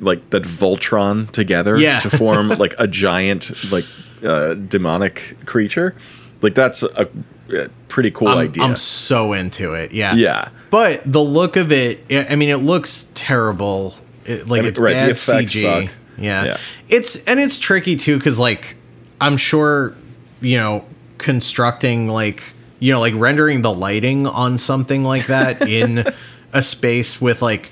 like 0.00 0.30
that 0.30 0.44
Voltron 0.44 1.30
together 1.30 1.76
Yeah. 1.76 1.98
to 2.00 2.10
form 2.10 2.48
like 2.58 2.74
a 2.78 2.86
giant, 2.86 3.52
like 3.72 3.84
uh, 4.24 4.54
demonic 4.54 5.36
creature. 5.44 5.94
Like 6.40 6.54
that's 6.54 6.82
a 6.82 7.08
pretty 7.88 8.10
cool 8.10 8.28
I'm, 8.28 8.38
idea. 8.38 8.64
I'm 8.64 8.76
so 8.76 9.32
into 9.32 9.74
it. 9.74 9.92
Yeah, 9.92 10.14
yeah. 10.14 10.48
But 10.70 11.02
the 11.04 11.22
look 11.22 11.56
of 11.56 11.70
it, 11.72 12.04
I 12.10 12.34
mean, 12.36 12.48
it 12.50 12.56
looks 12.58 13.10
terrible. 13.14 13.94
It, 14.24 14.48
like 14.48 14.62
it's 14.64 14.78
right, 14.78 14.92
the 14.92 14.96
bad 14.96 15.10
effects 15.10 15.54
CG. 15.54 15.60
suck. 15.86 15.94
Yeah. 16.16 16.44
Yeah. 16.44 16.56
it's 16.88 17.24
and 17.26 17.38
it's 17.40 17.58
tricky 17.58 17.96
too 17.96 18.16
because 18.16 18.38
like 18.38 18.76
I'm 19.20 19.36
sure 19.36 19.94
you 20.40 20.56
know 20.56 20.84
constructing 21.18 22.08
like 22.08 22.42
you 22.78 22.92
know 22.92 23.00
like 23.00 23.14
rendering 23.16 23.62
the 23.62 23.72
lighting 23.72 24.26
on 24.26 24.56
something 24.56 25.02
like 25.02 25.26
that 25.26 25.60
in 25.68 26.04
a 26.52 26.62
space 26.62 27.20
with 27.20 27.42
like 27.42 27.70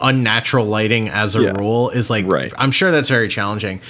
unnatural 0.00 0.66
lighting 0.66 1.08
as 1.08 1.34
a 1.36 1.42
Yeah. 1.42 1.50
rule 1.52 1.88
is 1.90 2.10
like 2.10 2.26
Right. 2.26 2.52
I'm 2.58 2.70
sure 2.70 2.90
that's 2.90 3.08
very 3.08 3.28
challenging. 3.28 3.80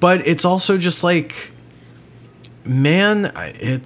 But 0.00 0.26
it's 0.26 0.44
also 0.46 0.78
just 0.78 1.04
like 1.04 1.52
man, 2.64 3.30
it 3.36 3.82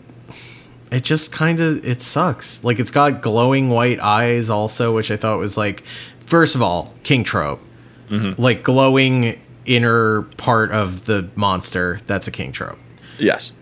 it 0.95 1.05
just 1.05 1.33
kind 1.33 1.61
of 1.61 1.85
it 1.85 2.03
sucks. 2.03 2.65
Like 2.65 2.79
it's 2.79 2.91
got 2.91 3.21
glowing 3.23 3.71
white 3.71 4.01
eyes 4.01 4.51
also, 4.51 4.95
which 4.95 5.11
I 5.11 5.17
thought 5.17 5.39
was 5.39 5.57
like 5.57 5.85
first 6.21 6.55
of 6.55 6.63
all, 6.63 6.95
king 7.03 7.25
trope. 7.25 7.61
Mm-hmm. 8.09 8.41
Like 8.41 8.63
glowing 8.63 9.41
inner 9.67 10.23
part 10.37 10.71
of 10.71 11.07
the 11.07 11.29
monster, 11.37 12.01
that's 12.07 12.27
a 12.29 12.31
king 12.31 12.53
trope. 12.53 12.79
Yes. 13.19 13.53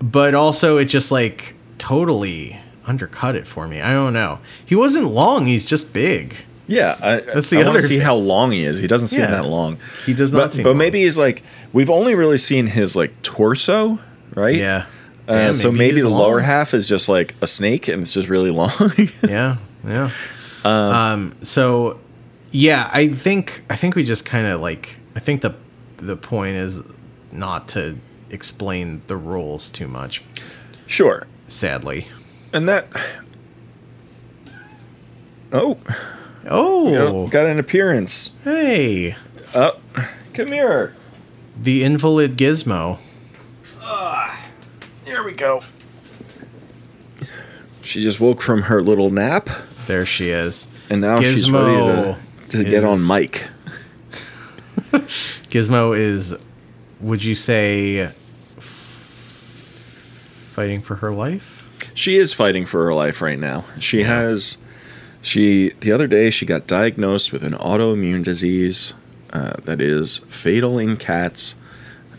But 0.00 0.34
also 0.34 0.78
it 0.78 0.86
just 0.86 1.12
like 1.12 1.54
totally 1.78 2.58
undercut 2.86 3.36
it 3.36 3.46
for 3.46 3.68
me. 3.68 3.80
I 3.80 3.92
don't 3.92 4.12
know. 4.12 4.40
He 4.64 4.74
wasn't 4.74 5.06
long, 5.06 5.46
he's 5.46 5.66
just 5.66 5.92
big. 5.92 6.34
Yeah, 6.68 6.96
I, 7.02 7.20
That's 7.20 7.50
the 7.50 7.58
I 7.58 7.64
other 7.64 7.80
see 7.80 7.96
thing. 7.96 8.00
how 8.00 8.14
long 8.14 8.50
he 8.52 8.64
is. 8.64 8.80
He 8.80 8.86
doesn't 8.86 9.08
seem 9.08 9.20
Yeah. 9.20 9.32
that 9.32 9.46
long. 9.46 9.78
He 10.06 10.14
does 10.14 10.32
not 10.32 10.38
but, 10.38 10.52
seem 10.54 10.64
But 10.64 10.76
maybe 10.76 11.02
he's 11.02 11.18
like 11.18 11.42
we've 11.72 11.90
only 11.90 12.14
really 12.14 12.38
seen 12.38 12.66
his 12.68 12.96
like 12.96 13.20
torso, 13.22 13.98
right? 14.34 14.56
Yeah. 14.56 14.86
Uh, 15.32 15.44
Damn, 15.46 15.54
so 15.54 15.72
maybe 15.72 15.94
he's 15.94 16.02
the 16.02 16.08
long. 16.10 16.20
lower 16.20 16.40
half 16.40 16.74
is 16.74 16.88
just 16.88 17.08
like 17.08 17.34
a 17.40 17.46
snake, 17.46 17.88
and 17.88 18.02
it's 18.02 18.12
just 18.14 18.28
really 18.28 18.50
long. 18.50 18.70
yeah, 19.28 19.56
yeah. 19.86 20.10
Um, 20.64 21.34
so 21.42 21.98
yeah, 22.50 22.90
I 22.92 23.08
think 23.08 23.64
I 23.70 23.76
think 23.76 23.94
we 23.96 24.04
just 24.04 24.24
kind 24.24 24.46
of 24.46 24.60
like 24.60 25.00
I 25.16 25.20
think 25.20 25.40
the 25.42 25.54
the 25.96 26.16
point 26.16 26.56
is 26.56 26.82
not 27.32 27.68
to 27.70 27.96
explain 28.30 29.02
the 29.06 29.16
rules 29.16 29.70
too 29.70 29.88
much. 29.88 30.22
sure, 30.86 31.26
Sadly. 31.48 32.06
and 32.52 32.68
that. 32.68 32.88
Oh, 35.52 35.78
Oh, 36.46 37.28
got 37.28 37.46
an 37.46 37.58
appearance. 37.58 38.30
hey, 38.44 39.16
Oh, 39.54 39.76
come 40.34 40.48
here. 40.48 40.94
the 41.60 41.84
invalid 41.84 42.36
Gizmo. 42.36 42.98
Here 45.04 45.22
we 45.24 45.32
go. 45.32 45.62
She 47.82 48.00
just 48.00 48.20
woke 48.20 48.40
from 48.40 48.62
her 48.62 48.82
little 48.82 49.10
nap, 49.10 49.48
There 49.86 50.06
she 50.06 50.28
is. 50.30 50.68
and 50.88 51.00
now 51.00 51.20
she's 51.20 51.50
ready 51.50 51.74
to, 51.76 52.16
to 52.50 52.64
get 52.64 52.84
on 52.84 52.94
is- 52.98 53.08
mic. 53.08 53.48
Gizmo 55.50 55.96
is, 55.96 56.34
would 57.00 57.24
you 57.24 57.34
say, 57.34 57.98
f- 58.00 58.12
fighting 60.54 60.80
for 60.82 60.96
her 60.96 61.10
life? 61.12 61.68
She 61.94 62.16
is 62.16 62.32
fighting 62.32 62.64
for 62.66 62.84
her 62.84 62.94
life 62.94 63.20
right 63.20 63.38
now. 63.38 63.64
She 63.80 64.02
has. 64.04 64.58
She 65.20 65.70
the 65.80 65.92
other 65.92 66.06
day 66.06 66.30
she 66.30 66.46
got 66.46 66.66
diagnosed 66.66 67.32
with 67.32 67.42
an 67.44 67.52
autoimmune 67.54 68.24
disease 68.24 68.92
uh, 69.32 69.52
that 69.64 69.80
is 69.80 70.18
fatal 70.28 70.78
in 70.78 70.96
cats, 70.96 71.54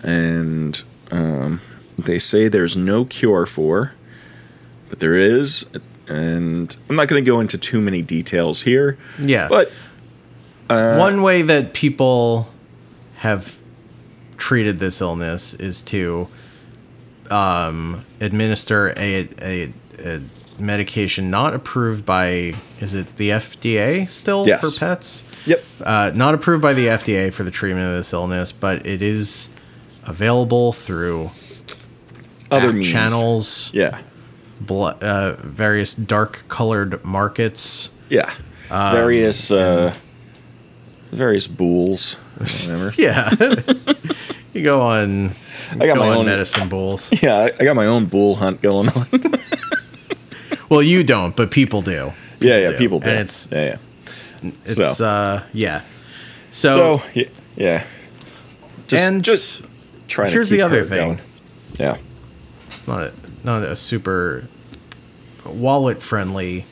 and 0.04 0.82
um, 1.12 1.60
they 1.98 2.20
say 2.20 2.48
there's 2.48 2.76
no 2.76 3.06
cure 3.06 3.46
for, 3.46 3.94
but 4.90 5.00
there 5.00 5.16
is. 5.16 5.66
And 6.08 6.76
I'm 6.90 6.96
not 6.96 7.08
going 7.08 7.24
to 7.24 7.30
go 7.32 7.40
into 7.40 7.58
too 7.58 7.80
many 7.82 8.02
details 8.02 8.62
here, 8.64 8.98
Yeah. 9.20 9.48
but 9.48 9.72
uh, 10.70 10.98
One 10.98 11.22
way 11.22 11.42
that 11.44 11.74
people 11.74 12.50
have 13.18 13.58
treated 14.38 14.80
this 14.80 15.00
illness 15.00 15.54
is 15.54 15.82
to 15.84 16.28
um, 17.32 18.06
administer 18.20 18.94
a, 18.98 19.30
a, 19.42 19.74
a 20.00 20.22
medication 20.60 21.32
not 21.32 21.54
approved 21.54 22.06
by, 22.06 22.54
is 22.80 22.94
it 22.94 23.16
the 23.16 23.30
FDA 23.30 24.10
still 24.10 24.46
Yes. 24.46 24.62
for 24.78 24.80
pets? 24.86 25.24
yep, 25.46 25.64
Uh, 25.82 26.12
not 26.14 26.34
approved 26.34 26.62
by 26.62 26.74
the 26.74 26.88
FDA 26.88 27.32
for 27.32 27.44
the 27.44 27.52
treatment 27.52 27.88
of 27.90 27.96
this 27.96 28.12
illness, 28.14 28.52
but 28.52 28.86
it 28.86 29.02
is 29.02 29.50
available 30.06 30.74
through 30.74 31.32
other 32.54 32.74
means. 32.74 32.90
channels, 32.90 33.72
Yeah, 33.74 34.00
bl- 34.62 34.88
uh, 35.02 35.34
various 35.40 35.94
dark 35.96 36.44
colored 36.48 37.04
markets. 37.06 37.92
yeah, 38.10 38.32
various 38.70 39.52
uh, 39.52 39.94
various 41.12 41.48
bulls, 41.48 42.16
whatever. 42.38 42.92
Yeah. 42.98 43.30
you 44.54 44.64
go 44.64 44.82
on, 44.82 45.32
I 45.80 45.86
got 45.88 45.96
go 45.98 46.06
my 46.06 46.16
own 46.16 46.26
medicine 46.26 46.70
bulls. 46.70 47.12
Yeah, 47.24 47.50
I, 47.60 47.64
got 47.64 47.76
my 47.76 47.86
own 47.88 48.06
bool 48.06 48.36
hunt 48.36 48.62
going 48.62 48.90
on. 48.90 49.06
Well, 50.70 50.82
you 50.82 51.04
don't, 51.04 51.36
but 51.36 51.52
people 51.52 51.82
do. 51.84 52.14
yeah, 52.40 52.58
yeah, 52.58 52.72
do. 52.72 52.78
people 52.78 53.00
do. 53.00 53.10
And 53.10 53.20
it's 53.20 53.52
yeah, 53.52 53.64
yeah. 53.66 53.76
it's, 54.02 54.34
it's 54.66 54.98
So. 54.98 55.06
uh 55.06 55.44
yeah. 55.54 55.82
So, 56.50 56.98
So, 56.98 57.22
yeah, 57.56 57.84
just, 58.88 59.08
and 59.08 59.24
just 59.24 59.62
trying. 60.08 60.32
here's 60.32 60.50
the 60.50 60.62
other 60.64 60.84
thing. 60.84 61.16
going. 61.18 61.20
Yeah, 61.80 61.98
it's 62.74 62.88
not 62.88 63.04
a, 63.04 63.14
not 63.44 63.64
a 63.64 63.76
super 63.76 64.48
wallet 65.46 66.02
friendly. 66.02 66.66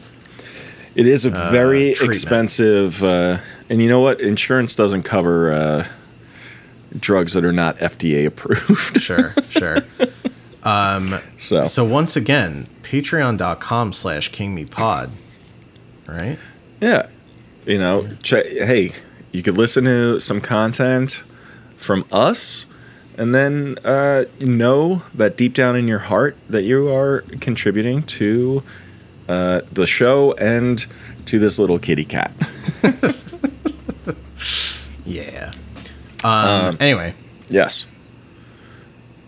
it 0.95 1.05
is 1.05 1.25
a 1.25 1.29
very 1.29 1.93
treatment. 1.93 2.15
expensive 2.15 3.03
uh, 3.03 3.37
And 3.69 3.81
you 3.81 3.89
know 3.89 3.99
what? 3.99 4.19
Insurance 4.19 4.75
doesn't 4.75 5.03
cover 5.03 5.51
uh, 5.51 5.87
drugs 6.99 7.33
that 7.33 7.45
are 7.45 7.53
not 7.53 7.77
FDA 7.77 8.25
approved. 8.25 9.01
Sure, 9.01 9.33
sure. 9.49 9.77
so, 11.37 11.65
So 11.65 11.83
once 11.83 12.15
again, 12.15 12.67
patreon.com 12.83 13.93
slash 13.93 14.31
kingmepod. 14.31 15.09
Right? 16.07 16.37
yeah, 16.81 17.07
you 17.65 17.79
know, 17.79 18.07
check, 18.21 18.45
hey, 18.45 18.91
you 19.31 19.41
could 19.41 19.57
listen 19.57 19.85
to 19.85 20.19
some 20.19 20.41
content 20.41 21.23
from 21.77 22.05
us, 22.11 22.65
and 23.17 23.33
then 23.33 23.77
uh, 23.83 24.25
know 24.39 25.03
that 25.13 25.37
deep 25.37 25.53
down 25.53 25.75
in 25.75 25.87
your 25.87 25.99
heart 25.99 26.37
that 26.49 26.63
you 26.63 26.89
are 26.93 27.21
contributing 27.39 28.03
to 28.03 28.63
uh, 29.27 29.61
the 29.71 29.85
show 29.85 30.33
and 30.33 30.85
to 31.25 31.39
this 31.39 31.59
little 31.59 31.79
kitty 31.79 32.05
cat. 32.05 32.31
Yeah. 35.11 35.51
Um, 36.23 36.77
anyway, 36.79 37.13
Yes. 37.49 37.87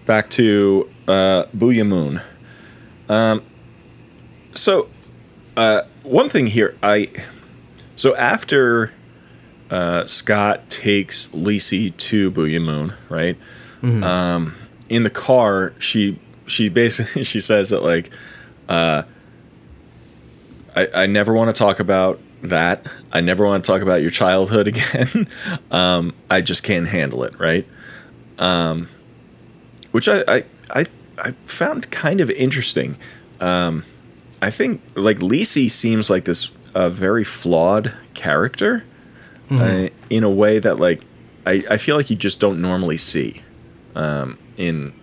Back 0.05 0.29
to 0.31 0.89
uh, 1.07 1.45
Boo'ya 1.53 1.83
Moon. 1.83 2.21
Um, 3.09 3.41
so, 4.53 4.87
uh, 5.57 5.81
one 6.03 6.29
thing 6.29 6.47
here, 6.47 6.77
I 6.81 7.09
so 7.95 8.15
after 8.15 8.93
uh, 9.69 10.05
Scott 10.05 10.69
takes 10.69 11.29
Lisey 11.29 11.95
to 11.97 12.31
Boo'ya 12.31 12.59
Moon, 12.61 12.93
right? 13.09 13.37
Um, 13.83 14.55
in 14.89 15.03
the 15.03 15.09
car, 15.09 15.73
she 15.79 16.19
she 16.45 16.69
basically 16.69 17.23
she 17.31 17.39
says 17.39 17.69
that 17.69 17.83
like, 17.83 18.11
uh, 18.69 19.03
I 20.75 20.87
I 20.95 21.05
never 21.05 21.33
want 21.33 21.53
to 21.53 21.57
talk 21.59 21.79
about 21.79 22.19
that. 22.43 22.87
I 23.11 23.21
never 23.21 23.45
want 23.45 23.63
to 23.63 23.67
talk 23.71 23.81
about 23.81 24.01
your 24.01 24.11
childhood 24.11 24.67
again. 24.73 25.27
um, 25.71 26.13
I 26.29 26.41
just 26.41 26.63
can't 26.63 26.87
handle 26.87 27.23
it, 27.23 27.37
right? 27.39 27.67
which 29.91 30.07
I, 30.07 30.23
I 30.27 30.43
I 30.69 30.85
I 31.17 31.31
found 31.45 31.91
kind 31.91 32.21
of 32.21 32.29
interesting. 32.31 32.97
Um, 33.39 33.83
I 34.41 34.49
think 34.49 34.81
like 34.95 35.19
Lisey 35.19 35.69
seems 35.69 36.09
like 36.09 36.25
this 36.25 36.51
uh, 36.75 36.89
very 36.89 37.23
flawed 37.23 37.93
character 38.13 38.85
uh, 39.51 39.89
in 40.09 40.23
a 40.23 40.29
way 40.29 40.57
that 40.59 40.79
like 40.79 41.01
I, 41.45 41.63
I 41.69 41.77
feel 41.77 41.95
like 41.95 42.09
you 42.09 42.15
just 42.15 42.39
don't 42.39 42.59
normally 42.61 42.97
see 42.97 43.41
um, 43.95 44.37
in 44.57 44.93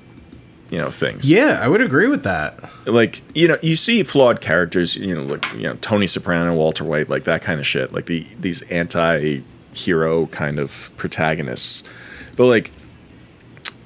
you 0.71 0.79
know 0.79 0.91
things. 0.91 1.29
yeah, 1.31 1.59
I 1.63 1.69
would 1.69 1.81
agree 1.81 2.07
with 2.07 2.23
that. 2.25 2.59
Like 2.87 3.23
you 3.35 3.49
know 3.49 3.59
you 3.63 3.75
see 3.77 4.03
flawed 4.05 4.41
characters 4.41 4.97
you 4.97 5.15
know 5.15 5.23
like 5.25 5.45
you 5.55 5.63
know 5.65 5.75
Tony 5.81 6.07
Soprano, 6.07 6.55
Walter 6.55 6.85
White, 6.85 7.09
like 7.09 7.25
that 7.25 7.43
kind 7.43 7.59
of 7.61 7.67
shit. 7.67 7.93
Like 7.93 8.07
the 8.07 8.27
these 8.39 8.63
anti-hero 8.71 10.27
kind 10.27 10.59
of 10.59 10.93
protagonists, 10.97 11.89
but 12.37 12.47
like 12.47 12.71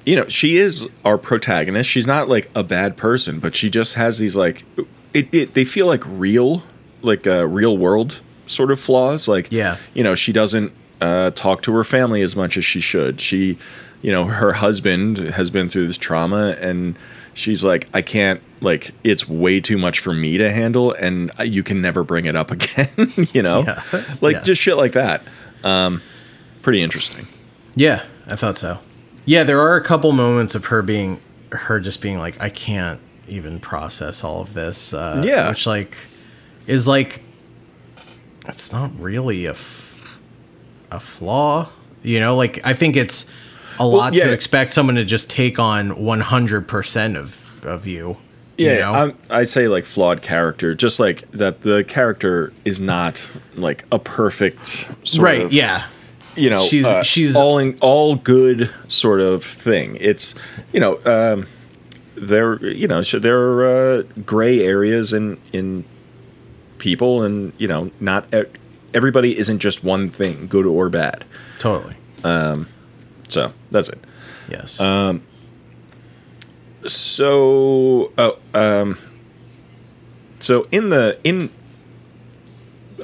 you 0.05 0.15
know, 0.15 0.27
she 0.27 0.57
is 0.57 0.87
our 1.03 1.17
protagonist. 1.17 1.89
She's 1.89 2.05
not 2.05 2.29
like 2.29 2.47
a 2.53 2.63
bad 2.63 2.95
person, 2.95 3.39
but 3.39 3.55
she 3.55 3.71
just 3.71 3.95
has 3.95 4.19
these 4.19 4.35
like 4.35 4.63
it, 5.15 5.27
it 5.33 5.53
they 5.55 5.65
feel 5.65 5.87
like 5.87 6.01
real, 6.05 6.61
like 7.01 7.25
uh, 7.25 7.47
real 7.47 7.75
world 7.75 8.21
sort 8.45 8.69
of 8.69 8.79
flaws. 8.79 9.27
Like 9.27 9.47
Yeah. 9.51 9.77
you 9.95 10.03
know, 10.03 10.13
she 10.13 10.31
doesn't 10.31 10.71
uh, 11.01 11.31
talk 11.31 11.63
to 11.63 11.73
her 11.73 11.83
family 11.83 12.21
as 12.21 12.35
much 12.35 12.55
as 12.55 12.63
she 12.63 12.79
should. 12.79 13.19
She, 13.19 13.57
you 14.05 14.11
know, 14.11 14.25
her 14.25 14.53
husband 14.53 15.17
has 15.17 15.49
been 15.49 15.67
through 15.67 15.87
this 15.87 15.97
trauma, 15.97 16.55
and 16.59 16.95
she's 17.33 17.63
like, 17.63 17.87
I 17.91 18.01
can't. 18.03 18.39
Like, 18.61 18.91
it's 19.03 19.27
way 19.27 19.59
too 19.59 19.77
much 19.79 19.97
for 19.99 20.13
me 20.13 20.37
to 20.37 20.51
handle, 20.51 20.91
and 20.93 21.31
you 21.43 21.63
can 21.63 21.81
never 21.81 22.03
bring 22.03 22.25
it 22.25 22.35
up 22.35 22.51
again. 22.57 22.87
you 23.33 23.41
know, 23.41 23.63
Yeah. 23.65 23.81
like 24.21 24.35
Yes. 24.35 24.45
just 24.45 24.61
shit 24.61 24.77
like 24.77 24.91
that. 24.93 25.23
Um, 25.63 26.01
pretty 26.61 26.81
interesting. 26.83 27.25
Yeah, 27.75 28.03
I 28.27 28.35
thought 28.35 28.57
so. 28.59 28.77
Yeah, 29.25 29.43
there 29.43 29.59
are 29.59 29.75
a 29.75 29.83
couple 29.83 30.11
moments 30.11 30.53
of 30.53 30.65
her 30.67 30.81
being, 30.83 31.19
her 31.51 31.79
just 31.79 31.99
being 32.01 32.19
like, 32.19 32.39
I 32.39 32.49
can't 32.49 32.99
even 33.27 33.59
process 33.59 34.23
all 34.23 34.41
of 34.41 34.53
this. 34.53 34.93
Uh, 34.93 35.23
Yeah. 35.25 35.49
which 35.49 35.65
like 35.65 35.97
is 36.67 36.87
like, 36.87 37.21
it's 38.47 38.71
not 38.71 38.91
really 38.99 39.45
a, 39.47 39.51
f- 39.51 40.19
a 40.91 40.99
flaw. 40.99 41.69
You 42.03 42.19
know, 42.19 42.35
like 42.35 42.59
I 42.63 42.73
think 42.73 42.95
it's 42.95 43.25
a 43.79 43.85
lot 43.85 44.13
yeah. 44.13 44.25
to 44.25 44.31
expect 44.31 44.71
someone 44.71 44.95
to 44.95 45.05
just 45.05 45.29
take 45.29 45.59
on 45.59 46.03
one 46.03 46.21
hundred 46.21 46.67
percent 46.67 47.17
of 47.17 47.43
of 47.65 47.85
you. 47.85 48.17
Yeah, 48.57 48.73
you 48.73 48.79
know? 49.09 49.15
I 49.29 49.43
say 49.43 49.67
like 49.67 49.83
flawed 49.83 50.21
character, 50.21 50.73
just 50.73 50.99
like 50.99 51.29
that. 51.31 51.61
The 51.61 51.83
character 51.83 52.53
is 52.63 52.79
not 52.79 53.29
like 53.55 53.83
a 53.91 53.99
perfect 53.99 54.65
sort 55.05 55.25
right. 55.25 55.41
of, 55.41 55.51
yeah. 55.51 55.87
you 56.37 56.49
know, 56.49 56.63
She's- 56.63 56.85
uh, 56.85 57.03
she's- 57.03 57.35
all 57.35 57.57
in, 57.57 57.77
all 57.81 58.15
good 58.15 58.69
sort 58.87 59.19
of 59.19 59.43
thing. 59.43 59.97
It's 59.99 60.35
you 60.71 60.79
know, 60.79 60.97
um, 61.05 61.45
there 62.15 62.63
you 62.65 62.87
know, 62.87 63.01
so 63.01 63.19
there 63.19 63.37
are 63.37 63.67
uh, 63.97 64.03
gray 64.25 64.61
areas 64.61 65.11
in 65.11 65.37
in 65.51 65.83
people, 66.77 67.23
and 67.23 67.51
you 67.57 67.67
know, 67.67 67.91
not 67.99 68.33
everybody 68.93 69.37
isn't 69.37 69.59
just 69.59 69.83
one 69.83 70.09
thing, 70.09 70.47
good 70.47 70.65
or 70.65 70.87
bad. 70.89 71.25
Totally. 71.59 71.95
So 73.29 73.51
that's 73.71 73.89
it. 73.89 73.99
Yes. 74.49 74.79
Uh, 74.79 75.19
So, 76.85 78.11
oh, 78.17 78.37
um, 78.53 78.95
so 80.39 80.67
in 80.71 80.89
the 80.89 81.17
in 81.23 81.49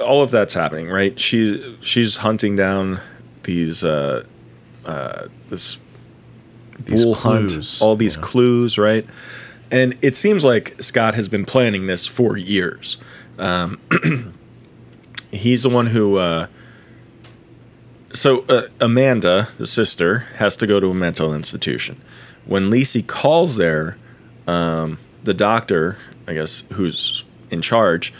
all 0.00 0.22
of 0.22 0.30
that's 0.30 0.54
happening, 0.54 0.88
right? 0.88 1.18
She 1.18 1.76
she's 1.80 2.18
hunting 2.18 2.54
down 2.54 3.00
these 3.42 3.82
uh, 3.82 4.24
uh, 4.86 5.26
this 5.48 5.78
These 6.78 7.04
bool 7.04 7.14
clues, 7.16 7.80
hunt, 7.80 7.82
all 7.84 7.96
these 7.96 8.16
yeah. 8.16 8.22
clues, 8.22 8.78
right? 8.78 9.04
And 9.70 9.98
it 10.02 10.14
seems 10.14 10.44
like 10.44 10.80
Scott 10.82 11.14
has 11.14 11.28
been 11.28 11.44
planning 11.44 11.86
this 11.86 12.06
for 12.06 12.36
years. 12.36 12.98
Um, 13.38 13.80
he's 15.32 15.64
the 15.64 15.70
one 15.70 15.86
who. 15.86 16.16
Uh, 16.18 16.46
so 18.12 18.44
uh, 18.48 18.68
Amanda, 18.80 19.48
the 19.58 19.66
sister, 19.66 20.18
has 20.36 20.56
to 20.58 20.66
go 20.66 20.80
to 20.80 20.88
a 20.88 20.94
mental 20.94 21.34
institution. 21.34 22.00
When 22.46 22.70
Lisey 22.70 23.06
calls 23.06 23.56
there, 23.56 23.96
um, 24.46 24.98
the 25.22 25.34
doctor, 25.34 25.98
I 26.26 26.34
guess, 26.34 26.64
who's 26.72 27.24
in 27.50 27.62
charge, 27.62 28.12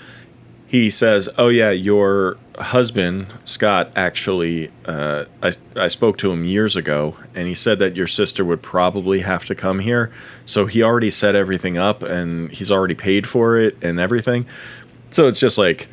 he 0.67 0.89
says, 0.89 1.29
"Oh 1.37 1.49
yeah, 1.49 1.71
your 1.71 2.39
husband 2.59 3.27
Scott 3.45 3.91
actually, 3.97 4.71
uh, 4.87 5.25
I 5.43 5.53
I 5.77 5.89
spoke 5.89 6.17
to 6.19 6.33
him 6.33 6.45
years 6.45 6.77
ago, 6.77 7.17
and 7.35 7.47
he 7.47 7.55
said 7.55 7.79
that 7.81 7.97
your 7.97 8.07
sister 8.07 8.45
would 8.45 8.63
probably 8.63 9.21
have 9.21 9.45
to 9.47 9.55
come 9.55 9.81
here. 9.81 10.11
So 10.47 10.67
he 10.67 10.83
already 10.83 11.11
set 11.11 11.35
everything 11.35 11.77
up, 11.77 12.03
and 12.03 12.51
he's 12.51 12.71
already 12.71 12.95
paid 12.95 13.27
for 13.27 13.59
it 13.59 13.83
and 13.83 14.01
everything. 14.01 14.47
So 15.11 15.29
it's 15.29 15.41
just 15.41 15.59
like, 15.59 15.89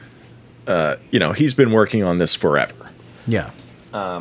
uh, 0.65 0.95
you 1.11 1.19
know, 1.19 1.33
he's 1.33 1.53
been 1.53 1.71
working 1.71 2.03
on 2.03 2.17
this 2.17 2.35
forever." 2.35 2.89
yeah. 3.27 3.51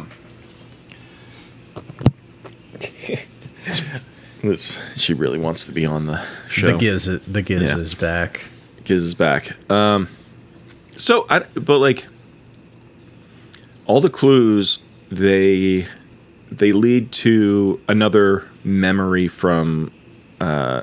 This, 4.41 4.81
she 4.97 5.15
really 5.15 5.39
wants 5.39 5.67
to 5.67 5.73
be 5.73 5.85
on 5.85 6.07
the 6.07 6.25
show. 6.49 6.71
The 6.73 6.79
Giz, 6.79 7.07
the 7.27 7.43
Giz 7.43 7.61
Yeah. 7.63 7.77
is 7.79 7.95
back. 7.95 8.49
Giz 8.85 9.03
is 9.03 9.15
back. 9.15 9.51
Um, 9.69 10.07
so 10.93 11.27
I, 11.29 11.41
but 11.61 11.79
like, 11.79 12.07
all 13.87 14.01
the 14.01 14.11
clues 14.11 14.79
they 15.11 15.87
they 16.53 16.73
lead 16.73 17.11
to 17.13 17.81
another 17.89 18.47
memory 18.63 19.27
from 19.27 19.91
uh, 20.41 20.83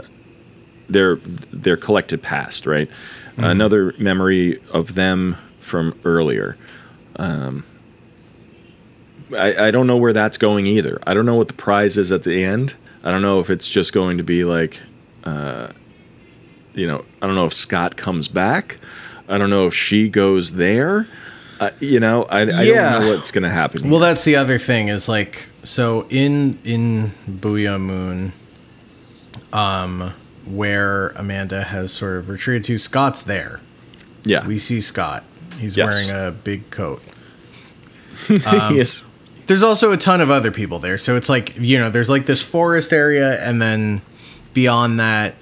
their 0.90 1.16
their 1.53 1.78
collected 1.78 2.22
past, 2.22 2.66
right? 2.66 2.90
Another 3.38 3.94
memory 3.98 4.60
of 4.72 4.95
them 4.95 5.36
from 5.60 5.98
earlier. 6.06 6.57
Um, 7.18 7.64
I, 9.34 9.68
I 9.68 9.72
don't 9.72 9.88
know 9.88 9.97
where 9.97 10.14
that's 10.14 10.38
going 10.38 10.68
either. 10.68 10.99
I 11.07 11.14
don't 11.14 11.26
know 11.26 11.35
what 11.35 11.47
the 11.47 11.53
prize 11.56 11.97
is 11.97 12.11
at 12.11 12.23
the 12.23 12.43
end. 12.43 12.76
I 13.03 13.11
don't 13.11 13.22
know 13.22 13.39
if 13.39 13.49
it's 13.49 13.69
just 13.69 13.93
going 13.93 14.18
to 14.18 14.23
be 14.23 14.43
like 14.43 14.81
you 16.73 16.88
know, 16.88 17.06
I 17.22 17.26
don't 17.27 17.35
know 17.35 17.45
if 17.45 17.53
Scott 17.53 17.95
comes 17.95 18.27
back. 18.27 18.77
I 19.30 19.38
don't 19.38 19.49
know 19.49 19.65
if 19.68 19.73
she 19.73 20.10
goes 20.10 20.56
there. 20.56 21.07
Uh, 21.60 21.69
you 21.80 21.99
know, 22.02 22.23
I, 22.23 22.41
I 22.41 22.43
Yeah. 22.64 22.91
don't 22.99 23.02
know 23.07 23.15
what's 23.15 23.31
going 23.31 23.43
to 23.45 23.49
happen. 23.49 23.84
Well, 23.89 23.99
here. 24.02 24.10
that's 24.10 24.26
the 24.26 24.35
other 24.35 24.57
thing 24.57 24.89
is 24.89 25.07
like 25.07 25.47
so 25.64 26.06
in 26.10 26.60
in 26.65 27.11
Boo'ya 27.27 27.80
Moon, 27.80 28.34
um, 29.53 30.11
where 30.45 31.10
Amanda 31.15 31.64
has 31.64 31.93
sort 31.93 32.18
of 32.18 32.27
retreated 32.30 32.65
to, 32.65 32.77
Scott's 32.77 33.23
there. 33.23 33.61
yeah, 34.26 34.45
We 34.45 34.57
see 34.60 34.81
Scott. 34.81 35.23
He's 35.57 35.77
Yes. 35.77 35.93
wearing 36.10 36.27
a 36.27 36.31
big 36.31 36.69
coat. 36.72 37.02
yes, 38.30 39.03
There's 39.47 39.63
also 39.63 39.91
a 39.91 39.97
ton 39.97 40.22
of 40.22 40.30
other 40.30 40.51
people 40.51 40.80
there, 40.80 40.97
so 40.97 41.15
it's 41.15 41.30
like 41.30 41.57
you 41.59 41.77
know, 41.77 41.89
there's 41.89 42.09
like 42.09 42.26
this 42.26 42.41
forest 42.41 42.93
area, 42.93 43.43
and 43.43 43.61
then 43.61 44.01
beyond 44.53 44.99
that, 44.99 45.35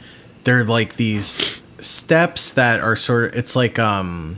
there 0.43 0.59
are 0.59 0.63
like 0.63 0.95
these 0.95 1.61
steps 1.79 2.51
that 2.51 2.81
are 2.81 2.95
sort 2.95 3.25
of. 3.25 3.35
It's 3.35 3.55
like 3.55 3.79
um, 3.79 4.37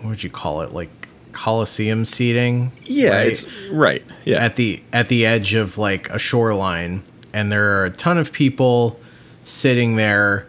what 0.00 0.10
would 0.10 0.24
you 0.24 0.30
call 0.30 0.62
it? 0.62 0.72
Like 0.72 0.90
coliseum 1.32 2.04
seating. 2.04 2.72
Yeah, 2.84 3.10
right? 3.10 3.26
it's 3.28 3.68
right. 3.70 4.04
Yeah, 4.24 4.44
at 4.44 4.56
the 4.56 4.82
at 4.92 5.08
the 5.08 5.26
edge 5.26 5.54
of 5.54 5.76
like 5.76 6.08
a 6.10 6.18
shoreline 6.18 7.04
and 7.32 7.52
there 7.52 7.80
are 7.80 7.84
a 7.84 7.90
ton 7.90 8.18
of 8.18 8.32
people 8.32 8.98
sitting 9.44 9.96
there 9.96 10.46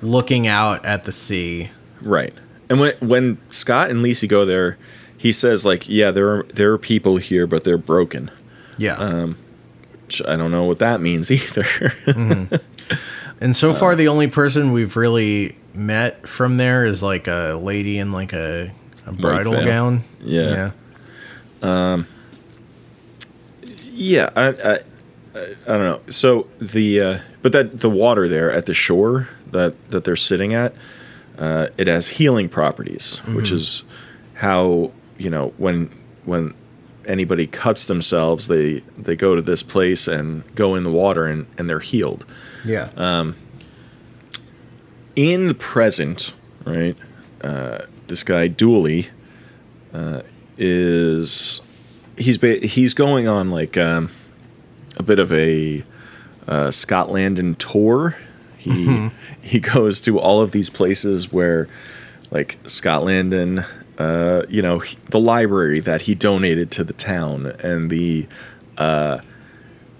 looking 0.00 0.46
out 0.46 0.84
at 0.84 1.04
the 1.04 1.12
sea. 1.12 1.70
right. 2.00 2.34
And 2.68 2.80
when 2.80 2.94
when 3.00 3.38
Scott 3.50 3.90
and 3.90 4.02
Lisey 4.02 4.26
go 4.26 4.46
there, 4.46 4.78
he 5.22 5.30
says 5.30 5.64
like, 5.64 5.88
"Yeah, 5.88 6.10
there 6.10 6.28
are 6.34 6.42
there 6.52 6.72
are 6.72 6.78
people 6.78 7.16
here, 7.16 7.46
but 7.46 7.62
they're 7.62 7.78
broken." 7.78 8.28
Yeah. 8.76 8.94
Um, 8.94 9.36
which 10.04 10.20
I 10.26 10.34
don't 10.36 10.50
know 10.50 10.64
what 10.64 10.80
that 10.80 11.00
means 11.00 11.30
either. 11.30 11.62
Mm-hmm. 11.62 12.56
and 13.40 13.54
so 13.54 13.70
uh, 13.70 13.74
far 13.74 13.94
the 13.94 14.08
only 14.08 14.26
person 14.26 14.72
we've 14.72 14.96
really 14.96 15.56
met 15.74 16.26
from 16.26 16.56
there 16.56 16.84
is 16.84 17.04
like 17.04 17.28
a 17.28 17.56
lady 17.62 17.98
in 17.98 18.10
like 18.10 18.32
a, 18.32 18.72
a 19.06 19.12
bridal 19.12 19.52
gown. 19.64 20.00
Yeah. 20.24 20.72
Um, 21.62 22.06
yeah, 23.92 24.30
I, 24.34 24.48
I 24.48 24.72
I 24.74 24.78
I 25.36 25.44
don't 25.68 25.84
know. 25.84 26.00
So 26.08 26.50
the 26.60 27.00
uh, 27.00 27.18
but 27.42 27.52
that 27.52 27.78
the 27.78 27.90
water 27.90 28.26
there 28.26 28.50
at 28.50 28.66
the 28.66 28.74
shore 28.74 29.28
that 29.52 29.90
that 29.90 30.02
they're 30.02 30.16
sitting 30.16 30.52
at, 30.52 30.74
uh, 31.38 31.68
it 31.78 31.86
has 31.86 32.08
healing 32.08 32.48
properties, 32.48 33.18
which 33.28 33.46
mm-hmm. 33.46 33.54
is 33.54 33.84
how 34.34 34.90
you 35.22 35.30
know 35.30 35.52
when 35.56 35.90
when 36.24 36.54
anybody 37.06 37.46
cuts 37.46 37.86
themselves, 37.86 38.48
they 38.48 38.80
they 38.98 39.16
go 39.16 39.34
to 39.34 39.42
this 39.42 39.62
place 39.62 40.08
and 40.08 40.42
go 40.54 40.74
in 40.74 40.82
the 40.82 40.90
water 40.90 41.26
and 41.26 41.46
and 41.58 41.68
they're 41.68 41.80
healed. 41.80 42.24
Yeah. 42.64 42.90
in 45.16 45.48
the 45.48 45.54
present, 45.54 46.32
right? 46.64 46.96
Uh, 47.42 47.86
this 48.06 48.22
guy 48.22 48.48
Dooley 48.48 49.08
uh, 49.92 50.22
is 50.56 51.60
he's 52.16 52.38
ba- 52.38 52.66
he's 52.66 52.94
going 52.94 53.26
on 53.28 53.50
like 53.50 53.76
um, 53.76 54.08
a 54.96 55.02
bit 55.02 55.18
of 55.18 55.32
a 55.32 55.84
uh, 56.46 56.70
Scott 56.70 57.10
Landon 57.10 57.54
tour. 57.54 58.16
He 58.58 59.10
he 59.42 59.58
goes 59.60 60.00
to 60.02 60.18
all 60.20 60.40
of 60.40 60.52
these 60.52 60.70
places 60.70 61.32
where 61.32 61.68
like 62.30 62.58
Scott 62.66 63.02
Landon 63.04 63.58
and 63.58 63.66
uh, 64.02 64.42
you 64.48 64.62
know 64.62 64.78
he- 64.80 64.96
the 65.10 65.20
library 65.20 65.80
that 65.80 66.02
he 66.02 66.14
donated 66.14 66.70
to 66.72 66.84
the 66.84 66.92
town 66.92 67.46
and 67.62 67.90
the 67.90 68.26
uh, 68.78 69.18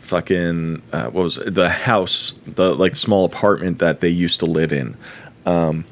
fucking 0.01 0.83
uh, 0.93 1.05
what 1.11 1.23
was 1.23 1.39
it? 1.39 1.55
the 1.55 1.69
house 1.70 2.33
the 2.47 2.74
like 2.74 2.95
small 2.95 3.24
apartment 3.24 3.79
that 3.79 4.01
they 4.01 4.09
used 4.09 4.41
to 4.41 4.47
live 4.47 4.73
in. 4.73 4.97
Um, 5.47 5.85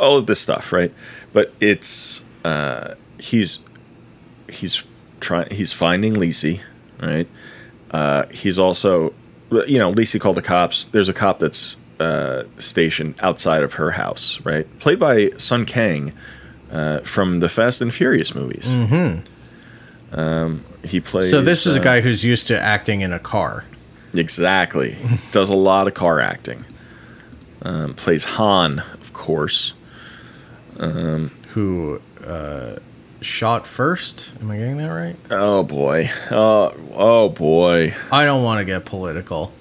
all 0.00 0.16
of 0.18 0.26
this 0.26 0.40
stuff 0.40 0.72
right? 0.72 0.92
But 1.32 1.52
it's 1.60 2.24
uh, 2.44 2.94
he's 3.18 3.58
he's 4.48 4.84
trying 5.20 5.50
he's 5.50 5.72
finding 5.72 6.14
Lisey 6.14 6.60
right? 7.02 7.28
Uh, 7.90 8.24
he's 8.30 8.58
also 8.58 9.12
you 9.66 9.78
know 9.78 9.92
Lisey 9.92 10.20
called 10.20 10.36
the 10.36 10.42
cops. 10.42 10.86
There's 10.86 11.08
a 11.08 11.14
cop 11.14 11.38
that's 11.38 11.76
uh, 12.00 12.44
stationed 12.58 13.14
outside 13.20 13.62
of 13.62 13.74
her 13.74 13.92
house 13.92 14.40
right? 14.44 14.66
Played 14.78 14.98
by 14.98 15.30
Sung 15.36 15.66
Kang 15.66 16.12
uh, 16.70 17.00
from 17.00 17.40
the 17.40 17.48
Fast 17.48 17.80
and 17.80 17.92
Furious 17.92 18.34
movies 18.34 18.72
mm-hmm. 18.72 20.18
um, 20.18 20.64
he 20.86 21.00
plays 21.00 21.30
so 21.30 21.40
this 21.40 21.66
is 21.66 21.76
a 21.76 21.80
uh, 21.80 21.82
guy 21.82 22.00
who's 22.00 22.24
used 22.24 22.46
to 22.46 22.60
acting 22.60 23.00
in 23.00 23.12
a 23.12 23.18
car. 23.18 23.64
Exactly. 24.14 24.96
Does 25.32 25.50
a 25.50 25.54
lot 25.54 25.86
of 25.86 25.94
car 25.94 26.20
acting. 26.20 26.64
Um, 27.62 27.94
plays 27.94 28.24
Han, 28.24 28.78
of 28.78 29.12
course. 29.12 29.74
who 30.78 32.00
uh, 32.24 32.76
shot 33.20 33.66
first. 33.66 34.32
Am 34.40 34.50
I 34.50 34.56
getting 34.58 34.78
that 34.78 34.88
right? 34.88 35.16
Oh 35.30 35.64
boy. 35.64 36.08
Oh, 36.30 36.74
oh 36.92 37.28
boy. 37.28 37.94
I 38.12 38.24
don't 38.24 38.44
want 38.44 38.60
to 38.60 38.64
get 38.64 38.84
political. 38.84 39.52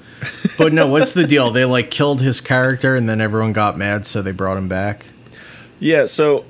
But 0.58 0.74
no, 0.74 0.88
what's 0.88 1.14
the 1.14 1.28
deal? 1.28 1.52
They 1.52 1.66
like 1.66 1.92
killed 1.92 2.22
his 2.22 2.42
character 2.42 2.96
and 2.96 3.08
then 3.08 3.22
everyone 3.22 3.54
got 3.54 3.78
mad, 3.78 4.06
so 4.06 4.22
they 4.22 4.32
brought 4.32 4.58
him 4.58 4.68
back. 4.68 5.08
Yeah, 5.80 6.06
so 6.06 6.46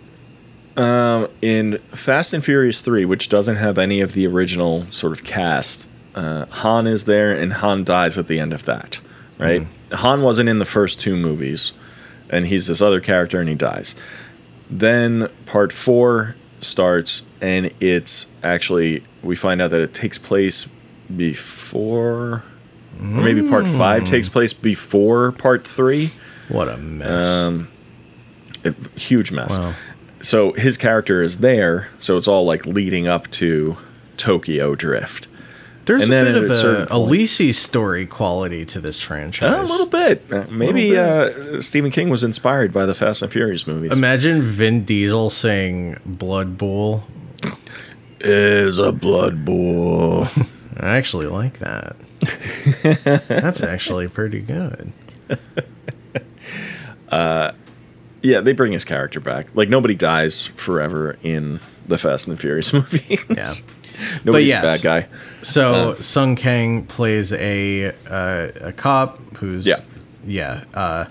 um, 0.77 1.27
in 1.41 1.77
Fast 1.79 2.33
and 2.33 2.43
Furious 2.43 2.81
3, 2.81 3.05
which 3.05 3.29
doesn't 3.29 3.55
have 3.55 3.77
any 3.77 4.01
of 4.01 4.13
the 4.13 4.27
original 4.27 4.85
sort 4.91 5.13
of 5.13 5.23
cast, 5.23 5.87
uh, 6.15 6.45
Han 6.47 6.87
is 6.87 7.05
there 7.05 7.31
and 7.31 7.53
Han 7.53 7.83
dies 7.83 8.17
at 8.17 8.27
the 8.27 8.39
end 8.39 8.53
of 8.53 8.65
that, 8.65 8.99
right? 9.37 9.67
Han 9.93 10.21
wasn't 10.21 10.49
in 10.49 10.59
the 10.59 10.65
first 10.65 10.99
two 10.99 11.15
movies, 11.15 11.73
and 12.29 12.45
he's 12.47 12.67
this 12.67 12.81
other 12.81 12.99
character 12.99 13.39
and 13.39 13.47
he 13.49 13.55
dies. 13.55 13.95
Then 14.69 15.29
part 15.45 15.71
four 15.71 16.35
starts, 16.61 17.23
and 17.41 17.71
it's 17.79 18.27
actually, 18.43 19.03
we 19.21 19.35
find 19.35 19.61
out 19.61 19.71
that 19.71 19.81
it 19.81 19.93
takes 19.93 20.17
place 20.17 20.67
before, 21.15 22.43
or 22.99 23.21
maybe 23.21 23.47
part 23.47 23.67
five 23.67 24.05
takes 24.05 24.29
place 24.29 24.53
before 24.53 25.31
part 25.33 25.67
three 25.67 26.09
What 26.47 26.67
a 26.69 26.77
mess. 26.77 27.27
Um, 27.27 27.67
huge 28.95 29.31
mess. 29.31 29.57
Wow. 29.57 29.73
So 30.21 30.53
his 30.53 30.77
character 30.77 31.21
is 31.21 31.39
there, 31.39 31.89
so 31.99 32.17
it's 32.17 32.27
all 32.27 32.45
like 32.45 32.65
leading 32.65 33.07
up 33.07 33.29
to 33.31 33.77
Tokyo 34.17 34.75
Drift. 34.75 35.27
There's 35.85 36.03
and 36.03 36.11
a 36.11 36.15
then 36.15 36.25
bit 36.25 36.35
of 36.35 36.43
a 36.43 36.47
a, 36.47 36.55
certain 36.55 36.83
a 36.85 36.95
Lisey 36.95 37.53
story 37.53 38.07
quality 38.07 38.65
to 38.65 38.79
this 38.79 39.01
franchise. 39.01 39.69
a 39.69 39.71
little 39.71 39.85
bit. 39.85 40.23
Uh, 40.31 40.45
Maybe 40.49 40.91
bit. 40.91 40.97
Uh, 40.97 41.61
Stephen 41.61 41.91
King 41.91 42.09
was 42.09 42.23
inspired 42.23 42.73
by 42.73 42.87
the 42.87 42.95
Fast 42.95 43.21
and 43.21 43.31
Furious 43.31 43.67
movies. 43.67 43.95
Imagine 43.95 44.41
Vin 44.41 44.83
Diesel 44.83 45.29
saying 45.29 45.97
"Blood 46.05 46.57
Bowl." 46.57 47.03
is 48.19 48.79
a 48.79 48.91
blood 48.91 49.45
bowl. 49.45 50.25
I 50.77 50.95
actually 50.95 51.27
like 51.27 51.59
that. 51.59 51.95
That's 53.27 53.61
actually 53.61 54.07
pretty 54.07 54.41
good. 54.41 54.91
Yeah, 58.25 58.41
they 58.41 58.53
bring 58.53 58.71
his 58.71 58.83
character 58.85 59.19
back. 59.19 59.47
Like 59.55 59.69
nobody 59.69 59.95
dies 59.95 60.45
forever 60.47 61.17
in 61.23 61.59
the 61.87 61.97
Fast 61.97 62.27
and 62.27 62.35
the 62.37 62.41
Furious 62.41 62.73
movies. 62.73 63.25
Yeah. 63.29 63.49
Nobody's 64.25 64.49
yes. 64.49 64.63
a 64.63 64.67
bad 64.67 64.81
guy. 64.83 65.07
So 65.41 65.91
Uh. 65.91 65.95
Sung 65.95 66.35
Kang 66.35 66.85
plays 66.85 67.31
a 67.33 67.93
uh, 68.09 68.47
a 68.61 68.73
cop 68.73 69.19
who's 69.37 69.65
Yeah. 69.67 69.75
yeah 70.25 70.63
uh, 70.73 71.05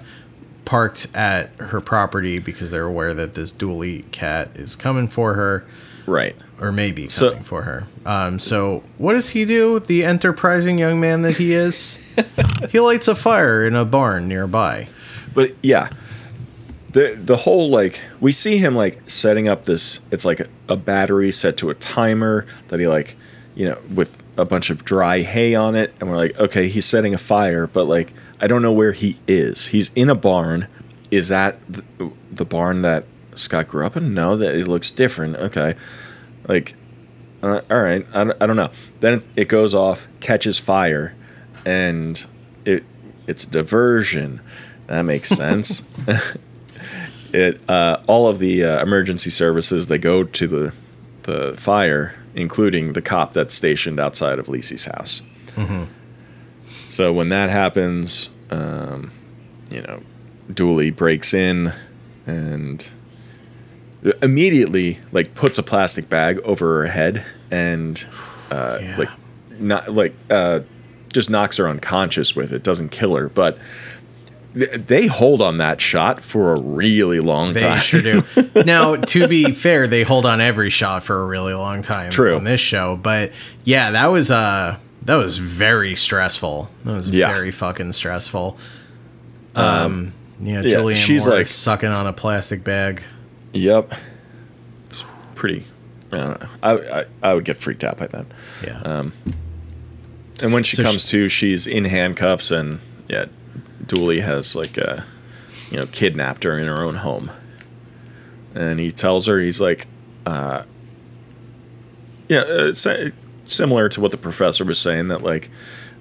parked 0.64 1.06
at 1.14 1.50
her 1.58 1.80
property 1.80 2.38
because 2.40 2.70
they're 2.70 2.84
aware 2.86 3.14
that 3.14 3.34
this 3.34 3.52
Dooley 3.52 4.04
cat 4.12 4.50
is 4.54 4.76
coming 4.76 5.08
for 5.08 5.34
her 5.34 5.64
Right. 6.06 6.36
or 6.60 6.72
maybe 6.72 7.08
So- 7.08 7.30
coming 7.30 7.44
for 7.44 7.62
her. 7.62 7.84
Um, 8.04 8.38
so 8.38 8.82
what 8.98 9.14
does 9.14 9.30
he 9.30 9.44
do? 9.46 9.78
The 9.78 10.04
enterprising 10.04 10.78
young 10.78 11.00
man 11.00 11.22
that 11.22 11.36
he 11.38 11.54
is, 11.54 12.00
he 12.70 12.80
lights 12.80 13.08
a 13.08 13.14
fire 13.14 13.64
in 13.64 13.74
a 13.74 13.84
barn 13.86 14.26
nearby. 14.28 14.88
But 15.32 15.52
yeah, 15.62 15.88
the 16.94 17.18
the 17.20 17.36
whole 17.36 17.68
like 17.68 18.02
we 18.20 18.32
see 18.32 18.58
him 18.58 18.74
like 18.74 19.10
setting 19.10 19.48
up 19.48 19.64
this. 19.64 20.00
It's 20.10 20.24
like 20.24 20.40
a, 20.68 20.76
battery 20.76 21.32
set 21.32 21.56
to 21.58 21.70
a 21.70 21.74
timer 21.74 22.46
that 22.68 22.80
he 22.80 22.86
like, 22.86 23.16
you 23.54 23.68
know, 23.68 23.78
with 23.92 24.24
a 24.36 24.44
bunch 24.44 24.70
of 24.70 24.84
dry 24.84 25.20
hay 25.22 25.54
on 25.56 25.74
it, 25.74 25.92
and 26.00 26.08
we're 26.08 26.16
like, 26.16 26.38
okay, 26.38 26.68
he's 26.68 26.86
setting 26.86 27.12
a 27.12 27.18
fire, 27.18 27.66
but 27.66 27.84
like 27.84 28.12
I 28.40 28.46
don't 28.46 28.62
know 28.62 28.72
where 28.72 28.92
he 28.92 29.18
is. 29.26 29.68
He's 29.68 29.92
in 29.94 30.08
a 30.08 30.14
barn. 30.14 30.68
Is 31.10 31.28
that 31.28 31.58
the, 31.68 31.84
the 32.30 32.44
barn 32.44 32.80
that 32.80 33.04
Scott 33.34 33.68
grew 33.68 33.84
up 33.84 33.96
in? 33.96 34.14
No, 34.14 34.36
that 34.36 34.54
it 34.54 34.68
looks 34.68 34.90
different. 34.90 35.36
Okay, 35.36 35.74
like. 36.48 36.74
Uh, 37.42 37.60
all 37.70 37.82
right, 37.82 38.06
I 38.14 38.24
don't, 38.24 38.42
I 38.42 38.46
don't 38.46 38.56
know. 38.56 38.70
Then 39.00 39.20
it 39.36 39.48
goes 39.48 39.74
off, 39.74 40.08
catches 40.20 40.58
fire, 40.58 41.14
and 41.66 42.24
it 42.64 42.84
it's 43.26 43.44
diversion. 43.44 44.40
That 44.86 45.02
makes 45.02 45.28
sense. 45.28 45.82
it 47.34 47.60
uh, 47.68 47.98
all 48.06 48.28
of 48.28 48.38
the 48.38 48.64
uh, 48.64 48.82
emergency 48.82 49.30
services 49.30 49.88
they 49.88 49.98
go 49.98 50.24
to 50.24 50.46
the 50.46 50.74
the 51.24 51.54
fire, 51.56 52.14
including 52.34 52.92
the 52.92 53.02
cop 53.02 53.32
that's 53.32 53.54
stationed 53.54 53.98
outside 53.98 54.38
of 54.38 54.46
Lisey's 54.46 54.84
house. 54.86 55.22
So 56.90 57.12
when 57.12 57.30
that 57.30 57.50
happens, 57.50 58.30
um, 58.50 59.10
you 59.70 59.82
know, 59.82 60.02
Dooley 60.52 60.90
breaks 60.90 61.34
in 61.34 61.72
and 62.26 62.90
immediately 64.22 64.98
like 65.12 65.34
puts 65.34 65.58
a 65.58 65.62
plastic 65.62 66.08
bag 66.08 66.38
over 66.44 66.82
her 66.82 66.86
head 66.88 67.24
and 67.50 68.04
uh, 68.50 68.78
Yeah. 68.80 68.96
like 68.98 69.08
not 69.58 69.88
like 69.92 70.14
uh, 70.30 70.60
just 71.12 71.30
knocks 71.30 71.56
her 71.56 71.68
unconscious 71.68 72.36
with 72.36 72.52
it. 72.52 72.62
Doesn't 72.62 72.90
kill 72.90 73.14
her, 73.16 73.28
but 73.28 73.58
they 74.54 75.06
hold 75.08 75.40
on 75.42 75.56
that 75.58 75.80
shot 75.80 76.22
for 76.22 76.54
a 76.54 76.60
really 76.60 77.18
long 77.20 77.52
They 77.54 77.60
time. 77.60 77.78
sure 77.80 78.00
do. 78.00 78.22
now, 78.64 78.94
to 78.96 79.26
be 79.26 79.52
fair, 79.52 79.86
they 79.88 80.04
hold 80.04 80.24
on 80.26 80.40
every 80.40 80.70
shot 80.70 81.02
for 81.02 81.22
a 81.22 81.26
really 81.26 81.54
long 81.54 81.82
time 81.82 82.10
True. 82.10 82.36
on 82.36 82.44
this 82.44 82.60
show. 82.60 82.96
But 82.96 83.32
yeah, 83.64 83.90
that 83.90 84.06
was 84.06 84.30
uh 84.30 84.78
that 85.02 85.16
was 85.16 85.38
very 85.38 85.96
stressful. 85.96 86.70
That 86.84 86.92
was 86.92 87.08
Yeah. 87.08 87.32
very 87.32 87.50
fucking 87.50 87.92
stressful. 87.92 88.56
Um, 89.56 90.12
yeah, 90.40 90.60
yeah, 90.62 90.76
Julianne 90.78 90.96
she's 90.96 91.26
Moore 91.26 91.38
like- 91.38 91.46
sucking 91.46 91.90
on 91.90 92.06
a 92.06 92.12
plastic 92.12 92.64
bag. 92.64 93.02
Yep. 93.52 93.92
It's 94.86 95.04
pretty. 95.34 95.64
I 96.12 96.16
don't 96.16 96.40
know. 96.40 96.48
I, 96.62 96.72
I 97.00 97.04
I 97.22 97.34
would 97.34 97.44
get 97.44 97.56
freaked 97.58 97.82
out 97.84 97.96
by 97.98 98.06
that. 98.08 98.26
Yeah. 98.64 98.78
Um, 98.84 99.12
And 100.42 100.52
when 100.52 100.62
she 100.62 100.76
So 100.76 100.82
comes 100.84 101.08
she- 101.08 101.18
to, 101.18 101.28
she's 101.28 101.66
in 101.66 101.84
handcuffs, 101.84 102.50
and 102.50 102.78
yeah, 103.08 103.26
Dooley 103.84 104.20
has 104.20 104.54
like 104.54 104.78
uh, 104.78 105.02
you 105.70 105.78
know 105.78 105.86
kidnapped 105.86 106.44
her 106.44 106.58
in 106.58 106.66
her 106.66 106.82
own 106.82 106.96
home. 106.96 107.30
And 108.54 108.78
he 108.78 108.92
tells 108.92 109.26
her 109.26 109.40
he's 109.40 109.60
like, 109.60 109.86
uh, 110.26 110.62
yeah, 112.28 112.40
uh, 112.42 112.72
si- 112.72 113.10
similar 113.46 113.88
to 113.88 114.00
what 114.00 114.12
the 114.12 114.16
professor 114.16 114.64
was 114.64 114.78
saying 114.78 115.08
that 115.08 115.22
like, 115.24 115.50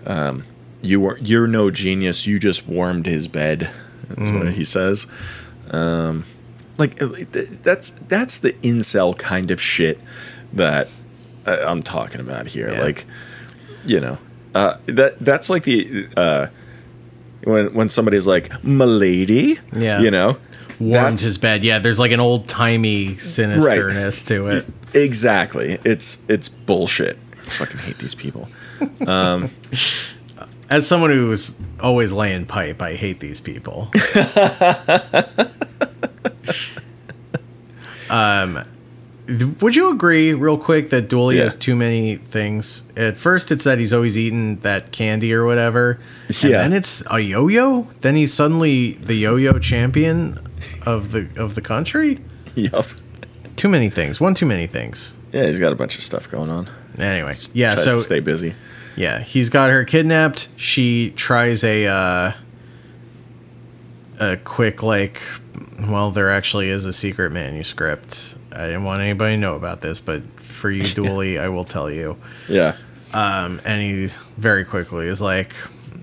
um, 0.06 0.44
you 0.82 1.00
were 1.02 1.18
you're 1.20 1.48
no 1.48 1.72
genius, 1.72 2.28
you 2.28 2.38
just 2.38 2.68
warmed 2.68 3.06
his 3.06 3.28
bed. 3.28 3.72
Is 4.18 4.32
what 4.32 4.54
he 4.54 4.64
says. 4.64 5.08
Um, 5.72 6.26
like 6.78 7.02
uh, 7.02 7.10
that's 7.64 7.90
that's 7.92 8.40
the 8.40 8.52
incel 8.54 9.18
kind 9.18 9.50
of 9.50 9.60
shit 9.62 10.00
that 10.54 10.92
uh, 11.48 11.58
I'm 11.66 11.82
talking 11.82 12.22
about 12.22 12.52
here. 12.52 12.72
Yeah. 12.72 12.82
Like, 12.82 13.06
you 13.86 14.00
know, 14.00 14.18
uh, 14.54 14.78
that 14.86 15.20
that's 15.20 15.50
like 15.50 15.64
the 15.64 16.08
uh, 16.16 16.48
when 17.44 17.74
when 17.74 17.90
somebody's 17.90 18.28
like, 18.28 18.64
"Milady," 18.64 19.60
Yeah. 19.76 20.00
you 20.02 20.12
know, 20.12 20.38
that's- 20.80 21.22
his 21.22 21.38
bed. 21.38 21.64
Yeah, 21.64 21.80
there's 21.80 22.00
like 22.00 22.12
an 22.12 22.20
old 22.20 22.48
timey 22.48 23.08
sinisterness 23.10 24.26
to 24.28 24.48
it. 24.48 24.66
exactly. 24.94 25.80
It's 25.84 26.20
it's 26.30 26.50
bullshit. 26.50 27.18
I 27.34 27.46
fucking 27.46 27.80
hate 27.80 27.98
these 27.98 28.16
people. 28.16 28.48
As 30.70 30.88
someone 30.88 31.12
who's 31.12 31.60
always 31.82 32.14
laying 32.14 32.46
pipe, 32.46 32.82
I 32.82 32.94
hate 32.96 33.20
these 33.20 33.40
people. 33.40 33.92
um, 38.10 38.64
would 39.62 39.76
you 39.76 39.90
agree, 39.92 40.34
real 40.34 40.58
quick, 40.58 40.90
that 40.90 41.08
Dooley 41.08 41.38
Yeah. 41.38 41.44
has 41.44 41.56
too 41.56 41.76
many 41.76 42.16
things? 42.16 42.84
At 42.98 43.16
first, 43.18 43.52
it's 43.52 43.64
that 43.64 43.80
he's 43.80 43.94
always 43.94 44.18
eating 44.18 44.58
that 44.58 44.92
candy 44.92 45.34
or 45.34 45.46
whatever. 45.46 46.00
And 46.28 46.44
Yeah. 46.44 46.62
then 46.64 46.74
it's 46.74 47.04
a 47.10 47.20
yo-yo. 47.20 47.88
Then 48.02 48.16
he's 48.16 48.34
suddenly 48.34 48.94
the 49.04 49.16
yo-yo 49.16 49.60
champion 49.60 50.40
of 50.86 51.12
the 51.12 51.28
of 51.38 51.56
the 51.56 51.62
country. 51.62 52.20
Yup. 52.56 52.88
Too 53.56 53.70
many 53.70 53.90
things. 53.90 54.20
One 54.20 54.34
too 54.34 54.46
many 54.46 54.68
things. 54.68 55.14
Yeah, 55.32 55.46
he's 55.48 55.60
got 55.60 55.72
a 55.72 55.76
bunch 55.76 55.96
of 55.98 56.04
stuff 56.04 56.30
going 56.30 56.50
on. 56.50 56.68
Anyway, 57.00 57.34
yeah. 57.54 57.76
So 57.76 57.98
stay 57.98 58.20
busy. 58.20 58.54
Yeah, 58.96 59.20
he's 59.22 59.50
got 59.50 59.72
her 59.72 59.84
kidnapped. 59.84 60.50
She 60.58 61.12
tries 61.16 61.64
a 61.64 61.88
uh, 61.88 62.32
a 64.20 64.38
quick 64.38 64.84
like, 64.84 65.22
well, 65.90 66.12
there 66.12 66.30
actually 66.30 66.70
is 66.70 66.86
a 66.86 66.94
secret 66.94 67.32
manuscript. 67.32 68.36
I 68.56 68.68
didn't 68.68 68.84
want 68.84 69.02
anybody 69.02 69.36
to 69.36 69.38
know 69.38 69.56
about 69.56 69.82
this, 69.82 70.00
but 70.00 70.24
for 70.42 70.70
you, 70.70 70.84
Dooley, 70.96 71.40
I 71.40 71.48
will 71.48 71.64
tell 71.64 71.90
you. 71.90 72.18
Yeah. 72.48 72.76
Um, 73.14 73.62
and 73.66 73.82
he 73.82 74.08
very 74.38 74.66
quickly 74.66 75.08
is 75.08 75.22
like, 75.22 75.54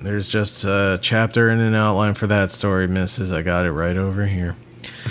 "There's 0.02 0.28
just 0.28 0.64
a 0.64 0.98
chapter 1.02 1.48
and 1.48 1.60
an 1.60 1.74
outline 1.74 2.14
for 2.14 2.26
that 2.28 2.52
story, 2.52 2.86
Missus. 2.86 3.32
I 3.32 3.42
got 3.42 3.66
it 3.66 3.72
right 3.72 3.96
over 3.96 4.26
here." 4.26 4.54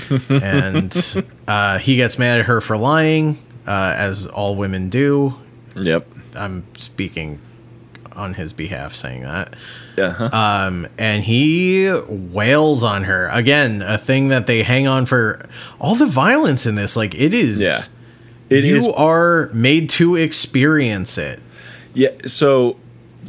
and 0.30 1.26
uh, 1.48 1.80
he 1.80 1.96
gets 1.96 2.18
mad 2.18 2.40
at 2.40 2.46
her 2.46 2.62
for 2.62 2.78
lying, 2.78 3.38
uh, 3.68 3.94
as 3.98 4.28
all 4.28 4.56
women 4.56 4.90
do. 4.90 5.34
Yep. 5.76 6.08
I'm 6.36 6.64
speaking 6.78 7.40
on 8.20 8.36
his 8.36 8.54
behalf 8.54 8.94
saying 8.94 9.24
that. 9.24 9.56
Yeah. 9.98 10.12
huh? 10.12 10.30
Um, 10.32 10.88
and 10.98 11.24
he 11.24 11.92
wails 12.08 12.84
on 12.84 13.06
her. 13.06 13.28
Again, 13.30 13.82
a 13.82 13.98
thing 13.98 14.28
that 14.28 14.46
they 14.46 14.64
hang 14.64 14.88
on 14.88 15.06
for 15.06 15.48
all 15.80 15.96
the 15.96 16.06
violence 16.06 16.66
in 16.66 16.76
this. 16.76 16.96
Like, 16.96 17.16
it 17.16 17.34
is. 17.34 17.62
Yeah. 17.62 17.80
It 18.50 18.64
you 18.64 18.76
is. 18.76 18.88
are 18.88 19.50
made 19.54 19.90
to 19.92 20.16
experience 20.16 21.18
it. 21.18 21.40
Yeah. 21.94 22.10
So 22.26 22.78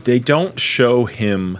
they 0.04 0.18
don't 0.18 0.58
show 0.58 1.04
him 1.04 1.58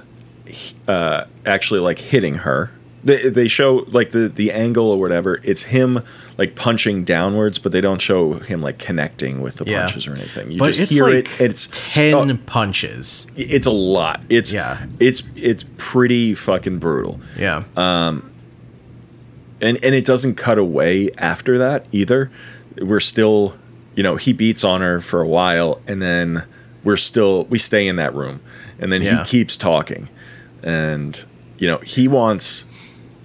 uh, 0.88 1.24
actually 1.46 1.80
like 1.80 1.98
hitting 1.98 2.36
her. 2.36 2.72
They, 3.02 3.30
they 3.30 3.48
show 3.48 3.86
like 3.88 4.10
the 4.10 4.28
the 4.28 4.52
angle 4.52 4.90
or 4.90 4.98
whatever. 5.00 5.40
It's 5.42 5.62
him 5.62 6.00
like 6.36 6.54
punching 6.54 7.04
downwards, 7.04 7.58
but 7.58 7.72
they 7.72 7.80
don't 7.80 8.00
show 8.02 8.34
him 8.34 8.60
like 8.60 8.78
connecting 8.78 9.40
with 9.40 9.56
the 9.56 9.64
Yeah. 9.64 9.80
punches 9.80 10.06
or 10.06 10.12
anything. 10.12 10.50
You 10.50 10.58
But 10.58 10.72
just 10.72 10.92
hear 10.92 11.04
like 11.04 11.40
it. 11.40 11.40
It's 11.40 11.68
10 11.72 12.30
oh, 12.30 12.36
punches. 12.44 13.26
it's 13.36 13.64
a 13.66 13.70
lot. 13.70 14.20
It's 14.28 14.52
Yeah. 14.52 14.84
It's 14.98 15.22
it's 15.34 15.64
pretty 15.78 16.34
fucking 16.34 16.78
brutal. 16.78 17.20
Yeah. 17.38 17.62
Uh, 17.76 18.20
and 19.62 19.82
and 19.84 19.94
it 19.94 20.04
doesn't 20.04 20.34
cut 20.36 20.58
away 20.58 21.10
after 21.18 21.58
that 21.58 21.86
either. 21.92 22.30
We're 22.80 23.00
still, 23.00 23.56
you 23.94 24.02
know, 24.02 24.16
he 24.16 24.32
beats 24.32 24.64
on 24.64 24.80
her 24.80 25.00
for 25.00 25.20
a 25.20 25.26
while, 25.28 25.80
and 25.86 26.00
then 26.00 26.44
we're 26.84 26.96
still 26.96 27.44
we 27.44 27.58
stay 27.58 27.86
in 27.86 27.96
that 27.96 28.14
room, 28.14 28.40
and 28.78 28.92
then 28.92 29.02
Yeah. 29.02 29.24
he 29.24 29.30
keeps 29.30 29.56
talking, 29.56 30.08
and 30.62 31.22
you 31.58 31.66
know 31.66 31.78
he 31.78 32.08
wants 32.08 32.64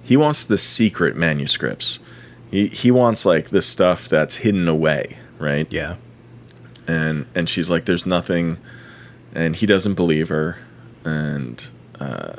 he 0.06 0.16
wants 0.16 0.44
the 0.44 0.56
secret 0.56 1.16
manuscripts. 1.16 1.98
He 2.50 2.68
he 2.68 2.90
wants 2.90 3.26
like 3.26 3.48
the 3.50 3.60
stuff 3.60 4.08
that's 4.08 4.36
hidden 4.36 4.68
away, 4.68 5.18
right? 5.38 5.66
yeah. 5.72 5.96
and 6.86 7.26
and 7.34 7.48
she's 7.48 7.70
like 7.70 7.84
there's 7.84 8.06
nothing 8.06 8.58
and 9.34 9.56
he 9.56 9.66
doesn't 9.66 9.94
believe 9.94 10.28
her 10.28 10.56
and 11.04 11.68
uh 12.00 12.34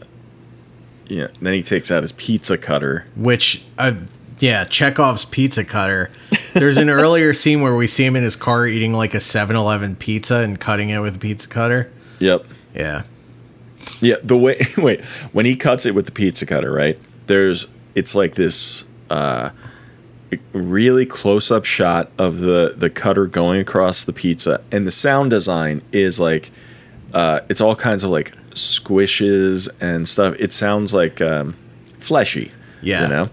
yeah 1.08 1.28
then 1.42 1.54
he 1.54 1.62
takes 1.62 1.92
out 1.92 2.02
his 2.04 2.12
pizza 2.14 2.58
cutter 2.58 3.06
Which, 3.16 3.66
uh, 3.78 3.94
yeah, 4.40 4.66
Chekhov's 4.66 5.26
pizza 5.26 5.64
cutter. 5.66 6.10
There's 6.54 6.78
an 6.78 6.90
earlier 7.02 7.34
scene 7.34 7.62
where 7.62 7.76
we 7.76 7.88
see 7.88 8.06
him 8.06 8.16
in 8.16 8.24
his 8.24 8.36
car 8.36 8.66
eating 8.68 8.94
like 8.94 9.14
a 9.14 9.20
7 9.20 9.56
Eleven 9.56 9.96
pizza 9.96 10.38
and 10.38 10.60
cutting 10.60 10.90
it 10.90 11.00
with 11.00 11.16
a 11.18 11.20
pizza 11.20 11.48
cutter. 11.50 11.92
yep 12.20 12.46
Yeah. 12.74 13.04
yeah 14.00 14.16
the 14.24 14.38
way 14.38 14.60
wait 14.78 15.02
when 15.34 15.46
he 15.46 15.56
cuts 15.56 15.86
it 15.86 15.94
with 15.96 16.06
the 16.06 16.12
pizza 16.12 16.46
cutter 16.46 16.72
right 16.72 16.98
there's 17.28 17.68
it's 17.96 18.16
like 18.16 18.36
this 18.36 18.86
uh 19.10 19.50
really 20.52 21.06
close 21.06 21.52
up 21.52 21.64
shot 21.64 22.12
of 22.18 22.40
the 22.40 22.74
the 22.76 22.90
cutter 22.90 23.26
going 23.26 23.62
across 23.62 24.04
the 24.04 24.12
pizza 24.14 24.62
and 24.72 24.86
the 24.86 24.92
sound 24.92 25.30
design 25.30 25.82
is 25.94 26.20
like 26.20 26.52
uh 27.14 27.40
it's 27.50 27.62
all 27.62 27.76
kinds 27.76 28.04
of 28.04 28.10
like 28.10 28.32
squishes 28.54 29.70
and 29.80 30.08
stuff 30.10 30.36
it 30.40 30.52
sounds 30.52 30.94
like 30.94 31.22
um 31.22 31.54
fleshy 32.00 32.52
Yeah. 32.82 33.04
you 33.04 33.08
know 33.10 33.30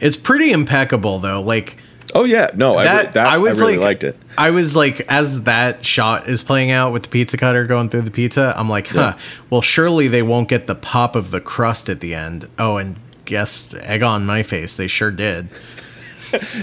It's 0.00 0.16
pretty 0.18 0.52
impeccable, 0.52 1.18
though. 1.20 1.40
Like, 1.40 1.78
Oh 2.14 2.24
yeah, 2.24 2.48
no, 2.54 2.76
I, 2.76 2.84
That- 2.84 3.04
re- 3.06 3.10
that, 3.12 3.26
I 3.26 3.34
I, 3.34 3.38
was 3.38 3.58
really 3.60 3.76
like- 3.78 4.02
liked 4.02 4.04
it. 4.04 4.16
I 4.38 4.50
was 4.50 4.76
like, 4.76 5.00
as 5.08 5.42
that 5.44 5.84
shot 5.86 6.28
is 6.28 6.42
playing 6.42 6.70
out 6.70 6.92
with 6.92 7.04
the 7.04 7.08
pizza 7.08 7.36
cutter 7.38 7.64
going 7.64 7.88
through 7.88 8.02
the 8.02 8.10
pizza, 8.10 8.52
I'm 8.58 8.68
like, 8.68 8.88
huh, 8.88 9.14
Yeah. 9.16 9.22
well, 9.50 9.62
surely 9.62 10.06
they 10.08 10.22
won't 10.22 10.48
get 10.48 10.66
the 10.66 10.74
pop 10.74 11.16
of 11.16 11.30
the 11.30 11.40
crust 11.40 11.88
at 11.88 12.00
the 12.00 12.14
end. 12.14 12.46
Oh, 12.58 12.76
and 12.76 12.96
guess 13.26 13.72
egg 13.74 14.02
on 14.02 14.24
my 14.26 14.42
face, 14.42 14.76
they 14.76 14.86
sure 14.86 15.10
did. 15.10 15.48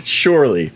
Surely, 0.04 0.72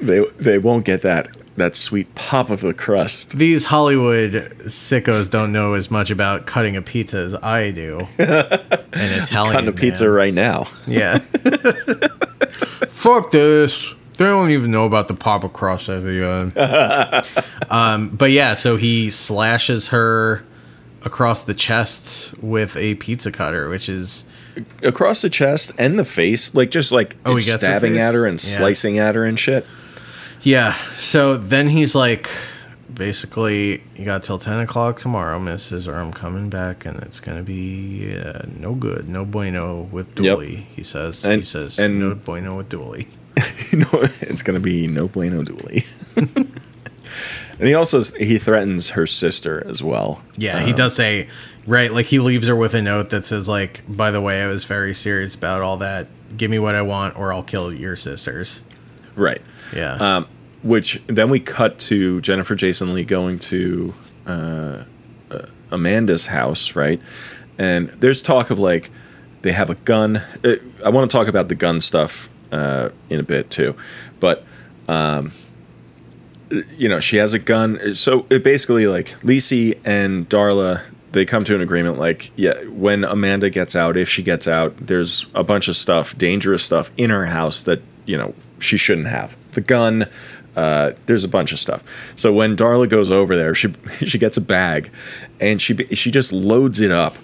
they 0.00 0.20
they 0.38 0.58
won't 0.58 0.84
get 0.84 1.02
that 1.02 1.36
that 1.56 1.74
sweet 1.74 2.14
pop 2.14 2.50
of 2.50 2.60
the 2.60 2.74
crust. 2.74 3.38
These 3.38 3.66
Hollywood 3.66 4.32
sickos 4.64 5.30
don't 5.30 5.52
know 5.52 5.74
as 5.74 5.90
much 5.90 6.10
about 6.10 6.46
cutting 6.46 6.76
a 6.76 6.82
pizza 6.82 7.18
as 7.18 7.34
I 7.34 7.70
do. 7.70 8.00
An 8.18 8.42
Italian 9.22 9.54
Cutting 9.54 9.68
a 9.68 9.72
pizza 9.72 10.04
man. 10.04 10.12
right 10.12 10.34
now. 10.34 10.66
Yeah. 10.86 11.18
Fuck 12.88 13.30
this. 13.30 13.94
They 14.18 14.24
don't 14.24 14.50
even 14.50 14.70
know 14.70 14.84
about 14.86 15.08
the 15.08 15.14
papa 15.14 15.48
crust 15.48 15.88
at 15.88 16.02
the 16.02 16.24
end. 16.24 17.70
um, 17.70 18.08
but 18.10 18.30
yeah, 18.30 18.54
so 18.54 18.76
he 18.76 19.10
slashes 19.10 19.88
her 19.88 20.44
across 21.04 21.42
the 21.42 21.54
chest 21.54 22.34
with 22.42 22.76
a 22.76 22.94
pizza 22.96 23.30
cutter, 23.30 23.68
which 23.68 23.88
is 23.88 24.26
Across 24.82 25.22
the 25.22 25.30
chest 25.30 25.72
and 25.78 25.98
the 25.98 26.04
face, 26.04 26.54
like 26.54 26.70
just 26.70 26.92
like 26.92 27.16
Oh, 27.24 27.34
her 27.34 27.40
stabbing 27.40 27.98
at 27.98 28.14
her 28.14 28.26
and 28.26 28.34
Yeah. 28.42 28.56
slicing 28.58 28.98
at 28.98 29.14
her 29.14 29.24
and 29.24 29.38
shit. 29.38 29.66
yeah. 30.42 30.72
So 30.98 31.36
then 31.36 31.68
he's 31.68 31.94
like, 31.94 32.28
basically, 32.92 33.82
you 33.94 34.04
got 34.04 34.22
till 34.22 34.38
ten 34.38 34.58
o'clock 34.60 34.98
tomorrow, 34.98 35.38
Missus, 35.38 35.86
or 35.86 35.94
I'm 35.94 36.12
coming 36.12 36.48
back, 36.48 36.86
and 36.86 37.02
it's 37.02 37.20
gonna 37.20 37.42
be 37.42 38.16
uh, 38.16 38.42
no 38.58 38.74
good, 38.74 39.08
no 39.08 39.24
bueno 39.24 39.88
with 39.92 40.08
Yep. 40.18 40.36
Dooley. 40.38 40.66
He 40.74 40.82
says. 40.82 41.24
And, 41.24 41.42
he 41.42 41.46
says 41.46 41.78
and- 41.78 41.98
no 42.00 42.14
bueno 42.14 42.56
with 42.56 42.68
Dooley. 42.68 43.08
no, 43.72 43.86
it's 44.22 44.40
gonna 44.42 44.60
be 44.60 44.86
no 44.86 45.08
bueno 45.08 45.42
Dooley. 45.42 45.84
and 47.58 47.68
he 47.68 47.74
also 47.74 48.02
he 48.02 48.38
threatens 48.38 48.90
her 48.90 49.06
sister 49.06 49.66
as 49.66 49.82
well. 49.82 50.22
Yeah, 50.36 50.60
he 50.60 50.72
does 50.72 50.94
say, 50.94 51.28
right, 51.66 51.92
like 51.92 52.06
he 52.06 52.18
leaves 52.18 52.48
her 52.48 52.56
with 52.56 52.74
a 52.74 52.82
note 52.82 53.10
that 53.10 53.24
says, 53.24 53.48
like, 53.48 53.82
by 53.88 54.10
the 54.10 54.20
way, 54.20 54.42
I 54.42 54.46
was 54.46 54.64
very 54.64 54.94
serious 54.94 55.34
about 55.34 55.62
all 55.62 55.76
that. 55.78 56.06
Give 56.36 56.50
me 56.50 56.58
what 56.58 56.74
I 56.74 56.82
want 56.82 57.18
or 57.18 57.32
I'll 57.32 57.42
kill 57.42 57.72
your 57.72 57.96
sisters. 57.96 58.62
Right. 59.14 59.40
Yeah. 59.74 59.94
Um, 59.94 60.28
which 60.62 61.02
then 61.06 61.30
we 61.30 61.40
cut 61.40 61.78
to 61.78 62.20
Jennifer 62.20 62.54
Jason 62.54 62.92
Leigh 62.92 63.04
going 63.04 63.38
to 63.38 63.94
uh, 64.26 64.84
uh, 65.30 65.46
Amanda's 65.70 66.26
house, 66.26 66.74
right? 66.74 67.00
And 67.58 67.88
there's 67.88 68.22
talk 68.22 68.50
of 68.50 68.58
like 68.58 68.90
they 69.42 69.52
have 69.52 69.70
a 69.70 69.76
gun. 69.76 70.16
Uh, 70.44 70.56
I 70.84 70.90
want 70.90 71.10
to 71.10 71.16
talk 71.16 71.28
about 71.28 71.48
the 71.48 71.54
gun 71.54 71.80
stuff 71.80 72.28
uh, 72.52 72.90
in 73.08 73.20
a 73.20 73.22
bit 73.22 73.50
too, 73.50 73.76
but 74.20 74.44
um, 74.88 75.32
you 76.50 76.88
know, 76.88 77.00
she 77.00 77.16
has 77.16 77.34
a 77.34 77.38
gun. 77.38 77.94
So 77.94 78.26
it 78.30 78.44
basically 78.44 78.86
like 78.86 79.08
Lisey 79.20 79.78
and 79.84 80.28
Darla, 80.28 80.82
they 81.12 81.24
come 81.24 81.44
to 81.44 81.54
an 81.54 81.60
agreement. 81.60 81.98
Like, 81.98 82.30
yeah, 82.36 82.62
when 82.64 83.04
Amanda 83.04 83.50
gets 83.50 83.74
out, 83.74 83.96
if 83.96 84.08
she 84.08 84.22
gets 84.22 84.46
out, 84.46 84.76
there's 84.76 85.26
a 85.34 85.42
bunch 85.42 85.68
of 85.68 85.76
stuff, 85.76 86.16
dangerous 86.16 86.62
stuff 86.62 86.90
in 86.96 87.10
her 87.10 87.26
house 87.26 87.62
that 87.64 87.82
you 88.04 88.16
know 88.16 88.34
she 88.58 88.76
shouldn't 88.76 89.08
have. 89.08 89.36
The 89.52 89.60
gun. 89.60 90.06
Uh, 90.54 90.92
there's 91.04 91.22
a 91.22 91.28
bunch 91.28 91.52
of 91.52 91.58
stuff. 91.58 92.14
So 92.16 92.32
when 92.32 92.56
Darla 92.56 92.88
goes 92.88 93.10
over 93.10 93.36
there, 93.36 93.54
she 93.54 93.72
she 94.06 94.18
gets 94.18 94.38
a 94.38 94.40
bag, 94.40 94.90
and 95.40 95.60
she 95.60 95.74
she 95.94 96.10
just 96.10 96.32
loads 96.32 96.80
it 96.80 96.90
up 96.90 97.14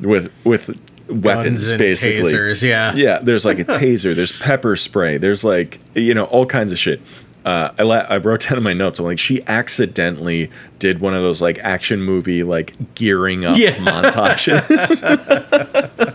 with 0.00 0.30
with 0.44 0.78
weapons, 1.08 1.72
basically. 1.72 2.32
tasers, 2.32 2.62
yeah. 2.62 2.92
Yeah, 2.94 3.18
there's 3.18 3.44
like 3.44 3.58
a 3.58 3.64
taser, 3.64 4.14
there's 4.14 4.32
pepper 4.38 4.76
spray, 4.76 5.18
there's 5.18 5.44
like 5.44 5.78
you 5.94 6.14
know 6.14 6.24
all 6.24 6.46
kinds 6.46 6.72
of 6.72 6.78
shit. 6.78 7.00
Uh, 7.44 7.70
I 7.78 7.82
la- 7.82 8.06
I 8.08 8.16
wrote 8.16 8.48
down 8.48 8.56
in 8.58 8.64
my 8.64 8.72
notes. 8.72 8.98
I'm 8.98 9.04
like, 9.04 9.18
she 9.18 9.42
accidentally 9.46 10.50
did 10.78 11.00
one 11.00 11.14
of 11.14 11.22
those 11.22 11.42
like 11.42 11.58
action 11.58 12.02
movie 12.02 12.42
like 12.42 12.72
gearing 12.94 13.44
up 13.44 13.56
Yeah. 13.58 13.74
montages. 13.76 15.04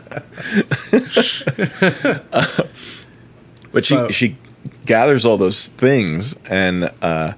Uh, 2.31 2.63
but 3.71 3.85
she 3.85 3.95
So- 3.95 4.09
she 4.09 4.35
gathers 4.85 5.25
all 5.25 5.37
those 5.37 5.67
things 5.67 6.39
and 6.49 6.89
uh, 7.01 7.33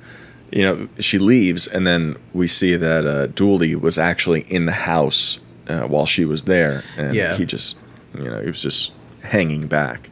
you 0.51 0.63
know 0.63 0.87
she 0.99 1.17
leaves, 1.17 1.67
and 1.67 1.85
then 1.85 2.15
we 2.33 2.47
see 2.47 2.75
that 2.75 3.05
uh, 3.05 3.27
Dooley 3.27 3.75
was 3.75 3.97
actually 3.97 4.41
in 4.41 4.65
the 4.65 4.71
house 4.73 5.39
uh, 5.67 5.81
while 5.81 6.05
she 6.05 6.25
was 6.25 6.43
there, 6.43 6.83
and 6.97 7.15
Yeah. 7.15 7.35
he 7.35 7.45
just 7.45 7.77
you 8.17 8.25
know 8.29 8.39
he 8.41 8.47
was 8.47 8.61
just 8.61 8.91
hanging 9.23 9.67
back. 9.67 10.09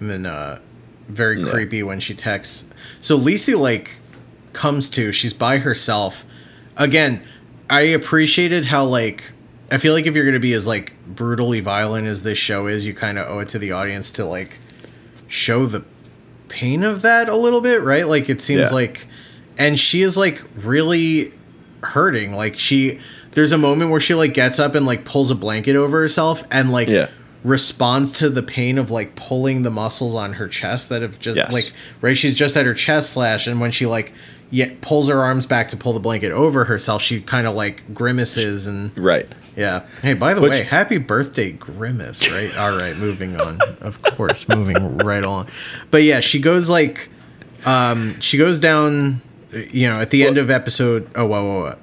And 0.00 0.08
then 0.10 0.26
uh 0.26 0.58
very 1.08 1.40
Yeah. 1.42 1.48
creepy 1.50 1.82
when 1.82 2.00
she 2.00 2.14
texts. 2.14 2.66
So 3.00 3.18
Lisey 3.18 3.58
like 3.58 3.92
comes 4.52 4.90
to, 4.90 5.12
she's 5.12 5.32
by 5.32 5.58
herself. 5.58 6.24
Again, 6.76 7.22
I 7.70 7.80
appreciated 7.82 8.66
how 8.66 8.84
like 8.84 9.32
I 9.70 9.76
feel 9.78 9.92
like 9.94 10.06
if 10.06 10.14
you're 10.14 10.24
gonna 10.24 10.38
be 10.40 10.52
as 10.54 10.66
like 10.66 10.94
brutally 11.06 11.60
violent 11.60 12.06
as 12.06 12.22
this 12.22 12.38
show 12.38 12.66
is, 12.66 12.86
you 12.86 12.94
kind 12.94 13.18
of 13.18 13.28
owe 13.28 13.38
it 13.40 13.48
to 13.50 13.58
the 13.58 13.72
audience 13.72 14.12
to 14.12 14.24
like 14.24 14.58
show 15.28 15.66
the 15.66 15.84
pain 16.48 16.82
of 16.82 17.02
that 17.02 17.28
a 17.28 17.36
little 17.36 17.60
bit, 17.60 17.82
right? 17.82 18.06
Like 18.08 18.28
it 18.30 18.40
seems 18.40 18.70
Yeah. 18.70 18.74
like 18.74 19.06
and 19.58 19.78
she 19.78 20.02
is 20.02 20.16
like 20.16 20.42
really 20.56 21.32
hurting. 21.82 22.34
Like 22.34 22.58
she 22.58 22.98
there's 23.32 23.52
a 23.52 23.58
moment 23.58 23.90
where 23.90 24.00
she 24.00 24.14
like 24.14 24.34
gets 24.34 24.58
up 24.58 24.74
and 24.74 24.86
like 24.86 25.04
pulls 25.04 25.30
a 25.30 25.34
blanket 25.34 25.76
over 25.76 26.00
herself 26.00 26.44
and 26.50 26.70
like 26.70 26.88
Yeah. 26.88 27.08
Responds 27.44 28.12
to 28.18 28.28
the 28.28 28.42
pain 28.42 28.78
of 28.78 28.90
like 28.90 29.14
pulling 29.14 29.62
the 29.62 29.70
muscles 29.70 30.14
on 30.14 30.34
her 30.34 30.48
chest 30.48 30.88
that 30.88 31.02
have 31.02 31.18
just 31.20 31.36
Yes. 31.36 31.52
like 31.52 31.72
right 32.00 32.16
she's 32.16 32.34
just 32.34 32.54
had 32.54 32.66
her 32.66 32.74
chest 32.74 33.10
slashed 33.10 33.46
and 33.46 33.60
when 33.60 33.70
she 33.70 33.86
like 33.86 34.12
yeah 34.50 34.72
pulls 34.80 35.08
her 35.08 35.18
arms 35.22 35.46
back 35.46 35.68
to 35.68 35.76
pull 35.76 35.92
the 35.92 36.00
blanket 36.00 36.32
over 36.32 36.64
herself 36.64 37.00
she 37.00 37.20
kind 37.20 37.46
of 37.46 37.54
like 37.54 37.94
grimaces 37.94 38.66
and 38.66 38.96
Right. 38.98 39.26
yeah 39.56 39.84
hey 40.02 40.14
by 40.14 40.34
the 40.34 40.40
Which- 40.40 40.50
way 40.52 40.62
happy 40.64 40.98
birthday 40.98 41.52
grimace 41.52 42.28
right 42.32 42.56
all 42.56 42.76
right 42.76 42.96
moving 42.96 43.40
on 43.40 43.60
of 43.80 44.02
course 44.02 44.48
moving 44.48 44.98
right 44.98 45.22
on 45.24 45.46
but 45.92 46.02
yeah 46.02 46.18
she 46.20 46.40
goes 46.40 46.68
like 46.68 47.08
um 47.66 48.18
she 48.20 48.36
goes 48.36 48.58
down 48.58 49.20
you 49.70 49.88
know 49.88 50.00
at 50.00 50.10
the 50.10 50.24
end 50.26 50.38
of 50.38 50.50
episode 50.50 51.08
oh 51.14 51.24
whoa 51.26 51.42
whoa, 51.44 51.60
whoa. 51.60 51.78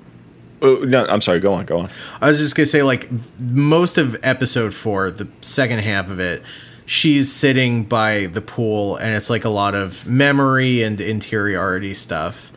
Oh, 0.65 0.75
no, 0.83 1.05
I'm 1.05 1.21
sorry. 1.21 1.39
Go 1.39 1.53
on. 1.53 1.65
Go 1.65 1.79
on. 1.79 1.89
I 2.21 2.27
was 2.27 2.39
just 2.39 2.55
gonna 2.55 2.65
say, 2.65 2.81
like 2.83 3.09
most 3.39 3.97
of 3.97 4.17
episode 4.23 4.73
four, 4.73 5.11
the 5.11 5.27
second 5.41 5.79
half 5.79 6.09
of 6.09 6.19
it, 6.19 6.41
she's 6.85 7.31
sitting 7.31 7.83
by 7.83 8.25
the 8.27 8.41
pool, 8.41 8.95
and 8.97 9.15
it's 9.15 9.29
like 9.29 9.45
a 9.45 9.49
lot 9.49 9.75
of 9.75 10.05
memory 10.07 10.81
and 10.83 10.99
interiority 10.99 11.93
stuff. 11.93 12.51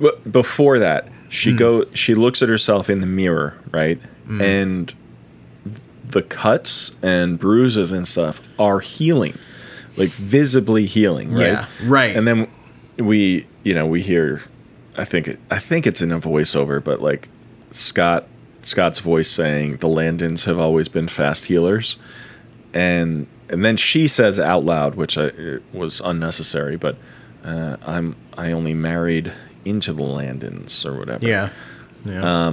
But 0.00 0.30
before 0.32 0.78
that, 0.78 1.08
she 1.28 1.52
go. 1.54 1.84
She 1.94 2.14
looks 2.14 2.42
at 2.42 2.48
herself 2.48 2.88
in 2.88 3.00
the 3.00 3.06
mirror, 3.06 3.58
right, 3.70 4.00
Hmm. 4.26 4.40
and 4.40 4.94
the 6.08 6.22
cuts 6.22 6.96
and 7.02 7.38
bruises 7.38 7.92
and 7.92 8.08
stuff 8.08 8.40
are 8.58 8.80
healing, 8.80 9.38
like 9.96 10.08
visibly 10.08 10.86
healing, 10.86 11.32
right? 11.34 11.40
Yeah, 11.46 11.66
right. 11.84 12.16
And 12.16 12.26
then 12.26 12.48
we, 12.96 13.46
you 13.62 13.74
know, 13.74 13.86
we 13.86 14.00
hear. 14.02 14.42
I 14.96 15.04
think 15.04 15.28
it, 15.28 15.38
I 15.50 15.58
think 15.58 15.86
it's 15.86 16.02
in 16.02 16.10
a 16.12 16.18
voiceover, 16.18 16.82
but 16.82 17.00
like 17.00 17.28
Scott 17.70 18.26
Scott's 18.62 18.98
voice 18.98 19.30
saying 19.30 19.76
the 19.78 19.88
Landons 19.88 20.44
have 20.44 20.58
always 20.58 20.88
been 20.88 21.08
fast 21.08 21.46
healers, 21.46 21.98
and 22.74 23.26
and 23.48 23.64
then 23.64 23.76
she 23.76 24.06
says 24.06 24.38
out 24.38 24.64
loud, 24.64 24.94
which 24.94 25.16
I, 25.18 25.24
it 25.26 25.62
was 25.72 26.00
unnecessary, 26.00 26.76
but 26.76 26.96
uh, 27.44 27.76
I'm 27.84 28.16
I 28.36 28.52
only 28.52 28.74
married 28.74 29.32
into 29.64 29.92
the 29.92 30.02
Landons 30.02 30.84
or 30.84 30.98
whatever. 30.98 31.26
Yeah, 31.26 31.50
yeah, 32.04 32.48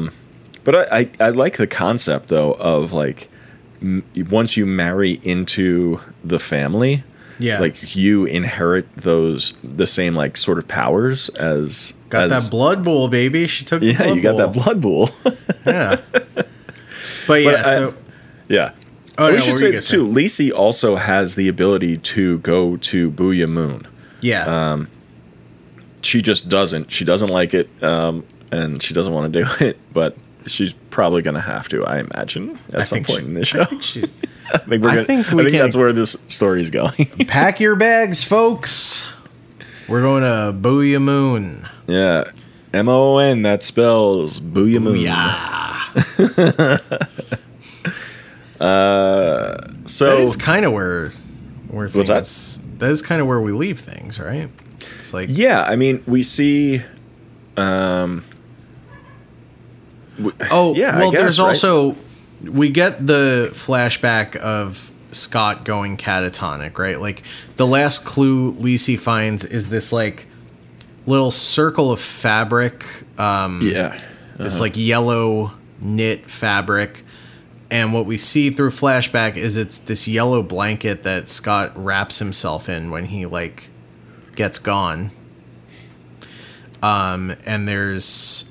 But 0.64 0.76
I, 0.92 1.00
I, 1.00 1.10
I 1.28 1.30
like 1.30 1.58
the 1.58 1.68
concept 1.68 2.28
though 2.30 2.54
of 2.54 2.94
like 2.94 3.30
m- 3.82 4.04
once 4.30 4.58
you 4.58 4.66
marry 4.66 5.20
into 5.24 6.00
the 6.24 6.40
family, 6.40 7.04
yeah. 7.40 7.60
like 7.60 7.96
you 7.96 8.26
inherit 8.26 8.94
those 8.96 9.54
the 9.64 9.88
same 9.88 10.16
like 10.16 10.38
sort 10.38 10.58
of 10.58 10.68
powers 10.68 11.30
as 11.30 11.94
got 12.10 12.32
as- 12.32 12.46
that 12.50 12.52
blood 12.52 12.84
bool, 12.84 13.08
baby. 13.08 13.48
She 13.48 13.66
took. 13.66 13.82
Yeah, 13.82 13.98
blood 13.98 14.16
you 14.16 14.22
got 14.22 14.38
that 14.38 14.54
blood 14.54 14.82
bool. 14.82 15.10
Yeah. 15.66 16.00
But 17.28 17.42
yeah, 17.44 17.64
I- 17.66 17.76
so 17.76 17.94
yeah. 18.48 18.72
Oh, 19.18 19.28
we 19.30 19.34
no, 19.36 19.40
should 19.42 19.58
say 19.58 19.72
too. 19.82 20.08
Lisey 20.08 20.52
also 20.54 20.96
has 20.96 21.36
the 21.36 21.48
ability 21.48 21.98
to 21.98 22.38
go 22.40 22.78
to 22.78 23.10
Boo'ya 23.12 23.48
Moon. 23.48 23.86
yeah, 24.22 24.46
um, 24.74 24.88
She 26.04 26.22
just 26.22 26.48
doesn't. 26.50 26.92
She 26.92 27.04
doesn't 27.04 27.30
like 27.30 27.54
it, 27.56 27.68
um, 27.84 28.24
and 28.52 28.82
she 28.82 28.94
doesn't 28.94 29.12
want 29.12 29.34
to 29.34 29.42
do 29.44 29.50
it. 29.66 29.78
But 29.92 30.16
she's 30.46 30.74
probably 30.92 31.22
gonna 31.24 31.42
have 31.42 31.68
to, 31.70 31.84
I 31.84 32.00
imagine, 32.00 32.60
at 32.70 32.82
I 32.82 32.84
some 32.84 33.04
point 33.04 33.20
she- 33.22 33.26
in 33.26 33.34
the 33.34 33.44
show. 33.54 33.66
I 34.54 34.58
think 34.60 34.64
I 34.64 34.68
think 34.68 34.84
we're 34.84 34.90
gonna, 34.90 35.04
think 35.06 35.32
I 35.32 35.36
we 35.36 35.44
think 35.44 35.52
can- 35.56 35.62
that's 35.64 35.76
where 35.76 35.94
this 35.94 36.12
story 36.28 36.62
is 36.62 36.70
going. 36.70 37.06
pack 37.28 37.60
your 37.60 37.76
bags, 37.76 38.24
folks. 38.24 39.08
We're 39.88 40.02
going 40.02 40.24
to 40.24 40.52
Boo'ya 40.58 41.00
Moon. 41.00 41.68
yeah, 41.88 42.26
M 42.74 42.90
O 42.90 43.18
N. 43.20 43.42
That 43.44 43.64
spells 43.64 44.40
Boo'ya 44.40 44.80
Moon. 44.80 44.98
Yeah. 45.08 46.78
So 49.86 50.06
that 50.10 50.20
is 50.20 50.36
kind 50.36 50.66
of 50.66 50.74
where 50.74 51.12
where 51.70 51.88
things. 51.88 52.10
What's 52.10 52.58
that? 52.58 52.80
that 52.80 52.90
is 52.92 53.02
kind 53.02 53.22
of 53.22 53.28
where 53.28 53.40
we 53.42 53.52
leave 53.52 53.80
things, 53.80 54.20
right? 54.20 54.50
It's 54.80 55.14
like 55.14 55.30
yeah, 55.32 55.64
I 55.64 55.76
mean, 55.76 56.04
we 56.08 56.24
see. 56.24 56.82
Um, 57.56 58.24
w- 60.18 60.36
oh 60.52 60.76
yeah, 60.76 60.96
I 60.96 61.00
well. 61.00 61.12
guess, 61.12 61.22
there's 61.22 61.40
right? 61.40 61.48
also 61.50 61.92
we 62.42 62.70
get 62.70 63.06
the 63.06 63.50
flashback 63.54 64.36
of 64.36 64.92
Scott 65.12 65.66
going 65.66 65.98
catatonic, 65.98 66.78
right? 66.78 67.00
Like 67.00 67.24
the 67.56 67.66
last 67.66 68.06
clue 68.06 68.54
Lisey 68.54 68.98
finds 69.00 69.44
is 69.44 69.70
this 69.70 69.92
like 69.92 70.28
little 71.06 71.32
circle 71.32 71.92
of 71.92 72.00
fabric. 72.00 72.84
Um, 73.18 73.62
yeah. 73.64 74.00
it's 74.40 74.60
like 74.60 74.76
yellow 74.76 75.52
knit 75.82 76.30
fabric. 76.30 77.04
And 77.70 77.94
what 77.94 78.06
we 78.06 78.18
see 78.18 78.50
through 78.50 78.70
flashback 78.70 79.36
is 79.36 79.58
it's 79.58 79.80
this 79.80 80.08
yellow 80.08 80.42
blanket 80.42 81.04
that 81.04 81.28
Scott 81.28 81.72
wraps 81.76 82.20
himself 82.20 82.70
in 82.70 82.92
when 82.92 83.06
he 83.06 83.26
like 83.26 83.70
gets 84.36 84.60
gone. 84.60 85.10
Um, 86.82 87.36
and 87.46 87.68
there's 87.68 88.46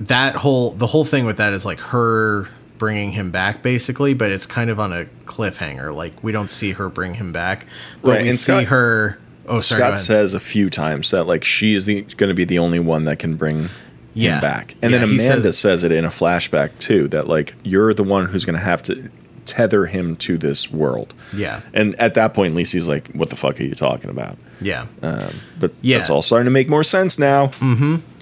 that 0.00 0.36
whole 0.36 0.72
the 0.72 0.86
whole 0.86 1.04
thing 1.04 1.24
with 1.24 1.38
that 1.38 1.52
is 1.52 1.64
like 1.64 1.80
her 1.80 2.48
bringing 2.82 3.12
him 3.12 3.30
back 3.30 3.62
basically, 3.62 4.12
but 4.12 4.32
it's 4.32 4.44
kind 4.44 4.68
of 4.68 4.80
on 4.80 4.92
a 4.92 5.04
cliffhanger. 5.24 5.94
Like 5.94 6.14
we 6.20 6.32
don't 6.32 6.50
see 6.50 6.72
her 6.72 6.88
bring 6.88 7.14
him 7.14 7.30
back, 7.30 7.64
but 8.02 8.10
Right, 8.10 8.22
we 8.22 8.28
and 8.30 8.36
see 8.36 8.50
Scott- 8.52 8.64
her. 8.64 9.18
Oh, 9.46 9.60
sorry. 9.60 9.82
Scott 9.82 9.98
says 10.00 10.34
a 10.34 10.40
few 10.40 10.68
times 10.68 11.12
that 11.12 11.28
like 11.28 11.44
she's 11.44 11.86
the 11.86 12.02
going 12.16 12.26
to 12.28 12.34
be 12.34 12.44
the 12.44 12.58
only 12.58 12.80
one 12.80 13.04
that 13.04 13.20
can 13.20 13.36
bring 13.36 13.68
Yeah. 14.14 14.34
him 14.34 14.40
back, 14.40 14.74
and 14.82 14.90
Yeah, 14.90 14.98
then 14.98 15.08
Amanda 15.10 15.42
says- 15.52 15.58
says, 15.58 15.84
it 15.84 15.92
in 15.92 16.04
a 16.04 16.08
flashback 16.08 16.70
too 16.80 17.06
that 17.08 17.28
like 17.28 17.54
you're 17.62 17.94
the 17.94 18.02
one 18.02 18.26
who's 18.26 18.44
going 18.44 18.58
to 18.58 18.64
have 18.64 18.82
to 18.84 19.08
tether 19.44 19.86
him 19.86 20.16
to 20.16 20.36
this 20.36 20.72
world. 20.72 21.14
Yeah. 21.36 21.60
And 21.72 21.94
at 22.00 22.14
that 22.14 22.34
point, 22.34 22.54
Lisey's 22.56 22.88
like, 22.88 23.12
"What 23.12 23.28
the 23.30 23.36
fuck 23.36 23.60
are 23.60 23.62
you 23.64 23.74
talking 23.76 24.10
about?" 24.10 24.38
yeah. 24.60 24.86
But 25.00 25.70
Yeah. 25.82 25.98
that's 25.98 26.10
all 26.10 26.22
starting 26.22 26.46
to 26.46 26.50
make 26.50 26.68
more 26.68 26.82
sense 26.84 27.16
now. 27.16 27.52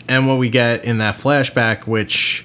and 0.07 0.27
what 0.27 0.39
we 0.39 0.51
get 0.51 0.85
in 0.85 0.99
that 0.99 1.15
flashback 1.15 1.87
which 1.87 2.45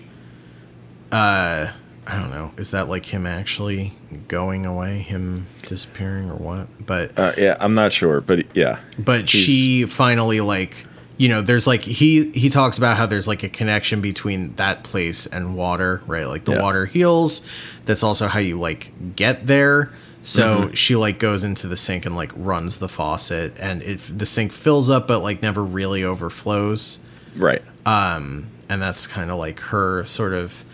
uh 1.12 1.68
i 2.07 2.19
don't 2.19 2.30
know. 2.32 2.52
Is 2.57 2.72
that 2.72 2.88
like 2.90 3.06
him 3.06 3.26
actually 3.26 3.94
going 4.27 4.65
away? 4.65 4.99
Him 4.99 5.48
disappearing 5.64 6.30
or 6.30 6.36
what? 6.36 6.68
But 6.86 7.18
Uh, 7.18 7.32
yeah, 7.38 7.57
I'm 7.60 7.73
not 7.76 7.91
sure, 7.91 8.22
but 8.22 8.45
yeah, 8.56 8.80
but 8.99 9.27
she 9.30 9.86
finally 9.86 10.41
like 10.41 10.86
you 11.18 11.30
know 11.30 11.41
there's 11.41 11.65
like 11.65 11.82
he 11.82 12.30
he 12.32 12.49
talks 12.49 12.77
about 12.77 12.98
how 12.98 13.06
there's 13.06 13.27
like 13.27 13.44
a 13.44 13.49
connection 13.49 14.02
between 14.02 14.53
that 14.56 14.84
place 14.84 15.26
and 15.26 15.56
water 15.56 16.02
right? 16.07 16.27
Like 16.27 16.45
the 16.45 16.53
Yeah. 16.53 16.61
water 16.61 16.86
heals. 16.86 17.41
That's 17.86 18.03
also 18.03 18.27
how 18.27 18.40
you 18.40 18.60
like 18.60 18.91
get 19.15 19.48
there. 19.48 19.91
So 20.22 20.69
she 20.73 20.95
like 20.95 21.19
goes 21.19 21.44
into 21.44 21.68
the 21.68 21.77
sink 21.77 22.06
and 22.07 22.15
like 22.15 22.32
runs 22.36 22.80
the 22.80 22.88
faucet, 22.90 23.53
and 23.60 23.84
it 23.84 23.99
the 24.18 24.26
sink 24.26 24.52
fills 24.52 24.90
up, 24.90 25.07
but 25.07 25.19
like 25.22 25.41
never 25.44 25.64
really 25.64 26.03
overflows. 26.03 26.99
Right. 27.36 27.61
Um, 27.86 28.48
and 28.68 28.82
that's 28.82 29.06
kind 29.06 29.30
of 29.30 29.38
like 29.38 29.60
her 29.60 30.03
sort 30.06 30.34
of 30.34 30.65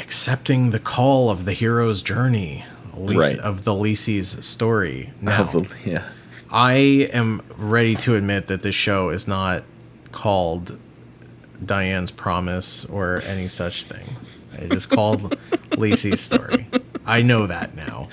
accepting 0.00 0.70
the 0.70 0.78
call 0.78 1.30
of 1.30 1.44
the 1.44 1.52
hero's 1.52 2.02
journey 2.02 2.64
Lise, 2.96 3.16
Right. 3.16 3.38
of 3.38 3.64
the 3.64 3.72
Lisey's 3.72 4.44
story. 4.44 5.12
Now, 5.20 5.44
the- 5.44 5.72
yeah. 5.84 6.02
I 6.50 6.72
am 7.12 7.42
ready 7.56 7.94
to 7.96 8.16
admit 8.16 8.48
that 8.48 8.62
this 8.62 8.74
show 8.74 9.10
is 9.10 9.28
not 9.28 9.62
called 10.12 10.76
Diane's 11.64 12.10
Promise 12.10 12.84
or 12.86 13.22
any 13.28 13.46
such 13.48 13.84
thing. 13.84 14.04
It 14.60 14.72
is 14.72 14.84
called 14.86 15.20
Lisey's 15.70 16.20
story. 16.20 16.66
I 17.06 17.22
know 17.22 17.46
that 17.46 17.74
now. 17.76 18.08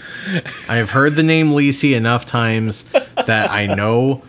I 0.70 0.76
have 0.76 0.92
heard 0.92 1.16
the 1.16 1.24
name 1.24 1.48
Lisey 1.48 1.96
enough 1.96 2.26
times 2.26 2.84
that 3.26 3.50
I 3.52 3.66
no 3.66 4.24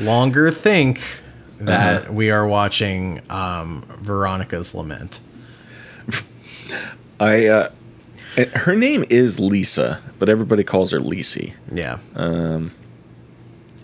longer 0.00 0.50
think 0.50 1.00
that 1.60 2.12
we 2.12 2.30
are 2.30 2.46
watching 2.46 3.20
um, 3.30 3.84
Veronica's 4.00 4.74
Lament. 4.74 5.20
I 7.22 7.46
uh 7.46 7.68
her 8.56 8.74
name 8.74 9.04
is 9.10 9.38
Lisa, 9.38 10.00
but 10.18 10.28
everybody 10.28 10.64
calls 10.64 10.90
her 10.92 10.98
Lisey. 10.98 11.54
Yeah. 11.70 11.98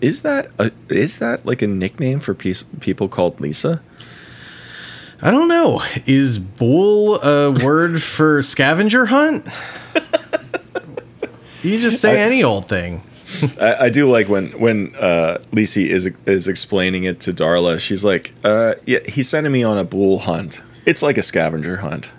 Is 0.01 0.21
that 0.23 0.49
a, 0.57 0.71
is 0.89 1.19
that 1.19 1.45
like 1.45 1.61
a 1.61 1.67
nickname 1.67 2.19
for 2.19 2.33
piece, 2.33 2.63
people 2.79 3.07
called 3.09 3.39
Lisa? 3.41 3.81
I 5.21 5.29
don't 5.31 5.49
know. 5.49 5.81
Is 6.05 6.39
bool 6.39 7.15
a 7.21 7.51
word 7.51 8.01
for 8.01 8.41
scavenger 8.41 9.07
hunt? 9.07 9.47
You 11.61 11.77
just 11.77 11.99
say 12.01 12.21
I- 12.21 12.25
any 12.25 12.41
old 12.41 12.69
thing. 12.69 13.01
I, 13.59 13.75
I 13.85 13.89
do 13.89 14.09
like 14.09 14.29
when 14.29 14.57
when 14.59 14.95
uh, 14.95 15.39
Lisey 15.51 15.87
is 15.87 16.09
is 16.25 16.47
explaining 16.47 17.03
it 17.03 17.19
to 17.21 17.33
Darla. 17.33 17.79
She's 17.81 18.05
like, 18.05 18.33
uh, 18.45 18.75
"Yeah, 18.85 18.99
he's 19.05 19.27
sending 19.27 19.51
me 19.51 19.61
on 19.63 19.77
a 19.77 19.83
bool 19.83 20.19
hunt. 20.19 20.63
It's 20.85 21.03
like 21.03 21.17
a 21.17 21.21
scavenger 21.21 21.77
hunt. 21.77 22.13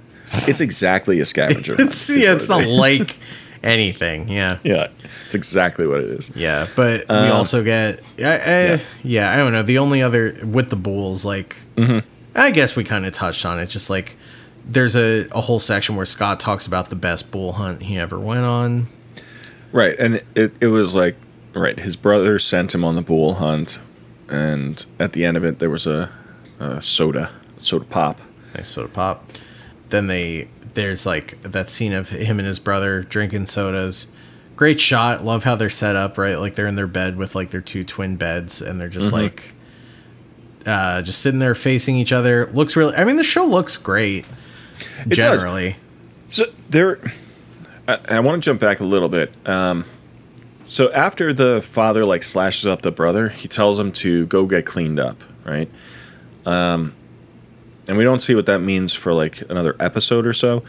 It's 0.48 0.61
exactly 0.61 1.20
a 1.20 1.24
scavenger 1.24 1.77
hunt. 1.77 1.89
It's 1.89 2.09
yeah, 2.11 2.32
it's 2.32 2.48
not 2.48 2.66
like 2.66 3.19
anything. 3.62 4.28
Yeah. 4.28 4.59
Yeah, 4.62 4.89
it's 5.27 5.35
exactly 5.35 5.86
what 5.86 6.01
it 6.01 6.11
is. 6.11 6.35
Yeah, 6.36 6.66
but 6.77 7.01
we 7.09 7.15
Um, 7.15 7.32
also 7.32 7.62
get 7.65 8.01
I, 8.19 8.39
I, 8.77 8.81
yeah. 9.02 9.32
I 9.32 9.36
don't 9.36 9.52
know. 9.52 9.62
The 9.62 9.78
only 9.78 10.02
other 10.02 10.36
with 10.44 10.70
the 10.70 10.77
bools, 10.77 11.24
like 11.24 11.57
I 12.35 12.51
guess 12.52 12.77
we 12.77 12.85
kind 12.85 13.07
of 13.07 13.12
touched 13.12 13.44
on 13.44 13.59
it. 13.59 13.66
Just 13.69 13.90
like 13.90 14.16
there's 14.65 14.94
a, 14.94 15.27
a 15.32 15.40
whole 15.40 15.59
section 15.61 15.97
where 15.97 16.07
Scott 16.07 16.39
talks 16.39 16.66
about 16.66 16.90
the 16.90 16.97
best 16.97 17.31
bool 17.31 17.52
hunt 17.55 17.82
he 17.82 17.98
ever 17.98 18.19
went 18.19 18.44
on. 18.44 18.86
Right, 19.73 19.98
and 19.98 20.23
it, 20.35 20.52
it 20.61 20.69
was 20.69 20.94
like 20.94 21.16
right. 21.55 21.78
His 21.78 21.97
brother 21.97 22.39
sent 22.39 22.74
him 22.74 22.85
on 22.85 22.94
the 22.94 23.02
bool 23.02 23.35
hunt, 23.35 23.81
and 24.28 24.85
at 24.98 25.12
the 25.12 25.24
end 25.24 25.36
of 25.36 25.44
it, 25.44 25.59
there 25.59 25.70
was 25.70 25.86
a, 25.86 26.11
a 26.61 26.81
soda, 26.81 27.32
soda 27.57 27.85
pop. 27.85 28.20
Nice 28.55 28.69
soda 28.69 28.89
pop. 28.89 29.24
Then 29.91 30.07
they 30.07 30.49
there's 30.75 31.07
like 31.07 31.43
that 31.43 31.69
scene 31.69 31.93
of 31.93 32.11
him 32.11 32.39
and 32.39 32.47
his 32.47 32.59
brother 32.59 33.03
drinking 33.03 33.47
sodas. 33.47 34.11
Great 34.57 34.81
shot. 34.81 35.25
Love 35.25 35.45
how 35.45 35.57
they're 35.57 35.71
set 35.71 35.97
up, 35.97 36.19
right? 36.19 36.37
Like 36.37 36.55
they're 36.55 36.67
in 36.67 36.77
their 36.77 36.87
bed 36.87 37.17
with 37.17 37.35
like 37.35 37.51
their 37.51 37.61
two 37.61 37.85
twin 37.85 38.17
beds 38.17 38.61
and 38.61 38.81
they're 38.81 38.89
just 38.89 39.12
like 39.12 39.55
uh 40.67 41.03
just 41.03 41.21
sitting 41.21 41.41
there 41.41 41.55
facing 41.55 41.97
each 41.97 42.12
other. 42.12 42.47
Looks 42.53 42.77
really 42.77 42.95
I 42.95 43.05
mean 43.05 43.17
the 43.17 43.25
show 43.25 43.45
looks 43.45 43.77
great. 43.77 44.27
does. 45.09 45.19
generally. 45.19 45.77
So 46.29 46.45
there, 46.69 47.01
I, 47.89 47.99
I 48.09 48.21
want 48.21 48.43
to 48.43 48.51
jump 48.51 48.61
back 48.61 48.81
a 48.81 48.85
little 48.85 49.09
bit. 49.09 49.33
Um, 49.47 49.85
so 50.67 50.93
after 50.93 51.33
the 51.33 51.61
father 51.61 52.05
like 52.05 52.23
slashes 52.23 52.67
up 52.67 52.83
the 52.83 52.93
brother, 52.93 53.29
he 53.29 53.49
tells 53.49 53.79
him 53.79 53.91
to 53.93 54.27
go 54.27 54.47
get 54.47 54.65
cleaned 54.65 55.01
up, 55.01 55.17
right? 55.45 55.69
Um, 56.47 56.95
and 57.89 57.97
we 57.97 58.05
don't 58.05 58.20
see 58.20 58.35
what 58.35 58.47
that 58.47 58.61
means 58.61 58.94
for 58.94 59.12
like 59.12 59.43
another 59.51 59.74
episode 59.81 60.27
or 60.27 60.32
so. 60.32 60.62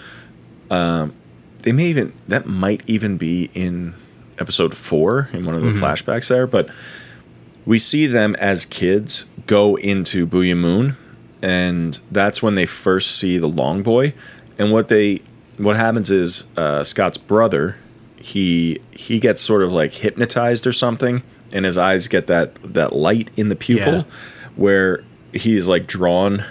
Um, 0.70 1.14
they 1.60 1.72
may 1.72 1.86
even 1.88 2.14
that 2.28 2.46
might 2.48 2.84
even 2.88 3.18
be 3.18 3.50
in 3.54 3.94
episode 4.40 4.76
four 4.76 5.30
in 5.34 5.46
one 5.46 5.54
of 5.56 5.62
the 5.62 5.70
flashbacks 5.70 6.30
there, 6.30 6.48
but 6.48 6.70
we 7.66 7.78
see 7.78 8.08
them 8.08 8.36
as 8.36 8.66
kids 8.66 9.28
go 9.46 9.76
into 9.76 10.26
Boo'ya 10.26 10.56
Moon, 10.56 10.96
and 11.42 12.00
that's 12.12 12.42
when 12.42 12.56
they 12.56 12.66
first 12.66 13.12
see 13.18 13.38
the 13.38 13.48
Long 13.48 13.84
Boy. 13.84 14.14
And 14.58 14.72
what 14.72 14.88
they 14.88 15.22
what 15.58 15.76
happens 15.76 16.10
is 16.10 16.48
uh, 16.58 16.84
Scott's 16.84 17.18
brother 17.18 17.76
he 18.18 18.80
he 18.92 19.20
gets 19.20 19.42
sort 19.42 19.62
of 19.64 19.72
like 19.72 19.94
hypnotized 19.94 20.66
or 20.66 20.72
something, 20.74 21.22
and 21.52 21.66
his 21.66 21.78
eyes 21.78 22.08
get 22.08 22.28
that 22.28 22.56
that 22.74 22.94
light 22.94 23.30
in 23.36 23.50
the 23.50 23.56
pupil, 23.56 23.94
Yeah. 23.94 24.04
where 24.56 25.04
he's 25.34 25.68
like 25.68 25.86
drawn 25.88 26.44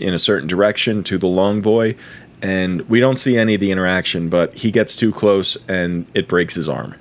in 0.00 0.14
a 0.14 0.18
certain 0.18 0.48
direction 0.48 1.02
to 1.04 1.18
the 1.18 1.26
Long 1.26 1.60
Boy. 1.60 1.94
And 2.42 2.88
we 2.88 3.00
don't 3.00 3.18
see 3.18 3.36
any 3.36 3.54
of 3.54 3.60
the 3.60 3.70
interaction, 3.70 4.28
but 4.30 4.54
he 4.56 4.70
gets 4.70 4.96
too 4.96 5.12
close 5.12 5.56
and 5.68 6.06
it 6.14 6.26
breaks 6.26 6.54
his 6.54 6.68
arm. 6.68 6.94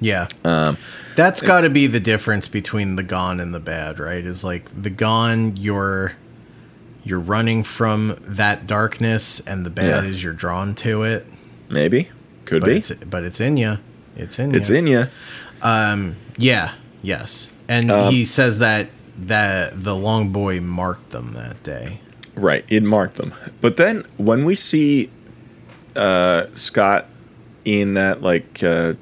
Yeah. 0.00 0.28
Um, 0.44 0.76
That's 1.16 1.42
got 1.42 1.62
to 1.62 1.70
be 1.70 1.86
the 1.88 1.98
difference 2.00 2.46
between 2.48 2.94
the 2.96 3.02
gone 3.02 3.40
and 3.40 3.52
the 3.52 3.58
bad, 3.60 3.98
right? 3.98 4.24
Is 4.24 4.44
like 4.44 4.70
the 4.80 4.90
gone 4.90 5.56
you're 5.56 6.12
you're 7.02 7.18
running 7.18 7.64
from 7.64 8.16
that 8.22 8.66
darkness 8.66 9.40
and 9.40 9.66
the 9.66 9.70
bad 9.70 10.04
Yeah. 10.04 10.10
is 10.10 10.22
you're 10.22 10.32
drawn 10.34 10.74
to 10.76 11.02
it. 11.02 11.26
Maybe, 11.68 12.10
could 12.44 12.60
But 12.60 12.68
be. 12.68 12.76
it's 12.76 12.92
but 12.92 13.24
it's 13.24 13.40
in 13.40 13.56
you. 13.56 13.78
It's 14.16 14.38
in 14.38 14.50
you. 14.52 14.56
It's 14.56 14.70
in 14.70 14.86
you. 14.86 15.06
Yeah. 16.38 16.72
Yes. 17.02 17.50
And 17.68 17.90
Um, 17.90 18.12
he 18.12 18.24
says 18.24 18.58
that 18.60 18.88
that 19.18 19.82
the 19.82 19.94
long 19.96 20.30
boy 20.30 20.60
marked 20.60 21.10
them 21.10 21.32
that 21.32 21.62
day. 21.62 22.00
Right, 22.36 22.64
it 22.68 22.82
marked 22.82 23.16
them. 23.16 23.34
But 23.60 23.76
then 23.76 24.04
when 24.16 24.44
we 24.44 24.54
see 24.54 25.10
uh, 25.96 26.46
Scott 26.54 27.06
in 27.64 27.94
that 27.94 28.22
like 28.22 28.62
uh, 28.62 28.94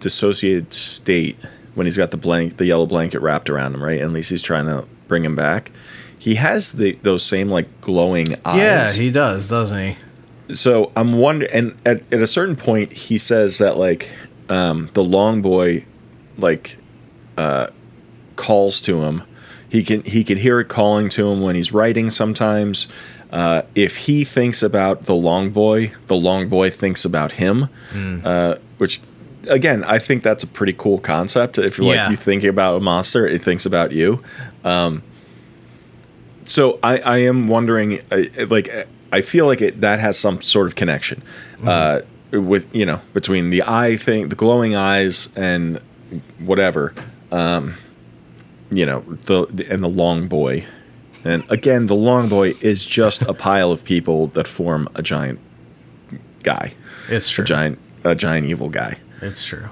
dissociated 0.00 0.74
state, 0.74 1.36
when 1.74 1.86
he's 1.86 1.96
got 1.96 2.10
the 2.10 2.16
blank, 2.16 2.56
the 2.56 2.66
yellow 2.66 2.86
blanket 2.86 3.20
wrapped 3.20 3.48
around 3.48 3.74
him, 3.74 3.82
right, 3.82 4.00
and 4.00 4.14
Lisey's 4.14 4.42
trying 4.42 4.66
to 4.66 4.86
bring 5.08 5.24
him 5.24 5.34
back, 5.34 5.70
he 6.18 6.36
has 6.36 6.72
the 6.72 6.92
those 7.02 7.24
same 7.24 7.48
like 7.48 7.80
glowing 7.80 8.34
eyes. 8.44 8.96
Yeah, 8.98 9.02
he 9.02 9.10
does, 9.10 9.48
doesn't 9.48 9.78
he? 9.78 9.96
so 10.54 10.92
I'm 10.96 11.14
wondering, 11.14 11.50
and 11.52 11.74
at, 11.84 12.12
at 12.12 12.20
a 12.20 12.26
certain 12.26 12.56
point, 12.56 12.92
he 12.92 13.18
says 13.18 13.58
that 13.58 13.76
like 13.76 14.12
um, 14.48 14.90
the 14.94 15.04
long 15.04 15.42
boy, 15.42 15.84
like, 16.38 16.78
uh, 17.36 17.68
calls 18.36 18.80
to 18.82 19.02
him. 19.02 19.22
He 19.72 19.82
can 19.82 20.02
he 20.02 20.22
can 20.22 20.36
hear 20.36 20.60
it 20.60 20.68
calling 20.68 21.08
to 21.16 21.30
him 21.30 21.40
when 21.40 21.54
he's 21.54 21.72
writing. 21.72 22.10
Sometimes, 22.10 22.88
uh, 23.32 23.62
if 23.74 23.96
he 24.06 24.22
thinks 24.24 24.62
about 24.62 25.04
the 25.04 25.14
long 25.14 25.48
boy, 25.50 25.92
the 26.08 26.14
long 26.14 26.48
boy 26.48 26.68
thinks 26.68 27.06
about 27.06 27.32
him. 27.32 27.68
Uh, 28.22 28.56
which, 28.76 29.00
again, 29.48 29.82
I 29.84 29.98
think 29.98 30.22
that's 30.22 30.44
a 30.44 30.46
pretty 30.46 30.74
cool 30.74 30.98
concept. 30.98 31.56
If 31.56 31.78
you're 31.78 31.94
Yeah. 31.94 32.02
like 32.02 32.10
you 32.10 32.16
think 32.16 32.44
about 32.44 32.76
a 32.76 32.80
monster, 32.80 33.26
it 33.26 33.40
thinks 33.40 33.64
about 33.64 33.92
you. 33.92 34.22
so 36.44 36.78
I, 36.82 36.98
I 36.98 37.18
am 37.18 37.46
wondering 37.46 38.00
uh, 38.10 38.24
like 38.50 38.68
i 39.12 39.20
feel 39.20 39.46
like 39.46 39.60
it 39.60 39.80
that 39.80 40.00
has 40.00 40.18
some 40.18 40.40
sort 40.42 40.66
of 40.66 40.74
connection 40.74 41.22
uh, 41.66 42.00
with 42.32 42.66
you 42.74 42.84
know 42.84 43.00
between 43.12 43.50
the 43.50 43.62
eye 43.64 43.96
thing 43.96 44.28
the 44.28 44.34
glowing 44.34 44.74
eyes 44.74 45.32
and 45.36 45.78
whatever 46.40 46.92
um, 47.30 47.74
you 48.72 48.86
know 48.86 49.00
the 49.26 49.46
and 49.70 49.80
the 49.84 49.88
long 49.88 50.26
boy 50.28 50.64
and 51.24 51.44
again 51.50 51.86
the 51.86 51.94
long 51.94 52.28
boy 52.28 52.52
is 52.60 52.84
just 52.86 53.22
a 53.22 53.34
pile 53.34 53.70
of 53.70 53.84
people 53.84 54.28
that 54.28 54.48
form 54.48 54.88
a 54.94 55.02
giant 55.02 55.38
guy 56.42 56.74
It's 57.08 57.30
true. 57.30 57.42
a 57.42 57.46
giant 57.46 57.78
a 58.04 58.14
giant 58.14 58.46
evil 58.46 58.68
guy 58.68 58.98
It's 59.20 59.44
true. 59.46 59.68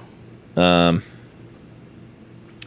Um 0.57 1.03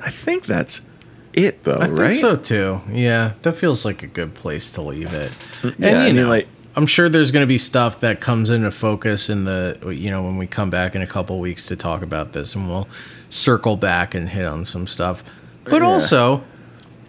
i 0.06 0.10
think 0.10 0.46
that's 0.46 0.86
it 1.34 1.64
though 1.64 1.80
right? 1.80 1.84
I 1.84 1.88
think 1.88 2.00
right 2.00 2.16
so 2.18 2.36
too. 2.36 2.82
Yeah, 2.92 3.34
that 3.42 3.54
feels 3.54 3.86
like 3.86 4.04
a 4.04 4.08
good 4.08 4.36
place 4.36 4.72
to 4.74 4.82
leave 4.82 5.14
it. 5.14 5.32
And 5.64 5.76
yeah, 5.80 5.88
I 6.04 6.08
you 6.08 6.14
mean, 6.14 6.24
know, 6.24 6.30
like- 6.30 6.48
I'm 6.76 6.86
sure 6.88 7.08
there's 7.08 7.30
going 7.32 7.44
to 7.44 7.48
be 7.48 7.60
stuff 7.60 8.00
that 8.00 8.20
comes 8.20 8.50
into 8.50 8.72
focus 8.72 9.30
in 9.30 9.46
the 9.46 9.78
you 9.96 10.10
know 10.12 10.24
when 10.24 10.38
we 10.38 10.48
come 10.48 10.70
back 10.72 10.96
in 10.96 11.02
a 11.04 11.08
couple 11.08 11.40
weeks 11.40 11.68
to 11.68 11.76
talk 11.76 12.02
about 12.02 12.34
this, 12.34 12.56
and 12.56 12.68
we'll 12.68 12.88
circle 13.30 13.78
back 13.78 14.16
and 14.16 14.28
hit 14.30 14.46
on 14.48 14.66
some 14.66 14.88
stuff. 14.88 15.24
But 15.66 15.82
Yeah. 15.82 15.88
also, 15.88 16.44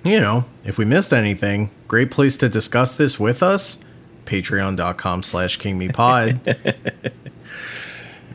you 0.04 0.20
know, 0.20 0.44
if 0.64 0.78
we 0.78 0.84
missed 0.84 1.12
anything, 1.12 1.70
great 1.88 2.10
place 2.10 2.36
to 2.38 2.48
discuss 2.48 2.96
this 2.96 3.18
with 3.18 3.42
us. 3.42 3.78
Patreon.com 4.26 5.22
slash 5.22 5.58
KingMePod. 5.58 6.56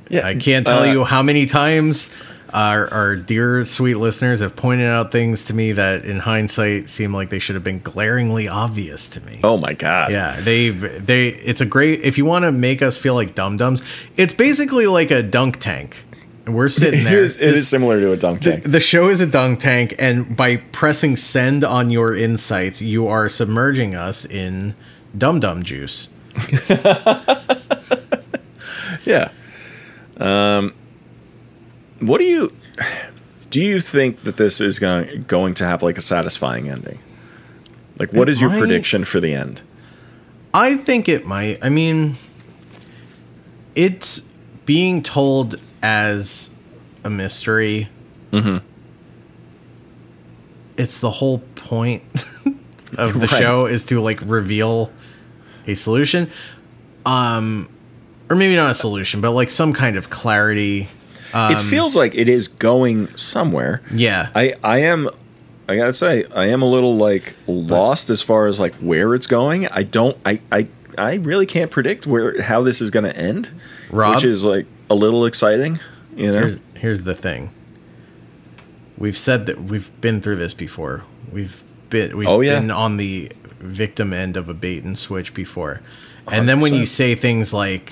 yeah 0.09 0.25
I 0.25 0.35
can't 0.35 0.65
tell 0.65 0.83
uh, 0.83 0.91
you 0.91 1.03
how 1.03 1.21
many 1.23 1.45
times 1.45 2.13
our, 2.51 2.91
our 2.91 3.15
dear 3.15 3.63
sweet 3.63 3.95
listeners 3.95 4.39
have 4.39 4.55
pointed 4.55 4.87
out 4.87 5.11
things 5.11 5.45
to 5.45 5.53
me 5.53 5.71
that 5.73 6.05
in 6.05 6.17
hindsight 6.17 6.89
seem 6.89 7.13
like 7.13 7.29
they 7.29 7.37
should 7.37 7.53
have 7.55 7.63
been 7.63 7.79
glaringly 7.79 8.47
obvious 8.47 9.07
to 9.09 9.21
me. 9.21 9.39
oh 9.43 9.57
my 9.57 9.73
god 9.73 10.11
Yeah, 10.11 10.39
they 10.41 10.69
they 10.69 11.27
it's 11.29 11.61
a 11.61 11.65
great 11.65 12.01
if 12.01 12.17
you 12.17 12.25
want 12.25 12.45
to 12.45 12.51
make 12.51 12.81
us 12.81 12.97
feel 12.97 13.13
like 13.13 13.35
dum 13.35 13.57
dums, 13.57 13.83
it's 14.17 14.33
basically 14.33 14.87
like 14.87 15.11
a 15.11 15.21
dunk 15.21 15.57
tank 15.57 16.05
and 16.49 16.57
we're 16.57 16.67
sitting 16.67 17.01
It 17.05 17.07
it 17.07 17.13
is, 17.13 17.38
it 17.38 17.41
This- 17.41 17.57
is 17.59 17.67
similar 17.67 17.99
to 17.99 18.11
a 18.11 18.17
dunk 18.17 18.41
the, 18.41 18.51
tank. 18.51 18.63
the 18.65 18.80
show 18.80 19.07
is 19.07 19.21
a 19.21 19.27
dunk 19.27 19.59
tank, 19.59 19.95
and 19.99 20.35
by 20.35 20.57
pressing 20.57 21.15
send 21.15 21.63
on 21.63 21.91
your 21.91 22.15
insights, 22.15 22.81
you 22.81 23.07
are 23.07 23.30
submerging 23.30 23.95
us 23.95 24.26
in 24.26 24.73
dum 25.17 25.39
dum 25.39 25.63
juice. 25.63 26.09
Yeah. 29.05 29.30
Um, 30.17 30.73
what 31.99 32.17
do 32.17 32.26
you 32.26 32.53
do? 33.49 33.61
You 33.61 33.80
think 33.80 34.17
that 34.17 34.35
this 34.35 34.59
is 34.61 34.77
going 34.77 35.23
going 35.23 35.53
to 35.55 35.65
have 35.65 35.81
like 35.84 35.97
a 35.97 36.01
satisfying 36.01 36.69
ending? 36.69 36.99
Like, 37.97 38.11
what 38.13 38.30
is 38.30 38.41
your 38.41 38.49
prediction 38.49 39.05
for 39.05 39.19
the 39.19 39.34
end? 39.34 39.61
I 40.53 40.77
think 40.77 41.07
it 41.07 41.26
might. 41.26 41.59
I 41.63 41.69
mean, 41.69 42.15
it's 43.76 44.21
being 44.65 45.01
told 45.01 45.55
as 45.81 46.53
a 47.03 47.10
mystery. 47.10 47.89
Mm-hmm. 48.31 48.65
It's 50.77 50.99
the 51.01 51.10
whole 51.11 51.39
point 51.56 52.03
of 52.97 53.14
the 53.19 53.27
Right. 53.31 53.39
show 53.41 53.65
is 53.65 53.84
to 53.85 53.99
like 54.01 54.19
reveal 54.26 54.91
a 55.68 55.76
solution, 55.76 56.30
um, 57.06 57.69
or 58.30 58.35
maybe 58.35 58.56
not 58.56 58.72
a 58.72 58.76
solution, 58.76 59.19
but 59.22 59.31
like 59.31 59.49
some 59.49 59.73
kind 59.73 59.97
of 59.97 60.10
clarity. 60.10 60.88
it 61.34 61.60
feels 61.60 61.95
like 61.95 62.15
it 62.15 62.30
is 62.30 62.47
going 62.47 63.07
somewhere. 63.18 63.81
Yeah, 63.93 64.30
I 64.35 64.53
I 64.64 64.80
am. 64.80 65.10
I 65.68 65.76
gotta 65.76 65.93
say, 65.93 66.23
I 66.34 66.45
am 66.45 66.61
a 66.64 66.65
little 66.65 66.95
like 66.95 67.35
lost 67.45 68.10
as 68.10 68.22
far 68.23 68.47
as 68.47 68.60
like 68.60 68.73
where 68.76 69.14
it's 69.14 69.27
going. 69.27 69.68
I 69.68 69.84
don't. 69.84 70.18
I 70.26 70.39
I 70.51 70.68
I 70.97 71.15
really 71.15 71.45
can't 71.45 71.69
predict 71.69 72.07
where 72.07 72.41
how 72.41 72.61
this 72.64 72.81
is 72.81 72.89
going 72.89 73.06
to 73.06 73.15
end, 73.15 73.49
Rob? 73.91 74.15
which 74.15 74.23
is 74.23 74.43
like 74.43 74.65
a 74.89 74.95
little 74.95 75.25
exciting. 75.25 75.79
You 76.15 76.31
know. 76.31 76.39
here's 76.39 76.59
here's 76.75 77.03
the 77.03 77.13
thing. 77.15 77.49
We've 78.97 79.17
said 79.17 79.45
that 79.45 79.61
we've 79.63 79.89
been 80.01 80.21
through 80.21 80.35
this 80.37 80.53
before. 80.53 81.03
We've 81.31 81.61
been 81.89 82.17
we've 82.17 82.27
Oh, 82.27 82.41
yeah. 82.41 82.59
been 82.59 82.71
on 82.71 82.97
the 82.97 83.31
victim 83.59 84.13
end 84.13 84.35
of 84.37 84.49
a 84.49 84.53
bait 84.53 84.83
and 84.83 84.97
switch 84.97 85.33
before. 85.33 85.81
And 86.31 86.47
then 86.47 86.59
when 86.61 86.73
you 86.73 86.85
say 86.85 87.15
things 87.15 87.53
like 87.53 87.91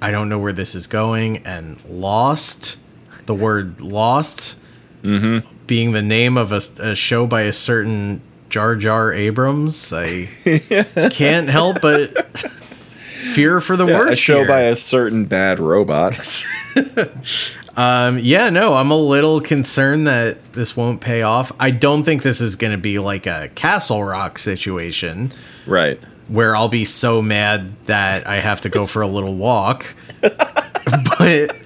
I 0.00 0.10
don't 0.10 0.28
know 0.28 0.38
where 0.38 0.52
this 0.52 0.74
is 0.74 0.86
going 0.86 1.38
and 1.46 1.82
lost, 1.88 2.78
the 3.26 3.34
word 3.34 3.80
lost 3.80 4.58
Mm-hmm. 5.02 5.48
being 5.66 5.90
the 5.90 6.02
name 6.02 6.36
of 6.36 6.52
a, 6.52 6.60
a 6.80 6.94
show 6.94 7.26
by 7.26 7.42
a 7.42 7.52
certain 7.52 8.22
Jar 8.50 8.76
Jar 8.76 9.12
Abrams, 9.12 9.92
I 9.92 10.26
can't 11.10 11.48
help 11.48 11.80
but 11.82 12.21
fear 13.22 13.60
for 13.60 13.76
the 13.76 13.86
Yeah, 13.86 13.98
worst. 13.98 14.12
a 14.12 14.16
show 14.16 14.38
here. 14.38 14.48
by 14.48 14.60
a 14.62 14.76
certain 14.76 15.24
bad 15.24 15.58
robot. 15.58 16.18
Um, 17.74 18.18
yeah, 18.20 18.50
no, 18.50 18.74
I'm 18.74 18.90
a 18.90 18.96
little 18.98 19.40
concerned 19.40 20.06
that 20.06 20.52
this 20.52 20.76
won't 20.76 21.00
pay 21.00 21.22
off. 21.22 21.52
I 21.58 21.70
don't 21.70 22.02
think 22.02 22.22
this 22.22 22.42
is 22.42 22.56
going 22.56 22.72
to 22.72 22.78
be 22.78 22.98
like 22.98 23.26
a 23.26 23.48
Castle 23.54 24.04
Rock 24.04 24.38
situation 24.38 25.30
right. 25.66 25.98
where 26.28 26.54
I'll 26.54 26.68
be 26.68 26.84
so 26.84 27.22
mad 27.22 27.72
that 27.86 28.26
I 28.26 28.36
have 28.36 28.60
to 28.62 28.68
go 28.68 28.84
for 28.86 29.00
a 29.00 29.06
little 29.06 29.34
walk. 29.34 29.94
but 30.20 31.56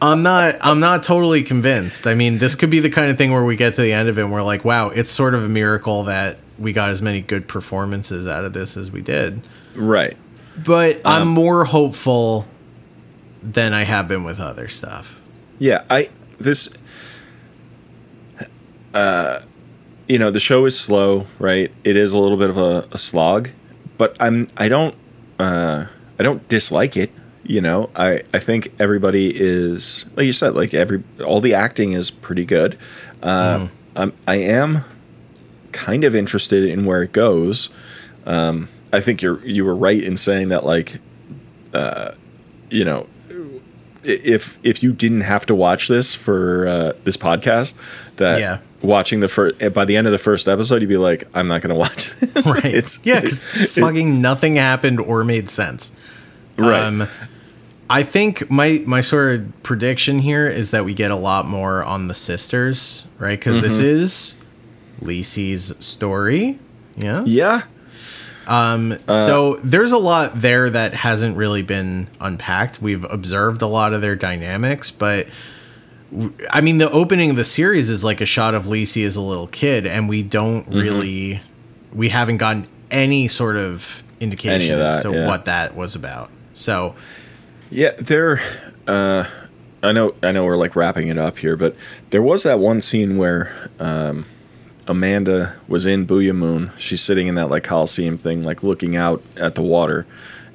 I'm 0.00 0.22
not 0.22 0.54
I'm 0.62 0.80
not 0.80 1.02
totally 1.02 1.42
convinced. 1.42 2.06
I 2.06 2.14
mean, 2.14 2.38
this 2.38 2.54
could 2.54 2.70
be 2.70 2.80
the 2.80 2.90
kind 2.90 3.10
of 3.10 3.18
thing 3.18 3.32
where 3.32 3.44
we 3.44 3.54
get 3.56 3.74
to 3.74 3.82
the 3.82 3.92
end 3.92 4.08
of 4.08 4.16
it 4.18 4.22
and 4.22 4.32
we're 4.32 4.42
like, 4.42 4.64
wow, 4.64 4.88
it's 4.88 5.10
sort 5.10 5.34
of 5.34 5.44
a 5.44 5.48
miracle 5.48 6.04
that 6.04 6.38
we 6.58 6.72
got 6.72 6.88
as 6.88 7.02
many 7.02 7.20
good 7.20 7.48
performances 7.48 8.26
out 8.26 8.46
of 8.46 8.54
this 8.54 8.78
as 8.78 8.90
we 8.90 9.02
did. 9.02 9.42
Right. 9.74 10.16
But 10.64 11.00
I'm 11.04 11.28
more 11.28 11.64
hopeful 11.64 12.46
than 13.42 13.72
I 13.72 13.84
have 13.84 14.08
been 14.08 14.24
with 14.24 14.40
other 14.40 14.68
stuff. 14.68 15.20
Yeah, 15.58 15.84
I 15.88 16.08
this 16.38 16.68
uh 18.94 19.40
you 20.08 20.18
know, 20.18 20.30
the 20.30 20.40
show 20.40 20.64
is 20.64 20.78
slow, 20.78 21.26
right? 21.38 21.70
It 21.84 21.94
is 21.96 22.14
a 22.14 22.18
little 22.18 22.38
bit 22.38 22.48
of 22.48 22.56
a, 22.56 22.88
a 22.92 22.98
slog, 22.98 23.50
but 23.98 24.16
I'm 24.20 24.48
I 24.56 24.68
don't 24.68 24.94
uh 25.38 25.86
I 26.18 26.22
don't 26.22 26.46
dislike 26.48 26.96
it, 26.96 27.10
you 27.44 27.60
know. 27.60 27.90
I 27.94 28.22
I 28.34 28.38
think 28.38 28.72
everybody 28.80 29.32
is 29.34 30.06
like 30.16 30.26
you 30.26 30.32
said, 30.32 30.54
like 30.54 30.74
every 30.74 31.02
all 31.24 31.40
the 31.40 31.54
acting 31.54 31.92
is 31.92 32.10
pretty 32.10 32.44
good. 32.44 32.78
Uh 33.22 33.68
I'm 33.94 34.12
I 34.26 34.36
am 34.36 34.84
kind 35.72 36.02
of 36.04 36.14
interested 36.14 36.64
in 36.64 36.84
where 36.84 37.02
it 37.02 37.12
goes. 37.12 37.70
Um 38.26 38.68
I 38.92 39.00
think 39.00 39.22
you're 39.22 39.44
you 39.46 39.64
were 39.64 39.76
right 39.76 40.02
in 40.02 40.16
saying 40.16 40.48
that 40.48 40.64
like 40.64 41.00
uh 41.74 42.12
you 42.70 42.84
know 42.84 43.06
if 44.04 44.58
if 44.62 44.82
you 44.82 44.92
didn't 44.92 45.22
have 45.22 45.44
to 45.46 45.54
watch 45.54 45.88
this 45.88 46.14
for 46.14 46.66
uh, 46.68 46.92
this 47.04 47.16
podcast, 47.16 47.74
that 48.16 48.40
Yeah. 48.40 48.58
watching 48.80 49.20
the 49.20 49.28
first 49.28 49.56
by 49.74 49.84
the 49.84 49.96
end 49.96 50.06
of 50.06 50.12
the 50.12 50.18
first 50.18 50.48
episode, 50.48 50.80
you'd 50.80 50.88
be 50.88 50.96
like, 50.96 51.24
I'm 51.34 51.48
not 51.48 51.60
going 51.62 51.70
to 51.70 51.78
watch 51.78 52.10
this. 52.20 52.46
Right. 52.46 52.64
It's 52.80 53.00
yeah, 53.04 53.20
'cause 53.20 53.42
fucking 53.42 54.22
nothing 54.22 54.56
happened 54.56 55.00
or 55.00 55.24
made 55.24 55.50
sense. 55.50 55.90
right. 56.56 56.82
Um, 56.84 57.08
I 57.90 58.02
think 58.02 58.50
my 58.50 58.82
my 58.86 59.00
sort 59.00 59.34
of 59.34 59.62
prediction 59.62 60.20
here 60.20 60.46
is 60.46 60.70
that 60.70 60.84
we 60.84 60.94
get 60.94 61.10
a 61.10 61.16
lot 61.16 61.46
more 61.46 61.82
on 61.84 62.08
the 62.08 62.14
sisters, 62.14 63.06
right? 63.18 63.38
Because 63.38 63.60
this 63.60 63.78
Mm-hmm. 63.78 63.86
is 63.86 64.44
Lisey's 65.02 65.84
story. 65.84 66.58
Yes. 66.96 67.26
yeah. 67.26 67.62
So 69.08 69.56
there's 69.62 69.92
a 69.92 69.98
lot 69.98 70.32
there 70.40 70.70
that 70.70 70.94
hasn't 70.94 71.36
really 71.36 71.62
been 71.62 72.08
unpacked. 72.20 72.80
We've 72.82 73.04
observed 73.04 73.62
a 73.62 73.66
lot 73.66 73.92
of 73.92 74.00
their 74.00 74.16
dynamics, 74.16 74.90
but 74.90 75.28
w- 76.10 76.32
I 76.50 76.60
mean, 76.60 76.78
the 76.78 76.90
opening 76.90 77.30
of 77.30 77.36
the 77.36 77.44
series 77.44 77.88
is 77.88 78.04
like 78.04 78.20
a 78.20 78.26
shot 78.26 78.54
of 78.54 78.64
Lisey 78.64 79.04
as 79.06 79.16
a 79.16 79.20
little 79.20 79.46
kid, 79.48 79.86
and 79.86 80.08
we 80.08 80.22
don't 80.22 80.64
Mm-hmm. 80.64 80.78
really, 80.78 81.40
we 81.92 82.08
haven't 82.08 82.38
gotten 82.38 82.66
any 82.90 83.28
sort 83.28 83.56
of 83.56 84.02
indication 84.20 84.74
of 84.74 84.80
as 84.80 85.02
to 85.02 85.12
yeah. 85.12 85.26
what 85.26 85.44
that 85.44 85.76
was 85.76 85.94
about. 85.94 86.30
So 86.54 86.94
Yeah, 87.70 87.92
there. 87.98 88.40
Uh, 88.86 89.24
I 89.82 89.92
know. 89.92 90.14
I 90.22 90.32
know 90.32 90.44
we're 90.44 90.56
like 90.56 90.74
wrapping 90.74 91.06
it 91.08 91.18
up 91.18 91.36
here, 91.38 91.56
but 91.56 91.76
there 92.10 92.22
was 92.22 92.42
that 92.42 92.58
one 92.58 92.80
scene 92.80 93.16
where 93.18 93.54
um, 93.78 94.24
Amanda 94.88 95.56
was 95.68 95.86
in 95.86 96.04
Boo'ya 96.06 96.32
Moon. 96.34 96.70
She's 96.78 97.00
sitting 97.00 97.26
in 97.26 97.34
that 97.36 97.48
like 97.50 97.62
Coliseum 97.64 98.16
thing, 98.16 98.42
like 98.42 98.62
looking 98.62 98.96
out 98.96 99.22
at 99.36 99.54
the 99.54 99.62
water, 99.62 100.06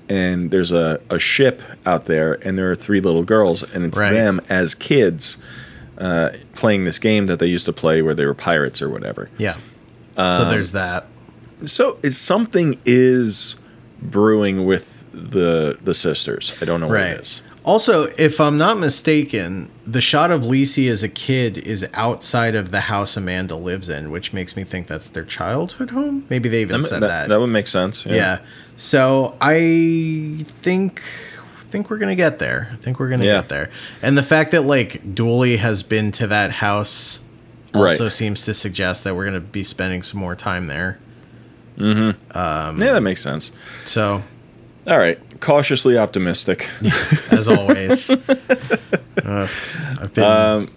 and 0.09 0.51
there's 0.51 0.71
a, 0.71 0.99
a 1.09 1.19
ship 1.19 1.61
out 1.85 2.05
there, 2.05 2.33
and 2.45 2.57
there 2.57 2.69
are 2.71 2.75
three 2.75 2.99
little 2.99 3.23
girls, 3.23 3.63
and 3.63 3.85
it's 3.85 3.97
Right. 3.99 4.11
them 4.13 4.41
as 4.49 4.75
kids 4.75 5.37
uh, 5.97 6.31
playing 6.53 6.83
this 6.85 6.97
game 6.99 7.27
that 7.27 7.37
they 7.39 7.45
used 7.45 7.65
to 7.67 7.73
play 7.73 8.01
where 8.01 8.15
they 8.15 8.25
were 8.25 8.33
pirates 8.33 8.81
or 8.81 8.89
whatever. 8.89 9.29
yeah, 9.37 9.55
Um, 10.17 10.33
so 10.33 10.45
there's 10.49 10.71
that. 10.71 11.05
So 11.65 11.97
it's 12.03 12.17
something 12.17 12.77
is 12.85 13.55
brewing 14.01 14.65
with 14.65 15.05
the 15.13 15.77
the 15.83 15.93
sisters. 15.93 16.53
I 16.61 16.65
don't 16.65 16.81
know 16.81 16.87
what 16.87 16.99
it 16.99 17.19
is. 17.21 17.41
Also, 17.63 18.07
if 18.17 18.41
I'm 18.41 18.57
not 18.57 18.77
mistaken, 18.77 19.69
the 19.87 20.01
shot 20.01 20.31
of 20.31 20.41
Lisey 20.41 20.89
as 20.89 21.01
a 21.01 21.07
kid 21.09 21.57
is 21.57 21.87
outside 21.93 22.55
of 22.55 22.71
the 22.71 22.81
house 22.81 23.15
Amanda 23.15 23.55
lives 23.55 23.87
in, 23.87 24.11
which 24.11 24.33
makes 24.33 24.57
me 24.57 24.63
think 24.65 24.87
that's 24.87 25.07
their 25.09 25.23
childhood 25.23 25.91
home. 25.91 26.25
Maybe 26.29 26.49
they 26.49 26.61
even 26.61 26.83
said 26.83 27.01
that. 27.03 27.29
that 27.29 27.39
would 27.39 27.47
make 27.47 27.67
sense. 27.67 28.05
yeah. 28.05 28.39
So 28.75 29.37
I 29.39 30.43
think 30.45 31.01
think 31.69 31.89
we're 31.89 31.97
gonna 31.97 32.13
get 32.15 32.37
there. 32.37 32.69
I 32.71 32.75
think 32.75 32.99
we're 32.99 33.09
gonna 33.09 33.25
Yeah. 33.25 33.37
get 33.39 33.49
there. 33.49 33.69
And 34.03 34.15
the 34.17 34.21
fact 34.23 34.51
that 34.51 34.61
like 34.65 35.15
Dooley 35.15 35.57
has 35.57 35.81
been 35.83 36.11
to 36.13 36.27
that 36.27 36.51
house 36.51 37.21
also 37.73 38.03
Right. 38.03 38.11
seems 38.11 38.45
to 38.45 38.53
suggest 38.53 39.03
that 39.05 39.15
we're 39.15 39.25
gonna 39.25 39.39
be 39.39 39.63
spending 39.63 40.03
some 40.03 40.19
more 40.19 40.35
time 40.35 40.67
there. 40.67 40.99
Hmm. 41.77 42.11
yeah, 42.35 42.73
that 42.93 43.01
makes 43.01 43.21
sense. 43.21 43.51
So 43.85 44.21
All 44.87 44.97
right, 44.99 45.17
cautiously 45.43 45.97
optimistic. 45.97 46.69
as 47.31 47.47
always, 47.47 48.09
uh, 49.23 49.47
been. 50.13 50.23
Um, 50.23 50.69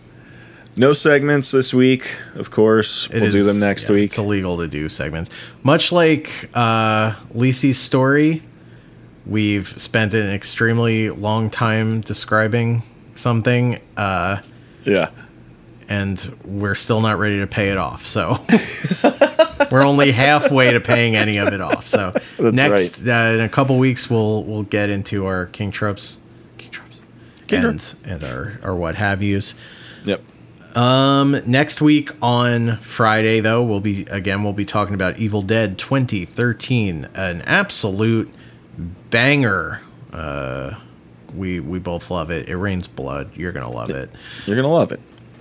no 0.77 0.93
segments 0.93 1.53
this 1.53 1.73
week, 1.73 2.19
of 2.35 2.51
course. 2.51 3.09
It 3.11 3.23
we'll 3.23 3.31
do 3.31 3.45
them 3.45 3.61
next 3.61 3.89
yeah, 3.89 3.95
week. 3.95 4.05
It's 4.07 4.19
illegal 4.19 4.59
to 4.59 4.69
do 4.69 4.89
segments. 4.91 5.31
Much 5.63 5.91
like 5.91 6.51
uh, 6.53 7.13
Lisey's 7.35 7.79
story, 7.79 8.43
we've 9.25 9.69
spent 9.69 10.13
an 10.13 10.29
extremely 10.29 11.09
long 11.09 11.49
time 11.49 12.03
describing 12.03 12.83
something, 13.15 13.81
uh, 13.97 14.41
yeah, 14.85 15.11
and 15.89 16.37
we're 16.45 16.75
still 16.75 17.01
not 17.01 17.19
ready 17.19 17.39
to 17.41 17.47
pay 17.47 17.69
it 17.71 17.77
off. 17.79 18.07
So 18.07 18.39
we're 19.71 19.85
only 19.85 20.11
halfway 20.13 20.73
to 20.73 20.81
paying 20.81 21.17
any 21.17 21.39
of 21.39 21.53
it 21.53 21.61
off. 21.61 21.87
So 21.87 22.11
That's 22.39 22.57
next, 22.57 23.07
uh, 23.07 23.35
in 23.35 23.41
a 23.41 23.49
couple 23.49 23.79
weeks, 23.79 24.09
we'll 24.11 24.45
we'll 24.45 24.63
get 24.65 24.91
into 24.91 25.27
our 25.27 25.47
king 25.47 25.71
tropes, 25.71 26.19
king 26.59 26.71
tropes, 26.71 27.01
King 27.47 27.65
and 27.65 27.81
tropes. 27.81 27.97
and 28.05 28.25
our 28.25 28.59
our 28.63 28.75
what 28.77 28.97
have 28.97 29.23
yous. 29.23 29.55
yep. 30.05 30.23
Um, 30.75 31.41
next 31.47 31.81
week 31.81 32.11
on 32.21 32.77
Friday, 32.79 33.41
though, 33.41 33.63
we'll 33.63 33.81
be 33.81 34.03
again 34.11 34.45
we'll 34.45 34.53
be 34.53 34.67
talking 34.67 34.95
about 34.95 35.19
Evil 35.19 35.41
Dead 35.41 35.79
2013, 35.79 37.09
an 37.15 37.41
absolute 37.43 38.31
banger. 39.11 39.81
Uh, 40.13 40.75
We 41.35 41.61
we 41.61 41.79
both 41.79 42.11
love 42.11 42.31
it. 42.31 42.49
It 42.49 42.57
rains 42.57 42.89
blood. 42.89 43.31
You're 43.37 43.53
gonna 43.53 43.71
love 43.71 43.89
it. 43.91 44.11
You're 44.47 44.57
gonna 44.57 44.73
love 44.73 44.93
it. 44.93 45.01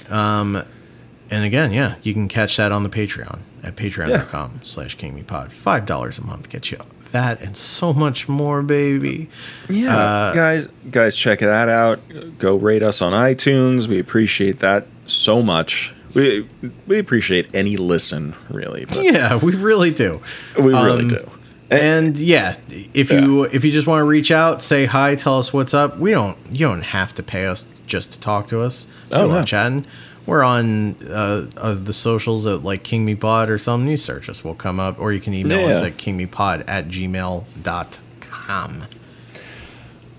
And 0.09 1.43
again, 1.43 1.71
yeah, 1.73 1.95
you 2.03 2.13
can 2.13 2.27
catch 2.27 2.57
that 2.57 2.71
on 2.71 2.83
the 2.83 2.89
Patreon 2.89 3.39
at 3.63 3.75
patreon.com 3.75 4.59
slash 4.63 4.95
kingmepod. 4.97 5.51
Five 5.51 5.85
dollars 5.85 6.19
a 6.19 6.25
month 6.25 6.49
gets 6.49 6.71
you 6.71 6.77
that 7.11 7.41
and 7.41 7.55
so 7.57 7.93
much 7.93 8.27
more, 8.29 8.61
baby. 8.61 9.29
Yeah, 9.69 9.95
Uh, 9.97 10.33
guys, 10.33 10.67
guys, 10.91 11.15
check 11.17 11.39
that 11.39 11.69
out. 11.69 11.99
Go 12.39 12.55
rate 12.57 12.83
us 12.83 13.01
on 13.01 13.13
iTunes. 13.13 13.87
We 13.87 13.99
appreciate 13.99 14.57
that 14.57 14.85
so 15.07 15.41
much. 15.41 15.93
We 16.13 16.47
we 16.87 16.99
appreciate 16.99 17.47
any 17.55 17.75
listen, 17.77 18.35
really. 18.49 18.85
Yeah, 18.93 19.37
we 19.37 19.53
really 19.55 19.91
do. 19.91 20.21
we 20.57 20.65
really 20.73 21.01
Um, 21.03 21.07
do. 21.07 21.31
And 21.69 22.17
yeah, 22.19 22.57
if 22.69 23.11
you 23.11 23.43
if 23.45 23.65
you 23.65 23.71
just 23.71 23.87
want 23.87 24.01
to 24.01 24.05
reach 24.05 24.31
out, 24.31 24.61
say 24.61 24.85
hi, 24.85 25.15
tell 25.15 25.39
us 25.39 25.51
what's 25.51 25.73
up. 25.73 25.97
We 25.97 26.11
don't 26.11 26.37
you 26.51 26.59
don't 26.67 26.83
have 26.83 27.13
to 27.15 27.23
pay 27.23 27.47
us 27.47 27.63
just 27.87 28.13
to 28.13 28.19
talk 28.19 28.47
to 28.47 28.61
us. 28.61 28.85
We 29.11 29.17
Oh, 29.17 29.25
love 29.25 29.39
no. 29.41 29.45
chatting. 29.45 29.85
We're 30.27 30.43
on 30.43 30.95
uh, 31.07 31.47
uh, 31.57 31.73
the 31.75 31.93
socials 31.93 32.45
at 32.47 32.63
like 32.63 32.83
King 32.83 33.03
Me 33.05 33.15
Pod 33.15 33.49
or 33.49 33.57
something. 33.57 33.89
You 33.89 33.97
search 33.97 34.27
us, 34.29 34.43
we'll 34.43 34.55
come 34.55 34.79
up, 34.79 34.99
or 34.99 35.11
you 35.11 35.19
can 35.19 35.33
email 35.33 35.67
us 35.67 35.81
at 35.81 35.93
kingmepod 35.93 36.63
at 36.67 36.87
gmail.com. 36.87 38.71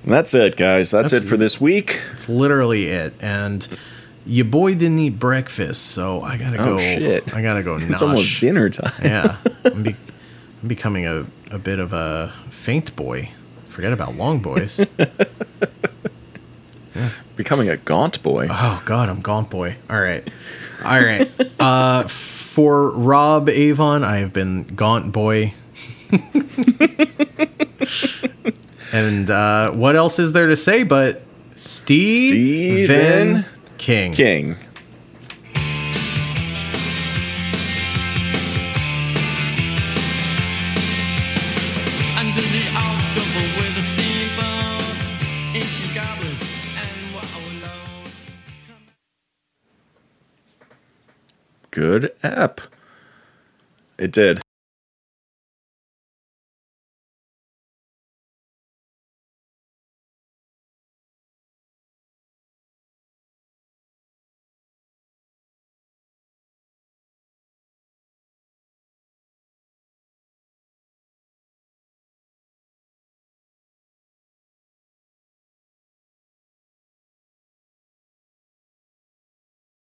And 0.04 0.12
that's 0.14 0.34
it, 0.34 0.56
guys. 0.56 0.90
That's, 0.92 1.10
That's- 1.10 1.24
it 1.26 1.28
for 1.28 1.36
this 1.36 1.60
week. 1.60 2.00
It's 2.12 2.28
literally 2.28 2.86
it. 2.86 3.14
And 3.20 3.66
your 4.24 4.44
boy 4.44 4.74
didn't 4.74 4.98
eat 5.00 5.18
breakfast, 5.18 5.86
so 5.86 6.20
I 6.20 6.36
gotta 6.36 6.56
Oh, 6.60 6.64
go. 6.72 6.78
shit. 6.78 7.34
I 7.34 7.42
gotta 7.42 7.62
go. 7.64 7.76
It's 7.80 8.02
almost 8.02 8.40
dinner 8.40 8.68
time. 8.70 8.92
Yeah, 9.02 9.36
I'm, 9.64 9.82
be- 9.82 9.96
I'm 10.62 10.68
becoming 10.68 11.06
a, 11.06 11.26
a 11.50 11.58
bit 11.58 11.78
of 11.78 11.92
a 11.92 12.32
faint 12.48 12.96
boy. 12.96 13.28
Forget 13.66 13.92
about 13.92 14.14
long 14.14 14.40
boys. 14.40 14.84
Becoming 17.36 17.68
a 17.68 17.76
gaunt 17.76 18.22
boy. 18.22 18.46
Oh 18.50 18.82
God, 18.86 19.10
I'm 19.10 19.20
gaunt 19.20 19.50
boy. 19.50 19.76
All 19.90 20.00
right, 20.00 20.26
all 20.84 20.98
right. 20.98 21.30
Uh, 21.60 22.04
for 22.08 22.90
Rob 22.92 23.50
Avon, 23.50 24.02
I 24.02 24.16
have 24.18 24.32
been 24.32 24.62
gaunt 24.64 25.12
boy. 25.12 25.52
and 28.92 29.30
uh, 29.30 29.70
what 29.72 29.96
else 29.96 30.18
is 30.18 30.32
there 30.32 30.46
to 30.46 30.56
say 30.56 30.84
but 30.84 31.22
Stephen 31.54 33.42
Stephen 33.42 33.44
King? 33.76 34.12
King. 34.12 34.56
Good 51.76 52.10
app. 52.22 52.62
It 53.98 54.10
did. 54.10 54.45